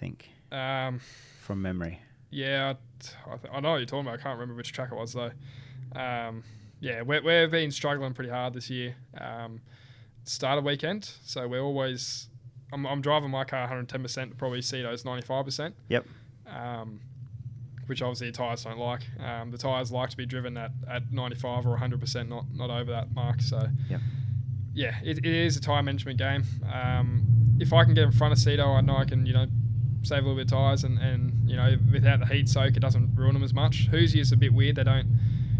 think 0.00 0.28
um, 0.52 1.00
from 1.40 1.62
memory. 1.62 2.00
yeah, 2.30 2.74
I, 3.26 3.36
th- 3.36 3.52
I 3.52 3.60
know 3.60 3.70
what 3.72 3.76
you're 3.78 3.86
talking 3.86 4.06
about. 4.06 4.20
I 4.20 4.22
can't 4.22 4.38
remember 4.38 4.54
which 4.54 4.72
track 4.72 4.90
it 4.92 4.96
was 4.96 5.14
though. 5.14 5.30
Um, 5.98 6.42
yeah, 6.80 7.00
we're, 7.02 7.22
we've 7.22 7.50
been 7.50 7.70
struggling 7.70 8.12
pretty 8.12 8.30
hard 8.30 8.52
this 8.52 8.68
year. 8.68 8.96
Um, 9.18 9.62
start 10.24 10.58
of 10.58 10.64
weekend, 10.64 11.10
so 11.24 11.48
we're 11.48 11.60
always. 11.62 12.28
I'm, 12.74 12.86
I'm 12.86 13.00
driving 13.00 13.30
my 13.30 13.44
car 13.44 13.66
110%, 13.68 14.30
to 14.30 14.34
probably 14.36 14.60
see 14.60 14.82
those 14.82 15.02
95%. 15.04 15.72
Yep. 15.88 16.06
um, 16.46 17.00
which 17.86 18.00
obviously 18.00 18.28
the 18.30 18.36
tyres 18.36 18.64
don't 18.64 18.78
like. 18.78 19.02
Um, 19.22 19.50
the 19.50 19.58
tyres 19.58 19.92
like 19.92 20.08
to 20.10 20.16
be 20.16 20.24
driven 20.26 20.56
at, 20.56 20.70
at 20.90 21.12
95 21.12 21.66
or 21.66 21.76
100%, 21.78 22.28
not 22.28 22.46
not 22.54 22.70
over 22.70 22.90
that 22.92 23.14
mark. 23.14 23.42
So, 23.42 23.68
Yep. 23.90 24.00
yeah, 24.74 24.94
it, 25.04 25.18
it 25.18 25.26
is 25.26 25.56
a 25.58 25.60
tyre 25.60 25.82
management 25.82 26.18
game. 26.18 26.44
Um, 26.72 27.26
if 27.60 27.72
I 27.74 27.84
can 27.84 27.92
get 27.94 28.04
in 28.04 28.12
front 28.12 28.32
of 28.32 28.38
Cito, 28.38 28.66
I 28.66 28.80
know 28.80 28.96
I 28.96 29.04
can, 29.04 29.26
you 29.26 29.34
know, 29.34 29.46
save 30.02 30.20
a 30.24 30.28
little 30.28 30.36
bit 30.36 30.46
of 30.50 30.58
tyres, 30.58 30.82
and, 30.84 30.98
and 30.98 31.48
you 31.48 31.56
know, 31.56 31.76
without 31.92 32.20
the 32.20 32.26
heat 32.26 32.48
soak, 32.48 32.74
it 32.76 32.80
doesn't 32.80 33.14
ruin 33.16 33.34
them 33.34 33.42
as 33.44 33.52
much. 33.52 33.88
Who's 33.90 34.14
is 34.14 34.32
a 34.32 34.36
bit 34.38 34.52
weird. 34.54 34.76
They 34.76 34.84
don't 34.84 35.06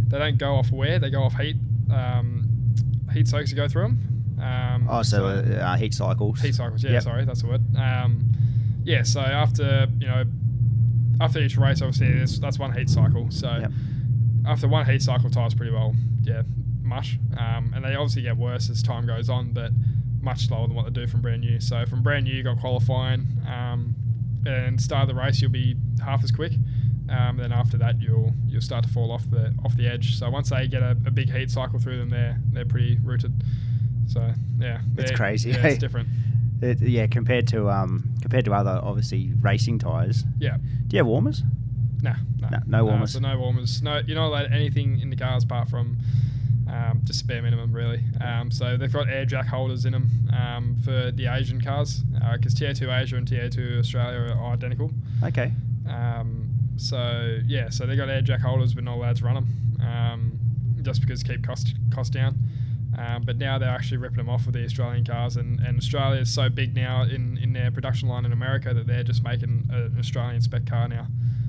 they 0.09 0.19
don't 0.19 0.39
go 0.39 0.55
off 0.57 0.71
wear. 0.73 0.99
They 0.99 1.11
go 1.11 1.23
off 1.25 1.35
heat. 1.39 1.57
Um, 1.93 2.49
heat 3.13 3.29
soaks 3.29 3.51
to 3.51 3.57
go 3.57 3.69
through 3.69 3.83
them. 3.83 4.14
Um, 4.45 4.87
Oh, 4.91 5.03
so, 5.03 5.25
uh, 5.27 5.29
uh, 5.63 5.77
heat 5.77 5.95
cycles. 5.95 6.41
Heat 6.41 6.55
cycles, 6.55 6.85
yeah, 6.85 6.93
Yep. 6.93 7.03
sorry, 7.03 7.25
that's 7.25 7.43
the 7.43 7.49
word. 7.49 7.63
Um, 7.77 8.33
yeah, 8.85 9.03
so 9.03 9.21
after 9.21 9.87
you 9.99 10.07
know, 10.07 10.25
after 11.21 11.39
each 11.41 11.57
race, 11.57 11.81
obviously 11.81 12.19
that's, 12.19 12.39
that's 12.39 12.59
one 12.59 12.73
heat 12.77 12.91
cycle. 12.91 13.31
So 13.31 13.49
Yep. 13.61 13.73
after 14.47 14.69
one 14.69 14.85
heat 14.87 15.01
cycle, 15.03 15.31
tires 15.31 15.55
pretty 15.55 15.73
well. 15.73 15.95
Yeah, 16.23 16.43
much, 16.83 17.19
um, 17.39 17.73
and 17.75 17.85
they 17.85 17.95
obviously 17.95 18.23
get 18.23 18.37
worse 18.37 18.69
as 18.69 18.83
time 18.83 19.07
goes 19.07 19.29
on, 19.31 19.53
but 19.53 19.73
much 20.21 20.47
slower 20.49 20.67
than 20.67 20.77
what 20.77 20.85
they 20.87 20.91
do 21.01 21.07
from 21.07 21.21
brand 21.23 21.41
new. 21.43 21.61
So 21.61 21.85
from 21.87 22.03
brand 22.03 22.25
new, 22.25 22.35
you 22.35 22.43
got 22.43 22.59
qualifying, 22.59 23.27
um, 23.49 23.95
and 24.47 24.81
start 24.81 25.09
of 25.09 25.09
the 25.17 25.21
race, 25.23 25.41
you'll 25.41 25.51
be 25.51 25.77
half 26.05 26.23
as 26.23 26.31
quick. 26.31 26.53
Um, 27.09 27.37
then 27.39 27.53
after 27.53 27.77
that, 27.79 28.01
you'll 28.01 28.33
you'll 28.47 28.61
start 28.63 28.85
to 28.85 28.91
fall 28.91 29.11
off 29.13 29.29
the 29.31 29.55
off 29.65 29.77
the 29.77 29.87
edge. 29.87 30.17
So 30.19 30.29
once 30.31 30.51
they 30.51 30.67
get 30.69 30.83
a, 30.83 30.91
a 31.07 31.11
big 31.11 31.31
heat 31.31 31.51
cycle 31.51 31.79
through 31.79 31.99
them, 31.99 32.11
they're 32.11 32.39
they're 32.53 32.65
pretty 32.67 32.99
rooted. 33.03 33.33
So 34.07 34.33
yeah, 34.59 34.81
It's 34.97 35.11
crazy, 35.13 35.51
Yeah, 35.51 35.67
it's 35.67 35.79
different. 35.79 36.09
It, 36.63 36.81
yeah, 36.81 37.07
compared 37.07 37.47
to 37.49 37.69
um, 37.71 38.05
compared 38.23 38.45
to 38.47 38.53
other 38.53 38.81
obviously 38.83 39.33
racing 39.41 39.79
tires. 39.81 40.25
Yeah. 40.39 40.57
Do 40.87 40.97
you 40.97 40.99
have 40.99 41.07
warmers? 41.07 41.43
Nah, 42.03 42.15
no, 42.41 42.49
No- 42.51 42.59
no 42.67 42.85
warmers. 42.85 43.13
so 43.13 43.19
no 43.19 43.39
warmers. 43.39 43.83
No, 43.83 43.99
you're 44.07 44.17
not 44.17 44.29
allowed 44.29 44.53
anything 44.53 45.01
in 45.01 45.11
the 45.11 45.17
cars 45.17 45.45
apart 45.45 45.69
from 45.69 45.97
um, 46.71 47.01
just 47.05 47.27
bare 47.27 47.43
minimum, 47.43 47.73
really. 47.73 48.03
Um, 48.21 48.51
so 48.51 48.77
they've 48.77 48.93
got 48.93 49.09
air 49.09 49.25
jack 49.27 49.47
holders 49.47 49.85
in 49.85 49.93
them 49.93 50.11
um, 50.33 50.77
for 50.85 51.11
the 51.11 51.27
Asian 51.27 51.61
cars 51.61 52.03
because 52.35 52.55
TA2 52.55 53.03
Asia 53.03 53.17
and 53.17 53.27
TA2 53.29 53.79
Australia 53.79 54.33
are 54.35 54.53
identical. 54.53 54.91
Okay. 55.23 55.53
Um, 55.89 56.51
so 56.77 57.39
yeah, 57.47 57.69
so 57.71 57.87
they 57.87 57.97
got 57.97 58.09
air 58.09 58.23
jack 58.23 58.41
holders, 58.41 58.75
but 58.75 58.85
not 58.85 58.97
allowed 58.97 59.17
to 59.17 59.25
run 59.25 59.35
them 59.35 59.49
um, 59.87 60.39
just 60.83 61.01
because 61.01 61.23
keep 61.23 61.45
cost 61.47 61.75
cost 61.91 62.13
down. 62.13 62.37
Um, 62.99 63.23
but 63.25 63.37
now 63.37 63.59
they're 63.59 63.69
actually 63.71 63.99
ripping 63.99 64.19
them 64.19 64.29
off 64.29 64.47
with 64.47 64.55
the 64.55 64.65
Australian 64.65 65.05
cars, 65.05 65.37
and, 65.37 65.61
and 65.61 65.79
Australia 65.79 66.21
is 66.21 66.33
so 66.35 66.49
big 66.49 66.75
now 66.75 67.03
in, 67.03 67.39
in 67.39 67.53
their 67.53 67.71
production 67.71 68.09
line 68.09 68.25
in 68.25 68.33
America 68.33 68.73
that 68.75 68.87
they're 68.87 69.03
just 69.05 69.23
making 69.25 69.69
an 69.71 69.97
Australian 69.99 70.41
spec 70.41 70.67
car 70.67 70.89
now. 70.89 71.07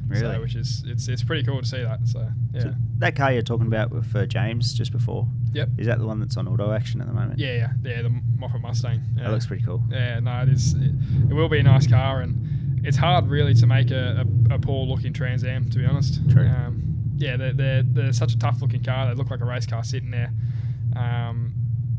Really? 0.07 0.21
So, 0.21 0.41
which 0.41 0.55
is 0.55 0.83
it's 0.85 1.07
it's 1.07 1.23
pretty 1.23 1.43
cool 1.43 1.59
to 1.61 1.67
see 1.67 1.81
that. 1.81 2.07
So 2.07 2.29
yeah, 2.53 2.61
So 2.61 2.75
that 2.99 3.15
car 3.15 3.33
you're 3.33 3.41
talking 3.41 3.65
about 3.65 3.89
with 3.91 4.15
uh, 4.15 4.27
James 4.27 4.71
just 4.73 4.91
before, 4.91 5.27
yep, 5.51 5.69
is 5.79 5.87
that 5.87 5.97
the 5.97 6.05
one 6.05 6.19
that's 6.19 6.37
on 6.37 6.47
auto 6.47 6.71
action 6.71 7.01
at 7.01 7.07
the 7.07 7.13
moment? 7.13 7.39
yeah, 7.39 7.53
yeah, 7.55 7.69
yeah. 7.83 8.01
The 8.03 8.11
Moffat 8.37 8.61
Mustang. 8.61 9.01
Yeah. 9.17 9.23
That 9.23 9.31
looks 9.31 9.47
pretty 9.47 9.63
cool. 9.63 9.81
Yeah, 9.89 10.19
no, 10.19 10.41
it 10.43 10.49
is. 10.49 10.73
It, 10.75 10.91
it 11.29 11.33
will 11.33 11.49
be 11.49 11.57
a 11.57 11.63
nice 11.63 11.87
car, 11.87 12.21
and 12.21 12.85
it's 12.85 12.97
hard 12.97 13.27
really 13.27 13.55
to 13.55 13.65
make 13.65 13.89
a, 13.89 14.23
a, 14.51 14.55
a 14.55 14.59
poor 14.59 14.85
looking 14.85 15.11
Trans 15.11 15.43
Am, 15.43 15.67
to 15.71 15.79
be 15.79 15.85
honest. 15.87 16.19
True. 16.29 16.47
Um, 16.47 16.83
yeah, 17.17 17.35
they're, 17.37 17.53
they're, 17.53 17.81
they're 17.83 18.13
such 18.13 18.33
a 18.33 18.37
tough 18.37 18.61
looking 18.61 18.83
car. 18.83 19.07
They 19.07 19.15
look 19.15 19.31
like 19.31 19.41
a 19.41 19.45
race 19.45 19.65
car 19.65 19.83
sitting 19.83 20.11
there. 20.11 20.31
Um, 20.95 21.53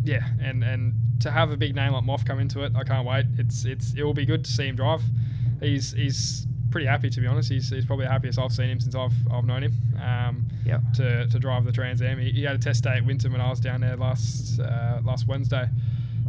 yeah, 0.04 0.26
and, 0.40 0.62
and 0.62 0.94
to 1.20 1.30
have 1.30 1.50
a 1.50 1.56
big 1.56 1.74
name 1.74 1.92
like 1.92 2.04
Moff 2.04 2.24
come 2.24 2.38
into 2.38 2.62
it, 2.64 2.72
I 2.76 2.84
can't 2.84 3.06
wait. 3.06 3.26
It's 3.38 3.64
it's 3.64 3.94
it 3.94 4.02
will 4.04 4.14
be 4.14 4.24
good 4.26 4.44
to 4.44 4.50
see 4.50 4.66
him 4.68 4.76
drive. 4.76 5.02
He's 5.60 5.92
he's 5.92 6.46
pretty 6.70 6.86
happy 6.86 7.08
to 7.10 7.20
be 7.20 7.26
honest. 7.26 7.50
He's, 7.50 7.70
he's 7.70 7.86
probably 7.86 8.04
the 8.06 8.12
happiest 8.12 8.38
I've 8.38 8.52
seen 8.52 8.68
him 8.68 8.80
since 8.80 8.94
I've 8.94 9.12
I've 9.32 9.44
known 9.44 9.62
him. 9.64 9.72
Um, 10.00 10.46
Yeah. 10.64 10.80
to, 10.94 11.26
to 11.28 11.38
drive 11.38 11.64
the 11.64 11.72
Trans 11.72 12.02
Am. 12.02 12.18
He, 12.18 12.30
he 12.32 12.42
had 12.42 12.54
a 12.56 12.58
test 12.58 12.84
day 12.84 12.96
at 12.96 13.04
Winton 13.06 13.32
when 13.32 13.40
I 13.40 13.48
was 13.50 13.60
down 13.60 13.80
there 13.80 13.96
last 13.96 14.60
uh, 14.60 15.00
last 15.04 15.26
Wednesday, 15.26 15.68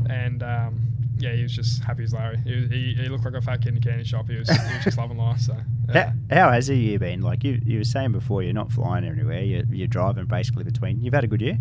and 0.09 0.41
um, 0.43 0.80
yeah, 1.20 1.34
he 1.34 1.43
was 1.43 1.51
just 1.51 1.84
happy 1.84 2.03
as 2.03 2.13
Larry. 2.13 2.38
He, 2.43 2.55
was- 2.55 2.70
he, 2.70 2.93
he 2.95 3.09
looked 3.09 3.26
like 3.26 3.34
a 3.34 3.41
fat 3.41 3.61
kid 3.61 3.70
in 3.74 3.78
a 3.78 3.82
candy 3.82 4.03
shop. 4.05 4.30
He 4.30 4.38
was 4.38 4.49
he 4.49 4.76
was 4.76 4.84
just 4.84 4.97
loving 5.03 5.18
life. 5.18 5.39
So 5.41 5.55
yeah. 5.93 6.13
How, 6.30 6.36
how 6.47 6.51
has 6.51 6.70
your 6.70 6.78
year 6.78 6.99
been? 6.99 7.22
Like 7.22 7.43
you, 7.43 7.59
you 7.65 7.80
were 7.80 7.84
saying 7.84 8.11
before, 8.13 8.41
you're 8.43 8.53
not 8.53 8.72
flying 8.72 9.05
anywhere. 9.05 9.41
You're, 9.41 9.63
you're 9.70 9.88
driving 9.88 10.26
basically 10.26 10.63
between. 10.63 11.01
You've 11.01 11.13
had 11.13 11.24
a 11.24 11.28
good 11.28 11.41
year. 11.41 11.57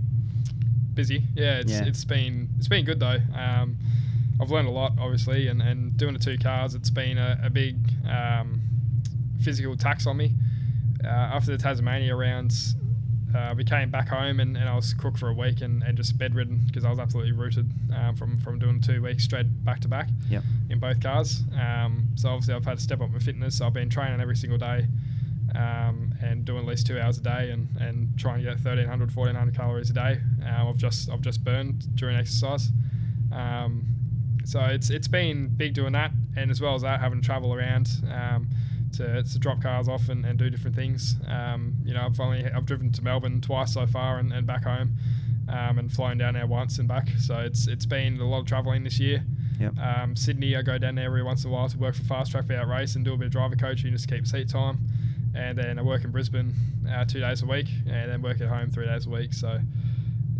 Busy. 0.96 1.22
Yeah, 1.36 1.58
it's 1.58 1.70
Yeah. 1.70 1.84
it's 1.84 2.04
been 2.04 2.48
it's 2.58 2.66
been 2.68 2.84
good 2.84 2.98
though. 2.98 3.20
Um, 3.38 3.76
I've 4.40 4.50
learned 4.50 4.68
a 4.68 4.72
lot, 4.72 4.92
obviously, 4.98 5.46
and, 5.48 5.62
and 5.62 5.96
doing 5.96 6.12
the 6.12 6.18
two 6.18 6.36
cars, 6.36 6.74
it's 6.74 6.90
been 6.90 7.16
a, 7.16 7.40
a 7.44 7.48
big 7.50 7.76
um, 8.10 8.60
physical 9.40 9.76
tax 9.76 10.06
on 10.06 10.16
me. 10.18 10.34
Uh, 11.04 11.08
after 11.08 11.52
the 11.52 11.58
Tasmania 11.58 12.14
rounds, 12.14 12.74
uh, 13.34 13.54
we 13.56 13.64
came 13.64 13.90
back 13.90 14.08
home 14.08 14.38
and, 14.40 14.54
and 14.56 14.68
I 14.68 14.74
was 14.76 14.92
cooked 14.92 15.18
for 15.18 15.28
a 15.28 15.32
week 15.32 15.62
and, 15.62 15.82
and 15.82 15.96
just 15.96 16.18
bedridden 16.18 16.62
because 16.66 16.84
I 16.84 16.90
was 16.90 16.98
absolutely 16.98 17.32
rooted 17.32 17.70
um, 17.94 18.14
from, 18.16 18.36
from 18.38 18.58
doing 18.58 18.80
two 18.80 19.02
weeks 19.02 19.24
straight 19.24 19.46
back 19.64 19.80
to 19.80 19.88
back 19.88 20.08
Yep. 20.28 20.42
in 20.68 20.80
both 20.80 21.00
cars. 21.00 21.42
Um, 21.58 22.08
so 22.14 22.28
obviously 22.28 22.54
I've 22.54 22.64
had 22.66 22.76
to 22.78 22.82
step 22.82 23.00
up 23.00 23.10
my 23.10 23.18
fitness. 23.18 23.60
I've 23.62 23.72
been 23.72 23.88
training 23.88 24.20
every 24.20 24.36
single 24.36 24.58
day 24.58 24.86
um, 25.56 26.14
and 26.22 26.44
doing 26.44 26.60
at 26.60 26.66
least 26.66 26.86
two 26.86 27.00
hours 27.00 27.18
a 27.18 27.22
day 27.22 27.50
and, 27.50 27.68
and 27.80 28.18
trying 28.18 28.38
to 28.38 28.42
get 28.42 28.54
1300, 28.54 29.14
1400 29.14 29.56
calories 29.56 29.90
a 29.90 29.94
day. 29.94 30.20
Uh, 30.44 30.68
I've 30.68 30.76
just 30.76 31.10
I've 31.10 31.22
just 31.22 31.42
burned 31.42 31.96
during 31.96 32.16
exercise. 32.16 32.68
Um, 33.32 33.86
so 34.44 34.60
it's 34.60 34.90
it's 34.90 35.08
been 35.08 35.48
big 35.48 35.74
doing 35.74 35.92
that, 35.94 36.12
and 36.36 36.50
as 36.50 36.60
well 36.60 36.74
as 36.74 36.82
that, 36.82 37.00
having 37.00 37.20
to 37.20 37.26
travel 37.26 37.54
around 37.54 37.88
um, 38.12 38.48
to, 38.96 39.22
to 39.22 39.38
drop 39.38 39.60
cars 39.60 39.88
off 39.88 40.08
and, 40.08 40.24
and 40.24 40.38
do 40.38 40.50
different 40.50 40.76
things. 40.76 41.16
Um, 41.26 41.74
you 41.84 41.94
know, 41.94 42.02
I've 42.06 42.20
only 42.20 42.44
I've 42.44 42.66
driven 42.66 42.92
to 42.92 43.02
Melbourne 43.02 43.40
twice 43.40 43.74
so 43.74 43.86
far 43.86 44.18
and, 44.18 44.32
and 44.32 44.46
back 44.46 44.64
home, 44.64 44.96
um, 45.48 45.78
and 45.78 45.90
flown 45.90 46.18
down 46.18 46.34
there 46.34 46.46
once 46.46 46.78
and 46.78 46.86
back. 46.86 47.08
So 47.18 47.38
it's 47.38 47.66
it's 47.66 47.86
been 47.86 48.20
a 48.20 48.28
lot 48.28 48.40
of 48.40 48.46
traveling 48.46 48.84
this 48.84 49.00
year. 49.00 49.24
Yep. 49.58 49.78
Um, 49.78 50.16
Sydney, 50.16 50.54
I 50.54 50.62
go 50.62 50.76
down 50.76 50.96
there 50.96 51.06
every 51.06 51.22
once 51.22 51.44
in 51.44 51.50
a 51.50 51.52
while 51.52 51.68
to 51.68 51.78
work 51.78 51.94
for 51.94 52.02
Fast 52.02 52.30
Track 52.30 52.50
Out 52.50 52.68
Race 52.68 52.94
and 52.94 53.04
do 53.04 53.14
a 53.14 53.16
bit 53.16 53.26
of 53.26 53.32
driver 53.32 53.56
coaching 53.56 53.90
just 53.90 54.08
to 54.08 54.14
keep 54.14 54.26
seat 54.26 54.50
time. 54.50 54.80
And 55.36 55.56
then 55.58 55.78
I 55.78 55.82
work 55.82 56.02
in 56.04 56.10
Brisbane 56.10 56.54
uh, 56.90 57.04
two 57.04 57.20
days 57.20 57.42
a 57.42 57.46
week, 57.46 57.68
and 57.86 58.10
then 58.10 58.22
work 58.22 58.40
at 58.40 58.48
home 58.48 58.70
three 58.70 58.86
days 58.86 59.06
a 59.06 59.10
week. 59.10 59.34
So 59.34 59.58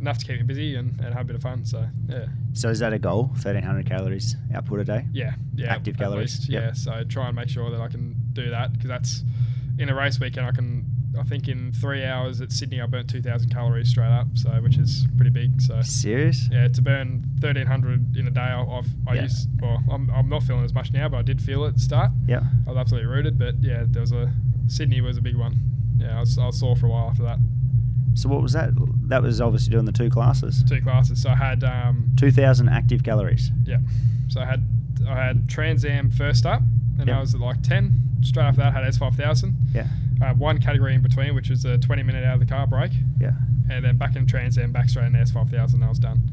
enough 0.01 0.18
to 0.18 0.24
keep 0.26 0.36
me 0.38 0.42
busy 0.42 0.74
and, 0.76 0.99
and 1.01 1.12
have 1.14 1.22
a 1.22 1.24
bit 1.24 1.36
of 1.36 1.42
fun. 1.42 1.64
So 1.64 1.86
yeah, 2.09 2.26
So 2.53 2.68
is 2.70 2.78
that 2.80 2.92
a 2.92 2.99
goal? 2.99 3.24
1300 3.28 3.86
calories 3.86 4.36
output 4.55 4.80
a 4.80 4.84
day. 4.84 5.07
yeah, 5.12 5.34
yeah. 5.55 5.72
Active 5.74 5.97
calories, 5.99 6.38
least, 6.38 6.49
yep. 6.51 6.62
yeah. 6.62 6.72
So 6.72 7.05
try 7.09 7.26
and 7.28 7.36
make 7.36 7.49
sure 7.49 7.70
that 7.70 7.80
I 7.80 7.88
can 7.88 8.14
do 8.32 8.51
that 8.51 8.72
because 8.72 8.88
that's 8.88 9.22
in 9.78 9.88
a 9.88 9.94
race 9.94 10.18
weekend. 10.20 10.47
I 10.47 10.53
can. 10.53 10.84
I 11.18 11.22
think 11.22 11.49
in 11.49 11.72
three 11.72 12.05
hours 12.05 12.42
at 12.42 12.53
Sydney, 12.53 12.78
I 12.78 12.84
burnt 12.84 13.09
2,000 13.09 13.49
calories 13.49 13.88
straight 13.88 14.11
up, 14.11 14.26
so 14.34 14.51
which 14.61 14.76
is 14.76 15.07
pretty 15.16 15.30
big. 15.30 15.62
So 15.62 15.80
Serious? 15.80 16.47
Yeah, 16.53 16.68
to 16.68 16.82
burn 16.82 17.24
1300 17.40 18.16
in 18.18 18.26
a 18.26 18.30
day, 18.30 18.40
I- 18.42 18.61
I've, 18.62 18.88
I 19.09 19.14
Yeah. 19.14 19.22
used, 19.22 19.49
well, 19.62 19.82
I'm, 19.90 20.11
I'm 20.11 20.28
not 20.28 20.42
feeling 20.42 20.62
as 20.66 20.74
much 20.74 20.92
now, 20.92 21.09
but 21.09 21.16
I 21.16 21.22
did 21.22 21.40
feel 21.40 21.64
it 21.64 21.78
start. 21.80 22.11
Yeah. 22.28 22.42
I 22.66 22.68
was 22.68 22.76
absolutely 22.76 23.09
rooted, 23.09 23.38
but 23.38 23.55
yeah, 23.62 23.84
there 23.88 24.03
was 24.03 24.12
a, 24.12 24.30
Sydney 24.69 25.01
was 25.01 25.17
a 25.17 25.21
big 25.23 25.37
one. 25.37 25.57
Yeah, 25.99 26.17
I 26.17 26.21
was, 26.21 26.39
I 26.39 26.47
was 26.47 26.59
sore 26.59 26.77
for 26.77 26.87
a 26.87 26.91
while 26.91 27.09
after 27.11 27.23
that. 27.25 27.39
So 28.14 28.29
what 28.29 28.43
was 28.43 28.53
that? 28.55 28.71
That 29.09 29.23
was 29.23 29.41
obviously 29.41 29.71
doing 29.73 29.85
the 29.85 29.93
two 29.93 30.09
classes. 30.11 30.62
Two 30.69 30.81
classes. 30.81 31.23
So 31.23 31.31
I 31.31 31.35
had, 31.37 31.62
um, 31.64 32.12
2000 32.17 32.69
active 32.69 33.03
calories. 33.03 33.51
yeah, 33.64 33.79
so 34.29 34.41
I 34.41 34.45
had, 34.47 34.64
I 35.09 35.14
had 35.25 35.49
Trans 35.49 35.85
Am 35.85 36.11
first 36.11 36.47
up, 36.47 36.62
and 36.99 37.09
Yep. 37.09 37.17
I 37.17 37.21
was 37.21 37.35
at 37.35 37.41
like 37.41 37.62
10. 37.62 38.03
Straight 38.23 38.45
after 38.45 38.62
that, 38.62 38.75
I 38.75 38.83
had 38.83 38.95
S5000. 38.95 39.55
Yeah. 39.75 39.87
I 40.23 40.27
had 40.29 40.39
one 40.39 40.59
category 40.59 40.95
in 40.95 41.03
between, 41.03 41.35
which 41.35 41.51
was 41.51 41.64
a 41.67 41.77
20 41.79 42.03
minute 42.03 42.25
out 42.25 42.35
of 42.35 42.41
the 42.41 42.47
car 42.47 42.67
break. 42.67 42.93
Yeah. 43.21 43.33
and 43.69 43.85
then 43.85 43.97
back 43.99 44.17
in 44.17 44.27
Trans 44.27 44.57
Am, 44.59 44.73
back 44.73 44.89
straight 44.89 45.07
in 45.07 45.12
the 45.12 45.19
S5000, 45.19 45.83
I 45.85 45.89
was 45.89 45.99
done. 45.99 46.31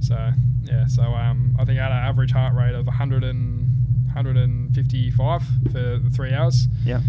So, 0.00 0.30
yeah, 0.62 0.86
so 0.86 1.02
um, 1.02 1.56
I 1.58 1.64
think 1.64 1.78
I 1.80 1.82
had 1.84 1.90
an 1.92 1.98
average 1.98 2.30
heart 2.32 2.54
rate 2.54 2.74
of 2.74 2.86
100 2.86 3.24
and, 3.24 3.62
155 4.06 5.42
for 5.64 5.98
the 5.98 6.10
three 6.14 6.32
hours. 6.32 6.68
Yeah. 6.84 7.00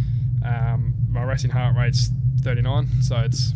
Um, 0.47 0.93
my 1.09 1.23
racing 1.23 1.51
heart 1.51 1.75
rate's 1.75 2.09
39, 2.41 2.87
so 3.01 3.17
it's 3.17 3.53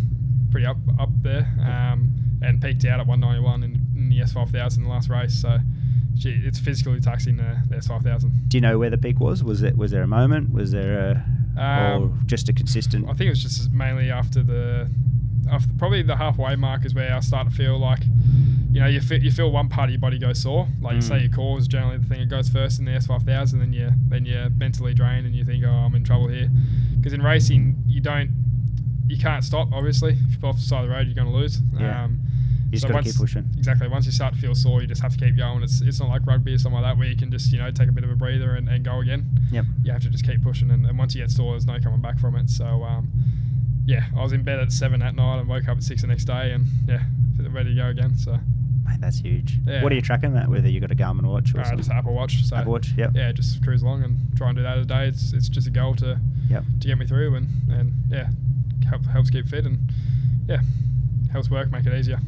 pretty 0.51 0.65
up 0.65 0.77
up 0.99 1.09
there. 1.21 1.47
Um, 1.61 2.11
and 2.43 2.59
peaked 2.61 2.83
out 2.85 2.99
at 2.99 3.05
191 3.07 3.63
in, 3.63 3.85
in 3.95 4.09
the 4.09 4.19
S5000 4.19 4.77
in 4.77 4.83
the 4.83 4.89
last 4.89 5.09
race. 5.09 5.39
So, 5.39 5.59
gee, 6.15 6.41
it's 6.43 6.57
physically 6.59 6.99
taxing 6.99 7.37
the, 7.37 7.57
the 7.69 7.75
S5000. 7.75 8.49
Do 8.49 8.57
you 8.57 8.61
know 8.61 8.79
where 8.79 8.89
the 8.89 8.97
peak 8.97 9.19
was? 9.19 9.43
Was 9.43 9.61
it 9.61 9.77
was 9.77 9.91
there 9.91 10.01
a 10.01 10.07
moment? 10.07 10.51
Was 10.51 10.71
there 10.71 11.23
a 11.55 11.59
Um, 11.61 12.03
or 12.03 12.17
just 12.25 12.49
a 12.49 12.53
consistent? 12.53 13.05
I 13.05 13.13
think 13.13 13.27
it 13.27 13.29
was 13.31 13.43
just 13.43 13.71
mainly 13.71 14.09
after 14.09 14.41
the, 14.41 14.89
after 15.51 15.71
probably 15.77 16.01
the 16.01 16.15
halfway 16.15 16.55
mark 16.55 16.83
is 16.85 16.95
where 16.95 17.13
I 17.13 17.19
start 17.19 17.49
to 17.49 17.55
feel 17.55 17.77
like, 17.77 18.01
you 18.71 18.79
know, 18.79 18.87
you 18.87 19.01
feel, 19.01 19.21
you 19.21 19.31
feel 19.31 19.51
one 19.51 19.67
part 19.69 19.89
of 19.89 19.91
your 19.91 19.99
body 19.99 20.17
go 20.17 20.31
sore. 20.33 20.67
Like 20.81 20.95
you 20.95 21.01
say, 21.01 21.15
Mm. 21.15 21.21
your 21.23 21.31
core 21.31 21.59
is 21.59 21.67
generally 21.67 21.97
the 21.97 22.05
thing 22.05 22.19
that 22.21 22.29
goes 22.29 22.47
first 22.49 22.79
in 22.79 22.85
the 22.85 22.91
S5000, 22.91 23.59
then 23.59 23.73
you 23.73 23.91
then 24.07 24.25
you're 24.25 24.49
mentally 24.49 24.93
drained 24.93 25.25
and 25.25 25.35
you 25.35 25.43
think, 25.43 25.63
oh, 25.65 25.69
I'm 25.69 25.93
in 25.95 26.03
trouble 26.03 26.27
here. 26.29 26.49
Because 26.95 27.13
in 27.13 27.21
racing, 27.21 27.83
you 27.87 27.99
don't, 27.99 28.31
you 29.07 29.17
can't 29.17 29.43
stop. 29.43 29.69
Obviously, 29.73 30.13
if 30.13 30.31
you 30.33 30.37
pull 30.39 30.49
off 30.51 30.55
the 30.57 30.61
side 30.61 30.83
of 30.83 30.89
the 30.89 30.95
road, 30.95 31.05
you're 31.07 31.15
going 31.15 31.27
to 31.27 31.33
lose. 31.33 31.59
Yeah. 31.77 32.05
Um, 32.05 32.21
you 32.67 32.77
just 32.77 32.83
so 32.83 32.87
got 32.93 33.03
to 33.03 33.09
keep 33.11 33.17
pushing. 33.19 33.49
Exactly. 33.57 33.89
Once 33.89 34.05
you 34.05 34.13
start 34.13 34.33
to 34.33 34.39
feel 34.39 34.55
sore, 34.55 34.79
you 34.81 34.87
just 34.87 35.01
have 35.01 35.11
to 35.11 35.17
keep 35.25 35.35
going. 35.35 35.61
It's 35.61 35.81
it's 35.81 35.99
not 35.99 36.07
like 36.07 36.25
rugby 36.25 36.53
or 36.53 36.57
something 36.57 36.79
like 36.81 36.89
that 36.93 36.97
where 36.97 37.07
you 37.09 37.17
can 37.17 37.29
just 37.29 37.51
you 37.51 37.57
know 37.59 37.69
take 37.71 37.89
a 37.89 37.91
bit 37.91 38.05
of 38.05 38.09
a 38.09 38.15
breather 38.15 38.55
and, 38.55 38.69
and 38.69 38.85
go 38.85 39.01
again 39.01 39.25
Yep. 39.51 39.65
you 39.83 39.91
have 39.91 40.01
to 40.03 40.09
just 40.09 40.25
keep 40.25 40.41
pushing, 40.41 40.71
and, 40.71 40.85
and 40.85 40.97
once 40.97 41.13
you 41.13 41.21
get 41.21 41.29
sore, 41.31 41.51
there's 41.51 41.65
no 41.65 41.77
coming 41.81 41.99
back 41.99 42.17
from 42.17 42.37
it. 42.37 42.49
So, 42.49 42.83
um, 42.83 43.11
yeah, 43.85 44.05
I 44.17 44.23
was 44.23 44.31
in 44.31 44.43
bed 44.43 44.59
at 44.61 44.71
seven 44.71 45.01
that 45.01 45.15
night 45.15 45.39
and 45.39 45.49
woke 45.49 45.67
up 45.67 45.75
at 45.79 45.83
six 45.83 46.01
the 46.03 46.07
next 46.07 46.23
day, 46.25 46.53
and 46.53 46.65
yeah, 46.87 47.01
ready 47.49 47.71
to 47.71 47.75
go 47.75 47.87
again. 47.89 48.15
So, 48.17 48.39
that's 49.01 49.19
huge. 49.19 49.57
Yeah. 49.65 49.83
What 49.83 49.91
are 49.91 49.95
you 49.95 50.01
tracking 50.01 50.33
that? 50.35 50.47
Whether 50.47 50.69
you 50.69 50.79
got 50.79 50.91
a 50.91 50.95
Garmin 50.95 51.23
watch 51.23 51.53
or 51.53 51.59
uh, 51.59 51.63
something? 51.63 51.79
just 51.79 51.91
Apple 51.91 52.13
Watch. 52.13 52.43
So, 52.45 52.55
Apple 52.55 52.71
Watch. 52.71 52.89
Yep. 52.95 53.11
yeah, 53.15 53.31
just 53.31 53.63
cruise 53.63 53.81
along 53.81 54.03
and 54.03 54.17
try 54.37 54.49
and 54.49 54.55
do 54.57 54.63
that 54.63 54.77
a 54.77 54.85
day. 54.85 55.07
It's, 55.07 55.33
it's 55.33 55.49
just 55.49 55.67
a 55.67 55.71
goal 55.71 55.95
to 55.95 56.19
Yep. 56.49 56.63
to 56.81 56.87
get 56.87 56.97
me 56.97 57.05
through, 57.05 57.35
and 57.35 57.47
and 57.71 57.93
yeah, 58.09 58.27
help, 58.87 59.05
helps 59.05 59.29
keep 59.29 59.47
fit, 59.47 59.65
and 59.65 59.79
yeah, 60.47 60.59
helps 61.31 61.49
work, 61.49 61.71
make 61.71 61.85
it 61.85 61.93
easier. 61.93 62.19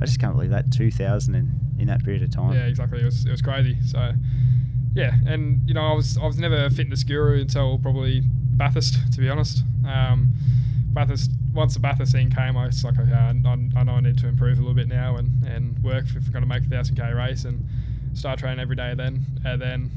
I 0.00 0.04
just 0.04 0.18
can't 0.20 0.34
believe 0.34 0.50
that 0.50 0.72
2000 0.72 1.34
in, 1.34 1.60
in 1.78 1.86
that 1.86 2.02
period 2.04 2.22
of 2.22 2.30
time. 2.30 2.52
Yeah, 2.54 2.66
exactly. 2.66 3.00
It 3.00 3.04
was 3.04 3.24
it 3.24 3.30
was 3.30 3.40
crazy. 3.40 3.76
So 3.86 4.12
yeah, 4.94 5.12
and 5.26 5.60
you 5.66 5.74
know 5.74 5.82
I 5.82 5.92
was 5.94 6.18
I 6.18 6.26
was 6.26 6.38
never 6.38 6.64
a 6.64 6.70
fitness 6.70 7.04
guru 7.04 7.40
until 7.40 7.78
probably 7.78 8.20
Bathurst, 8.24 9.12
to 9.12 9.20
be 9.20 9.28
honest. 9.28 9.62
Um, 9.86 10.32
Bathurst 10.92 11.30
once 11.52 11.74
the 11.74 11.80
Bathurst 11.80 12.12
thing 12.12 12.30
came, 12.30 12.56
I 12.56 12.66
was 12.66 12.82
like, 12.84 12.98
okay, 12.98 13.12
I, 13.12 13.28
I 13.30 13.84
know 13.84 13.92
I 13.92 14.00
need 14.00 14.18
to 14.18 14.28
improve 14.28 14.58
a 14.58 14.60
little 14.60 14.74
bit 14.74 14.88
now 14.88 15.16
and, 15.16 15.44
and 15.44 15.78
work 15.82 16.04
if 16.06 16.26
I'm 16.26 16.32
going 16.32 16.42
to 16.42 16.48
make 16.48 16.64
a 16.64 16.68
thousand 16.68 16.96
k 16.96 17.12
race 17.12 17.44
and 17.44 17.64
start 18.14 18.38
training 18.38 18.60
every 18.60 18.76
day. 18.76 18.94
Then 18.94 19.24
and 19.44 19.60
then 19.60 19.90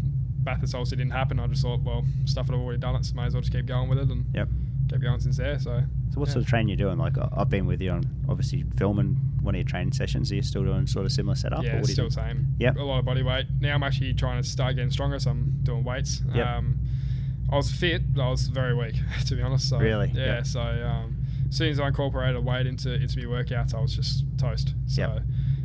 Bathurst 0.43 0.75
obviously 0.75 0.97
didn't 0.97 1.13
happen. 1.13 1.39
I 1.39 1.47
just 1.47 1.61
thought, 1.61 1.81
well, 1.81 2.03
stuff 2.25 2.47
that 2.47 2.53
I've 2.53 2.59
already 2.59 2.79
done 2.79 2.95
it, 2.95 3.05
so 3.05 3.15
may 3.15 3.23
as 3.25 3.33
well 3.33 3.41
just 3.41 3.53
keep 3.53 3.65
going 3.65 3.89
with 3.89 3.97
it 3.99 4.09
and 4.09 4.25
Yep. 4.33 4.49
keep 4.89 5.01
going 5.01 5.19
since 5.19 5.37
there. 5.37 5.57
So 5.59 5.83
So 6.11 6.19
what 6.19 6.27
Yeah. 6.27 6.33
sort 6.33 6.43
of 6.43 6.49
training 6.49 6.69
you 6.69 6.75
doing? 6.75 6.97
Like 6.97 7.17
I- 7.17 7.29
I've 7.35 7.49
been 7.49 7.65
with 7.65 7.81
you 7.81 7.91
on 7.91 8.03
obviously 8.29 8.63
filming 8.77 9.15
one 9.41 9.55
of 9.55 9.59
your 9.59 9.65
training 9.67 9.93
sessions. 9.93 10.31
Are 10.31 10.35
you 10.35 10.41
still 10.41 10.63
doing 10.63 10.87
sort 10.87 11.05
of 11.05 11.11
similar 11.11 11.35
setup? 11.35 11.63
yeah, 11.63 11.75
or 11.77 11.79
what 11.81 11.87
still 11.89 12.05
the 12.05 12.11
same. 12.11 12.55
Yep. 12.59 12.77
a 12.77 12.83
lot 12.83 12.99
of 12.99 13.05
body 13.05 13.23
weight. 13.23 13.45
Now 13.61 13.73
I'm 13.75 13.83
actually 13.83 14.13
trying 14.13 14.41
to 14.41 14.47
start 14.47 14.75
getting 14.75 14.91
stronger, 14.91 15.19
so 15.19 15.31
I'm 15.31 15.59
doing 15.63 15.83
weights. 15.83 16.21
Yep. 16.33 16.45
Um, 16.47 16.79
I 17.51 17.55
was 17.57 17.71
fit, 17.71 18.13
but 18.13 18.21
I 18.25 18.29
was 18.29 18.47
very 18.47 18.75
weak 18.75 18.95
to 19.27 19.35
be 19.35 19.41
honest. 19.41 19.69
So, 19.69 19.77
Really? 19.79 20.11
Yeah. 20.13 20.35
Yep. 20.37 20.45
So 20.47 20.61
um, 20.61 21.14
as 21.55 21.59
soon 21.59 21.69
as 21.69 21.79
I 21.79 21.87
incorporated 21.87 22.43
weight 22.43 22.67
into 22.67 22.93
into 22.93 23.17
my 23.17 23.33
workouts, 23.41 23.73
I 23.73 23.79
was 23.79 23.95
just 23.95 24.25
toast. 24.37 24.73
So. 24.87 25.01
Yep. 25.01 25.23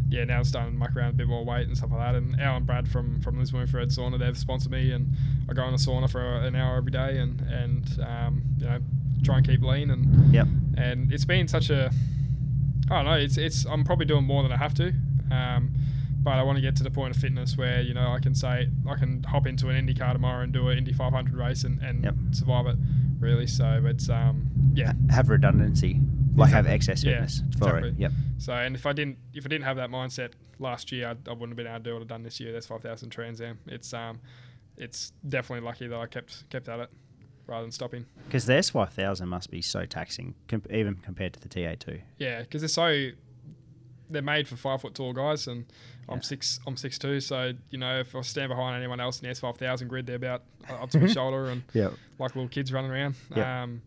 Yeah, 0.09 0.25
now 0.25 0.39
I'm 0.39 0.45
starting 0.45 0.73
to 0.73 0.79
muck 0.79 0.97
around 0.97 1.11
a 1.11 1.13
bit 1.15 1.29
more 1.29 1.45
weight 1.45 1.67
and 1.69 1.77
stuff 1.77 1.91
like 1.93 2.01
that. 2.01 2.15
And 2.17 2.41
Alan 2.41 2.65
Brad 2.65 2.89
from 2.89 3.21
from 3.21 3.39
Lismore 3.39 3.63
Infrared 3.63 3.89
Sauna, 3.91 4.19
they've 4.19 4.37
sponsored 4.39 4.71
me, 4.73 4.93
and 4.93 5.09
I 5.49 5.53
go 5.53 5.67
in 5.67 5.75
a 5.75 5.77
sauna 5.77 6.09
for 6.11 6.21
an 6.21 6.55
hour 6.57 6.77
every 6.77 6.91
day, 6.93 7.19
and 7.19 7.41
and 7.43 7.99
um, 8.03 8.43
you 8.59 8.67
know 8.67 8.79
try 9.25 9.37
and 9.39 9.47
keep 9.47 9.63
lean, 9.63 9.91
and 9.91 10.33
Yep. 10.35 10.47
and 10.77 11.13
it's 11.13 11.25
been 11.25 11.47
such 11.49 11.71
a 11.71 11.91
I 12.91 12.95
don't 12.97 13.05
know. 13.05 13.13
It's 13.15 13.37
it's 13.37 13.65
I'm 13.67 13.83
probably 13.85 14.07
doing 14.07 14.25
more 14.25 14.43
than 14.45 14.51
I 14.53 14.57
have 14.57 14.75
to, 14.75 14.93
um, 15.31 15.75
but 16.23 16.33
I 16.39 16.43
want 16.43 16.57
to 16.57 16.63
get 16.63 16.75
to 16.77 16.83
the 16.83 16.91
point 16.91 17.15
of 17.15 17.21
fitness 17.23 17.57
where 17.57 17.81
you 17.81 17.95
know 17.95 18.11
I 18.13 18.19
can 18.21 18.35
say 18.35 18.69
I 18.89 18.95
can 18.97 19.23
hop 19.25 19.47
into 19.47 19.69
an 19.69 19.77
Indy 19.77 19.95
car 19.95 20.13
tomorrow 20.13 20.43
and 20.43 20.53
do 20.53 20.69
an 20.69 20.79
Indy 20.79 20.93
500 20.93 21.35
race 21.35 21.63
and, 21.65 21.81
and 21.83 22.03
Yep. 22.05 22.15
survive 22.33 22.67
it. 22.67 22.77
Really, 23.21 23.47
so 23.47 23.83
it's 23.85 24.09
um 24.09 24.51
yeah. 24.75 24.93
Have 25.11 25.29
redundancy, 25.29 26.01
like 26.35 26.51
have 26.51 26.67
Exactly. 26.67 26.75
excess 26.75 27.05
Yeah, 27.05 27.27
fitness 27.27 27.43
for 27.59 27.79
it. 27.79 27.95
Yep. 27.99 28.13
So 28.39 28.53
and 28.55 28.75
if 28.75 28.87
I 28.87 28.93
didn't 28.93 29.19
if 29.35 29.45
I 29.45 29.49
didn't 29.49 29.65
have 29.67 29.77
that 29.77 29.91
mindset 29.91 30.33
last 30.59 30.91
year, 30.91 31.09
I'd, 31.11 31.29
I 31.29 31.33
wouldn't 31.33 31.51
have 31.51 31.57
been 31.57 31.67
able 31.67 31.79
to 31.79 31.83
do 31.85 31.93
what 31.95 32.03
I've 32.03 32.09
done 32.09 32.23
this 32.23 32.41
year. 32.41 32.53
That's 32.53 32.67
5,000 32.67 33.11
Trans 33.11 33.41
Am. 33.41 33.59
It's 33.67 33.93
um 33.93 34.21
it's 34.77 35.13
definitely 35.29 35.67
lucky 35.67 35.87
that 35.87 35.97
I 35.99 36.07
kept 36.07 36.49
kept 36.49 36.69
at 36.69 36.81
it 36.81 36.91
rather 37.47 37.63
than 37.65 37.73
stopping. 37.73 38.07
Because 38.27 38.47
the 38.47 38.55
S 38.55 38.71
five 38.71 38.93
thousand 38.95 39.29
must 39.29 39.51
be 39.51 39.61
so 39.61 39.85
taxing, 39.85 40.35
com- 40.49 40.63
even 40.71 40.95
compared 40.97 41.35
to 41.35 41.41
the 41.41 41.49
TA 41.49 41.75
two. 41.79 42.01
Yeah, 42.17 42.41
because 42.41 42.63
they're 42.63 42.69
so 42.69 43.11
they're 44.09 44.23
made 44.23 44.49
for 44.49 44.57
five 44.57 44.81
foot 44.81 44.95
tall 44.95 45.13
guys, 45.13 45.47
and 45.47 45.67
I'm 46.11 46.17
Yeah. 46.17 46.23
six. 46.23 46.61
I'm 46.67 46.77
six 46.77 46.99
two. 46.99 47.21
So 47.21 47.53
you 47.71 47.79
know, 47.79 48.01
if 48.01 48.15
I 48.15 48.21
stand 48.23 48.49
behind 48.51 48.77
anyone 48.77 49.01
else 49.01 49.21
in 49.21 49.25
the 49.25 49.31
S 49.31 49.41
five 49.41 49.57
thousand 49.57 49.89
grid, 49.89 50.07
they're 50.07 50.17
about 50.17 50.43
up 50.69 50.91
to 50.91 51.01
my 51.01 51.07
shoulder 51.19 51.47
and 51.47 51.63
Yeah. 51.73 51.91
like 52.19 52.35
little 52.35 52.49
kids 52.49 52.73
running 52.73 52.91
around. 52.91 53.15
Yeah. 53.35 53.63
Um, 53.63 53.83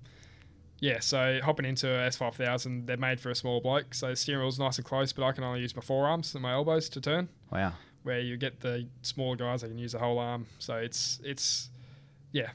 yeah. 0.80 1.00
So 1.00 1.40
hopping 1.44 1.66
into 1.66 1.88
a 1.90 2.06
S 2.08 2.16
five 2.18 2.36
thousand, 2.36 2.88
they're 2.88 2.98
made 2.98 3.20
for 3.20 3.30
a 3.30 3.36
small 3.36 3.60
bloke. 3.62 3.94
So 3.94 4.10
the 4.10 4.16
steering 4.16 4.42
wheel's 4.42 4.58
nice 4.60 4.78
and 4.78 4.86
close, 4.86 5.12
but 5.14 5.24
I 5.26 5.32
can 5.34 5.44
only 5.44 5.60
use 5.62 5.76
my 5.76 5.82
forearms 5.82 6.34
and 6.34 6.42
my 6.42 6.54
elbows 6.54 6.90
to 6.90 7.02
turn. 7.02 7.30
Wow. 7.52 7.74
Where 8.04 8.20
you 8.20 8.36
get 8.38 8.60
the 8.62 8.88
smaller 9.02 9.36
guys, 9.36 9.62
they 9.62 9.68
can 9.70 9.78
use 9.78 9.92
the 9.94 10.00
whole 10.00 10.20
arm. 10.20 10.48
So 10.60 10.76
it's 10.76 11.20
it's 11.24 11.70
yeah, 12.32 12.50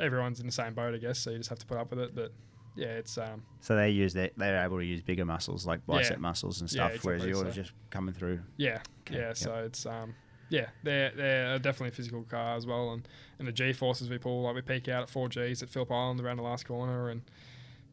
everyone's 0.00 0.40
in 0.40 0.46
the 0.46 0.52
same 0.52 0.74
boat, 0.74 0.94
I 0.94 0.98
guess. 0.98 1.18
So 1.18 1.30
you 1.30 1.38
just 1.38 1.50
have 1.50 1.58
to 1.58 1.66
put 1.66 1.76
up 1.78 1.90
with 1.90 1.98
it. 2.00 2.14
But 2.14 2.32
yeah, 2.76 2.86
it's 2.88 3.16
um, 3.18 3.42
So 3.60 3.74
they 3.76 3.90
use 3.90 4.12
that. 4.14 4.32
They're 4.36 4.64
able 4.64 4.78
to 4.78 4.84
use 4.84 5.00
bigger 5.02 5.24
muscles 5.24 5.66
like 5.66 5.84
bicep 5.86 6.16
Yeah. 6.16 6.20
muscles 6.20 6.60
and 6.60 6.70
Yeah, 6.72 6.88
stuff, 6.90 7.04
whereas 7.04 7.24
exactly, 7.24 7.40
yours 7.46 7.54
so- 7.54 7.62
just 7.62 7.72
coming 7.90 8.14
through. 8.14 8.40
Yeah, 8.56 8.82
Okay, 9.00 9.16
yeah. 9.16 9.26
yep. 9.28 9.36
So 9.36 9.54
it's 9.64 9.86
um, 9.86 10.14
yeah, 10.48 10.66
they're 10.82 11.10
they're 11.16 11.58
definitely 11.58 11.88
a 11.88 11.92
physical 11.92 12.22
car 12.22 12.56
as 12.56 12.66
well, 12.66 12.92
and 12.92 13.08
and 13.38 13.48
the 13.48 13.52
G 13.52 13.72
forces 13.72 14.08
we 14.10 14.18
pull, 14.18 14.42
like 14.42 14.54
we 14.54 14.62
peak 14.62 14.88
out 14.88 15.02
at 15.02 15.10
four 15.10 15.28
Gs 15.28 15.62
at 15.62 15.68
Phillip 15.68 15.90
Island 15.90 16.20
around 16.20 16.36
the 16.36 16.42
last 16.44 16.66
corner, 16.66 17.08
and 17.10 17.22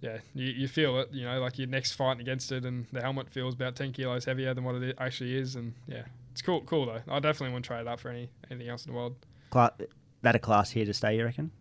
yeah, 0.02 0.18
you, 0.36 0.48
you 0.48 0.68
feel 0.68 1.00
it. 1.00 1.10
You 1.12 1.24
know, 1.26 1.40
like 1.40 1.58
your 1.58 1.68
next 1.68 1.94
fighting 1.94 2.22
against 2.22 2.52
it, 2.52 2.66
and 2.66 2.86
the 2.92 3.02
helmet 3.02 3.30
feels 3.30 3.54
about 3.56 3.76
ten 3.76 3.92
kilos 3.94 4.26
heavier 4.26 4.54
than 4.54 4.64
what 4.66 4.76
it 4.76 4.96
actually 5.00 5.36
is, 5.38 5.56
and 5.56 5.74
yeah, 5.88 6.04
it's 6.32 6.42
cool, 6.42 6.62
cool 6.62 6.86
though. 6.86 7.02
I 7.08 7.20
definitely 7.20 7.50
wouldn't 7.54 7.66
trade 7.66 7.82
it 7.82 7.88
up 7.88 8.00
for 8.00 8.10
any 8.10 8.30
anything 8.52 8.70
else 8.70 8.86
in 8.86 8.92
the 8.92 8.98
world. 8.98 9.16
Cla- 9.50 9.74
that 10.22 10.36
a 10.36 10.40
class 10.40 10.72
here 10.72 10.86
to 10.86 10.94
stay, 10.94 11.18
you 11.18 11.24
reckon? 11.26 11.52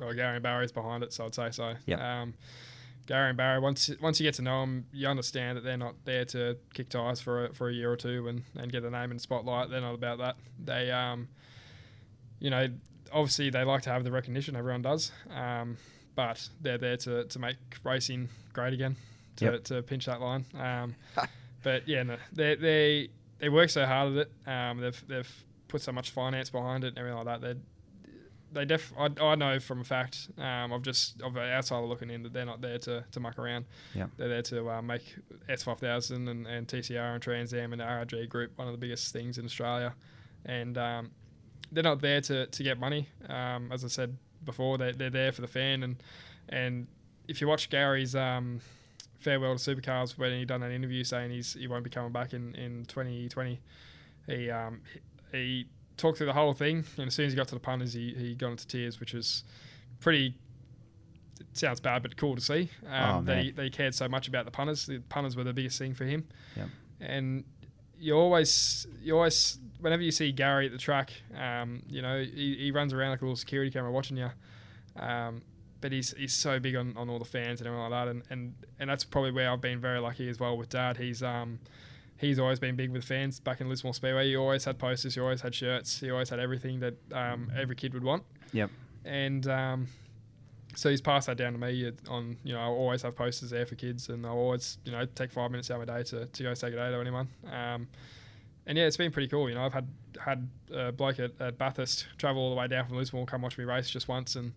Well, 0.00 0.12
Garry 0.14 0.36
and 0.36 0.42
Barry's 0.42 0.72
behind 0.72 1.02
it, 1.04 1.12
so 1.12 1.26
I'd 1.26 1.34
say 1.34 1.50
so. 1.50 1.74
Yep. 1.86 2.00
Um, 2.00 2.34
Garry 3.06 3.28
and 3.28 3.36
Barry, 3.36 3.58
once 3.60 3.90
once 4.00 4.18
you 4.20 4.24
get 4.26 4.34
to 4.34 4.42
know 4.42 4.60
them, 4.60 4.86
you 4.92 5.06
understand 5.08 5.56
that 5.58 5.64
they're 5.64 5.76
not 5.76 5.94
there 6.04 6.24
to 6.26 6.56
kick 6.74 6.88
tires 6.88 7.20
for 7.20 7.46
a, 7.46 7.54
for 7.54 7.68
a 7.68 7.72
year 7.72 7.90
or 7.92 7.96
two 7.96 8.28
and, 8.28 8.42
and 8.56 8.70
get 8.72 8.84
a 8.84 8.90
name 8.90 9.10
in 9.10 9.16
the 9.16 9.22
spotlight. 9.22 9.68
They're 9.70 9.80
not 9.80 9.94
about 9.94 10.18
that. 10.18 10.36
They, 10.62 10.90
um, 10.90 11.28
you 12.38 12.50
know, 12.50 12.68
obviously 13.12 13.50
they 13.50 13.64
like 13.64 13.82
to 13.82 13.90
have 13.90 14.04
the 14.04 14.12
recognition. 14.12 14.54
Everyone 14.56 14.82
does, 14.82 15.10
um, 15.34 15.76
but 16.14 16.48
they're 16.60 16.78
there 16.78 16.96
to, 16.98 17.24
to 17.24 17.38
make 17.38 17.56
racing 17.84 18.28
great 18.52 18.72
again, 18.74 18.96
to, 19.36 19.44
Yep. 19.46 19.64
to 19.64 19.82
pinch 19.82 20.06
that 20.06 20.20
line. 20.20 20.44
Um, 20.58 20.94
but 21.62 21.88
yeah, 21.88 22.02
no, 22.04 22.16
they 22.32 22.54
they 22.54 23.08
they 23.38 23.48
work 23.48 23.70
so 23.70 23.84
hard 23.86 24.12
at 24.16 24.28
it. 24.28 24.48
Um, 24.48 24.78
they've 24.78 25.04
they've 25.08 25.44
put 25.68 25.82
so 25.82 25.92
much 25.92 26.10
finance 26.10 26.48
behind 26.50 26.84
it 26.84 26.88
and 26.88 26.98
everything 26.98 27.16
like 27.24 27.26
that. 27.26 27.40
They 27.40 27.60
they 28.52 28.64
def 28.64 28.92
I, 28.98 29.08
I 29.20 29.34
know 29.34 29.60
from 29.60 29.80
a 29.80 29.84
fact 29.84 30.28
Um, 30.38 30.72
I've 30.72 30.82
just 30.82 31.20
of 31.22 31.36
an 31.36 31.50
outsider 31.50 31.86
looking 31.86 32.10
in 32.10 32.22
that 32.24 32.32
they're 32.32 32.46
not 32.46 32.60
there 32.60 32.78
to, 32.78 33.04
to 33.12 33.20
muck 33.20 33.38
around. 33.38 33.66
Yep. 33.94 34.10
They're 34.16 34.28
there 34.28 34.42
to 34.42 34.70
uh, 34.70 34.82
make 34.82 35.16
S 35.48 35.62
five 35.62 35.78
thousand 35.78 36.28
and, 36.28 36.46
and 36.46 36.66
TCR 36.66 37.14
and 37.14 37.22
Trans 37.22 37.54
Am 37.54 37.72
and 37.72 37.80
the 37.80 37.84
ARG 37.84 38.28
group 38.28 38.52
one 38.56 38.68
of 38.68 38.72
the 38.72 38.78
biggest 38.78 39.12
things 39.12 39.38
in 39.38 39.44
Australia, 39.44 39.94
and 40.44 40.76
um, 40.78 41.10
they're 41.72 41.84
not 41.84 42.00
there 42.00 42.20
to, 42.22 42.46
to 42.46 42.62
get 42.62 42.78
money. 42.78 43.08
Um, 43.28 43.70
as 43.72 43.84
I 43.84 43.88
said 43.88 44.16
before, 44.44 44.78
they 44.78 44.92
they're 44.92 45.10
there 45.10 45.32
for 45.32 45.40
the 45.40 45.48
fan 45.48 45.82
and 45.82 46.02
and 46.48 46.86
if 47.30 47.40
you 47.40 47.46
watch 47.46 47.70
Garry's 47.70 48.16
um, 48.16 48.60
farewell 49.20 49.56
to 49.56 49.76
supercars 49.76 50.18
when 50.18 50.32
he 50.32 50.44
done 50.44 50.64
an 50.64 50.72
interview 50.72 51.04
saying 51.04 51.30
he's 51.30 51.54
he 51.54 51.68
won't 51.68 51.84
be 51.84 51.90
coming 51.90 52.12
back 52.12 52.32
in 52.32 52.54
in 52.56 52.84
2020, 52.86 53.60
he 54.26 54.50
um, 54.50 54.80
he 55.30 55.68
talked 56.00 56.18
through 56.18 56.26
the 56.26 56.32
whole 56.32 56.52
thing, 56.52 56.84
and 56.96 57.06
as 57.08 57.14
soon 57.14 57.26
as 57.26 57.32
he 57.32 57.36
got 57.36 57.48
to 57.48 57.54
the 57.54 57.60
punters, 57.60 57.92
he, 57.92 58.14
he 58.16 58.34
got 58.34 58.50
into 58.50 58.66
tears, 58.66 58.98
which 59.00 59.12
was 59.14 59.44
pretty. 60.00 60.34
It 61.40 61.56
sounds 61.56 61.80
bad, 61.80 62.02
but 62.02 62.16
cool 62.16 62.34
to 62.36 62.40
see. 62.40 62.70
Um, 62.86 63.16
Oh, 63.16 63.20
man. 63.22 63.44
he, 63.44 63.50
that 63.52 63.62
he 63.64 63.70
cared 63.70 63.94
so 63.94 64.08
much 64.08 64.28
about 64.28 64.44
the 64.44 64.50
punters. 64.50 64.86
The 64.86 64.98
punters 65.08 65.36
were 65.36 65.44
the 65.44 65.52
biggest 65.54 65.78
thing 65.78 65.94
for 65.94 66.04
him. 66.04 66.26
Yep. 66.56 66.68
And 67.00 67.44
you 67.98 68.14
always, 68.14 68.86
you 69.02 69.16
always, 69.16 69.58
whenever 69.80 70.02
you 70.02 70.10
see 70.10 70.32
Garry 70.32 70.66
at 70.66 70.72
the 70.72 70.78
track, 70.78 71.12
um, 71.36 71.82
you 71.88 72.02
know, 72.02 72.22
he, 72.22 72.56
he 72.56 72.70
runs 72.70 72.92
around 72.92 73.10
like 73.10 73.22
a 73.22 73.24
little 73.24 73.36
security 73.36 73.70
camera 73.70 73.90
watching 73.90 74.16
you. 74.18 74.30
Um, 74.96 75.42
but 75.80 75.92
he's 75.92 76.12
he's 76.18 76.34
so 76.34 76.60
big 76.60 76.76
on, 76.76 76.94
on 76.98 77.08
all 77.08 77.18
the 77.18 77.24
fans 77.24 77.60
and 77.60 77.66
everything 77.66 77.90
like 77.90 78.04
that, 78.04 78.08
and, 78.10 78.22
and, 78.28 78.54
and 78.78 78.90
that's 78.90 79.02
probably 79.04 79.32
where 79.32 79.50
I've 79.50 79.62
been 79.62 79.80
very 79.80 79.98
lucky 79.98 80.28
as 80.28 80.38
well 80.38 80.58
with 80.58 80.68
Dad. 80.68 80.98
He's 80.98 81.22
um 81.22 81.58
he's 82.20 82.38
always 82.38 82.60
been 82.60 82.76
big 82.76 82.90
with 82.90 83.04
fans 83.04 83.40
back 83.40 83.60
in 83.60 83.68
Lismore 83.68 83.94
Speedway. 83.94 84.28
He 84.28 84.36
always 84.36 84.64
had 84.64 84.78
posters, 84.78 85.14
he 85.14 85.20
always 85.20 85.40
had 85.40 85.54
shirts, 85.54 86.00
he 86.00 86.10
always 86.10 86.28
had 86.28 86.38
everything 86.38 86.80
that 86.80 86.94
um, 87.12 87.50
every 87.56 87.74
kid 87.74 87.94
would 87.94 88.04
want. 88.04 88.22
Yep. 88.52 88.70
And 89.04 89.46
um, 89.48 89.88
so 90.76 90.90
he's 90.90 91.00
passed 91.00 91.26
that 91.26 91.38
down 91.38 91.54
to 91.54 91.58
me. 91.58 91.90
On 92.08 92.36
you 92.44 92.52
know, 92.52 92.60
I 92.60 92.66
always 92.66 93.02
have 93.02 93.16
posters 93.16 93.50
there 93.50 93.64
for 93.64 93.74
kids, 93.74 94.08
and 94.08 94.26
I'll 94.26 94.32
always 94.32 94.78
you 94.84 94.92
know 94.92 95.06
take 95.06 95.32
five 95.32 95.50
minutes 95.50 95.70
out 95.70 95.80
of 95.80 95.88
my 95.88 95.96
day 95.96 96.02
to, 96.04 96.26
to 96.26 96.42
go 96.42 96.54
say 96.54 96.70
good 96.70 96.76
day 96.76 96.90
to 96.90 97.00
anyone. 97.00 97.28
Um, 97.50 97.88
and 98.66 98.76
yeah, 98.76 98.84
it's 98.84 98.98
been 98.98 99.10
pretty 99.10 99.28
cool. 99.28 99.48
You 99.48 99.54
know, 99.54 99.64
I've 99.64 99.72
had 99.72 99.88
had 100.22 100.48
a 100.72 100.92
bloke 100.92 101.18
at, 101.18 101.32
at 101.40 101.56
Bathurst 101.56 102.06
travel 102.18 102.42
all 102.42 102.50
the 102.50 102.56
way 102.56 102.68
down 102.68 102.86
from 102.86 102.98
Lismore, 102.98 103.24
come 103.24 103.42
watch 103.42 103.56
me 103.56 103.64
race 103.64 103.88
just 103.88 104.06
once, 104.06 104.36
and 104.36 104.52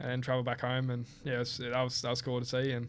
and 0.00 0.10
then 0.10 0.20
travel 0.20 0.42
back 0.42 0.60
home. 0.60 0.90
And 0.90 1.06
yeah, 1.22 1.34
it 1.34 1.38
was, 1.38 1.58
that 1.58 1.82
was 1.82 2.02
that 2.02 2.10
was 2.10 2.20
cool 2.20 2.40
to 2.40 2.46
see. 2.46 2.72
And 2.72 2.88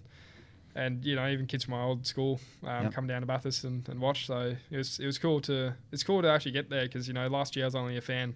and 0.76 1.04
you 1.06 1.16
know, 1.16 1.28
even 1.28 1.46
kids 1.48 1.64
from 1.64 1.72
my 1.74 1.84
old 1.84 2.06
school 2.06 2.40
um, 2.64 2.84
Yep. 2.86 2.94
come 2.94 3.08
down 3.08 3.22
to 3.22 3.26
Bathurst 3.28 3.64
and, 3.64 3.88
and 3.90 4.00
watch. 4.00 4.28
So 4.28 4.56
it 4.70 4.78
was 4.78 5.00
it 5.00 5.06
was 5.06 5.18
cool 5.18 5.40
to 5.42 5.74
it's 5.92 6.04
cool 6.04 6.22
to 6.22 6.30
actually 6.30 6.52
get 6.52 6.70
there 6.70 6.84
because 6.84 7.08
you 7.08 7.14
know 7.14 7.28
last 7.28 7.56
year 7.56 7.66
I 7.66 7.68
was 7.68 7.76
only 7.76 7.98
a 7.98 8.02
fan 8.02 8.36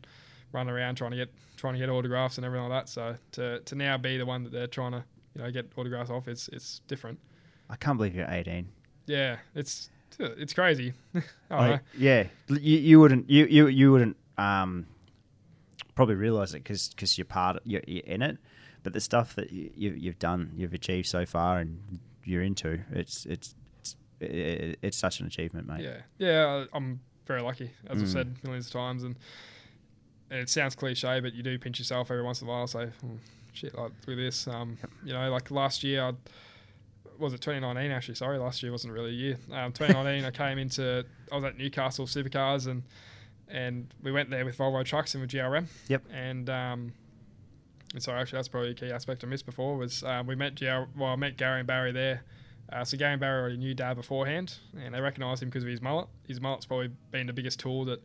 running 0.51 0.73
around 0.73 0.95
trying 0.95 1.11
to 1.11 1.17
get 1.17 1.29
trying 1.57 1.73
to 1.73 1.79
get 1.79 1.89
autographs 1.89 2.37
and 2.37 2.45
everything 2.45 2.69
like 2.69 2.85
that. 2.85 2.89
So 2.89 3.15
to 3.33 3.59
to 3.59 3.75
now 3.75 3.97
be 3.97 4.17
the 4.17 4.25
one 4.25 4.43
that 4.43 4.51
they're 4.51 4.67
trying 4.67 4.93
to 4.93 5.03
you 5.35 5.41
know 5.43 5.51
get 5.51 5.71
autographs 5.77 6.09
off, 6.09 6.27
it's 6.27 6.47
it's 6.49 6.79
different. 6.87 7.19
I 7.69 7.75
can't 7.75 7.97
believe 7.97 8.15
you're 8.15 8.29
18. 8.29 8.67
Yeah, 9.05 9.37
it's 9.53 9.89
it's 10.17 10.53
crazy. 10.53 10.93
Like, 11.51 11.81
yeah, 11.97 12.27
you, 12.47 12.77
you 12.77 12.99
wouldn't 12.99 13.29
you, 13.29 13.45
you 13.47 13.67
you 13.67 13.91
wouldn't 13.91 14.17
um 14.37 14.85
probably 15.95 16.15
realize 16.15 16.53
it 16.53 16.63
because 16.63 16.89
because 16.89 17.17
you're 17.17 17.25
part 17.25 17.57
of, 17.57 17.61
you're, 17.65 17.81
you're 17.87 18.05
in 18.05 18.21
it, 18.21 18.37
but 18.83 18.93
the 18.93 19.01
stuff 19.01 19.35
that 19.35 19.51
you, 19.51 19.71
you 19.75 19.91
you've 19.91 20.19
done, 20.19 20.51
you've 20.55 20.73
achieved 20.73 21.07
so 21.07 21.25
far, 21.25 21.59
and 21.59 21.99
you're 22.29 22.43
into 22.43 22.79
it's 22.91 23.25
it's 23.25 23.55
it's 23.79 23.95
it, 24.21 24.79
it's 24.81 24.97
such 24.97 25.19
an 25.19 25.27
achievement, 25.27 25.67
mate. 25.67 25.81
Yeah, 25.83 26.01
yeah, 26.17 26.65
I'm 26.73 26.99
very 27.25 27.41
lucky, 27.41 27.71
as 27.87 28.01
I've 28.01 28.07
Mm. 28.07 28.13
said 28.13 28.35
millions 28.43 28.67
of 28.67 28.73
times, 28.73 29.03
and, 29.03 29.15
and 30.29 30.39
it 30.39 30.49
sounds 30.49 30.75
cliche, 30.75 31.19
but 31.19 31.33
you 31.33 31.43
do 31.43 31.57
pinch 31.59 31.79
yourself 31.79 32.11
every 32.11 32.23
once 32.23 32.41
in 32.41 32.47
a 32.47 32.51
while. 32.51 32.67
So, 32.67 32.87
"Hmm, 33.01 33.15
shit, 33.53 33.75
like 33.77 33.91
with 34.07 34.17
this, 34.17 34.47
um, 34.47 34.77
you 35.03 35.13
know, 35.13 35.29
like 35.31 35.49
last 35.51 35.83
year, 35.83 36.03
I 36.03 36.13
was 37.17 37.33
it 37.33 37.41
2019 37.41 37.91
actually? 37.91 38.15
Sorry, 38.15 38.37
last 38.37 38.63
year 38.63 38.71
wasn't 38.71 38.93
really 38.93 39.09
a 39.09 39.13
year. 39.13 39.37
Um, 39.51 39.73
2019, 39.73 40.23
I 40.25 40.31
came 40.31 40.57
into, 40.57 41.05
I 41.31 41.35
was 41.35 41.43
at 41.43 41.57
Newcastle 41.57 42.05
Supercars, 42.05 42.67
and 42.67 42.83
and 43.47 43.93
we 44.03 44.11
went 44.11 44.29
there 44.29 44.45
with 44.45 44.57
Volvo 44.57 44.85
trucks 44.85 45.15
and 45.15 45.21
with 45.21 45.31
GRM. 45.31 45.65
Yep. 45.87 46.03
And 46.13 46.49
um, 46.49 46.93
And 47.93 48.03
so 48.03 48.11
actually, 48.11 48.37
that's 48.37 48.47
probably 48.47 48.71
a 48.71 48.73
key 48.75 48.91
aspect 48.91 49.23
I 49.23 49.27
missed 49.27 49.45
before 49.45 49.75
was 49.77 50.03
um, 50.03 50.27
we 50.27 50.35
met 50.35 50.55
Gio, 50.55 50.87
well, 50.95 51.09
I 51.11 51.15
met 51.15 51.37
Garry 51.37 51.59
and 51.59 51.67
Barry 51.67 51.91
there. 51.91 52.23
Uh, 52.71 52.83
so 52.85 52.97
Garry 52.97 53.13
and 53.13 53.19
Barry 53.19 53.39
already 53.41 53.57
knew 53.57 53.73
Dad 53.73 53.95
beforehand, 53.95 54.55
and 54.79 54.93
they 54.93 55.01
recognised 55.01 55.41
him 55.41 55.49
because 55.49 55.63
of 55.63 55.69
his 55.69 55.81
mullet. 55.81 56.07
His 56.27 56.39
mullet's 56.39 56.67
probably 56.67 56.91
been 57.11 57.25
the 57.25 57.33
biggest 57.33 57.59
tool 57.59 57.85
that 57.85 57.99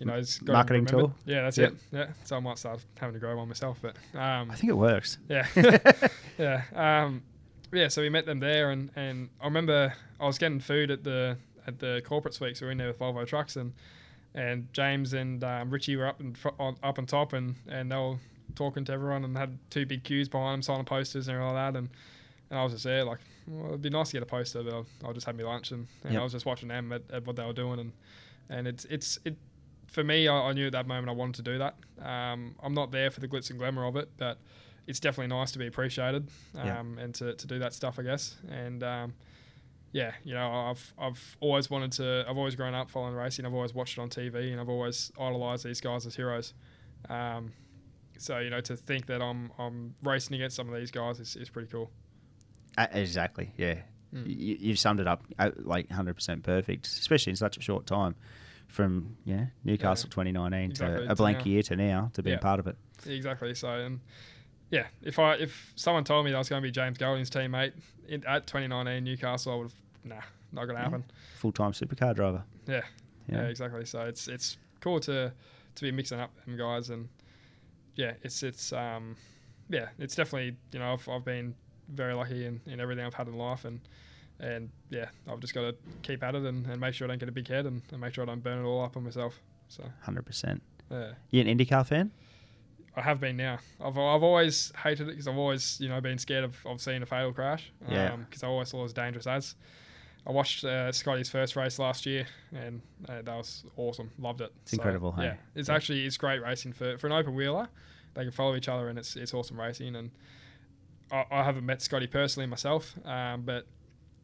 you 0.00 0.06
know, 0.06 0.14
has 0.14 0.38
got 0.38 0.54
Marketing 0.54 0.86
tool? 0.86 1.14
Yeah, 1.24 1.42
that's 1.42 1.56
Yep. 1.56 1.70
it. 1.72 1.78
Yeah, 1.92 2.06
so 2.24 2.36
I 2.36 2.40
might 2.40 2.58
start 2.58 2.84
having 2.98 3.14
to 3.14 3.20
grow 3.20 3.36
one 3.36 3.46
myself, 3.46 3.78
but 3.80 3.94
um, 4.18 4.50
I 4.50 4.56
think 4.56 4.70
it 4.70 4.76
works. 4.76 5.18
yeah, 5.28 5.46
yeah, 6.38 6.62
um, 6.74 7.22
yeah. 7.72 7.86
So 7.86 8.02
we 8.02 8.08
met 8.08 8.26
them 8.26 8.40
there, 8.40 8.72
and, 8.72 8.90
and 8.96 9.28
I 9.40 9.44
remember 9.44 9.94
I 10.18 10.26
was 10.26 10.38
getting 10.38 10.58
food 10.58 10.90
at 10.90 11.04
the 11.04 11.36
at 11.68 11.78
the 11.78 12.02
corporate 12.04 12.34
suite. 12.34 12.56
So 12.56 12.64
we 12.64 12.66
were 12.66 12.72
in 12.72 12.78
there 12.78 12.88
with 12.88 12.98
Volvo 12.98 13.24
trucks, 13.24 13.54
and 13.54 13.72
and 14.34 14.66
James 14.72 15.12
and 15.12 15.44
um, 15.44 15.70
Richie 15.70 15.94
were 15.94 16.08
up 16.08 16.18
and 16.18 16.36
fr- 16.36 16.48
on, 16.58 16.76
up 16.82 16.98
on 16.98 17.06
top, 17.06 17.32
and, 17.32 17.54
and 17.68 17.92
they 17.92 17.96
were 17.96 18.16
talking 18.54 18.84
to 18.86 18.92
everyone, 18.92 19.24
and 19.24 19.36
had 19.36 19.58
two 19.70 19.86
big 19.86 20.04
queues 20.04 20.28
behind 20.28 20.54
them, 20.54 20.62
signing 20.62 20.84
posters 20.84 21.28
and 21.28 21.38
all 21.38 21.52
like 21.54 21.72
that, 21.72 21.78
and 21.78 21.88
and 22.50 22.58
I 22.58 22.62
was 22.64 22.72
just 22.72 22.84
there 22.84 23.04
like, 23.04 23.18
well, 23.48 23.68
it'd 23.68 23.82
be 23.82 23.90
nice 23.90 24.08
to 24.10 24.12
get 24.16 24.22
a 24.22 24.26
poster, 24.26 24.62
but 24.62 24.72
I'll, 24.74 24.86
I'll 25.04 25.12
just 25.14 25.26
have 25.26 25.36
my 25.36 25.42
lunch, 25.44 25.70
and, 25.72 25.86
and 26.04 26.12
Yep. 26.12 26.20
I 26.20 26.22
was 26.24 26.32
just 26.32 26.46
watching 26.46 26.68
them 26.68 26.92
at, 26.92 27.02
at 27.10 27.26
what 27.26 27.36
they 27.36 27.44
were 27.44 27.52
doing, 27.54 27.80
and 27.80 27.92
and 28.50 28.66
it's 28.68 28.84
it's 28.86 29.18
it. 29.24 29.36
For 29.86 30.02
me, 30.04 30.28
I, 30.28 30.34
I 30.48 30.52
knew 30.52 30.66
at 30.66 30.72
that 30.72 30.86
moment 30.86 31.08
I 31.08 31.12
wanted 31.12 31.36
to 31.36 31.42
do 31.52 31.58
that. 31.58 31.76
Um, 32.04 32.56
I'm 32.62 32.74
not 32.74 32.90
there 32.90 33.10
for 33.10 33.20
the 33.20 33.28
glitz 33.28 33.48
and 33.50 33.58
glamour 33.58 33.84
of 33.86 33.96
it, 33.96 34.10
but 34.18 34.38
it's 34.86 34.98
definitely 35.00 35.34
nice 35.34 35.52
to 35.52 35.58
be 35.58 35.66
appreciated 35.66 36.28
um, 36.56 36.66
Yeah. 36.66 37.04
and 37.04 37.14
to, 37.14 37.34
to 37.34 37.46
do 37.46 37.58
that 37.60 37.72
stuff, 37.72 37.98
I 37.98 38.02
guess. 38.02 38.36
And 38.50 38.82
um, 38.82 39.14
yeah, 39.92 40.12
you 40.24 40.34
know, 40.34 40.50
I've 40.50 40.92
I've 40.98 41.36
always 41.40 41.70
wanted 41.70 41.92
to. 41.92 42.24
I've 42.28 42.36
always 42.36 42.54
grown 42.56 42.74
up 42.74 42.90
following 42.90 43.14
racing. 43.14 43.46
I've 43.46 43.54
always 43.54 43.72
watched 43.72 43.96
it 43.96 44.00
on 44.02 44.10
TV, 44.10 44.50
and 44.52 44.60
I've 44.60 44.68
always 44.68 45.12
idolized 45.18 45.64
these 45.64 45.80
guys 45.80 46.04
as 46.06 46.16
heroes. 46.16 46.52
Um, 47.08 47.52
so 48.18 48.38
you 48.38 48.50
know, 48.50 48.60
to 48.62 48.76
think 48.76 49.06
that 49.06 49.20
I'm 49.22 49.50
I'm 49.58 49.94
racing 50.02 50.34
against 50.36 50.56
some 50.56 50.68
of 50.68 50.74
these 50.78 50.90
guys 50.90 51.20
is, 51.20 51.36
is 51.36 51.50
pretty 51.50 51.68
cool. 51.68 51.90
Uh, 52.76 52.86
exactly. 52.92 53.52
Yeah. 53.56 53.76
Mm. 54.14 54.26
You, 54.26 54.56
you've 54.60 54.78
summed 54.78 55.00
it 55.00 55.06
up 55.06 55.22
uh, 55.38 55.50
like 55.58 55.88
100% 55.88 56.42
perfect, 56.42 56.86
especially 56.86 57.30
in 57.30 57.36
such 57.36 57.56
a 57.56 57.60
short 57.60 57.86
time 57.86 58.14
from 58.68 59.16
yeah 59.24 59.46
Newcastle 59.64 60.08
2019 60.10 60.70
Exactly, 60.70 60.98
to 61.00 61.06
to 61.06 61.12
a 61.12 61.14
blank 61.14 61.38
now. 61.38 61.44
year 61.44 61.62
to 61.62 61.76
now 61.76 62.10
to 62.14 62.22
being 62.22 62.34
Yeah. 62.34 62.40
part 62.40 62.60
of 62.60 62.66
it. 62.66 62.76
Exactly. 63.06 63.54
So 63.54 63.68
and 63.68 64.00
yeah, 64.70 64.86
if 65.02 65.18
I 65.18 65.34
if 65.34 65.72
someone 65.76 66.04
told 66.04 66.24
me 66.24 66.30
that 66.32 66.36
I 66.36 66.40
was 66.40 66.48
going 66.48 66.62
to 66.62 66.66
be 66.66 66.72
James 66.72 66.98
Golding's 66.98 67.30
teammate 67.30 67.72
in, 68.08 68.24
at 68.26 68.46
2019 68.46 69.04
Newcastle, 69.04 69.52
I 69.52 69.56
would 69.56 69.64
have 69.64 69.74
nah, 70.04 70.20
not 70.52 70.64
going 70.64 70.76
to 70.76 70.82
happen. 70.82 71.04
Full 71.38 71.52
time 71.52 71.72
supercar 71.72 72.14
driver. 72.14 72.42
Yeah. 72.66 72.82
Yeah. 73.28 73.42
Yeah, 73.42 73.48
exactly. 73.48 73.84
So 73.84 74.00
it's 74.02 74.26
it's 74.28 74.56
cool 74.80 75.00
to 75.00 75.32
to 75.76 75.82
be 75.82 75.90
mixing 75.92 76.18
up 76.20 76.30
them 76.44 76.56
guys 76.56 76.90
and 76.90 77.08
yeah, 77.96 78.12
it's 78.22 78.42
it's 78.42 78.72
um 78.72 79.16
yeah, 79.68 79.88
it's 79.98 80.14
definitely 80.14 80.56
you 80.72 80.78
know 80.78 80.92
I've 80.92 81.08
I've 81.08 81.24
been 81.24 81.54
very 81.88 82.14
lucky 82.14 82.46
in, 82.46 82.60
in 82.66 82.80
everything 82.80 83.04
I've 83.04 83.14
had 83.14 83.28
in 83.28 83.36
life 83.36 83.64
and 83.64 83.80
and 84.40 84.70
yeah, 84.90 85.06
I've 85.30 85.40
just 85.40 85.54
got 85.54 85.62
to 85.62 85.76
keep 86.02 86.22
at 86.22 86.34
it 86.34 86.42
and, 86.42 86.66
and 86.66 86.80
make 86.80 86.94
sure 86.94 87.06
I 87.06 87.08
don't 87.08 87.18
get 87.20 87.28
a 87.28 87.32
big 87.32 87.46
head 87.48 87.66
and, 87.66 87.82
and 87.92 88.00
make 88.00 88.14
sure 88.14 88.24
I 88.24 88.26
don't 88.26 88.42
burn 88.42 88.58
it 88.58 88.66
all 88.66 88.84
up 88.84 88.96
on 88.96 89.04
myself. 89.04 89.40
So 89.68 89.84
100%. 90.06 90.60
yeah, 90.90 91.12
You 91.30 91.40
an 91.40 91.46
IndyCar 91.46 91.86
fan? 91.86 92.10
I 92.96 93.00
have 93.02 93.20
been 93.20 93.36
now. 93.36 93.58
I've 93.80 93.98
I've 93.98 94.22
always 94.22 94.72
hated 94.82 95.08
it 95.08 95.12
because 95.12 95.26
I've 95.26 95.36
always 95.36 95.80
you 95.80 95.88
know 95.88 96.00
been 96.00 96.18
scared 96.18 96.44
of, 96.44 96.56
of 96.64 96.80
seeing 96.80 97.02
a 97.02 97.06
fatal 97.06 97.32
crash. 97.32 97.72
Yeah. 97.88 98.16
Because 98.16 98.42
I 98.42 98.46
always 98.48 98.70
thought 98.70 98.80
it 98.80 98.82
was 98.84 98.92
dangerous 98.92 99.26
as. 99.26 99.54
I 100.26 100.32
watched 100.32 100.64
uh, 100.64 100.90
Scotty's 100.90 101.28
first 101.28 101.54
race 101.54 101.78
last 101.78 102.06
year, 102.06 102.26
and 102.54 102.80
uh, 103.08 103.22
that 103.22 103.36
was 103.36 103.64
awesome. 103.76 104.10
Loved 104.18 104.40
it. 104.40 104.52
It's 104.62 104.72
incredible, 104.72 105.12
hey? 105.12 105.24
Yeah, 105.24 105.34
it's 105.54 105.68
Yeah. 105.68 105.74
actually 105.74 106.06
it's 106.06 106.16
great 106.16 106.42
racing 106.42 106.72
for, 106.72 106.96
for 106.96 107.06
an 107.06 107.12
open 107.12 107.34
wheeler. 107.34 107.68
They 108.14 108.22
can 108.22 108.32
follow 108.32 108.56
each 108.56 108.68
other, 108.68 108.88
and 108.88 108.98
it's 108.98 109.16
it's 109.16 109.34
awesome 109.34 109.60
racing. 109.60 109.94
And 109.96 110.10
I, 111.12 111.24
I 111.30 111.42
haven't 111.44 111.66
met 111.66 111.82
Scotty 111.82 112.06
personally 112.06 112.46
myself, 112.46 112.94
um, 113.04 113.42
but 113.42 113.66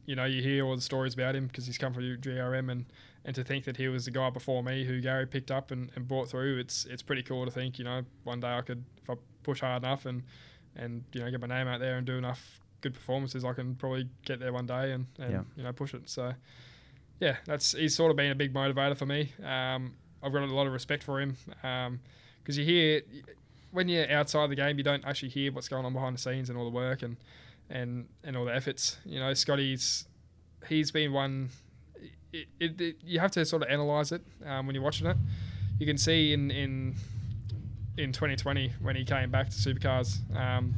you 0.07 0.17
know 0.17 0.25
you 0.25 0.43
hear 0.43 0.65
all 0.65 0.75
the 0.75 0.81
stories 0.83 1.15
about 1.15 1.37
him 1.37 1.47
because 1.49 1.67
he's 1.67 1.77
come 1.79 1.93
from 1.93 2.03
GRM, 2.05 2.71
and 2.71 2.87
and 3.25 3.35
to 3.37 3.45
think 3.45 3.65
that 3.67 3.77
he 3.77 3.89
was 3.89 4.07
the 4.07 4.11
guy 4.11 4.31
before 4.31 4.63
me 4.63 4.85
who 4.87 5.01
Garry 5.03 5.27
picked 5.27 5.51
up 5.51 5.71
and, 5.71 5.91
and 5.95 6.09
brought 6.09 6.31
through, 6.31 6.59
it's 6.59 6.87
it's 6.87 7.03
pretty 7.03 7.23
cool 7.23 7.45
to 7.45 7.51
think. 7.51 7.79
You 7.79 7.85
know, 7.85 8.03
one 8.25 8.41
day 8.41 8.57
I 8.57 8.63
could 8.63 8.85
if 9.03 9.11
I 9.11 9.15
push 9.43 9.61
hard 9.61 9.83
enough 9.83 10.07
and 10.07 10.23
and 10.77 11.05
you 11.13 11.21
know 11.21 11.31
get 11.31 11.41
my 11.41 11.47
name 11.47 11.69
out 11.69 11.81
there 11.81 11.99
and 11.99 12.07
do 12.07 12.17
enough 12.17 12.61
good 12.81 12.95
performances, 12.95 13.45
I 13.45 13.53
can 13.53 13.75
probably 13.75 14.09
get 14.25 14.41
there 14.41 14.53
one 14.53 14.67
day 14.67 14.93
and, 14.93 15.07
and 15.19 15.33
Yeah. 15.33 15.43
you 15.57 15.63
know 15.63 15.73
push 15.73 15.95
it. 15.95 16.09
So 16.09 16.33
yeah, 17.21 17.37
that's 17.47 17.73
he's 17.73 17.95
sort 17.95 18.11
of 18.11 18.17
been 18.17 18.31
a 18.31 18.35
big 18.35 18.53
motivator 18.55 18.97
for 18.97 19.07
me. 19.07 19.33
Um, 19.45 19.95
I've 20.23 20.33
got 20.33 20.43
a 20.43 20.47
lot 20.47 20.67
of 20.67 20.73
respect 20.73 21.03
for 21.03 21.21
him 21.21 21.37
because 22.43 22.57
you 22.59 22.65
hear 22.65 23.03
when 23.73 23.89
you're 23.89 24.11
outside 24.11 24.51
the 24.51 24.57
game, 24.57 24.77
you 24.79 24.85
don't 24.85 25.05
actually 25.05 25.29
hear 25.29 25.53
what's 25.53 25.69
going 25.69 25.85
on 25.87 25.93
behind 25.93 26.17
the 26.17 26.21
scenes 26.21 26.49
and 26.51 26.59
all 26.59 26.65
the 26.65 26.71
work 26.75 27.03
and 27.03 27.17
and 27.69 28.09
and 28.25 28.37
all 28.37 28.45
the 28.45 28.55
efforts. 28.55 28.99
You 29.05 29.21
know, 29.21 29.33
Scotty's 29.35 30.07
he's 30.69 30.91
been 30.91 31.13
one. 31.13 31.51
It, 32.33 32.47
it, 32.61 32.81
it, 32.81 32.97
you 33.05 33.19
have 33.19 33.33
to 33.33 33.45
sort 33.45 33.63
of 33.63 33.69
analyze 33.69 34.13
it 34.13 34.23
um, 34.47 34.67
when 34.67 34.75
you're 34.75 34.85
watching 34.85 35.07
it. 35.09 35.17
You 35.79 35.87
can 35.87 35.99
see 35.99 36.33
in 36.33 36.51
in 36.51 36.95
in 37.97 38.13
2020 38.13 38.75
when 38.81 38.95
he 38.97 39.05
came 39.05 39.31
back 39.31 39.51
to 39.51 39.57
supercars, 39.57 40.19
um, 40.37 40.75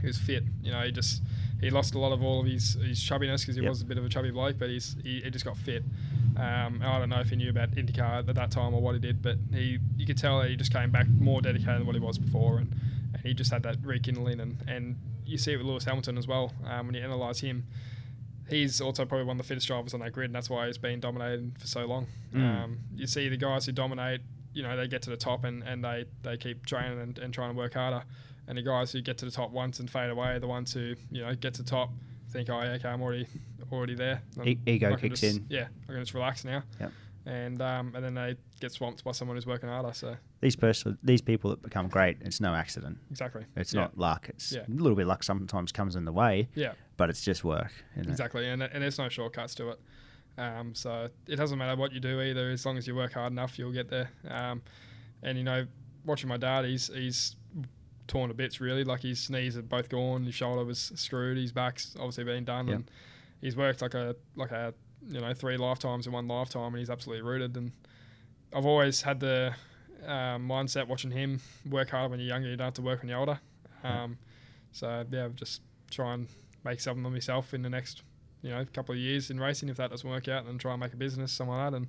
he 0.00 0.06
was 0.06 0.18
fit. 0.18 0.44
You 0.62 0.72
know, 0.72 0.80
he 0.82 0.92
just 0.92 1.22
he 1.60 1.70
lost 1.70 1.94
a 1.94 1.98
lot 1.98 2.12
of 2.12 2.22
all 2.22 2.40
of 2.40 2.46
his 2.46 2.74
his 2.74 2.98
chubbiness 3.00 3.40
because 3.42 3.56
he 3.56 3.62
Yep. 3.62 3.68
was 3.70 3.82
a 3.82 3.84
bit 3.84 3.98
of 3.98 4.04
a 4.04 4.08
chubby 4.08 4.30
bloke, 4.30 4.58
but 4.58 4.68
he's 4.70 4.96
he, 5.02 5.20
he 5.20 5.30
just 5.30 5.44
got 5.44 5.56
fit. 5.56 5.84
Um, 6.36 6.80
I 6.82 6.98
don't 6.98 7.08
know 7.10 7.20
if 7.20 7.28
he 7.30 7.36
knew 7.36 7.50
about 7.50 7.72
IndyCar 7.72 8.28
at 8.28 8.34
that 8.34 8.50
time 8.50 8.72
or 8.74 8.80
what 8.80 8.94
he 8.94 9.00
did, 9.00 9.20
but 9.20 9.36
he 9.52 9.78
you 9.96 10.06
could 10.06 10.16
tell 10.18 10.40
that 10.40 10.48
he 10.50 10.56
just 10.56 10.72
came 10.72 10.90
back 10.90 11.08
more 11.08 11.40
dedicated 11.42 11.80
than 11.80 11.86
what 11.86 11.94
he 11.94 12.00
was 12.00 12.18
before, 12.18 12.58
and, 12.58 12.72
and 13.14 13.22
he 13.22 13.34
just 13.34 13.52
had 13.52 13.62
that 13.64 13.76
rekindling, 13.82 14.40
and, 14.40 14.62
and 14.66 14.96
you 15.26 15.36
see 15.38 15.52
it 15.52 15.56
with 15.58 15.66
Lewis 15.66 15.84
Hamilton 15.84 16.16
as 16.18 16.26
well. 16.26 16.52
Um, 16.66 16.86
when 16.86 16.94
you 16.94 17.02
analyse 17.04 17.40
him, 17.40 17.66
he's 18.48 18.80
also 18.80 19.04
probably 19.04 19.24
one 19.26 19.38
of 19.38 19.44
the 19.44 19.48
fittest 19.48 19.66
drivers 19.66 19.92
on 19.94 20.00
that 20.00 20.12
grid, 20.12 20.26
and 20.26 20.34
that's 20.34 20.48
why 20.50 20.66
he's 20.66 20.78
been 20.78 21.00
dominated 21.00 21.52
for 21.58 21.66
so 21.66 21.84
long. 21.84 22.06
Mm. 22.34 22.64
Um, 22.64 22.78
you 22.94 23.06
see 23.06 23.28
the 23.28 23.36
guys 23.36 23.66
who 23.66 23.72
dominate, 23.72 24.22
you 24.54 24.62
know, 24.62 24.76
they 24.76 24.88
get 24.88 25.02
to 25.02 25.10
the 25.10 25.16
top 25.16 25.44
and, 25.44 25.62
and 25.62 25.84
they, 25.84 26.06
they 26.22 26.36
keep 26.36 26.66
training 26.66 27.00
and, 27.00 27.18
and 27.18 27.32
trying 27.34 27.50
to 27.52 27.56
work 27.56 27.74
harder. 27.74 28.02
And 28.48 28.58
the 28.58 28.62
guys 28.62 28.90
who 28.92 29.00
get 29.00 29.18
to 29.18 29.24
the 29.24 29.30
top 29.30 29.50
once 29.52 29.78
and 29.80 29.88
fade 29.88 30.10
away 30.10 30.30
are 30.32 30.38
the 30.40 30.48
ones 30.48 30.72
who, 30.74 30.94
you 31.10 31.22
know, 31.22 31.34
get 31.34 31.54
to 31.54 31.62
the 31.62 31.70
top, 31.70 31.90
think, 32.30 32.48
oh, 32.50 32.60
yeah, 32.60 32.70
okay, 32.72 32.88
I'm 32.88 33.00
already 33.02 33.26
already 33.72 33.94
there. 33.94 34.22
E- 34.44 34.58
ego 34.66 34.96
kicks 34.96 35.20
just- 35.20 35.36
in. 35.36 35.46
Yeah, 35.48 35.68
I 35.88 35.92
can 35.92 36.00
just 36.00 36.14
relax 36.14 36.44
now. 36.44 36.62
Yep. 36.80 36.92
And 37.26 37.60
um, 37.62 37.92
and 37.94 38.02
then 38.04 38.14
they 38.14 38.34
get 38.60 38.72
swamped 38.72 39.04
by 39.04 39.12
someone 39.12 39.36
who's 39.36 39.46
working 39.46 39.68
harder. 39.68 39.92
So 39.92 40.16
These 40.40 40.56
person, 40.56 40.98
these 41.02 41.20
people 41.20 41.50
that 41.50 41.62
become 41.62 41.86
great, 41.88 42.16
it's 42.22 42.40
no 42.40 42.54
accident. 42.54 42.98
exactly. 43.10 43.44
It's 43.56 43.72
Yeah. 43.74 43.82
not 43.82 43.98
luck. 43.98 44.28
It's 44.30 44.50
Yeah. 44.52 44.62
a 44.66 44.70
little 44.70 44.96
bit 44.96 45.06
luck 45.06 45.22
sometimes 45.22 45.70
comes 45.70 45.94
in 45.96 46.06
the 46.06 46.12
way, 46.12 46.48
Yeah. 46.54 46.72
but 46.96 47.10
it's 47.10 47.22
just 47.22 47.44
work. 47.44 47.70
Isn't 47.94 48.08
it? 48.08 48.10
Exactly, 48.10 48.48
and, 48.48 48.62
and 48.62 48.82
there's 48.82 48.98
no 48.98 49.08
shortcuts 49.10 49.54
to 49.56 49.68
it. 49.70 49.80
Um, 50.38 50.74
so 50.74 51.10
it 51.28 51.36
doesn't 51.36 51.58
matter 51.58 51.78
what 51.78 51.92
you 51.92 52.00
do 52.00 52.20
either. 52.22 52.50
As 52.50 52.64
long 52.64 52.78
as 52.78 52.86
you 52.88 52.94
work 52.96 53.12
hard 53.12 53.32
enough, 53.32 53.58
you'll 53.58 53.72
get 53.72 53.90
there. 53.90 54.10
Um, 54.26 54.62
and 55.22 55.36
you 55.36 55.44
know, 55.44 55.66
watching 56.06 56.28
my 56.30 56.38
dad, 56.38 56.64
he's 56.64 56.88
he's 56.88 57.36
torn 58.10 58.28
to 58.28 58.34
bits 58.34 58.60
really. 58.60 58.84
Like 58.84 59.02
his 59.02 59.30
knees 59.30 59.56
are 59.56 59.62
both 59.62 59.88
gone, 59.88 60.24
his 60.24 60.34
shoulder 60.34 60.64
was 60.64 60.92
screwed, 60.96 61.38
his 61.38 61.52
back's 61.52 61.94
obviously 61.98 62.24
been 62.24 62.44
done, 62.44 62.66
Yep. 62.68 62.76
and 62.76 62.90
he's 63.40 63.56
worked 63.56 63.80
like 63.82 63.94
a 63.94 64.14
like 64.36 64.50
a 64.50 64.74
you 65.08 65.20
know 65.20 65.32
three 65.32 65.56
lifetimes 65.56 66.06
in 66.06 66.12
one 66.12 66.28
lifetime, 66.28 66.74
and 66.74 66.78
he's 66.78 66.90
absolutely 66.90 67.22
rooted. 67.22 67.56
And 67.56 67.72
I've 68.54 68.66
always 68.66 69.02
had 69.02 69.20
the 69.20 69.54
um, 70.06 70.48
mindset 70.48 70.88
watching 70.88 71.10
him 71.12 71.40
work 71.68 71.90
harder 71.90 72.08
when 72.10 72.20
you're 72.20 72.28
younger. 72.28 72.48
You 72.48 72.56
don't 72.56 72.66
have 72.66 72.74
to 72.74 72.82
work 72.82 73.00
when 73.00 73.08
you're 73.08 73.18
older. 73.18 73.40
Um, 73.84 74.18
so 74.72 75.04
yeah, 75.10 75.28
just 75.34 75.62
try 75.90 76.14
and 76.14 76.28
make 76.64 76.80
something 76.80 77.04
of 77.06 77.12
myself 77.12 77.54
in 77.54 77.62
the 77.62 77.70
next 77.70 78.02
you 78.42 78.50
know 78.50 78.64
couple 78.72 78.92
of 78.94 78.98
years 78.98 79.30
in 79.30 79.40
racing. 79.40 79.68
If 79.68 79.76
that 79.78 79.90
doesn't 79.90 80.08
work 80.08 80.28
out, 80.28 80.46
then 80.46 80.58
try 80.58 80.72
and 80.72 80.80
make 80.80 80.92
a 80.92 80.96
business 80.96 81.32
something 81.32 81.54
like 81.56 81.70
that 81.70 81.76
and 81.76 81.86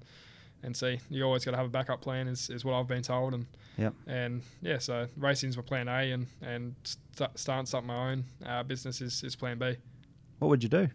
and 0.63 0.75
see. 0.75 0.99
You 1.09 1.23
always 1.23 1.43
got 1.45 1.51
to 1.51 1.57
have 1.57 1.65
a 1.65 1.69
backup 1.69 2.01
plan, 2.01 2.27
is, 2.27 2.49
is 2.49 2.63
what 2.65 2.73
I've 2.75 2.87
been 2.87 3.01
told. 3.03 3.33
And 3.33 3.45
Yep. 3.77 3.93
and 4.05 4.41
yeah, 4.61 4.77
so 4.79 5.07
racing's 5.17 5.55
my 5.57 5.63
plan 5.63 5.87
A, 5.87 6.11
and 6.11 6.27
and 6.41 6.75
st- 6.83 7.29
starting 7.39 7.65
something 7.65 7.87
my 7.87 8.11
own 8.11 8.25
uh, 8.45 8.63
business 8.63 9.01
is, 9.01 9.23
is 9.23 9.35
plan 9.35 9.57
B. 9.57 9.75
What 10.39 10.49
would 10.49 10.61
you 10.63 10.69
do? 10.69 10.89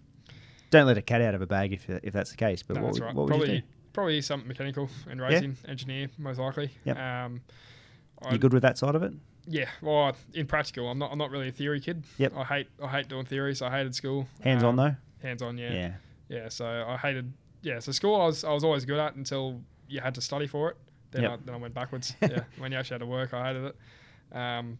Don't 0.70 0.86
let 0.86 0.98
a 0.98 1.02
cat 1.02 1.20
out 1.22 1.34
of 1.34 1.40
a 1.42 1.46
bag 1.46 1.72
if, 1.72 1.88
if 1.88 2.12
that's 2.12 2.30
the 2.30 2.36
case. 2.36 2.62
But 2.62 2.76
No, 2.76 2.82
what, 2.82 2.92
would, 2.92 3.02
right. 3.02 3.14
what 3.14 3.22
would 3.24 3.28
probably 3.28 3.54
you 3.54 3.60
do? 3.60 3.66
probably 3.92 4.20
something 4.20 4.46
mechanical 4.48 4.90
and 5.08 5.20
racing, 5.20 5.56
engineer 5.66 6.08
most 6.18 6.38
likely. 6.38 6.70
Yep. 6.84 6.98
Um, 6.98 7.40
You 8.30 8.38
good 8.38 8.52
with 8.52 8.62
that 8.62 8.76
side 8.76 8.94
of 8.94 9.02
it? 9.02 9.12
Yeah, 9.48 9.68
well, 9.80 10.14
in 10.34 10.46
practical, 10.46 10.88
I'm 10.88 10.98
not. 10.98 11.12
I'm 11.12 11.18
not 11.18 11.30
really 11.30 11.48
a 11.48 11.52
theory 11.52 11.80
kid. 11.80 12.02
Yep. 12.18 12.32
I 12.36 12.44
hate. 12.44 12.68
I 12.82 12.88
hate 12.88 13.08
doing 13.08 13.24
theories. 13.24 13.62
I 13.62 13.70
hated 13.70 13.94
school. 13.94 14.26
Hands 14.42 14.62
on 14.64 14.70
Um, 14.70 14.76
though. 14.76 14.96
Hands 15.26 15.40
on, 15.40 15.56
yeah. 15.56 15.72
Yeah. 15.72 15.92
Yeah, 16.28 16.48
so 16.48 16.66
I 16.66 16.96
hated. 16.96 17.32
Yeah, 17.66 17.80
so 17.80 17.90
school 17.90 18.14
I 18.14 18.26
was 18.26 18.44
I 18.44 18.52
was 18.52 18.62
always 18.62 18.84
good 18.84 19.00
at 19.00 19.16
until 19.16 19.60
you 19.88 19.98
had 19.98 20.14
to 20.14 20.20
study 20.20 20.46
for 20.46 20.70
it. 20.70 20.76
Then 21.10 21.22
Yep. 21.22 21.32
I 21.32 21.36
then 21.46 21.54
I 21.56 21.58
went 21.58 21.74
backwards. 21.74 22.14
yeah, 22.22 22.44
when 22.58 22.70
you 22.70 22.78
actually 22.78 22.94
had 22.94 23.00
to 23.00 23.06
work, 23.06 23.34
I 23.34 23.48
hated 23.48 23.64
it. 23.64 24.36
Um, 24.36 24.78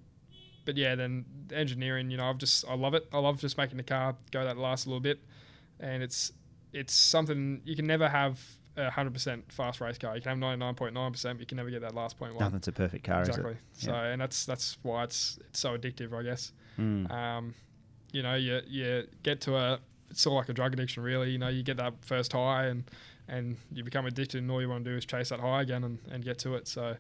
but 0.64 0.76
yeah, 0.76 0.94
then 0.94 1.24
engineering, 1.52 2.12
you 2.12 2.16
know, 2.16 2.30
I've 2.30 2.38
just 2.38 2.64
I 2.68 2.74
love 2.74 2.94
it. 2.94 3.08
I 3.12 3.18
love 3.18 3.40
just 3.40 3.58
making 3.58 3.78
the 3.78 3.82
car 3.82 4.14
go 4.30 4.44
that 4.44 4.56
last 4.56 4.86
little 4.86 5.00
bit, 5.00 5.18
and 5.80 6.00
it's 6.00 6.30
it's 6.72 6.94
something 6.94 7.60
you 7.64 7.74
can 7.74 7.88
never 7.88 8.08
have 8.08 8.40
a 8.76 8.88
hundred 8.88 9.14
percent 9.14 9.50
fast 9.50 9.80
race 9.80 9.98
car. 9.98 10.14
You 10.14 10.22
can 10.22 10.30
have 10.30 10.38
ninety 10.38 10.60
nine 10.60 10.76
point 10.76 10.94
nine 10.94 11.10
percent, 11.10 11.38
but 11.38 11.40
you 11.40 11.46
can 11.46 11.56
never 11.56 11.70
get 11.70 11.80
that 11.80 11.94
last 11.96 12.16
point 12.16 12.34
one. 12.36 12.44
Nothing's 12.44 12.68
a 12.68 12.72
perfect 12.72 13.04
car, 13.04 13.22
exactly. 13.22 13.56
So, 13.72 13.92
and 13.92 14.20
that's 14.20 14.46
that's 14.46 14.76
why 14.82 15.02
it's 15.02 15.40
it's 15.48 15.58
so 15.58 15.76
addictive, 15.76 16.12
I 16.12 16.22
guess. 16.22 16.52
Mm. 16.78 17.10
Um, 17.10 17.54
you 18.12 18.22
know, 18.22 18.36
you 18.36 18.60
you 18.68 19.08
get 19.24 19.40
to 19.42 19.56
a 19.56 19.80
it's 20.10 20.22
sort 20.22 20.32
of 20.32 20.36
like 20.36 20.48
a 20.48 20.52
drug 20.52 20.72
addiction, 20.72 21.02
really. 21.02 21.30
You 21.30 21.38
know, 21.38 21.48
you 21.48 21.62
get 21.62 21.76
that 21.78 21.94
first 22.04 22.32
high 22.32 22.66
and 22.66 22.84
and 23.28 23.56
you 23.72 23.82
become 23.82 24.06
addicted, 24.06 24.38
and 24.38 24.50
all 24.50 24.60
you 24.60 24.68
want 24.68 24.84
to 24.84 24.90
do 24.90 24.96
is 24.96 25.04
chase 25.04 25.30
that 25.30 25.40
high 25.40 25.62
again 25.62 25.84
and, 25.84 25.98
and 26.10 26.24
get 26.24 26.38
to 26.38 26.54
it. 26.54 26.68
So, 26.68 26.96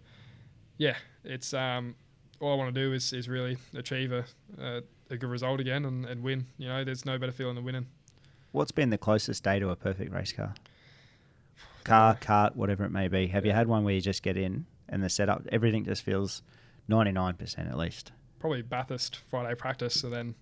yeah, 0.76 0.96
it's 1.24 1.54
um, 1.54 1.94
all 2.40 2.52
I 2.52 2.56
want 2.56 2.74
to 2.74 2.80
do 2.80 2.92
is, 2.92 3.12
is 3.12 3.28
really 3.28 3.58
achieve 3.74 4.12
a, 4.12 4.24
a, 4.60 4.82
a 5.10 5.16
good 5.16 5.30
result 5.30 5.60
again 5.60 5.84
and, 5.84 6.04
and 6.04 6.22
win. 6.22 6.46
You 6.58 6.68
know, 6.68 6.84
there's 6.84 7.04
no 7.04 7.18
better 7.18 7.32
feeling 7.32 7.54
than 7.54 7.64
winning. 7.64 7.86
What's 8.52 8.72
been 8.72 8.90
the 8.90 8.98
closest 8.98 9.44
day 9.44 9.58
to 9.58 9.70
a 9.70 9.76
perfect 9.76 10.12
race 10.12 10.32
car? 10.32 10.54
Car, 11.84 12.16
cart, 12.20 12.56
whatever 12.56 12.84
it 12.84 12.90
may 12.90 13.06
be. 13.06 13.28
Have 13.28 13.46
you 13.46 13.52
had 13.52 13.68
one 13.68 13.84
where 13.84 13.94
you 13.94 14.00
just 14.00 14.24
get 14.24 14.36
in 14.36 14.66
and 14.88 15.04
the 15.04 15.08
setup, 15.08 15.46
everything 15.52 15.84
just 15.84 16.02
feels 16.02 16.42
99% 16.90 17.70
at 17.70 17.78
least? 17.78 18.10
Probably 18.40 18.62
Bathurst 18.62 19.16
Friday 19.30 19.54
practice, 19.54 20.00
so 20.00 20.10
then 20.10 20.34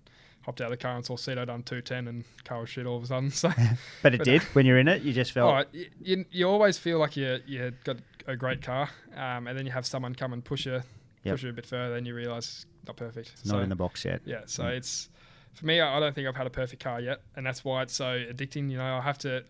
hopped 0.45 0.61
out 0.61 0.65
of 0.65 0.71
the 0.71 0.77
car 0.77 0.95
and 0.95 1.05
saw 1.05 1.15
Cedo 1.15 1.45
done 1.45 1.63
210 1.63 2.07
and 2.07 2.23
car 2.43 2.61
was 2.61 2.69
shit 2.69 2.85
all 2.85 2.97
of 2.97 3.03
a 3.03 3.07
sudden. 3.07 3.29
So, 3.41 3.49
But 4.03 4.13
it 4.13 4.19
But- 4.19 4.25
did. 4.25 4.41
When 4.53 4.65
you're 4.65 4.77
in 4.79 4.87
it, 4.87 5.01
you 5.01 5.11
just 5.13 5.31
felt. 5.31 5.67
oh, 5.73 5.79
you, 6.01 6.25
you 6.31 6.47
always 6.47 6.77
feel 6.77 6.99
like 6.99 7.17
you 7.17 7.39
you 7.47 7.71
got 7.83 7.97
a 8.27 8.35
great 8.35 8.61
car, 8.61 8.89
um, 9.15 9.47
and 9.47 9.57
then 9.57 9.65
you 9.65 9.71
have 9.71 9.85
someone 9.85 10.15
come 10.15 10.33
and 10.33 10.43
push 10.43 10.65
you 10.65 10.81
Yep. 11.23 11.33
push 11.33 11.43
you 11.43 11.49
a 11.49 11.53
bit 11.53 11.65
further, 11.65 11.95
and 11.95 12.05
you 12.05 12.13
realise 12.13 12.65
it's 12.79 12.87
not 12.87 12.97
perfect. 12.97 13.31
Not 13.45 13.51
so, 13.53 13.59
in 13.59 13.69
the 13.69 13.75
box 13.75 14.05
yet. 14.05 14.21
Yeah, 14.25 14.41
so 14.45 14.63
Mm. 14.63 14.77
it's 14.77 15.09
for 15.53 15.65
me. 15.65 15.79
I 15.81 15.97
I 15.97 15.99
don't 15.99 16.13
think 16.13 16.27
I've 16.27 16.35
had 16.35 16.45
a 16.47 16.51
perfect 16.51 16.83
car 16.83 17.01
yet, 17.01 17.21
and 17.35 17.45
that's 17.45 17.63
why 17.65 17.81
it's 17.81 17.95
so 17.95 18.05
addicting. 18.31 18.69
You 18.69 18.77
know, 18.77 18.95
I 18.97 19.01
have 19.01 19.17
to. 19.19 19.43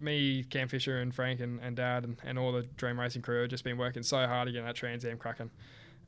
Me, 0.00 0.44
Cam 0.44 0.68
Fisher, 0.68 1.00
and 1.00 1.12
Frank, 1.12 1.40
and, 1.40 1.58
and 1.60 1.74
Dad, 1.74 2.04
and, 2.04 2.16
and 2.24 2.38
all 2.38 2.52
the 2.52 2.62
Dream 2.62 3.00
Racing 3.00 3.20
crew 3.22 3.40
have 3.40 3.50
just 3.50 3.64
been 3.64 3.76
working 3.76 4.04
so 4.04 4.24
hard 4.28 4.46
to 4.46 4.52
get 4.52 4.64
that 4.64 4.76
Trans 4.76 5.04
Am 5.04 5.18
cracking. 5.18 5.50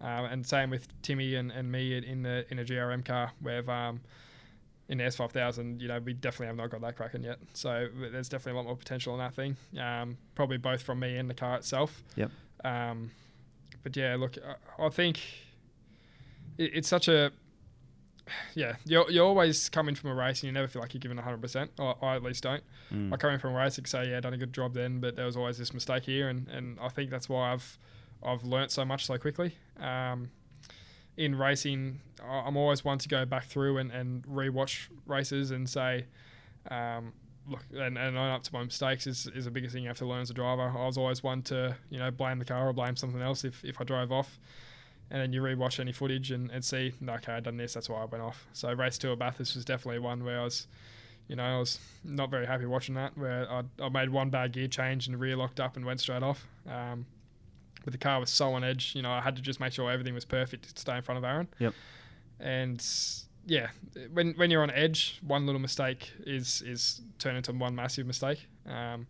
Um, 0.01 0.25
and 0.25 0.47
same 0.47 0.71
with 0.71 0.89
Timmy 1.03 1.35
and, 1.35 1.51
and 1.51 1.71
me 1.71 1.97
in 1.97 2.23
the 2.23 2.47
in 2.51 2.59
a 2.59 2.65
GRM 2.65 3.05
car. 3.05 3.33
We've 3.43 3.69
um, 3.69 4.01
in 4.91 4.99
the 4.99 5.05
S5000, 5.05 5.81
you 5.81 5.87
know, 5.87 6.01
we 6.01 6.13
definitely 6.13 6.49
have 6.49 6.57
not 6.57 6.69
got 6.71 6.81
that 6.81 6.97
cracking 6.97 7.23
yet. 7.23 7.39
So 7.53 7.89
there's 8.11 8.29
definitely 8.29 8.53
a 8.53 8.57
lot 8.57 8.67
more 8.67 8.77
potential 8.77 9.13
in 9.15 9.21
that 9.21 9.35
thing. 9.35 9.57
Um, 9.79 10.19
probably 10.35 10.57
both 10.57 10.83
from 10.83 10.99
me 10.99 11.17
and 11.17 11.31
the 11.31 11.35
car 11.35 11.57
itself. 11.57 12.03
Yep. 12.17 12.31
Um, 12.65 13.13
but 13.85 13.97
yeah, 13.97 14.17
look, 14.19 14.37
I, 14.39 14.87
I 14.87 14.89
think 14.89 15.21
it, 16.59 16.73
it's 16.75 16.89
such 16.89 17.07
a 17.07 17.31
yeah. 18.55 18.77
you're, 18.85 19.09
you're 19.11 19.27
always 19.27 19.69
coming 19.69 19.95
from 19.95 20.11
a 20.11 20.15
race 20.15 20.43
and 20.43 20.49
you 20.49 20.53
never 20.53 20.67
feel 20.67 20.83
like 20.83 20.93
you're 20.93 21.01
giving 21.01 21.17
100. 21.17 21.41
percent 21.41 21.71
Or 21.79 21.97
I 22.03 22.17
at 22.17 22.23
least 22.25 22.43
don't. 22.43 22.63
Mm. 22.93 23.13
I 23.13 23.17
come 23.17 23.31
in 23.31 23.39
from 23.39 23.55
a 23.55 23.59
race 23.59 23.79
and 23.79 23.87
say, 23.87 24.11
yeah, 24.11 24.21
done 24.21 24.35
a 24.35 24.39
good 24.39 24.53
job 24.53 24.75
then, 24.75 24.99
but 24.99 25.15
there 25.15 25.27
was 25.27 25.37
always 25.37 25.59
this 25.59 25.73
mistake 25.73 26.05
here, 26.05 26.29
and, 26.29 26.49
and 26.49 26.79
I 26.81 26.89
think 26.89 27.11
that's 27.11 27.29
why 27.29 27.53
I've 27.53 27.79
I've 28.23 28.45
learnt 28.45 28.71
so 28.71 28.85
much 28.85 29.07
so 29.07 29.19
quickly. 29.19 29.57
Um, 29.79 30.31
in 31.17 31.35
racing, 31.35 32.01
I'm 32.27 32.57
always 32.57 32.85
one 32.85 32.99
to 32.99 33.09
go 33.09 33.25
back 33.25 33.45
through 33.45 33.79
and, 33.79 33.91
and 33.91 34.23
rewatch 34.25 34.89
races 35.07 35.51
and 35.51 35.69
say, 35.69 36.07
um, 36.71 37.13
look, 37.49 37.65
and, 37.73 37.99
and 37.99 38.17
own 38.17 38.31
up 38.31 38.43
to 38.45 38.53
my 38.53 38.63
mistakes 38.63 39.07
is, 39.07 39.27
is 39.35 39.45
the 39.45 39.51
biggest 39.51 39.75
thing 39.75 39.83
you 39.83 39.89
have 39.89 39.99
to 39.99 40.07
learn 40.07 40.23
as 40.23 40.31
a 40.31 40.35
driver. 40.35 40.73
I 40.75 40.87
was 40.87 40.97
always 40.97 41.23
one 41.23 41.43
to, 41.43 41.77
you 41.91 41.99
know, 41.99 42.11
blame 42.11 42.39
the 42.39 42.45
car 42.45 42.69
or 42.69 42.73
blame 42.73 42.97
something 42.97 43.21
else 43.21 43.45
if, 43.45 43.65
if 43.65 43.81
I 43.81 43.85
drove 43.85 44.13
off. 44.13 44.39
And 45.11 45.21
then 45.21 45.33
you 45.33 45.43
rewatch 45.43 45.81
any 45.81 45.93
footage 45.93 46.31
and, 46.31 46.51
and 46.51 46.65
see, 46.65 46.93
okay, 47.07 47.33
I've 47.33 47.43
done 47.43 47.57
this, 47.57 47.75
that's 47.75 47.89
why 47.89 48.01
I 48.01 48.05
went 48.05 48.23
off. 48.23 48.47
So 48.53 48.73
race 48.73 48.97
two 48.97 49.13
at 49.13 49.19
Bathurst 49.19 49.57
was 49.57 49.65
definitely 49.65 49.99
one 49.99 50.25
where 50.25 50.41
I 50.41 50.45
was, 50.45 50.69
you 51.27 51.37
know, 51.37 51.43
I 51.43 51.59
was 51.59 51.81
not 52.05 52.31
very 52.31 52.47
happy 52.47 52.67
watching 52.67 52.95
that, 52.95 53.19
where 53.19 53.51
I, 53.51 53.63
I 53.83 53.89
made 53.89 54.11
one 54.11 54.31
bad 54.31 54.53
gear 54.53 54.69
change 54.69 55.07
and 55.07 55.15
the 55.15 55.19
rear 55.19 55.37
locked 55.37 55.59
up 55.59 55.77
and 55.77 55.85
went 55.85 56.01
straight 56.01 56.23
off. 56.23 56.47
Um, 56.69 57.07
but 57.85 57.93
the 57.93 57.99
car 57.99 58.21
was 58.21 58.31
so 58.31 58.53
on 58.53 58.65
edge, 58.65 58.95
you 58.95 59.03
know, 59.03 59.11
I 59.11 59.21
had 59.21 59.37
to 59.37 59.43
just 59.43 59.61
make 59.61 59.73
sure 59.73 59.91
everything 59.91 60.15
was 60.15 60.25
perfect 60.25 60.75
to 60.75 60.81
stay 60.81 60.97
in 60.97 61.03
front 61.03 61.19
of 61.19 61.25
Aaron. 61.25 61.49
Yep. 61.59 61.75
And 62.39 62.87
yeah, 63.47 63.69
when 64.13 64.33
when 64.35 64.51
you're 64.51 64.63
on 64.63 64.71
edge, 64.71 65.19
one 65.23 65.47
little 65.47 65.61
mistake 65.61 66.13
is 66.27 66.63
is 66.63 67.01
turned 67.19 67.37
into 67.37 67.53
one 67.53 67.75
massive 67.75 68.07
mistake. 68.07 68.47
Um, 68.67 69.07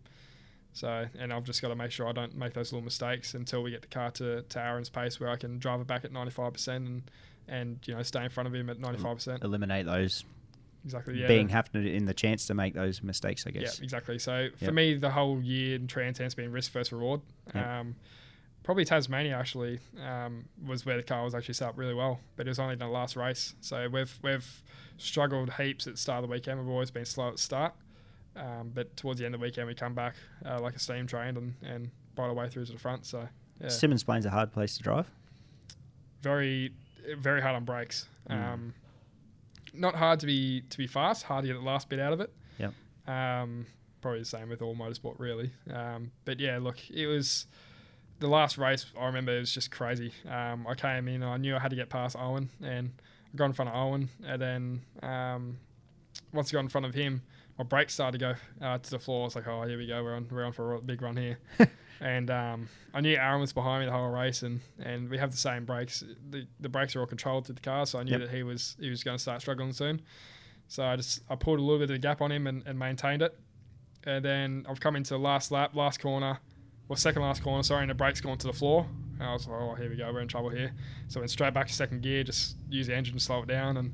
so, 0.73 1.05
and 1.19 1.33
I've 1.33 1.43
just 1.43 1.61
got 1.61 1.67
to 1.67 1.75
make 1.75 1.91
sure 1.91 2.07
I 2.07 2.13
don't 2.13 2.35
make 2.35 2.53
those 2.53 2.71
little 2.71 2.83
mistakes 2.83 3.33
until 3.33 3.61
we 3.61 3.71
get 3.71 3.81
the 3.81 3.89
car 3.89 4.09
to, 4.11 4.43
to 4.43 4.59
Aaron's 4.59 4.89
pace 4.89 5.19
where 5.19 5.29
I 5.29 5.35
can 5.35 5.59
drive 5.59 5.81
it 5.81 5.87
back 5.87 6.05
at 6.05 6.13
95% 6.13 6.75
and, 6.77 7.03
and 7.47 7.79
you 7.85 7.93
know, 7.93 8.01
stay 8.03 8.23
in 8.23 8.29
front 8.29 8.47
of 8.47 8.55
him 8.55 8.69
at 8.69 8.77
95%. 8.77 9.43
Eliminate 9.43 9.85
those 9.85 10.23
Exactly. 10.83 11.19
Yeah. 11.19 11.27
being 11.27 11.49
having 11.49 11.85
in 11.85 12.05
the 12.05 12.13
chance 12.13 12.47
to 12.47 12.53
make 12.53 12.73
those 12.73 13.03
mistakes, 13.03 13.45
I 13.45 13.51
guess. 13.51 13.79
Yeah, 13.79 13.83
exactly. 13.83 14.17
So 14.17 14.49
for 14.63 14.71
me, 14.71 14.95
the 14.95 15.11
whole 15.11 15.41
year 15.41 15.75
in 15.75 15.87
Trans 15.87 16.17
has 16.17 16.33
been 16.33 16.51
risk 16.51 16.71
first 16.71 16.91
reward. 16.91 17.21
Yep. 17.53 17.67
Um, 17.67 17.95
probably 18.63 18.85
Tasmania 18.85 19.35
actually 19.35 19.79
um, 20.05 20.45
was 20.65 20.85
where 20.85 20.97
the 20.97 21.03
car 21.03 21.23
was 21.23 21.33
actually 21.35 21.55
set 21.55 21.69
up 21.69 21.77
really 21.77 21.93
well, 21.93 22.19
but 22.35 22.47
it 22.47 22.49
was 22.49 22.59
only 22.59 22.73
in 22.73 22.79
the 22.79 22.87
last 22.87 23.15
race. 23.15 23.55
So 23.61 23.87
we've 23.91 24.17
we've 24.23 24.63
struggled 24.97 25.53
heaps 25.53 25.87
at 25.87 25.93
the 25.93 25.99
start 25.99 26.23
of 26.23 26.29
the 26.29 26.33
weekend. 26.33 26.59
We've 26.59 26.69
always 26.69 26.91
been 26.91 27.05
slow 27.05 27.29
at 27.29 27.35
the 27.35 27.41
start, 27.41 27.73
um, 28.35 28.71
but 28.73 28.95
towards 28.95 29.19
the 29.19 29.25
end 29.25 29.35
of 29.35 29.41
the 29.41 29.45
weekend 29.45 29.67
we 29.67 29.75
come 29.75 29.93
back 29.93 30.15
uh, 30.45 30.59
like 30.59 30.75
a 30.75 30.79
steam 30.79 31.07
train 31.07 31.37
and 31.37 31.53
and 31.63 31.91
bite 32.15 32.23
our 32.25 32.33
way 32.33 32.49
through 32.49 32.65
to 32.65 32.71
the 32.71 32.79
front. 32.79 33.05
So 33.05 33.27
yeah, 33.59 33.67
Symmons 33.67 34.05
Plain's 34.05 34.25
a 34.25 34.29
hard 34.29 34.51
place 34.51 34.77
to 34.77 34.83
drive. 34.83 35.09
very 36.21 36.73
very 37.17 37.41
hard 37.41 37.55
on 37.55 37.65
brakes. 37.65 38.07
Mm. 38.29 38.53
Um, 38.53 38.73
not 39.73 39.95
hard 39.95 40.19
to 40.19 40.25
be 40.25 40.61
to 40.69 40.77
be 40.77 40.87
fast, 40.87 41.23
hard 41.23 41.43
to 41.43 41.47
get 41.47 41.53
the 41.53 41.65
last 41.65 41.89
bit 41.89 41.99
out 41.99 42.13
of 42.13 42.21
it. 42.21 42.33
Yep. 42.59 42.73
Um, 43.07 43.65
probably 44.01 44.19
the 44.19 44.25
same 44.25 44.49
with 44.49 44.61
all 44.61 44.75
motorsport, 44.75 45.15
really. 45.17 45.51
Um, 45.71 46.11
but 46.25 46.39
yeah, 46.39 46.57
look, 46.57 46.77
it 46.89 47.07
was 47.07 47.45
the 48.21 48.27
last 48.27 48.57
race. 48.57 48.85
I 48.97 49.05
remember 49.07 49.35
it 49.35 49.39
was 49.39 49.53
just 49.53 49.71
crazy. 49.71 50.13
Um, 50.29 50.65
I 50.67 50.75
came 50.75 51.07
in, 51.09 51.23
I 51.23 51.35
knew 51.37 51.55
I 51.55 51.59
had 51.59 51.71
to 51.71 51.75
get 51.75 51.89
past 51.89 52.15
Owen, 52.17 52.49
and 52.63 52.91
I 53.33 53.35
got 53.35 53.45
in 53.45 53.53
front 53.53 53.69
of 53.69 53.75
Owen, 53.75 54.09
and 54.25 54.41
then 54.41 54.81
um, 55.03 55.57
once 56.31 56.51
I 56.51 56.53
got 56.53 56.59
in 56.61 56.69
front 56.69 56.85
of 56.85 56.93
him, 56.93 57.23
my 57.57 57.63
brakes 57.65 57.93
started 57.95 58.19
to 58.19 58.25
go 58.59 58.65
uh, 58.65 58.77
to 58.77 58.89
the 58.89 58.99
floor. 58.99 59.23
I 59.23 59.25
was 59.25 59.35
like, 59.35 59.47
oh, 59.47 59.63
here 59.63 59.77
we 59.77 59.87
go, 59.87 60.01
we're 60.03 60.15
on 60.15 60.27
we're 60.31 60.45
on 60.45 60.53
for 60.53 60.75
a 60.75 60.81
big 60.81 61.01
run 61.01 61.17
here. 61.17 61.39
and 61.99 62.31
um, 62.31 62.69
I 62.93 63.01
knew 63.01 63.15
Aaron 63.15 63.41
was 63.41 63.53
behind 63.53 63.81
me 63.81 63.85
the 63.87 63.91
whole 63.91 64.09
race, 64.09 64.41
and, 64.43 64.61
and 64.79 65.09
we 65.09 65.17
have 65.17 65.31
the 65.31 65.37
same 65.37 65.65
brakes. 65.65 66.03
The, 66.29 66.47
the 66.59 66.69
brakes 66.69 66.95
are 66.95 67.01
all 67.01 67.05
controlled 67.07 67.45
to 67.45 67.53
the 67.53 67.61
car, 67.61 67.85
so 67.85 67.99
I 67.99 68.03
knew 68.03 68.11
Yep. 68.13 68.21
that 68.21 68.29
he 68.29 68.43
was 68.43 68.77
he 68.79 68.89
was 68.89 69.03
going 69.03 69.17
to 69.17 69.21
start 69.21 69.41
struggling 69.41 69.73
soon. 69.73 70.01
So 70.67 70.85
I 70.85 70.95
just 70.95 71.21
I 71.29 71.35
pulled 71.35 71.59
a 71.59 71.61
little 71.61 71.79
bit 71.79 71.89
of 71.89 71.95
a 71.95 71.99
gap 71.99 72.21
on 72.21 72.31
him 72.31 72.47
and, 72.47 72.63
and 72.65 72.79
maintained 72.79 73.21
it. 73.21 73.37
And 74.05 74.23
then 74.25 74.65
I've 74.69 74.79
come 74.79 74.95
into 74.95 75.11
the 75.13 75.19
last 75.19 75.51
lap, 75.51 75.75
last 75.75 75.99
corner, 75.99 76.39
well 76.91 76.97
second 76.97 77.21
last 77.21 77.41
corner, 77.41 77.63
sorry, 77.63 77.83
and 77.83 77.89
the 77.89 77.93
brakes 77.93 78.19
gone 78.19 78.37
to 78.37 78.47
the 78.47 78.51
floor. 78.51 78.85
And 79.17 79.23
I 79.25 79.31
was 79.31 79.47
like, 79.47 79.61
oh 79.61 79.75
here 79.75 79.89
we 79.89 79.95
go, 79.95 80.11
we're 80.11 80.19
in 80.19 80.27
trouble 80.27 80.49
here. 80.49 80.73
So 81.07 81.19
I 81.19 81.21
went 81.21 81.31
straight 81.31 81.53
back 81.53 81.67
to 81.67 81.73
second 81.73 82.01
gear, 82.01 82.21
just 82.25 82.57
use 82.69 82.87
the 82.87 82.93
engine 82.93 83.13
to 83.13 83.19
slow 83.21 83.43
it 83.43 83.47
down, 83.47 83.77
and 83.77 83.93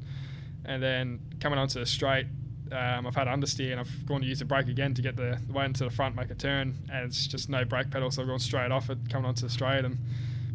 and 0.66 0.82
then 0.82 1.20
coming 1.40 1.60
onto 1.60 1.80
the 1.80 1.86
straight, 1.86 2.26
um, 2.72 3.06
I've 3.06 3.14
had 3.14 3.28
understeer 3.28 3.70
and 3.70 3.80
I've 3.80 4.06
gone 4.08 4.22
to 4.22 4.26
use 4.26 4.40
the 4.40 4.46
brake 4.46 4.68
again 4.68 4.96
to 4.96 5.04
get 5.04 5.16
the, 5.16 5.40
the 5.46 5.54
way 5.54 5.66
into 5.66 5.84
the 5.84 5.92
front, 5.92 6.16
make 6.16 6.32
a 6.32 6.36
turn, 6.36 6.74
and 6.92 7.06
it's 7.06 7.28
just 7.28 7.50
no 7.50 7.64
brake 7.64 7.92
pedal, 7.92 8.10
so 8.10 8.24
I've 8.24 8.28
gone 8.28 8.40
straight 8.40 8.72
off 8.72 8.90
it, 8.90 8.98
coming 9.12 9.28
onto 9.28 9.44
the 9.46 9.52
straight 9.52 9.86
and 9.86 10.00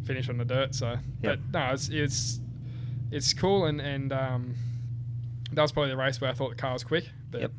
finish 0.05 0.27
on 0.27 0.37
the 0.37 0.43
dirt. 0.45 0.75
So, 0.75 0.97
but 1.21 1.39
no, 1.53 1.71
it's 1.71 1.87
it's 1.87 2.41
it's 3.09 3.33
cool, 3.33 3.65
and 3.67 3.79
and 3.79 4.11
um, 4.11 4.55
that 5.53 5.61
was 5.61 5.71
probably 5.71 5.91
the 5.91 5.97
race 5.97 6.19
where 6.19 6.29
I 6.29 6.33
thought 6.33 6.49
the 6.49 6.57
car 6.57 6.73
was 6.73 6.83
quick, 6.83 7.09
but 7.31 7.39
Yep. 7.39 7.51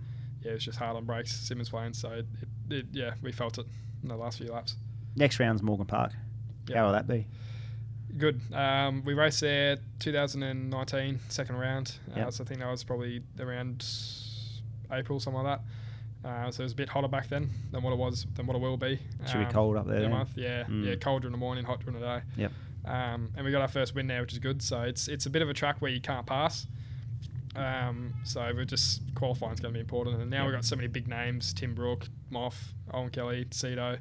yeah, 0.43 0.51
it 0.51 0.55
was 0.55 0.65
just 0.65 0.79
hard 0.79 0.95
on 0.95 1.07
brakes, 1.07 1.33
Symmons 1.51 1.71
Plains, 1.71 1.99
so 1.99 2.11
it, 2.11 2.27
it, 2.43 2.75
it, 2.75 2.87
yeah, 2.93 3.15
we 3.23 3.33
felt 3.33 3.57
it 3.57 3.67
in 4.05 4.09
the 4.09 4.17
last 4.17 4.39
few 4.39 4.53
laps. 4.53 4.77
Next 5.17 5.41
round's 5.41 5.63
Morgan 5.63 5.87
Park. 5.87 6.13
Yep. 6.69 6.77
How 6.77 6.85
will 6.87 6.93
that 6.93 7.09
be? 7.09 7.27
Good. 8.17 8.41
Um, 8.53 9.03
we 9.05 9.15
raced 9.15 9.41
there 9.41 9.79
2019, 9.99 11.21
second 11.29 11.57
round. 11.57 11.97
Uh, 12.13 12.21
Yep. 12.21 12.33
So 12.35 12.45
I 12.45 12.47
think 12.47 12.61
that 12.61 12.71
was 12.71 12.85
probably 12.85 13.23
around 13.41 13.85
April, 14.93 15.19
something 15.19 15.43
like 15.43 15.59
that. 16.23 16.29
Uh, 16.29 16.51
so 16.51 16.63
it 16.63 16.65
was 16.65 16.73
a 16.73 16.77
bit 16.77 16.89
hotter 16.89 17.09
back 17.09 17.29
then 17.29 17.51
than 17.71 17.83
what 17.83 17.93
it 17.93 17.99
was 17.99 18.27
than 18.35 18.47
what 18.47 18.57
it 18.57 18.61
will 18.61 18.77
be. 18.79 18.99
Should 19.27 19.39
be 19.41 19.45
Um, 19.45 19.51
cold 19.53 19.77
up 19.77 19.87
there. 19.87 19.97
a 19.99 20.01
then? 20.03 20.11
month, 20.11 20.31
yeah, 20.37 20.65
Mm. 20.65 20.87
yeah, 20.87 20.95
cold 20.95 21.23
during 21.23 21.33
the 21.33 21.39
morning, 21.39 21.65
hot 21.65 21.81
during 21.81 22.01
the 22.01 22.07
day. 22.07 22.23
Yep. 22.37 22.53
Um, 22.87 23.31
and 23.37 23.45
we 23.45 23.51
got 23.51 23.61
our 23.63 23.69
first 23.69 23.95
win 23.95 24.07
there, 24.07 24.21
which 24.23 24.33
is 24.33 24.39
good. 24.39 24.63
So 24.63 24.83
it's 24.83 25.07
it's 25.09 25.27
a 25.27 25.31
bit 25.31 25.43
of 25.43 25.49
a 25.51 25.55
track 25.55 25.81
where 25.83 25.91
you 25.91 26.01
can't 26.01 26.27
pass. 26.27 26.67
Um, 27.57 28.15
so 28.25 28.41
we're 28.55 28.65
just 28.65 29.03
qualifying 29.15 29.53
is 29.55 29.61
going 29.61 29.73
to 29.73 29.77
be 29.77 29.81
important. 29.81 30.21
And 30.21 30.31
now 30.31 30.39
Yep. 30.39 30.47
we've 30.47 30.55
got 30.57 30.65
so 30.65 30.77
many 30.77 30.89
big 30.89 31.07
names: 31.09 31.53
Tim 31.53 31.75
Brook, 31.75 32.09
Moff, 32.33 32.55
Owen 32.93 33.11
Kelly, 33.11 33.45
Cedo. 33.51 33.99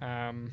Um, 0.00 0.50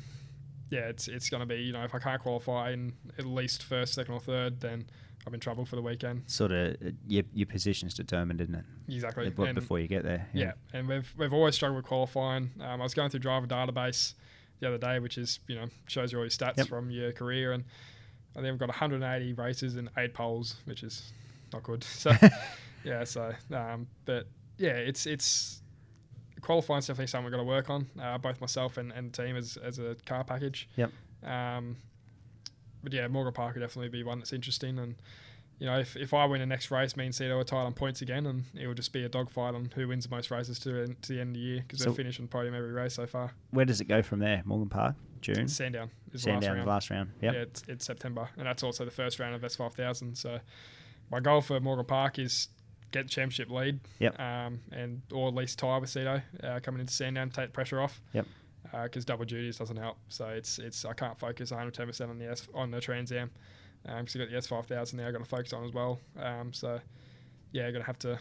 yeah, 0.70 0.88
it's 0.88 1.08
it's 1.08 1.30
going 1.30 1.40
to 1.40 1.46
be 1.46 1.56
you 1.62 1.72
know 1.72 1.84
if 1.84 1.94
I 1.94 1.98
can't 1.98 2.20
qualify 2.20 2.72
in 2.72 2.94
at 3.18 3.24
least 3.26 3.62
first, 3.62 3.94
second, 3.94 4.14
or 4.14 4.20
third, 4.20 4.60
then 4.60 4.86
I'm 5.26 5.32
in 5.34 5.40
trouble 5.40 5.64
for 5.64 5.76
the 5.76 5.82
weekend. 5.82 6.24
Sort 6.26 6.52
of 6.52 6.74
uh, 6.74 6.90
your, 7.06 7.24
your 7.32 7.46
position's 7.46 7.94
determined, 7.94 8.40
isn't 8.40 8.54
it? 8.54 8.64
Exactly. 8.88 9.28
Before, 9.30 9.46
And- 9.46 9.54
before 9.54 9.78
you 9.80 9.88
get 9.88 10.02
there. 10.02 10.28
Yeah, 10.34 10.52
and 10.72 10.88
we've 10.88 11.12
we've 11.16 11.32
always 11.32 11.54
struggled 11.54 11.76
with 11.76 11.86
qualifying. 11.86 12.50
Um, 12.60 12.80
I 12.80 12.84
was 12.84 12.94
going 12.94 13.10
through 13.10 13.20
driver 13.20 13.46
database 13.46 14.14
the 14.60 14.68
other 14.68 14.78
day, 14.78 14.98
which 14.98 15.16
is 15.18 15.40
you 15.46 15.54
know 15.56 15.66
shows 15.86 16.12
you 16.12 16.18
all 16.18 16.24
your 16.24 16.30
stats 16.30 16.56
Yep. 16.58 16.68
from 16.68 16.90
your 16.90 17.12
career, 17.12 17.52
and 17.52 17.64
I 18.36 18.40
think 18.40 18.52
I've 18.52 18.58
got 18.58 18.68
180 18.68 19.32
races 19.34 19.76
and 19.76 19.88
eight 19.96 20.12
poles, 20.14 20.56
which 20.64 20.82
is 20.82 21.12
not 21.54 21.62
good. 21.62 21.84
So 21.88 22.12
yeah, 22.84 23.04
so 23.04 23.32
um, 23.52 23.86
but 24.04 24.26
yeah, 24.58 24.72
it's 24.72 25.06
it's 25.06 25.62
qualifying's 26.40 26.86
definitely 26.86 27.06
something 27.06 27.24
we've 27.24 27.32
got 27.32 27.38
to 27.38 27.44
work 27.44 27.70
on, 27.70 27.86
uh, 28.00 28.18
both 28.18 28.40
myself 28.40 28.76
and, 28.76 28.92
and 28.92 29.12
the 29.12 29.22
team 29.24 29.34
as, 29.36 29.56
as 29.56 29.78
a 29.78 29.96
car 30.04 30.24
package. 30.24 30.68
Yep. 30.76 30.90
Um, 31.24 31.76
but 32.82 32.92
yeah, 32.92 33.08
Morgan 33.08 33.32
Park 33.32 33.54
would 33.54 33.60
definitely 33.62 33.88
be 33.88 34.02
one 34.02 34.18
that's 34.18 34.34
interesting. 34.34 34.78
And, 34.78 34.96
you 35.58 35.66
know, 35.66 35.78
if, 35.78 35.96
if 35.96 36.12
I 36.12 36.26
win 36.26 36.40
the 36.40 36.46
next 36.46 36.70
race, 36.70 36.98
me 36.98 37.06
and 37.06 37.14
Cito 37.14 37.38
are 37.38 37.44
tied 37.44 37.64
on 37.64 37.72
points 37.72 38.02
again, 38.02 38.26
and 38.26 38.44
it 38.54 38.66
will 38.66 38.74
just 38.74 38.92
be 38.92 39.04
a 39.04 39.08
dogfight 39.08 39.54
on 39.54 39.70
who 39.74 39.88
wins 39.88 40.04
the 40.04 40.14
most 40.14 40.30
races 40.30 40.58
to, 40.60 40.86
to 40.86 41.12
the 41.14 41.20
end 41.20 41.30
of 41.30 41.34
the 41.34 41.40
year 41.40 41.60
because 41.66 41.78
So- 41.78 41.86
they've 41.86 41.96
finished 41.96 42.20
on 42.20 42.28
podium 42.28 42.54
every 42.54 42.72
race 42.72 42.92
so 42.94 43.06
far. 43.06 43.32
Where 43.50 43.64
does 43.64 43.80
it 43.80 43.86
go 43.88 44.02
from 44.02 44.18
there? 44.18 44.42
Morgan 44.44 44.68
Park, 44.68 44.96
June, 45.22 45.48
Sandown 45.48 45.90
is 46.12 46.24
the 46.24 46.30
last 46.30 46.42
Sandown, 46.42 46.56
round. 46.56 46.68
last 46.68 46.90
round. 46.90 47.10
Yep. 47.22 47.34
Yeah, 47.34 47.40
it's, 47.40 47.62
it's 47.68 47.84
September, 47.86 48.28
and 48.36 48.46
that's 48.46 48.62
also 48.62 48.84
the 48.84 48.90
first 48.90 49.18
round 49.18 49.34
of 49.34 49.40
S5000. 49.40 50.18
So 50.18 50.40
my 51.10 51.20
goal 51.20 51.40
for 51.40 51.58
Morgan 51.60 51.84
Park 51.86 52.18
is 52.18 52.48
get 52.92 53.04
the 53.04 53.08
championship 53.10 53.50
lead, 53.50 53.80
Yep. 53.98 54.18
um, 54.20 54.60
and 54.72 55.02
or 55.12 55.28
at 55.28 55.34
least 55.34 55.58
tie 55.58 55.78
with 55.78 55.90
Cito 55.90 56.22
uh, 56.42 56.60
coming 56.60 56.80
into 56.80 56.92
Sandown, 56.92 57.30
take 57.30 57.46
the 57.46 57.52
pressure 57.52 57.80
off. 57.80 58.00
Yep. 58.12 58.26
Because 58.84 59.04
double 59.04 59.24
duties 59.24 59.58
doesn't 59.58 59.76
help, 59.76 59.98
so 60.08 60.26
it's 60.28 60.58
it's 60.58 60.84
I 60.84 60.94
can't 60.94 61.16
focus 61.18 61.50
110 61.52 61.86
percent 61.86 62.10
on 62.10 62.18
the 62.18 62.28
S 62.30 62.48
on 62.54 62.70
the 62.72 62.80
Trans 62.80 63.12
Am, 63.12 63.30
because 63.84 64.16
I 64.16 64.18
got 64.20 64.30
the 64.30 64.36
S5000 64.36 64.94
now. 64.94 65.06
I 65.06 65.12
got 65.12 65.18
to 65.18 65.24
focus 65.24 65.52
on 65.52 65.64
as 65.64 65.72
well. 65.72 66.00
Um, 66.18 66.52
so 66.52 66.80
yeah, 67.52 67.70
gonna 67.70 67.84
have 67.84 67.98
to 68.00 68.18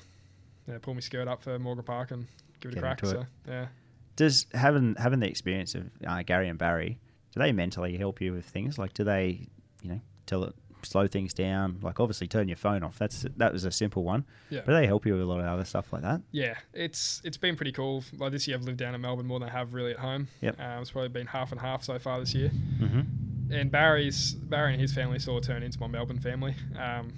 yeah, 0.68 0.78
pull 0.80 0.94
my 0.94 1.00
skirt 1.00 1.28
up 1.28 1.42
for 1.42 1.58
Morgan 1.58 1.84
Park 1.84 2.12
and 2.12 2.28
give 2.60 2.72
it 2.72 2.76
Get 2.76 2.78
a 2.78 2.82
crack. 2.82 3.04
So 3.06 3.22
it. 3.22 3.28
yeah. 3.48 3.68
Does 4.16 4.46
having 4.54 4.94
having 5.00 5.22
the 5.22 5.28
experience 5.28 5.74
of 5.74 5.90
uh, 6.06 6.22
Garry 6.22 6.48
and 6.50 6.60
Barry, 6.60 7.00
do 7.32 7.40
they 7.40 7.52
mentally 7.52 7.98
help 7.98 8.22
you 8.22 8.32
with 8.34 8.46
things? 8.46 8.78
Like, 8.78 8.94
do 8.94 9.04
they, 9.04 9.48
you 9.82 9.90
know, 9.90 10.02
tell 10.28 10.44
it 10.44 10.54
slow 10.86 11.08
things 11.08 11.34
down? 11.34 11.80
Like, 11.82 12.00
obviously, 12.00 12.28
turn 12.28 12.48
your 12.48 12.58
phone 12.58 12.84
off. 12.84 12.98
That's 12.98 13.26
that 13.38 13.54
was 13.54 13.66
a 13.66 13.72
simple 13.72 14.04
one. 14.04 14.26
Yeah. 14.50 14.62
But 14.66 14.74
they 14.74 14.86
help 14.88 15.06
you 15.06 15.14
with 15.14 15.22
a 15.22 15.26
lot 15.26 15.40
of 15.40 15.46
other 15.46 15.66
stuff 15.66 15.92
like 15.94 16.02
that. 16.04 16.22
Yeah, 16.32 16.56
it's 16.74 17.22
it's 17.24 17.38
been 17.38 17.56
pretty 17.56 17.72
cool. 17.72 18.04
Like 18.18 18.32
this 18.32 18.48
year, 18.48 18.58
I've 18.58 18.64
lived 18.64 18.78
down 18.78 18.96
in 18.96 19.02
Melbourne 19.02 19.26
more 19.28 19.40
than 19.40 19.50
I 19.50 19.52
have 19.52 19.74
really 19.74 19.92
at 19.92 20.00
home. 20.00 20.28
Yep. 20.42 20.60
Um, 20.60 20.82
it's 20.82 20.92
probably 20.92 21.10
been 21.10 21.28
half 21.28 21.52
and 21.52 21.62
half 21.62 21.84
so 21.84 21.98
far 22.00 22.20
this 22.20 22.34
year. 22.34 22.52
Mm-hmm. 22.80 23.54
And 23.54 23.72
Barry's 23.72 24.34
Barry 24.34 24.72
and 24.74 24.82
his 24.82 24.94
family 24.94 25.20
sort 25.20 25.44
of 25.44 25.48
turned 25.48 25.64
into 25.64 25.80
my 25.80 25.88
Melbourne 25.88 26.20
family. 26.20 26.56
Um, 26.80 27.14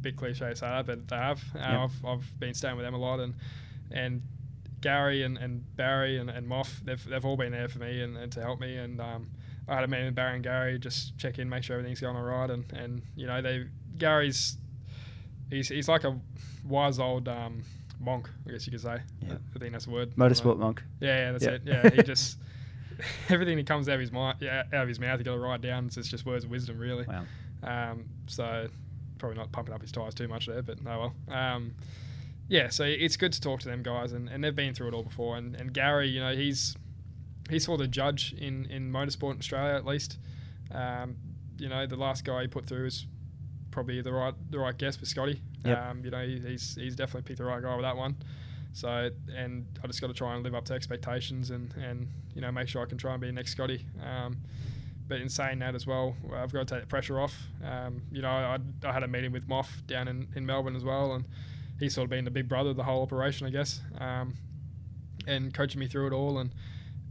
bit 0.00 0.16
cliche 0.16 0.50
to 0.50 0.56
say 0.56 0.66
that, 0.66 0.86
but 0.86 1.08
they 1.08 1.16
have. 1.16 1.42
Uh, 1.54 1.58
Yep. 1.58 1.68
I've 1.80 2.04
I've 2.04 2.40
been 2.40 2.54
staying 2.54 2.76
with 2.76 2.84
them 2.84 2.94
a 2.94 2.98
lot, 2.98 3.20
and 3.20 3.34
and 3.90 4.22
Garry 4.80 5.22
and, 5.22 5.36
and 5.36 5.76
Barry 5.76 6.18
and, 6.18 6.30
and 6.30 6.48
Moff, 6.48 6.84
they've 6.84 7.04
they've 7.04 7.24
all 7.24 7.36
been 7.36 7.52
there 7.52 7.68
for 7.68 7.78
me 7.80 8.00
and, 8.00 8.16
and 8.16 8.30
to 8.32 8.40
help 8.40 8.60
me. 8.60 8.76
And 8.76 9.00
um, 9.00 9.30
I 9.68 9.74
had 9.76 9.84
a 9.84 9.88
meeting 9.88 10.06
with 10.06 10.14
Barry 10.14 10.34
and 10.34 10.42
Garry, 10.44 10.78
just 10.78 11.16
check 11.18 11.38
in, 11.38 11.48
make 11.48 11.62
sure 11.62 11.76
everything's 11.76 12.00
going 12.00 12.16
all 12.16 12.22
right. 12.22 12.50
And, 12.50 12.64
and 12.72 13.02
you 13.16 13.26
know, 13.26 13.42
they 13.42 13.66
Garry's 13.98 14.56
he's 15.50 15.68
he's 15.68 15.88
like 15.88 16.04
a 16.04 16.18
wise 16.66 16.98
old 16.98 17.28
um, 17.28 17.62
monk, 18.00 18.30
I 18.46 18.52
guess 18.52 18.66
you 18.66 18.70
could 18.72 18.80
say. 18.80 19.00
Yeah. 19.26 19.34
I 19.54 19.58
think 19.58 19.72
that's 19.72 19.84
the 19.86 19.90
word. 19.90 20.14
Motorsport 20.16 20.58
monk. 20.58 20.82
Yeah, 21.00 21.16
yeah, 21.16 21.32
that's 21.32 21.44
Yeah. 21.44 21.50
it. 21.50 21.62
Yeah, 21.64 21.90
he 21.90 22.02
just 22.02 22.38
everything 23.28 23.56
that 23.56 23.66
comes 23.66 23.88
out 23.88 23.94
of 23.94 24.00
his 24.00 24.12
mind, 24.12 24.38
yeah, 24.40 24.62
out 24.72 24.82
of 24.82 24.88
his 24.88 24.98
mouth, 25.00 25.18
he 25.18 25.24
got 25.24 25.32
to 25.34 25.38
write 25.38 25.60
down. 25.60 25.90
So 25.90 26.00
it's 26.00 26.08
just 26.08 26.24
words 26.26 26.44
of 26.44 26.50
wisdom, 26.50 26.78
really. 26.78 27.06
Wow. 27.06 27.24
Um, 27.62 28.04
so 28.26 28.68
probably 29.18 29.36
not 29.38 29.50
pumping 29.52 29.74
up 29.74 29.82
his 29.82 29.92
tires 29.92 30.14
too 30.14 30.28
much 30.28 30.46
there, 30.46 30.62
but 30.62 30.80
no 30.82 31.12
well. 31.28 31.36
Um, 31.36 31.74
yeah, 32.48 32.68
so 32.70 32.84
it's 32.84 33.16
good 33.16 33.32
to 33.34 33.40
talk 33.40 33.60
to 33.60 33.68
them 33.68 33.82
guys, 33.82 34.12
and, 34.12 34.28
and 34.28 34.42
they've 34.42 34.54
been 34.54 34.72
through 34.74 34.88
it 34.88 34.94
all 34.94 35.02
before. 35.02 35.36
And, 35.36 35.54
and 35.56 35.72
Gary, 35.74 36.08
you 36.08 36.20
know, 36.20 36.34
he's 36.34 36.76
he's 37.50 37.64
sort 37.64 37.80
of 37.80 37.86
the 37.86 37.90
judge 37.90 38.34
in, 38.38 38.66
in 38.66 38.92
motorsport 38.92 39.32
in 39.32 39.38
Australia 39.38 39.74
at 39.74 39.86
least. 39.86 40.18
Um, 40.72 41.16
you 41.58 41.68
know, 41.68 41.86
the 41.86 41.96
last 41.96 42.24
guy 42.24 42.42
he 42.42 42.48
put 42.48 42.66
through 42.66 42.86
is 42.86 43.06
probably 43.70 44.00
the 44.00 44.12
right 44.12 44.34
the 44.50 44.58
right 44.58 44.76
guess 44.76 44.96
for 44.96 45.06
Scotty. 45.06 45.40
Yep. 45.64 45.78
Um, 45.78 46.04
you 46.04 46.10
know, 46.10 46.24
he, 46.24 46.38
he's 46.38 46.74
he's 46.74 46.96
definitely 46.96 47.26
picked 47.26 47.38
the 47.38 47.44
right 47.44 47.62
guy 47.62 47.74
with 47.74 47.84
that 47.84 47.96
one. 47.96 48.16
So, 48.72 49.10
and 49.34 49.66
I 49.82 49.86
just 49.86 50.00
got 50.00 50.08
to 50.08 50.14
try 50.14 50.34
and 50.34 50.44
live 50.44 50.54
up 50.54 50.64
to 50.66 50.74
expectations 50.74 51.50
and, 51.50 51.74
and 51.74 52.08
you 52.34 52.40
know 52.40 52.52
make 52.52 52.68
sure 52.68 52.82
I 52.82 52.86
can 52.86 52.98
try 52.98 53.12
and 53.12 53.20
be 53.20 53.32
next 53.32 53.52
Scotty. 53.52 53.84
Um, 54.04 54.36
but 55.08 55.20
in 55.20 55.28
saying 55.28 55.58
that 55.60 55.74
as 55.74 55.86
well, 55.86 56.14
I've 56.34 56.52
got 56.52 56.68
to 56.68 56.74
take 56.74 56.82
the 56.82 56.86
pressure 56.86 57.18
off. 57.18 57.34
Um, 57.64 58.02
you 58.12 58.20
know, 58.20 58.28
I, 58.28 58.58
I 58.84 58.92
had 58.92 59.02
a 59.02 59.08
meeting 59.08 59.32
with 59.32 59.48
Moff 59.48 59.86
down 59.86 60.06
in, 60.06 60.28
in 60.36 60.44
Melbourne 60.44 60.76
as 60.76 60.84
well, 60.84 61.12
and 61.14 61.24
he's 61.80 61.94
sort 61.94 62.04
of 62.04 62.10
been 62.10 62.26
the 62.26 62.30
big 62.30 62.46
brother 62.46 62.70
of 62.70 62.76
the 62.76 62.82
whole 62.84 63.02
operation, 63.02 63.46
I 63.46 63.50
guess, 63.50 63.80
um, 63.98 64.34
and 65.26 65.54
coaching 65.54 65.80
me 65.80 65.86
through 65.86 66.08
it 66.08 66.12
all. 66.12 66.38
And 66.38 66.50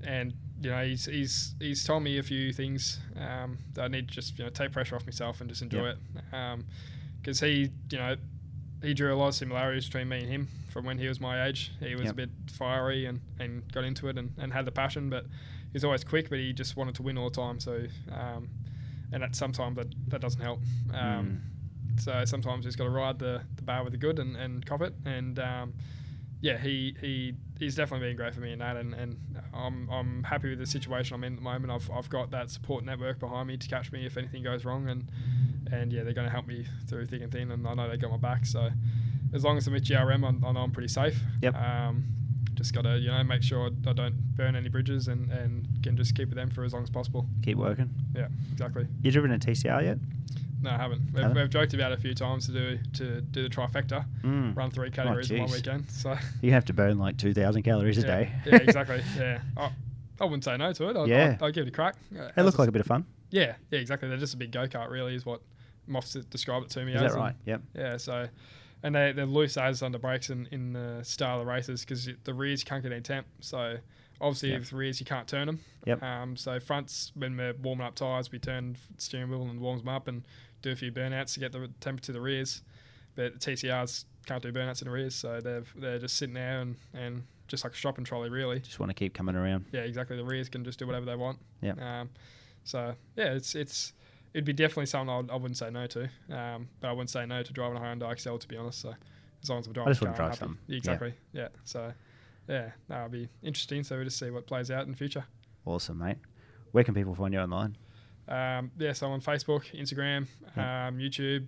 and 0.03 0.34
you 0.61 0.69
know, 0.72 0.84
he's 0.84 1.06
he's 1.06 1.56
he's 1.60 1.84
told 1.84 2.03
me 2.03 2.18
a 2.18 2.24
few 2.24 2.52
things 2.52 2.99
um, 3.15 3.57
that 3.74 3.84
I 3.84 3.88
need 3.88 4.07
to 4.10 4.14
just 4.15 4.38
you 4.38 4.44
know 4.45 4.49
take 4.49 4.72
pressure 4.72 4.95
off 4.95 5.06
myself 5.06 5.40
and 5.41 5.49
just 5.49 5.61
enjoy 5.61 5.86
Yep. 5.88 5.98
it. 6.32 6.60
Because 7.22 7.40
he, 7.41 7.72
you 7.91 7.98
know, 7.98 8.15
he 8.82 8.94
drew 8.94 9.14
a 9.14 9.18
lot 9.18 9.30
of 9.30 9.36
similarities 9.36 9.86
between 9.86 10.07
me 10.10 10.19
and 10.19 10.30
him 10.30 10.48
from 10.69 10.86
when 10.86 10.98
he 10.98 11.07
was 11.07 11.19
my 11.19 11.45
age. 11.48 11.72
He 11.80 11.94
was 11.95 12.06
Yep. 12.06 12.11
a 12.11 12.15
bit 12.15 12.30
fiery 12.52 13.06
and, 13.06 13.19
and 13.40 13.69
got 13.72 13.84
into 13.84 14.07
it 14.07 14.18
and, 14.18 14.32
and 14.38 14.53
had 14.53 14.65
the 14.65 14.72
passion, 14.72 15.10
but 15.10 15.24
he 15.26 15.74
was 15.74 15.84
always 15.84 16.03
quick, 16.03 16.30
but 16.30 16.40
he 16.40 16.53
just 16.53 16.78
wanted 16.78 16.95
to 16.95 17.03
win 17.03 17.18
all 17.18 17.30
the 17.30 17.36
time. 17.36 17.60
So, 17.60 17.86
um, 18.11 18.49
and 19.11 19.24
that 19.24 19.36
sometimes 19.36 19.76
that, 19.78 19.88
that 20.10 20.22
doesn't 20.22 20.41
help. 20.41 20.61
Um, 20.94 21.41
So 21.99 22.24
sometimes 22.26 22.64
he's 22.65 22.76
got 22.76 22.84
to 22.86 22.91
ride 22.91 23.18
the, 23.19 23.41
the 23.56 23.64
bar 23.64 23.84
with 23.84 23.91
the 23.91 23.98
good 23.98 24.19
and, 24.19 24.36
and 24.38 24.64
cop 24.65 24.82
it. 24.84 24.94
And 25.06 25.40
um, 25.40 25.74
yeah, 26.41 26.57
he, 26.57 26.95
he 27.02 27.34
he's 27.59 27.75
definitely 27.75 28.07
been 28.07 28.17
great 28.17 28.34
for 28.34 28.41
me 28.41 28.53
in 28.53 28.59
that. 28.59 28.77
And, 28.77 28.93
and 28.93 29.17
I'm, 29.53 29.89
I'm 29.89 30.23
happy 30.23 30.49
with 30.49 30.59
the 30.59 30.65
situation 30.65 31.15
I'm 31.15 31.23
in 31.23 31.34
at 31.34 31.39
the 31.39 31.43
moment. 31.43 31.71
I've, 31.71 31.89
I've 31.91 32.09
got 32.09 32.31
that 32.31 32.49
support 32.49 32.84
network 32.84 33.19
behind 33.19 33.47
me 33.47 33.57
to 33.57 33.67
catch 33.67 33.91
me 33.91 34.05
if 34.05 34.17
anything 34.17 34.43
goes 34.43 34.65
wrong. 34.65 34.88
And, 34.89 35.11
and 35.71 35.91
yeah, 35.91 36.03
they're 36.03 36.13
going 36.13 36.27
to 36.27 36.34
help 36.34 36.47
me 36.47 36.65
through 36.88 37.05
thick 37.07 37.21
and 37.21 37.31
thin. 37.31 37.51
And 37.51 37.67
I 37.67 37.73
know 37.73 37.89
they 37.89 37.97
got 37.97 38.11
my 38.11 38.17
back. 38.17 38.45
So 38.45 38.69
as 39.34 39.43
long 39.43 39.57
as 39.57 39.67
I'm 39.67 39.73
with 39.73 39.85
GRM, 39.85 40.23
I, 40.23 40.47
I 40.47 40.51
know 40.51 40.61
I'm 40.61 40.71
pretty 40.71 40.89
safe. 40.89 41.19
Yep. 41.41 41.55
Um, 41.55 42.05
just 42.57 42.73
got 42.73 42.81
to 42.81 42.97
you 42.97 43.09
know 43.09 43.23
make 43.23 43.43
sure 43.43 43.69
I 43.88 43.93
don't 43.93 44.35
burn 44.35 44.55
any 44.55 44.67
bridges 44.67 45.07
and, 45.07 45.31
and 45.31 45.67
can 45.84 45.95
just 45.95 46.15
keep 46.15 46.29
with 46.29 46.38
them 46.38 46.49
for 46.49 46.63
as 46.63 46.73
long 46.73 46.84
as 46.84 46.89
possible. 46.89 47.27
Keep 47.43 47.57
working. 47.57 47.89
Yeah, 48.15 48.27
exactly. 48.51 48.88
You 49.03 49.11
driven 49.11 49.31
a 49.31 49.38
TCR 49.38 49.84
yet? 49.84 49.97
No, 50.68 50.73
I 50.73 50.77
haven't. 50.77 51.02
We've, 51.14 51.22
Haven't? 51.23 51.38
we've 51.38 51.49
joked 51.49 51.73
about 51.73 51.91
it 51.94 51.98
a 51.98 52.02
few 52.02 52.14
times 52.14 52.45
to 52.48 52.52
do 52.52 52.80
to 52.95 53.22
do 53.22 53.44
the 53.44 53.49
trifecta, 53.49 54.06
Mm. 54.23 54.56
run 54.56 54.69
three 54.72 54.91
categories 54.91 55.31
in 55.31 55.39
one 55.41 55.52
weekend. 55.52 55.89
So 55.89 56.15
You 56.41 56.52
have 56.52 56.65
to 56.65 56.73
burn 56.73 56.98
like 56.99 57.18
two 57.18 57.34
thousand 57.34 57.64
calories 57.64 57.98
a 57.98 58.02
yeah, 58.02 58.07
day. 58.07 58.31
yeah, 58.45 58.56
exactly. 58.64 59.02
Yeah, 59.18 59.41
I, 59.56 59.72
I 60.19 60.23
wouldn't 60.26 60.44
say 60.44 60.57
no 60.57 60.73
to 60.73 60.89
it. 60.89 60.98
I'd, 60.98 61.07
Yeah. 61.07 61.38
I'd, 61.39 61.44
I'd 61.44 61.53
give 61.53 61.65
it 61.65 61.69
a 61.69 61.72
crack. 61.72 61.95
It 62.11 62.15
They 62.35 62.41
as 62.41 62.45
look 62.45 62.60
like 62.60 62.69
a 62.69 62.72
bit 62.72 62.81
of 62.81 62.88
fun. 62.88 63.06
yeah, 63.31 63.56
yeah, 63.72 63.80
exactly. 63.80 64.10
They're 64.10 64.18
just 64.18 64.34
a 64.34 64.38
big 64.38 64.52
go 64.52 64.68
kart, 64.68 64.89
really, 64.91 65.15
is 65.15 65.26
what 65.26 65.41
Moff's 65.88 66.14
described 66.14 66.65
it 66.65 66.72
to 66.72 66.84
me 66.84 66.94
Is 66.94 67.02
as. 67.02 67.11
that 67.11 67.18
and- 67.18 67.22
right? 67.23 67.35
Yep. 67.45 67.61
Yeah, 67.76 67.98
so 67.98 68.27
and 68.84 68.94
they 68.94 69.11
they're 69.14 69.26
loose 69.26 69.57
as 69.57 69.81
under 69.81 69.98
brakes 69.98 70.30
in, 70.30 70.48
in 70.52 70.73
the 70.73 70.99
style 71.03 71.39
of 71.41 71.48
races 71.48 71.81
because 71.85 72.10
the 72.26 72.34
rears 72.34 72.64
can't 72.64 72.84
get 72.84 72.91
any 72.91 73.02
temp. 73.02 73.26
So 73.39 73.77
obviously 74.19 74.49
Yep. 74.52 74.60
with 74.60 74.73
rears 74.73 74.99
you 74.99 75.06
can't 75.06 75.27
turn 75.27 75.48
them. 75.48 75.60
Yep. 75.85 76.03
Um, 76.03 76.35
so 76.35 76.60
fronts 76.60 77.11
when 77.15 77.38
we're 77.38 77.53
warming 77.53 77.85
up 77.88 77.95
tires, 77.95 78.31
we 78.31 78.39
turn 78.39 78.76
steering 78.98 79.30
wheel 79.30 79.44
and 79.44 79.60
warms 79.61 79.81
them 79.81 79.89
up 79.89 80.07
and 80.07 80.23
do 80.61 80.71
a 80.71 80.75
few 80.75 80.91
burnouts 80.91 81.34
to 81.35 81.39
get 81.39 81.51
the 81.51 81.69
temp 81.79 82.01
to 82.01 82.11
the 82.11 82.21
rears. 82.21 82.61
But 83.15 83.39
the 83.39 83.39
TCRs 83.39 84.05
can't 84.25 84.43
do 84.43 84.51
burnouts 84.51 84.81
in 84.81 84.88
the 84.88 84.93
rears, 84.93 85.15
so 85.15 85.39
they're 85.41 85.63
they're 85.75 85.99
just 85.99 86.17
sitting 86.17 86.35
there 86.35 86.61
and, 86.61 86.75
and 86.93 87.23
just 87.47 87.63
like 87.63 87.73
a 87.73 87.75
shopping 87.75 88.05
trolley 88.05 88.29
really. 88.29 88.59
Just 88.59 88.79
want 88.79 88.89
to 88.89 88.93
keep 88.93 89.13
coming 89.13 89.35
around. 89.35 89.65
Yeah, 89.71 89.81
exactly. 89.81 90.17
The 90.17 90.25
rears 90.25 90.49
can 90.49 90.63
just 90.63 90.79
do 90.79 90.85
whatever 90.85 91.05
they 91.05 91.15
want. 91.15 91.39
Yeah. 91.61 91.73
Um, 91.79 92.09
so 92.63 92.93
yeah, 93.15 93.34
it's 93.34 93.55
it's 93.55 93.93
it'd 94.34 94.45
be 94.45 94.53
definitely 94.53 94.85
something 94.85 95.09
I'd, 95.09 95.31
I 95.31 95.35
wouldn't 95.35 95.57
say 95.57 95.71
no 95.71 95.88
to. 95.88 96.03
Um, 96.29 96.69
but 96.79 96.89
I 96.89 96.91
wouldn't 96.91 97.09
say 97.09 97.25
no 97.25 97.41
to 97.41 97.53
driving 97.53 97.77
a 97.77 97.81
Hyundai 97.81 98.11
Excel 98.11 98.38
to 98.38 98.47
be 98.47 98.57
honest. 98.57 98.81
So 98.81 98.93
as 99.41 99.49
long 99.49 99.59
as 99.59 99.67
I'm 99.67 99.73
driving, 99.73 99.89
I 99.89 99.91
just 99.91 100.01
car, 100.01 100.09
I'm 100.09 100.15
drive 100.15 100.35
something. 100.35 100.57
Yeah. 100.67 100.77
Exactly. 100.77 101.13
Yeah. 101.34 101.47
So 101.63 101.93
yeah, 102.47 102.71
that'll 102.88 103.09
be 103.09 103.29
interesting. 103.41 103.84
So 103.84 103.95
we'll 103.95 104.05
just 104.05 104.19
see 104.19 104.29
what 104.29 104.45
plays 104.45 104.69
out 104.69 104.84
in 104.84 104.91
the 104.91 104.97
future. 104.97 105.25
Awesome, 105.65 105.97
mate. 105.97 106.17
Where 106.71 106.84
can 106.84 106.93
people 106.93 107.15
find 107.15 107.34
you 107.34 107.39
online? 107.39 107.77
Um, 108.28 108.72
yeah, 108.78 108.94
so 108.94 109.08
I'm 109.08 109.14
on 109.14 109.22
Facebook, 109.22 109.64
Instagram, 109.74 110.28
um, 110.58 110.98
YouTube, 110.98 111.48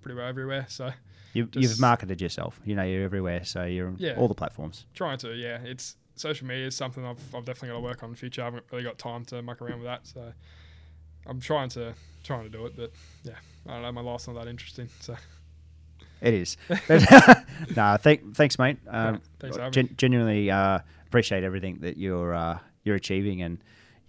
pretty 0.00 0.16
well 0.16 0.26
everywhere. 0.28 0.66
So 0.68 0.90
You, 1.34 1.48
you've 1.54 1.78
marketed 1.80 2.20
yourself. 2.20 2.58
You 2.64 2.74
know, 2.74 2.82
you're 2.84 3.04
everywhere, 3.04 3.44
so 3.44 3.64
you're 3.64 3.88
on 3.88 3.96
Yeah. 3.98 4.14
all 4.16 4.28
the 4.28 4.34
platforms. 4.34 4.86
trying 4.94 5.18
to, 5.18 5.34
yeah, 5.34 5.58
it's 5.62 5.96
social 6.16 6.46
media 6.46 6.66
is 6.66 6.76
something 6.76 7.04
I've, 7.04 7.18
I've 7.34 7.44
definitely 7.44 7.68
got 7.68 7.74
to 7.74 7.80
work 7.80 8.02
on 8.02 8.08
in 8.08 8.12
the 8.12 8.18
future. 8.18 8.42
I 8.42 8.46
haven't 8.46 8.64
really 8.72 8.84
got 8.84 8.98
time 8.98 9.24
to 9.26 9.40
muck 9.42 9.60
around 9.62 9.78
with 9.80 9.86
that, 9.86 10.06
so 10.06 10.32
I'm 11.26 11.40
trying 11.40 11.68
to 11.70 11.94
trying 12.24 12.42
to 12.44 12.50
do 12.50 12.66
it, 12.66 12.76
but 12.76 12.92
yeah, 13.24 13.34
I 13.66 13.72
don't 13.74 13.82
know, 13.82 13.92
my 13.92 14.00
life's 14.02 14.26
not 14.26 14.36
that 14.36 14.48
interesting. 14.48 14.88
So 15.00 15.16
It 16.20 16.34
is. 16.34 16.56
Thank, 17.74 18.34
thanks, 18.36 18.58
mate. 18.58 18.78
Um, 18.88 19.14
Right, 19.14 19.20
thanks 19.38 19.56
gen- 19.70 19.94
genuinely 19.96 20.50
uh, 20.50 20.80
appreciate 21.06 21.44
everything 21.44 21.78
that 21.80 21.96
you're 21.96 22.34
uh, 22.34 22.58
you're 22.84 22.96
achieving, 22.96 23.42
and 23.42 23.58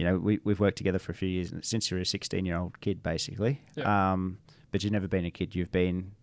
you 0.02 0.08
know, 0.08 0.18
we, 0.18 0.40
we've 0.44 0.60
worked 0.60 0.80
together 0.80 0.98
for 0.98 1.12
a 1.12 1.16
few 1.16 1.30
years 1.30 1.54
since 1.62 1.92
you're 1.92 2.00
a 2.00 2.06
16 2.08 2.44
year 2.44 2.58
old 2.58 2.82
kid, 2.82 3.04
basically. 3.04 3.62
Yeah. 3.76 4.14
Um, 4.14 4.40
but 4.72 4.84
you've 4.84 4.92
never 4.92 5.08
been 5.08 5.26
a 5.26 5.30
kid. 5.30 5.54
You've 5.54 5.72
been 5.72 6.14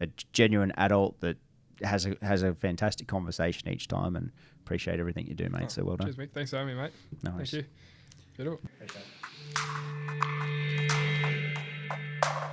a 0.00 0.08
genuine 0.32 0.72
adult 0.76 1.20
that 1.20 1.36
has 1.80 2.06
a, 2.06 2.16
has 2.22 2.42
a 2.42 2.54
fantastic 2.54 3.06
conversation 3.06 3.68
each 3.68 3.86
time 3.86 4.16
and 4.16 4.32
appreciate 4.64 4.98
everything 4.98 5.28
you 5.28 5.34
do, 5.34 5.48
mate. 5.48 5.66
Oh, 5.66 5.68
so 5.68 5.84
well 5.84 5.96
done. 5.96 6.08
Cheers, 6.08 6.18
mate. 6.18 6.30
Thanks 6.34 6.50
for 6.50 6.56
having 6.56 6.74
me, 6.74 6.82
mate. 6.82 6.92
Nice. 7.22 7.52
Thank 7.52 7.66
you. 8.36 8.58
Good. 12.36 12.50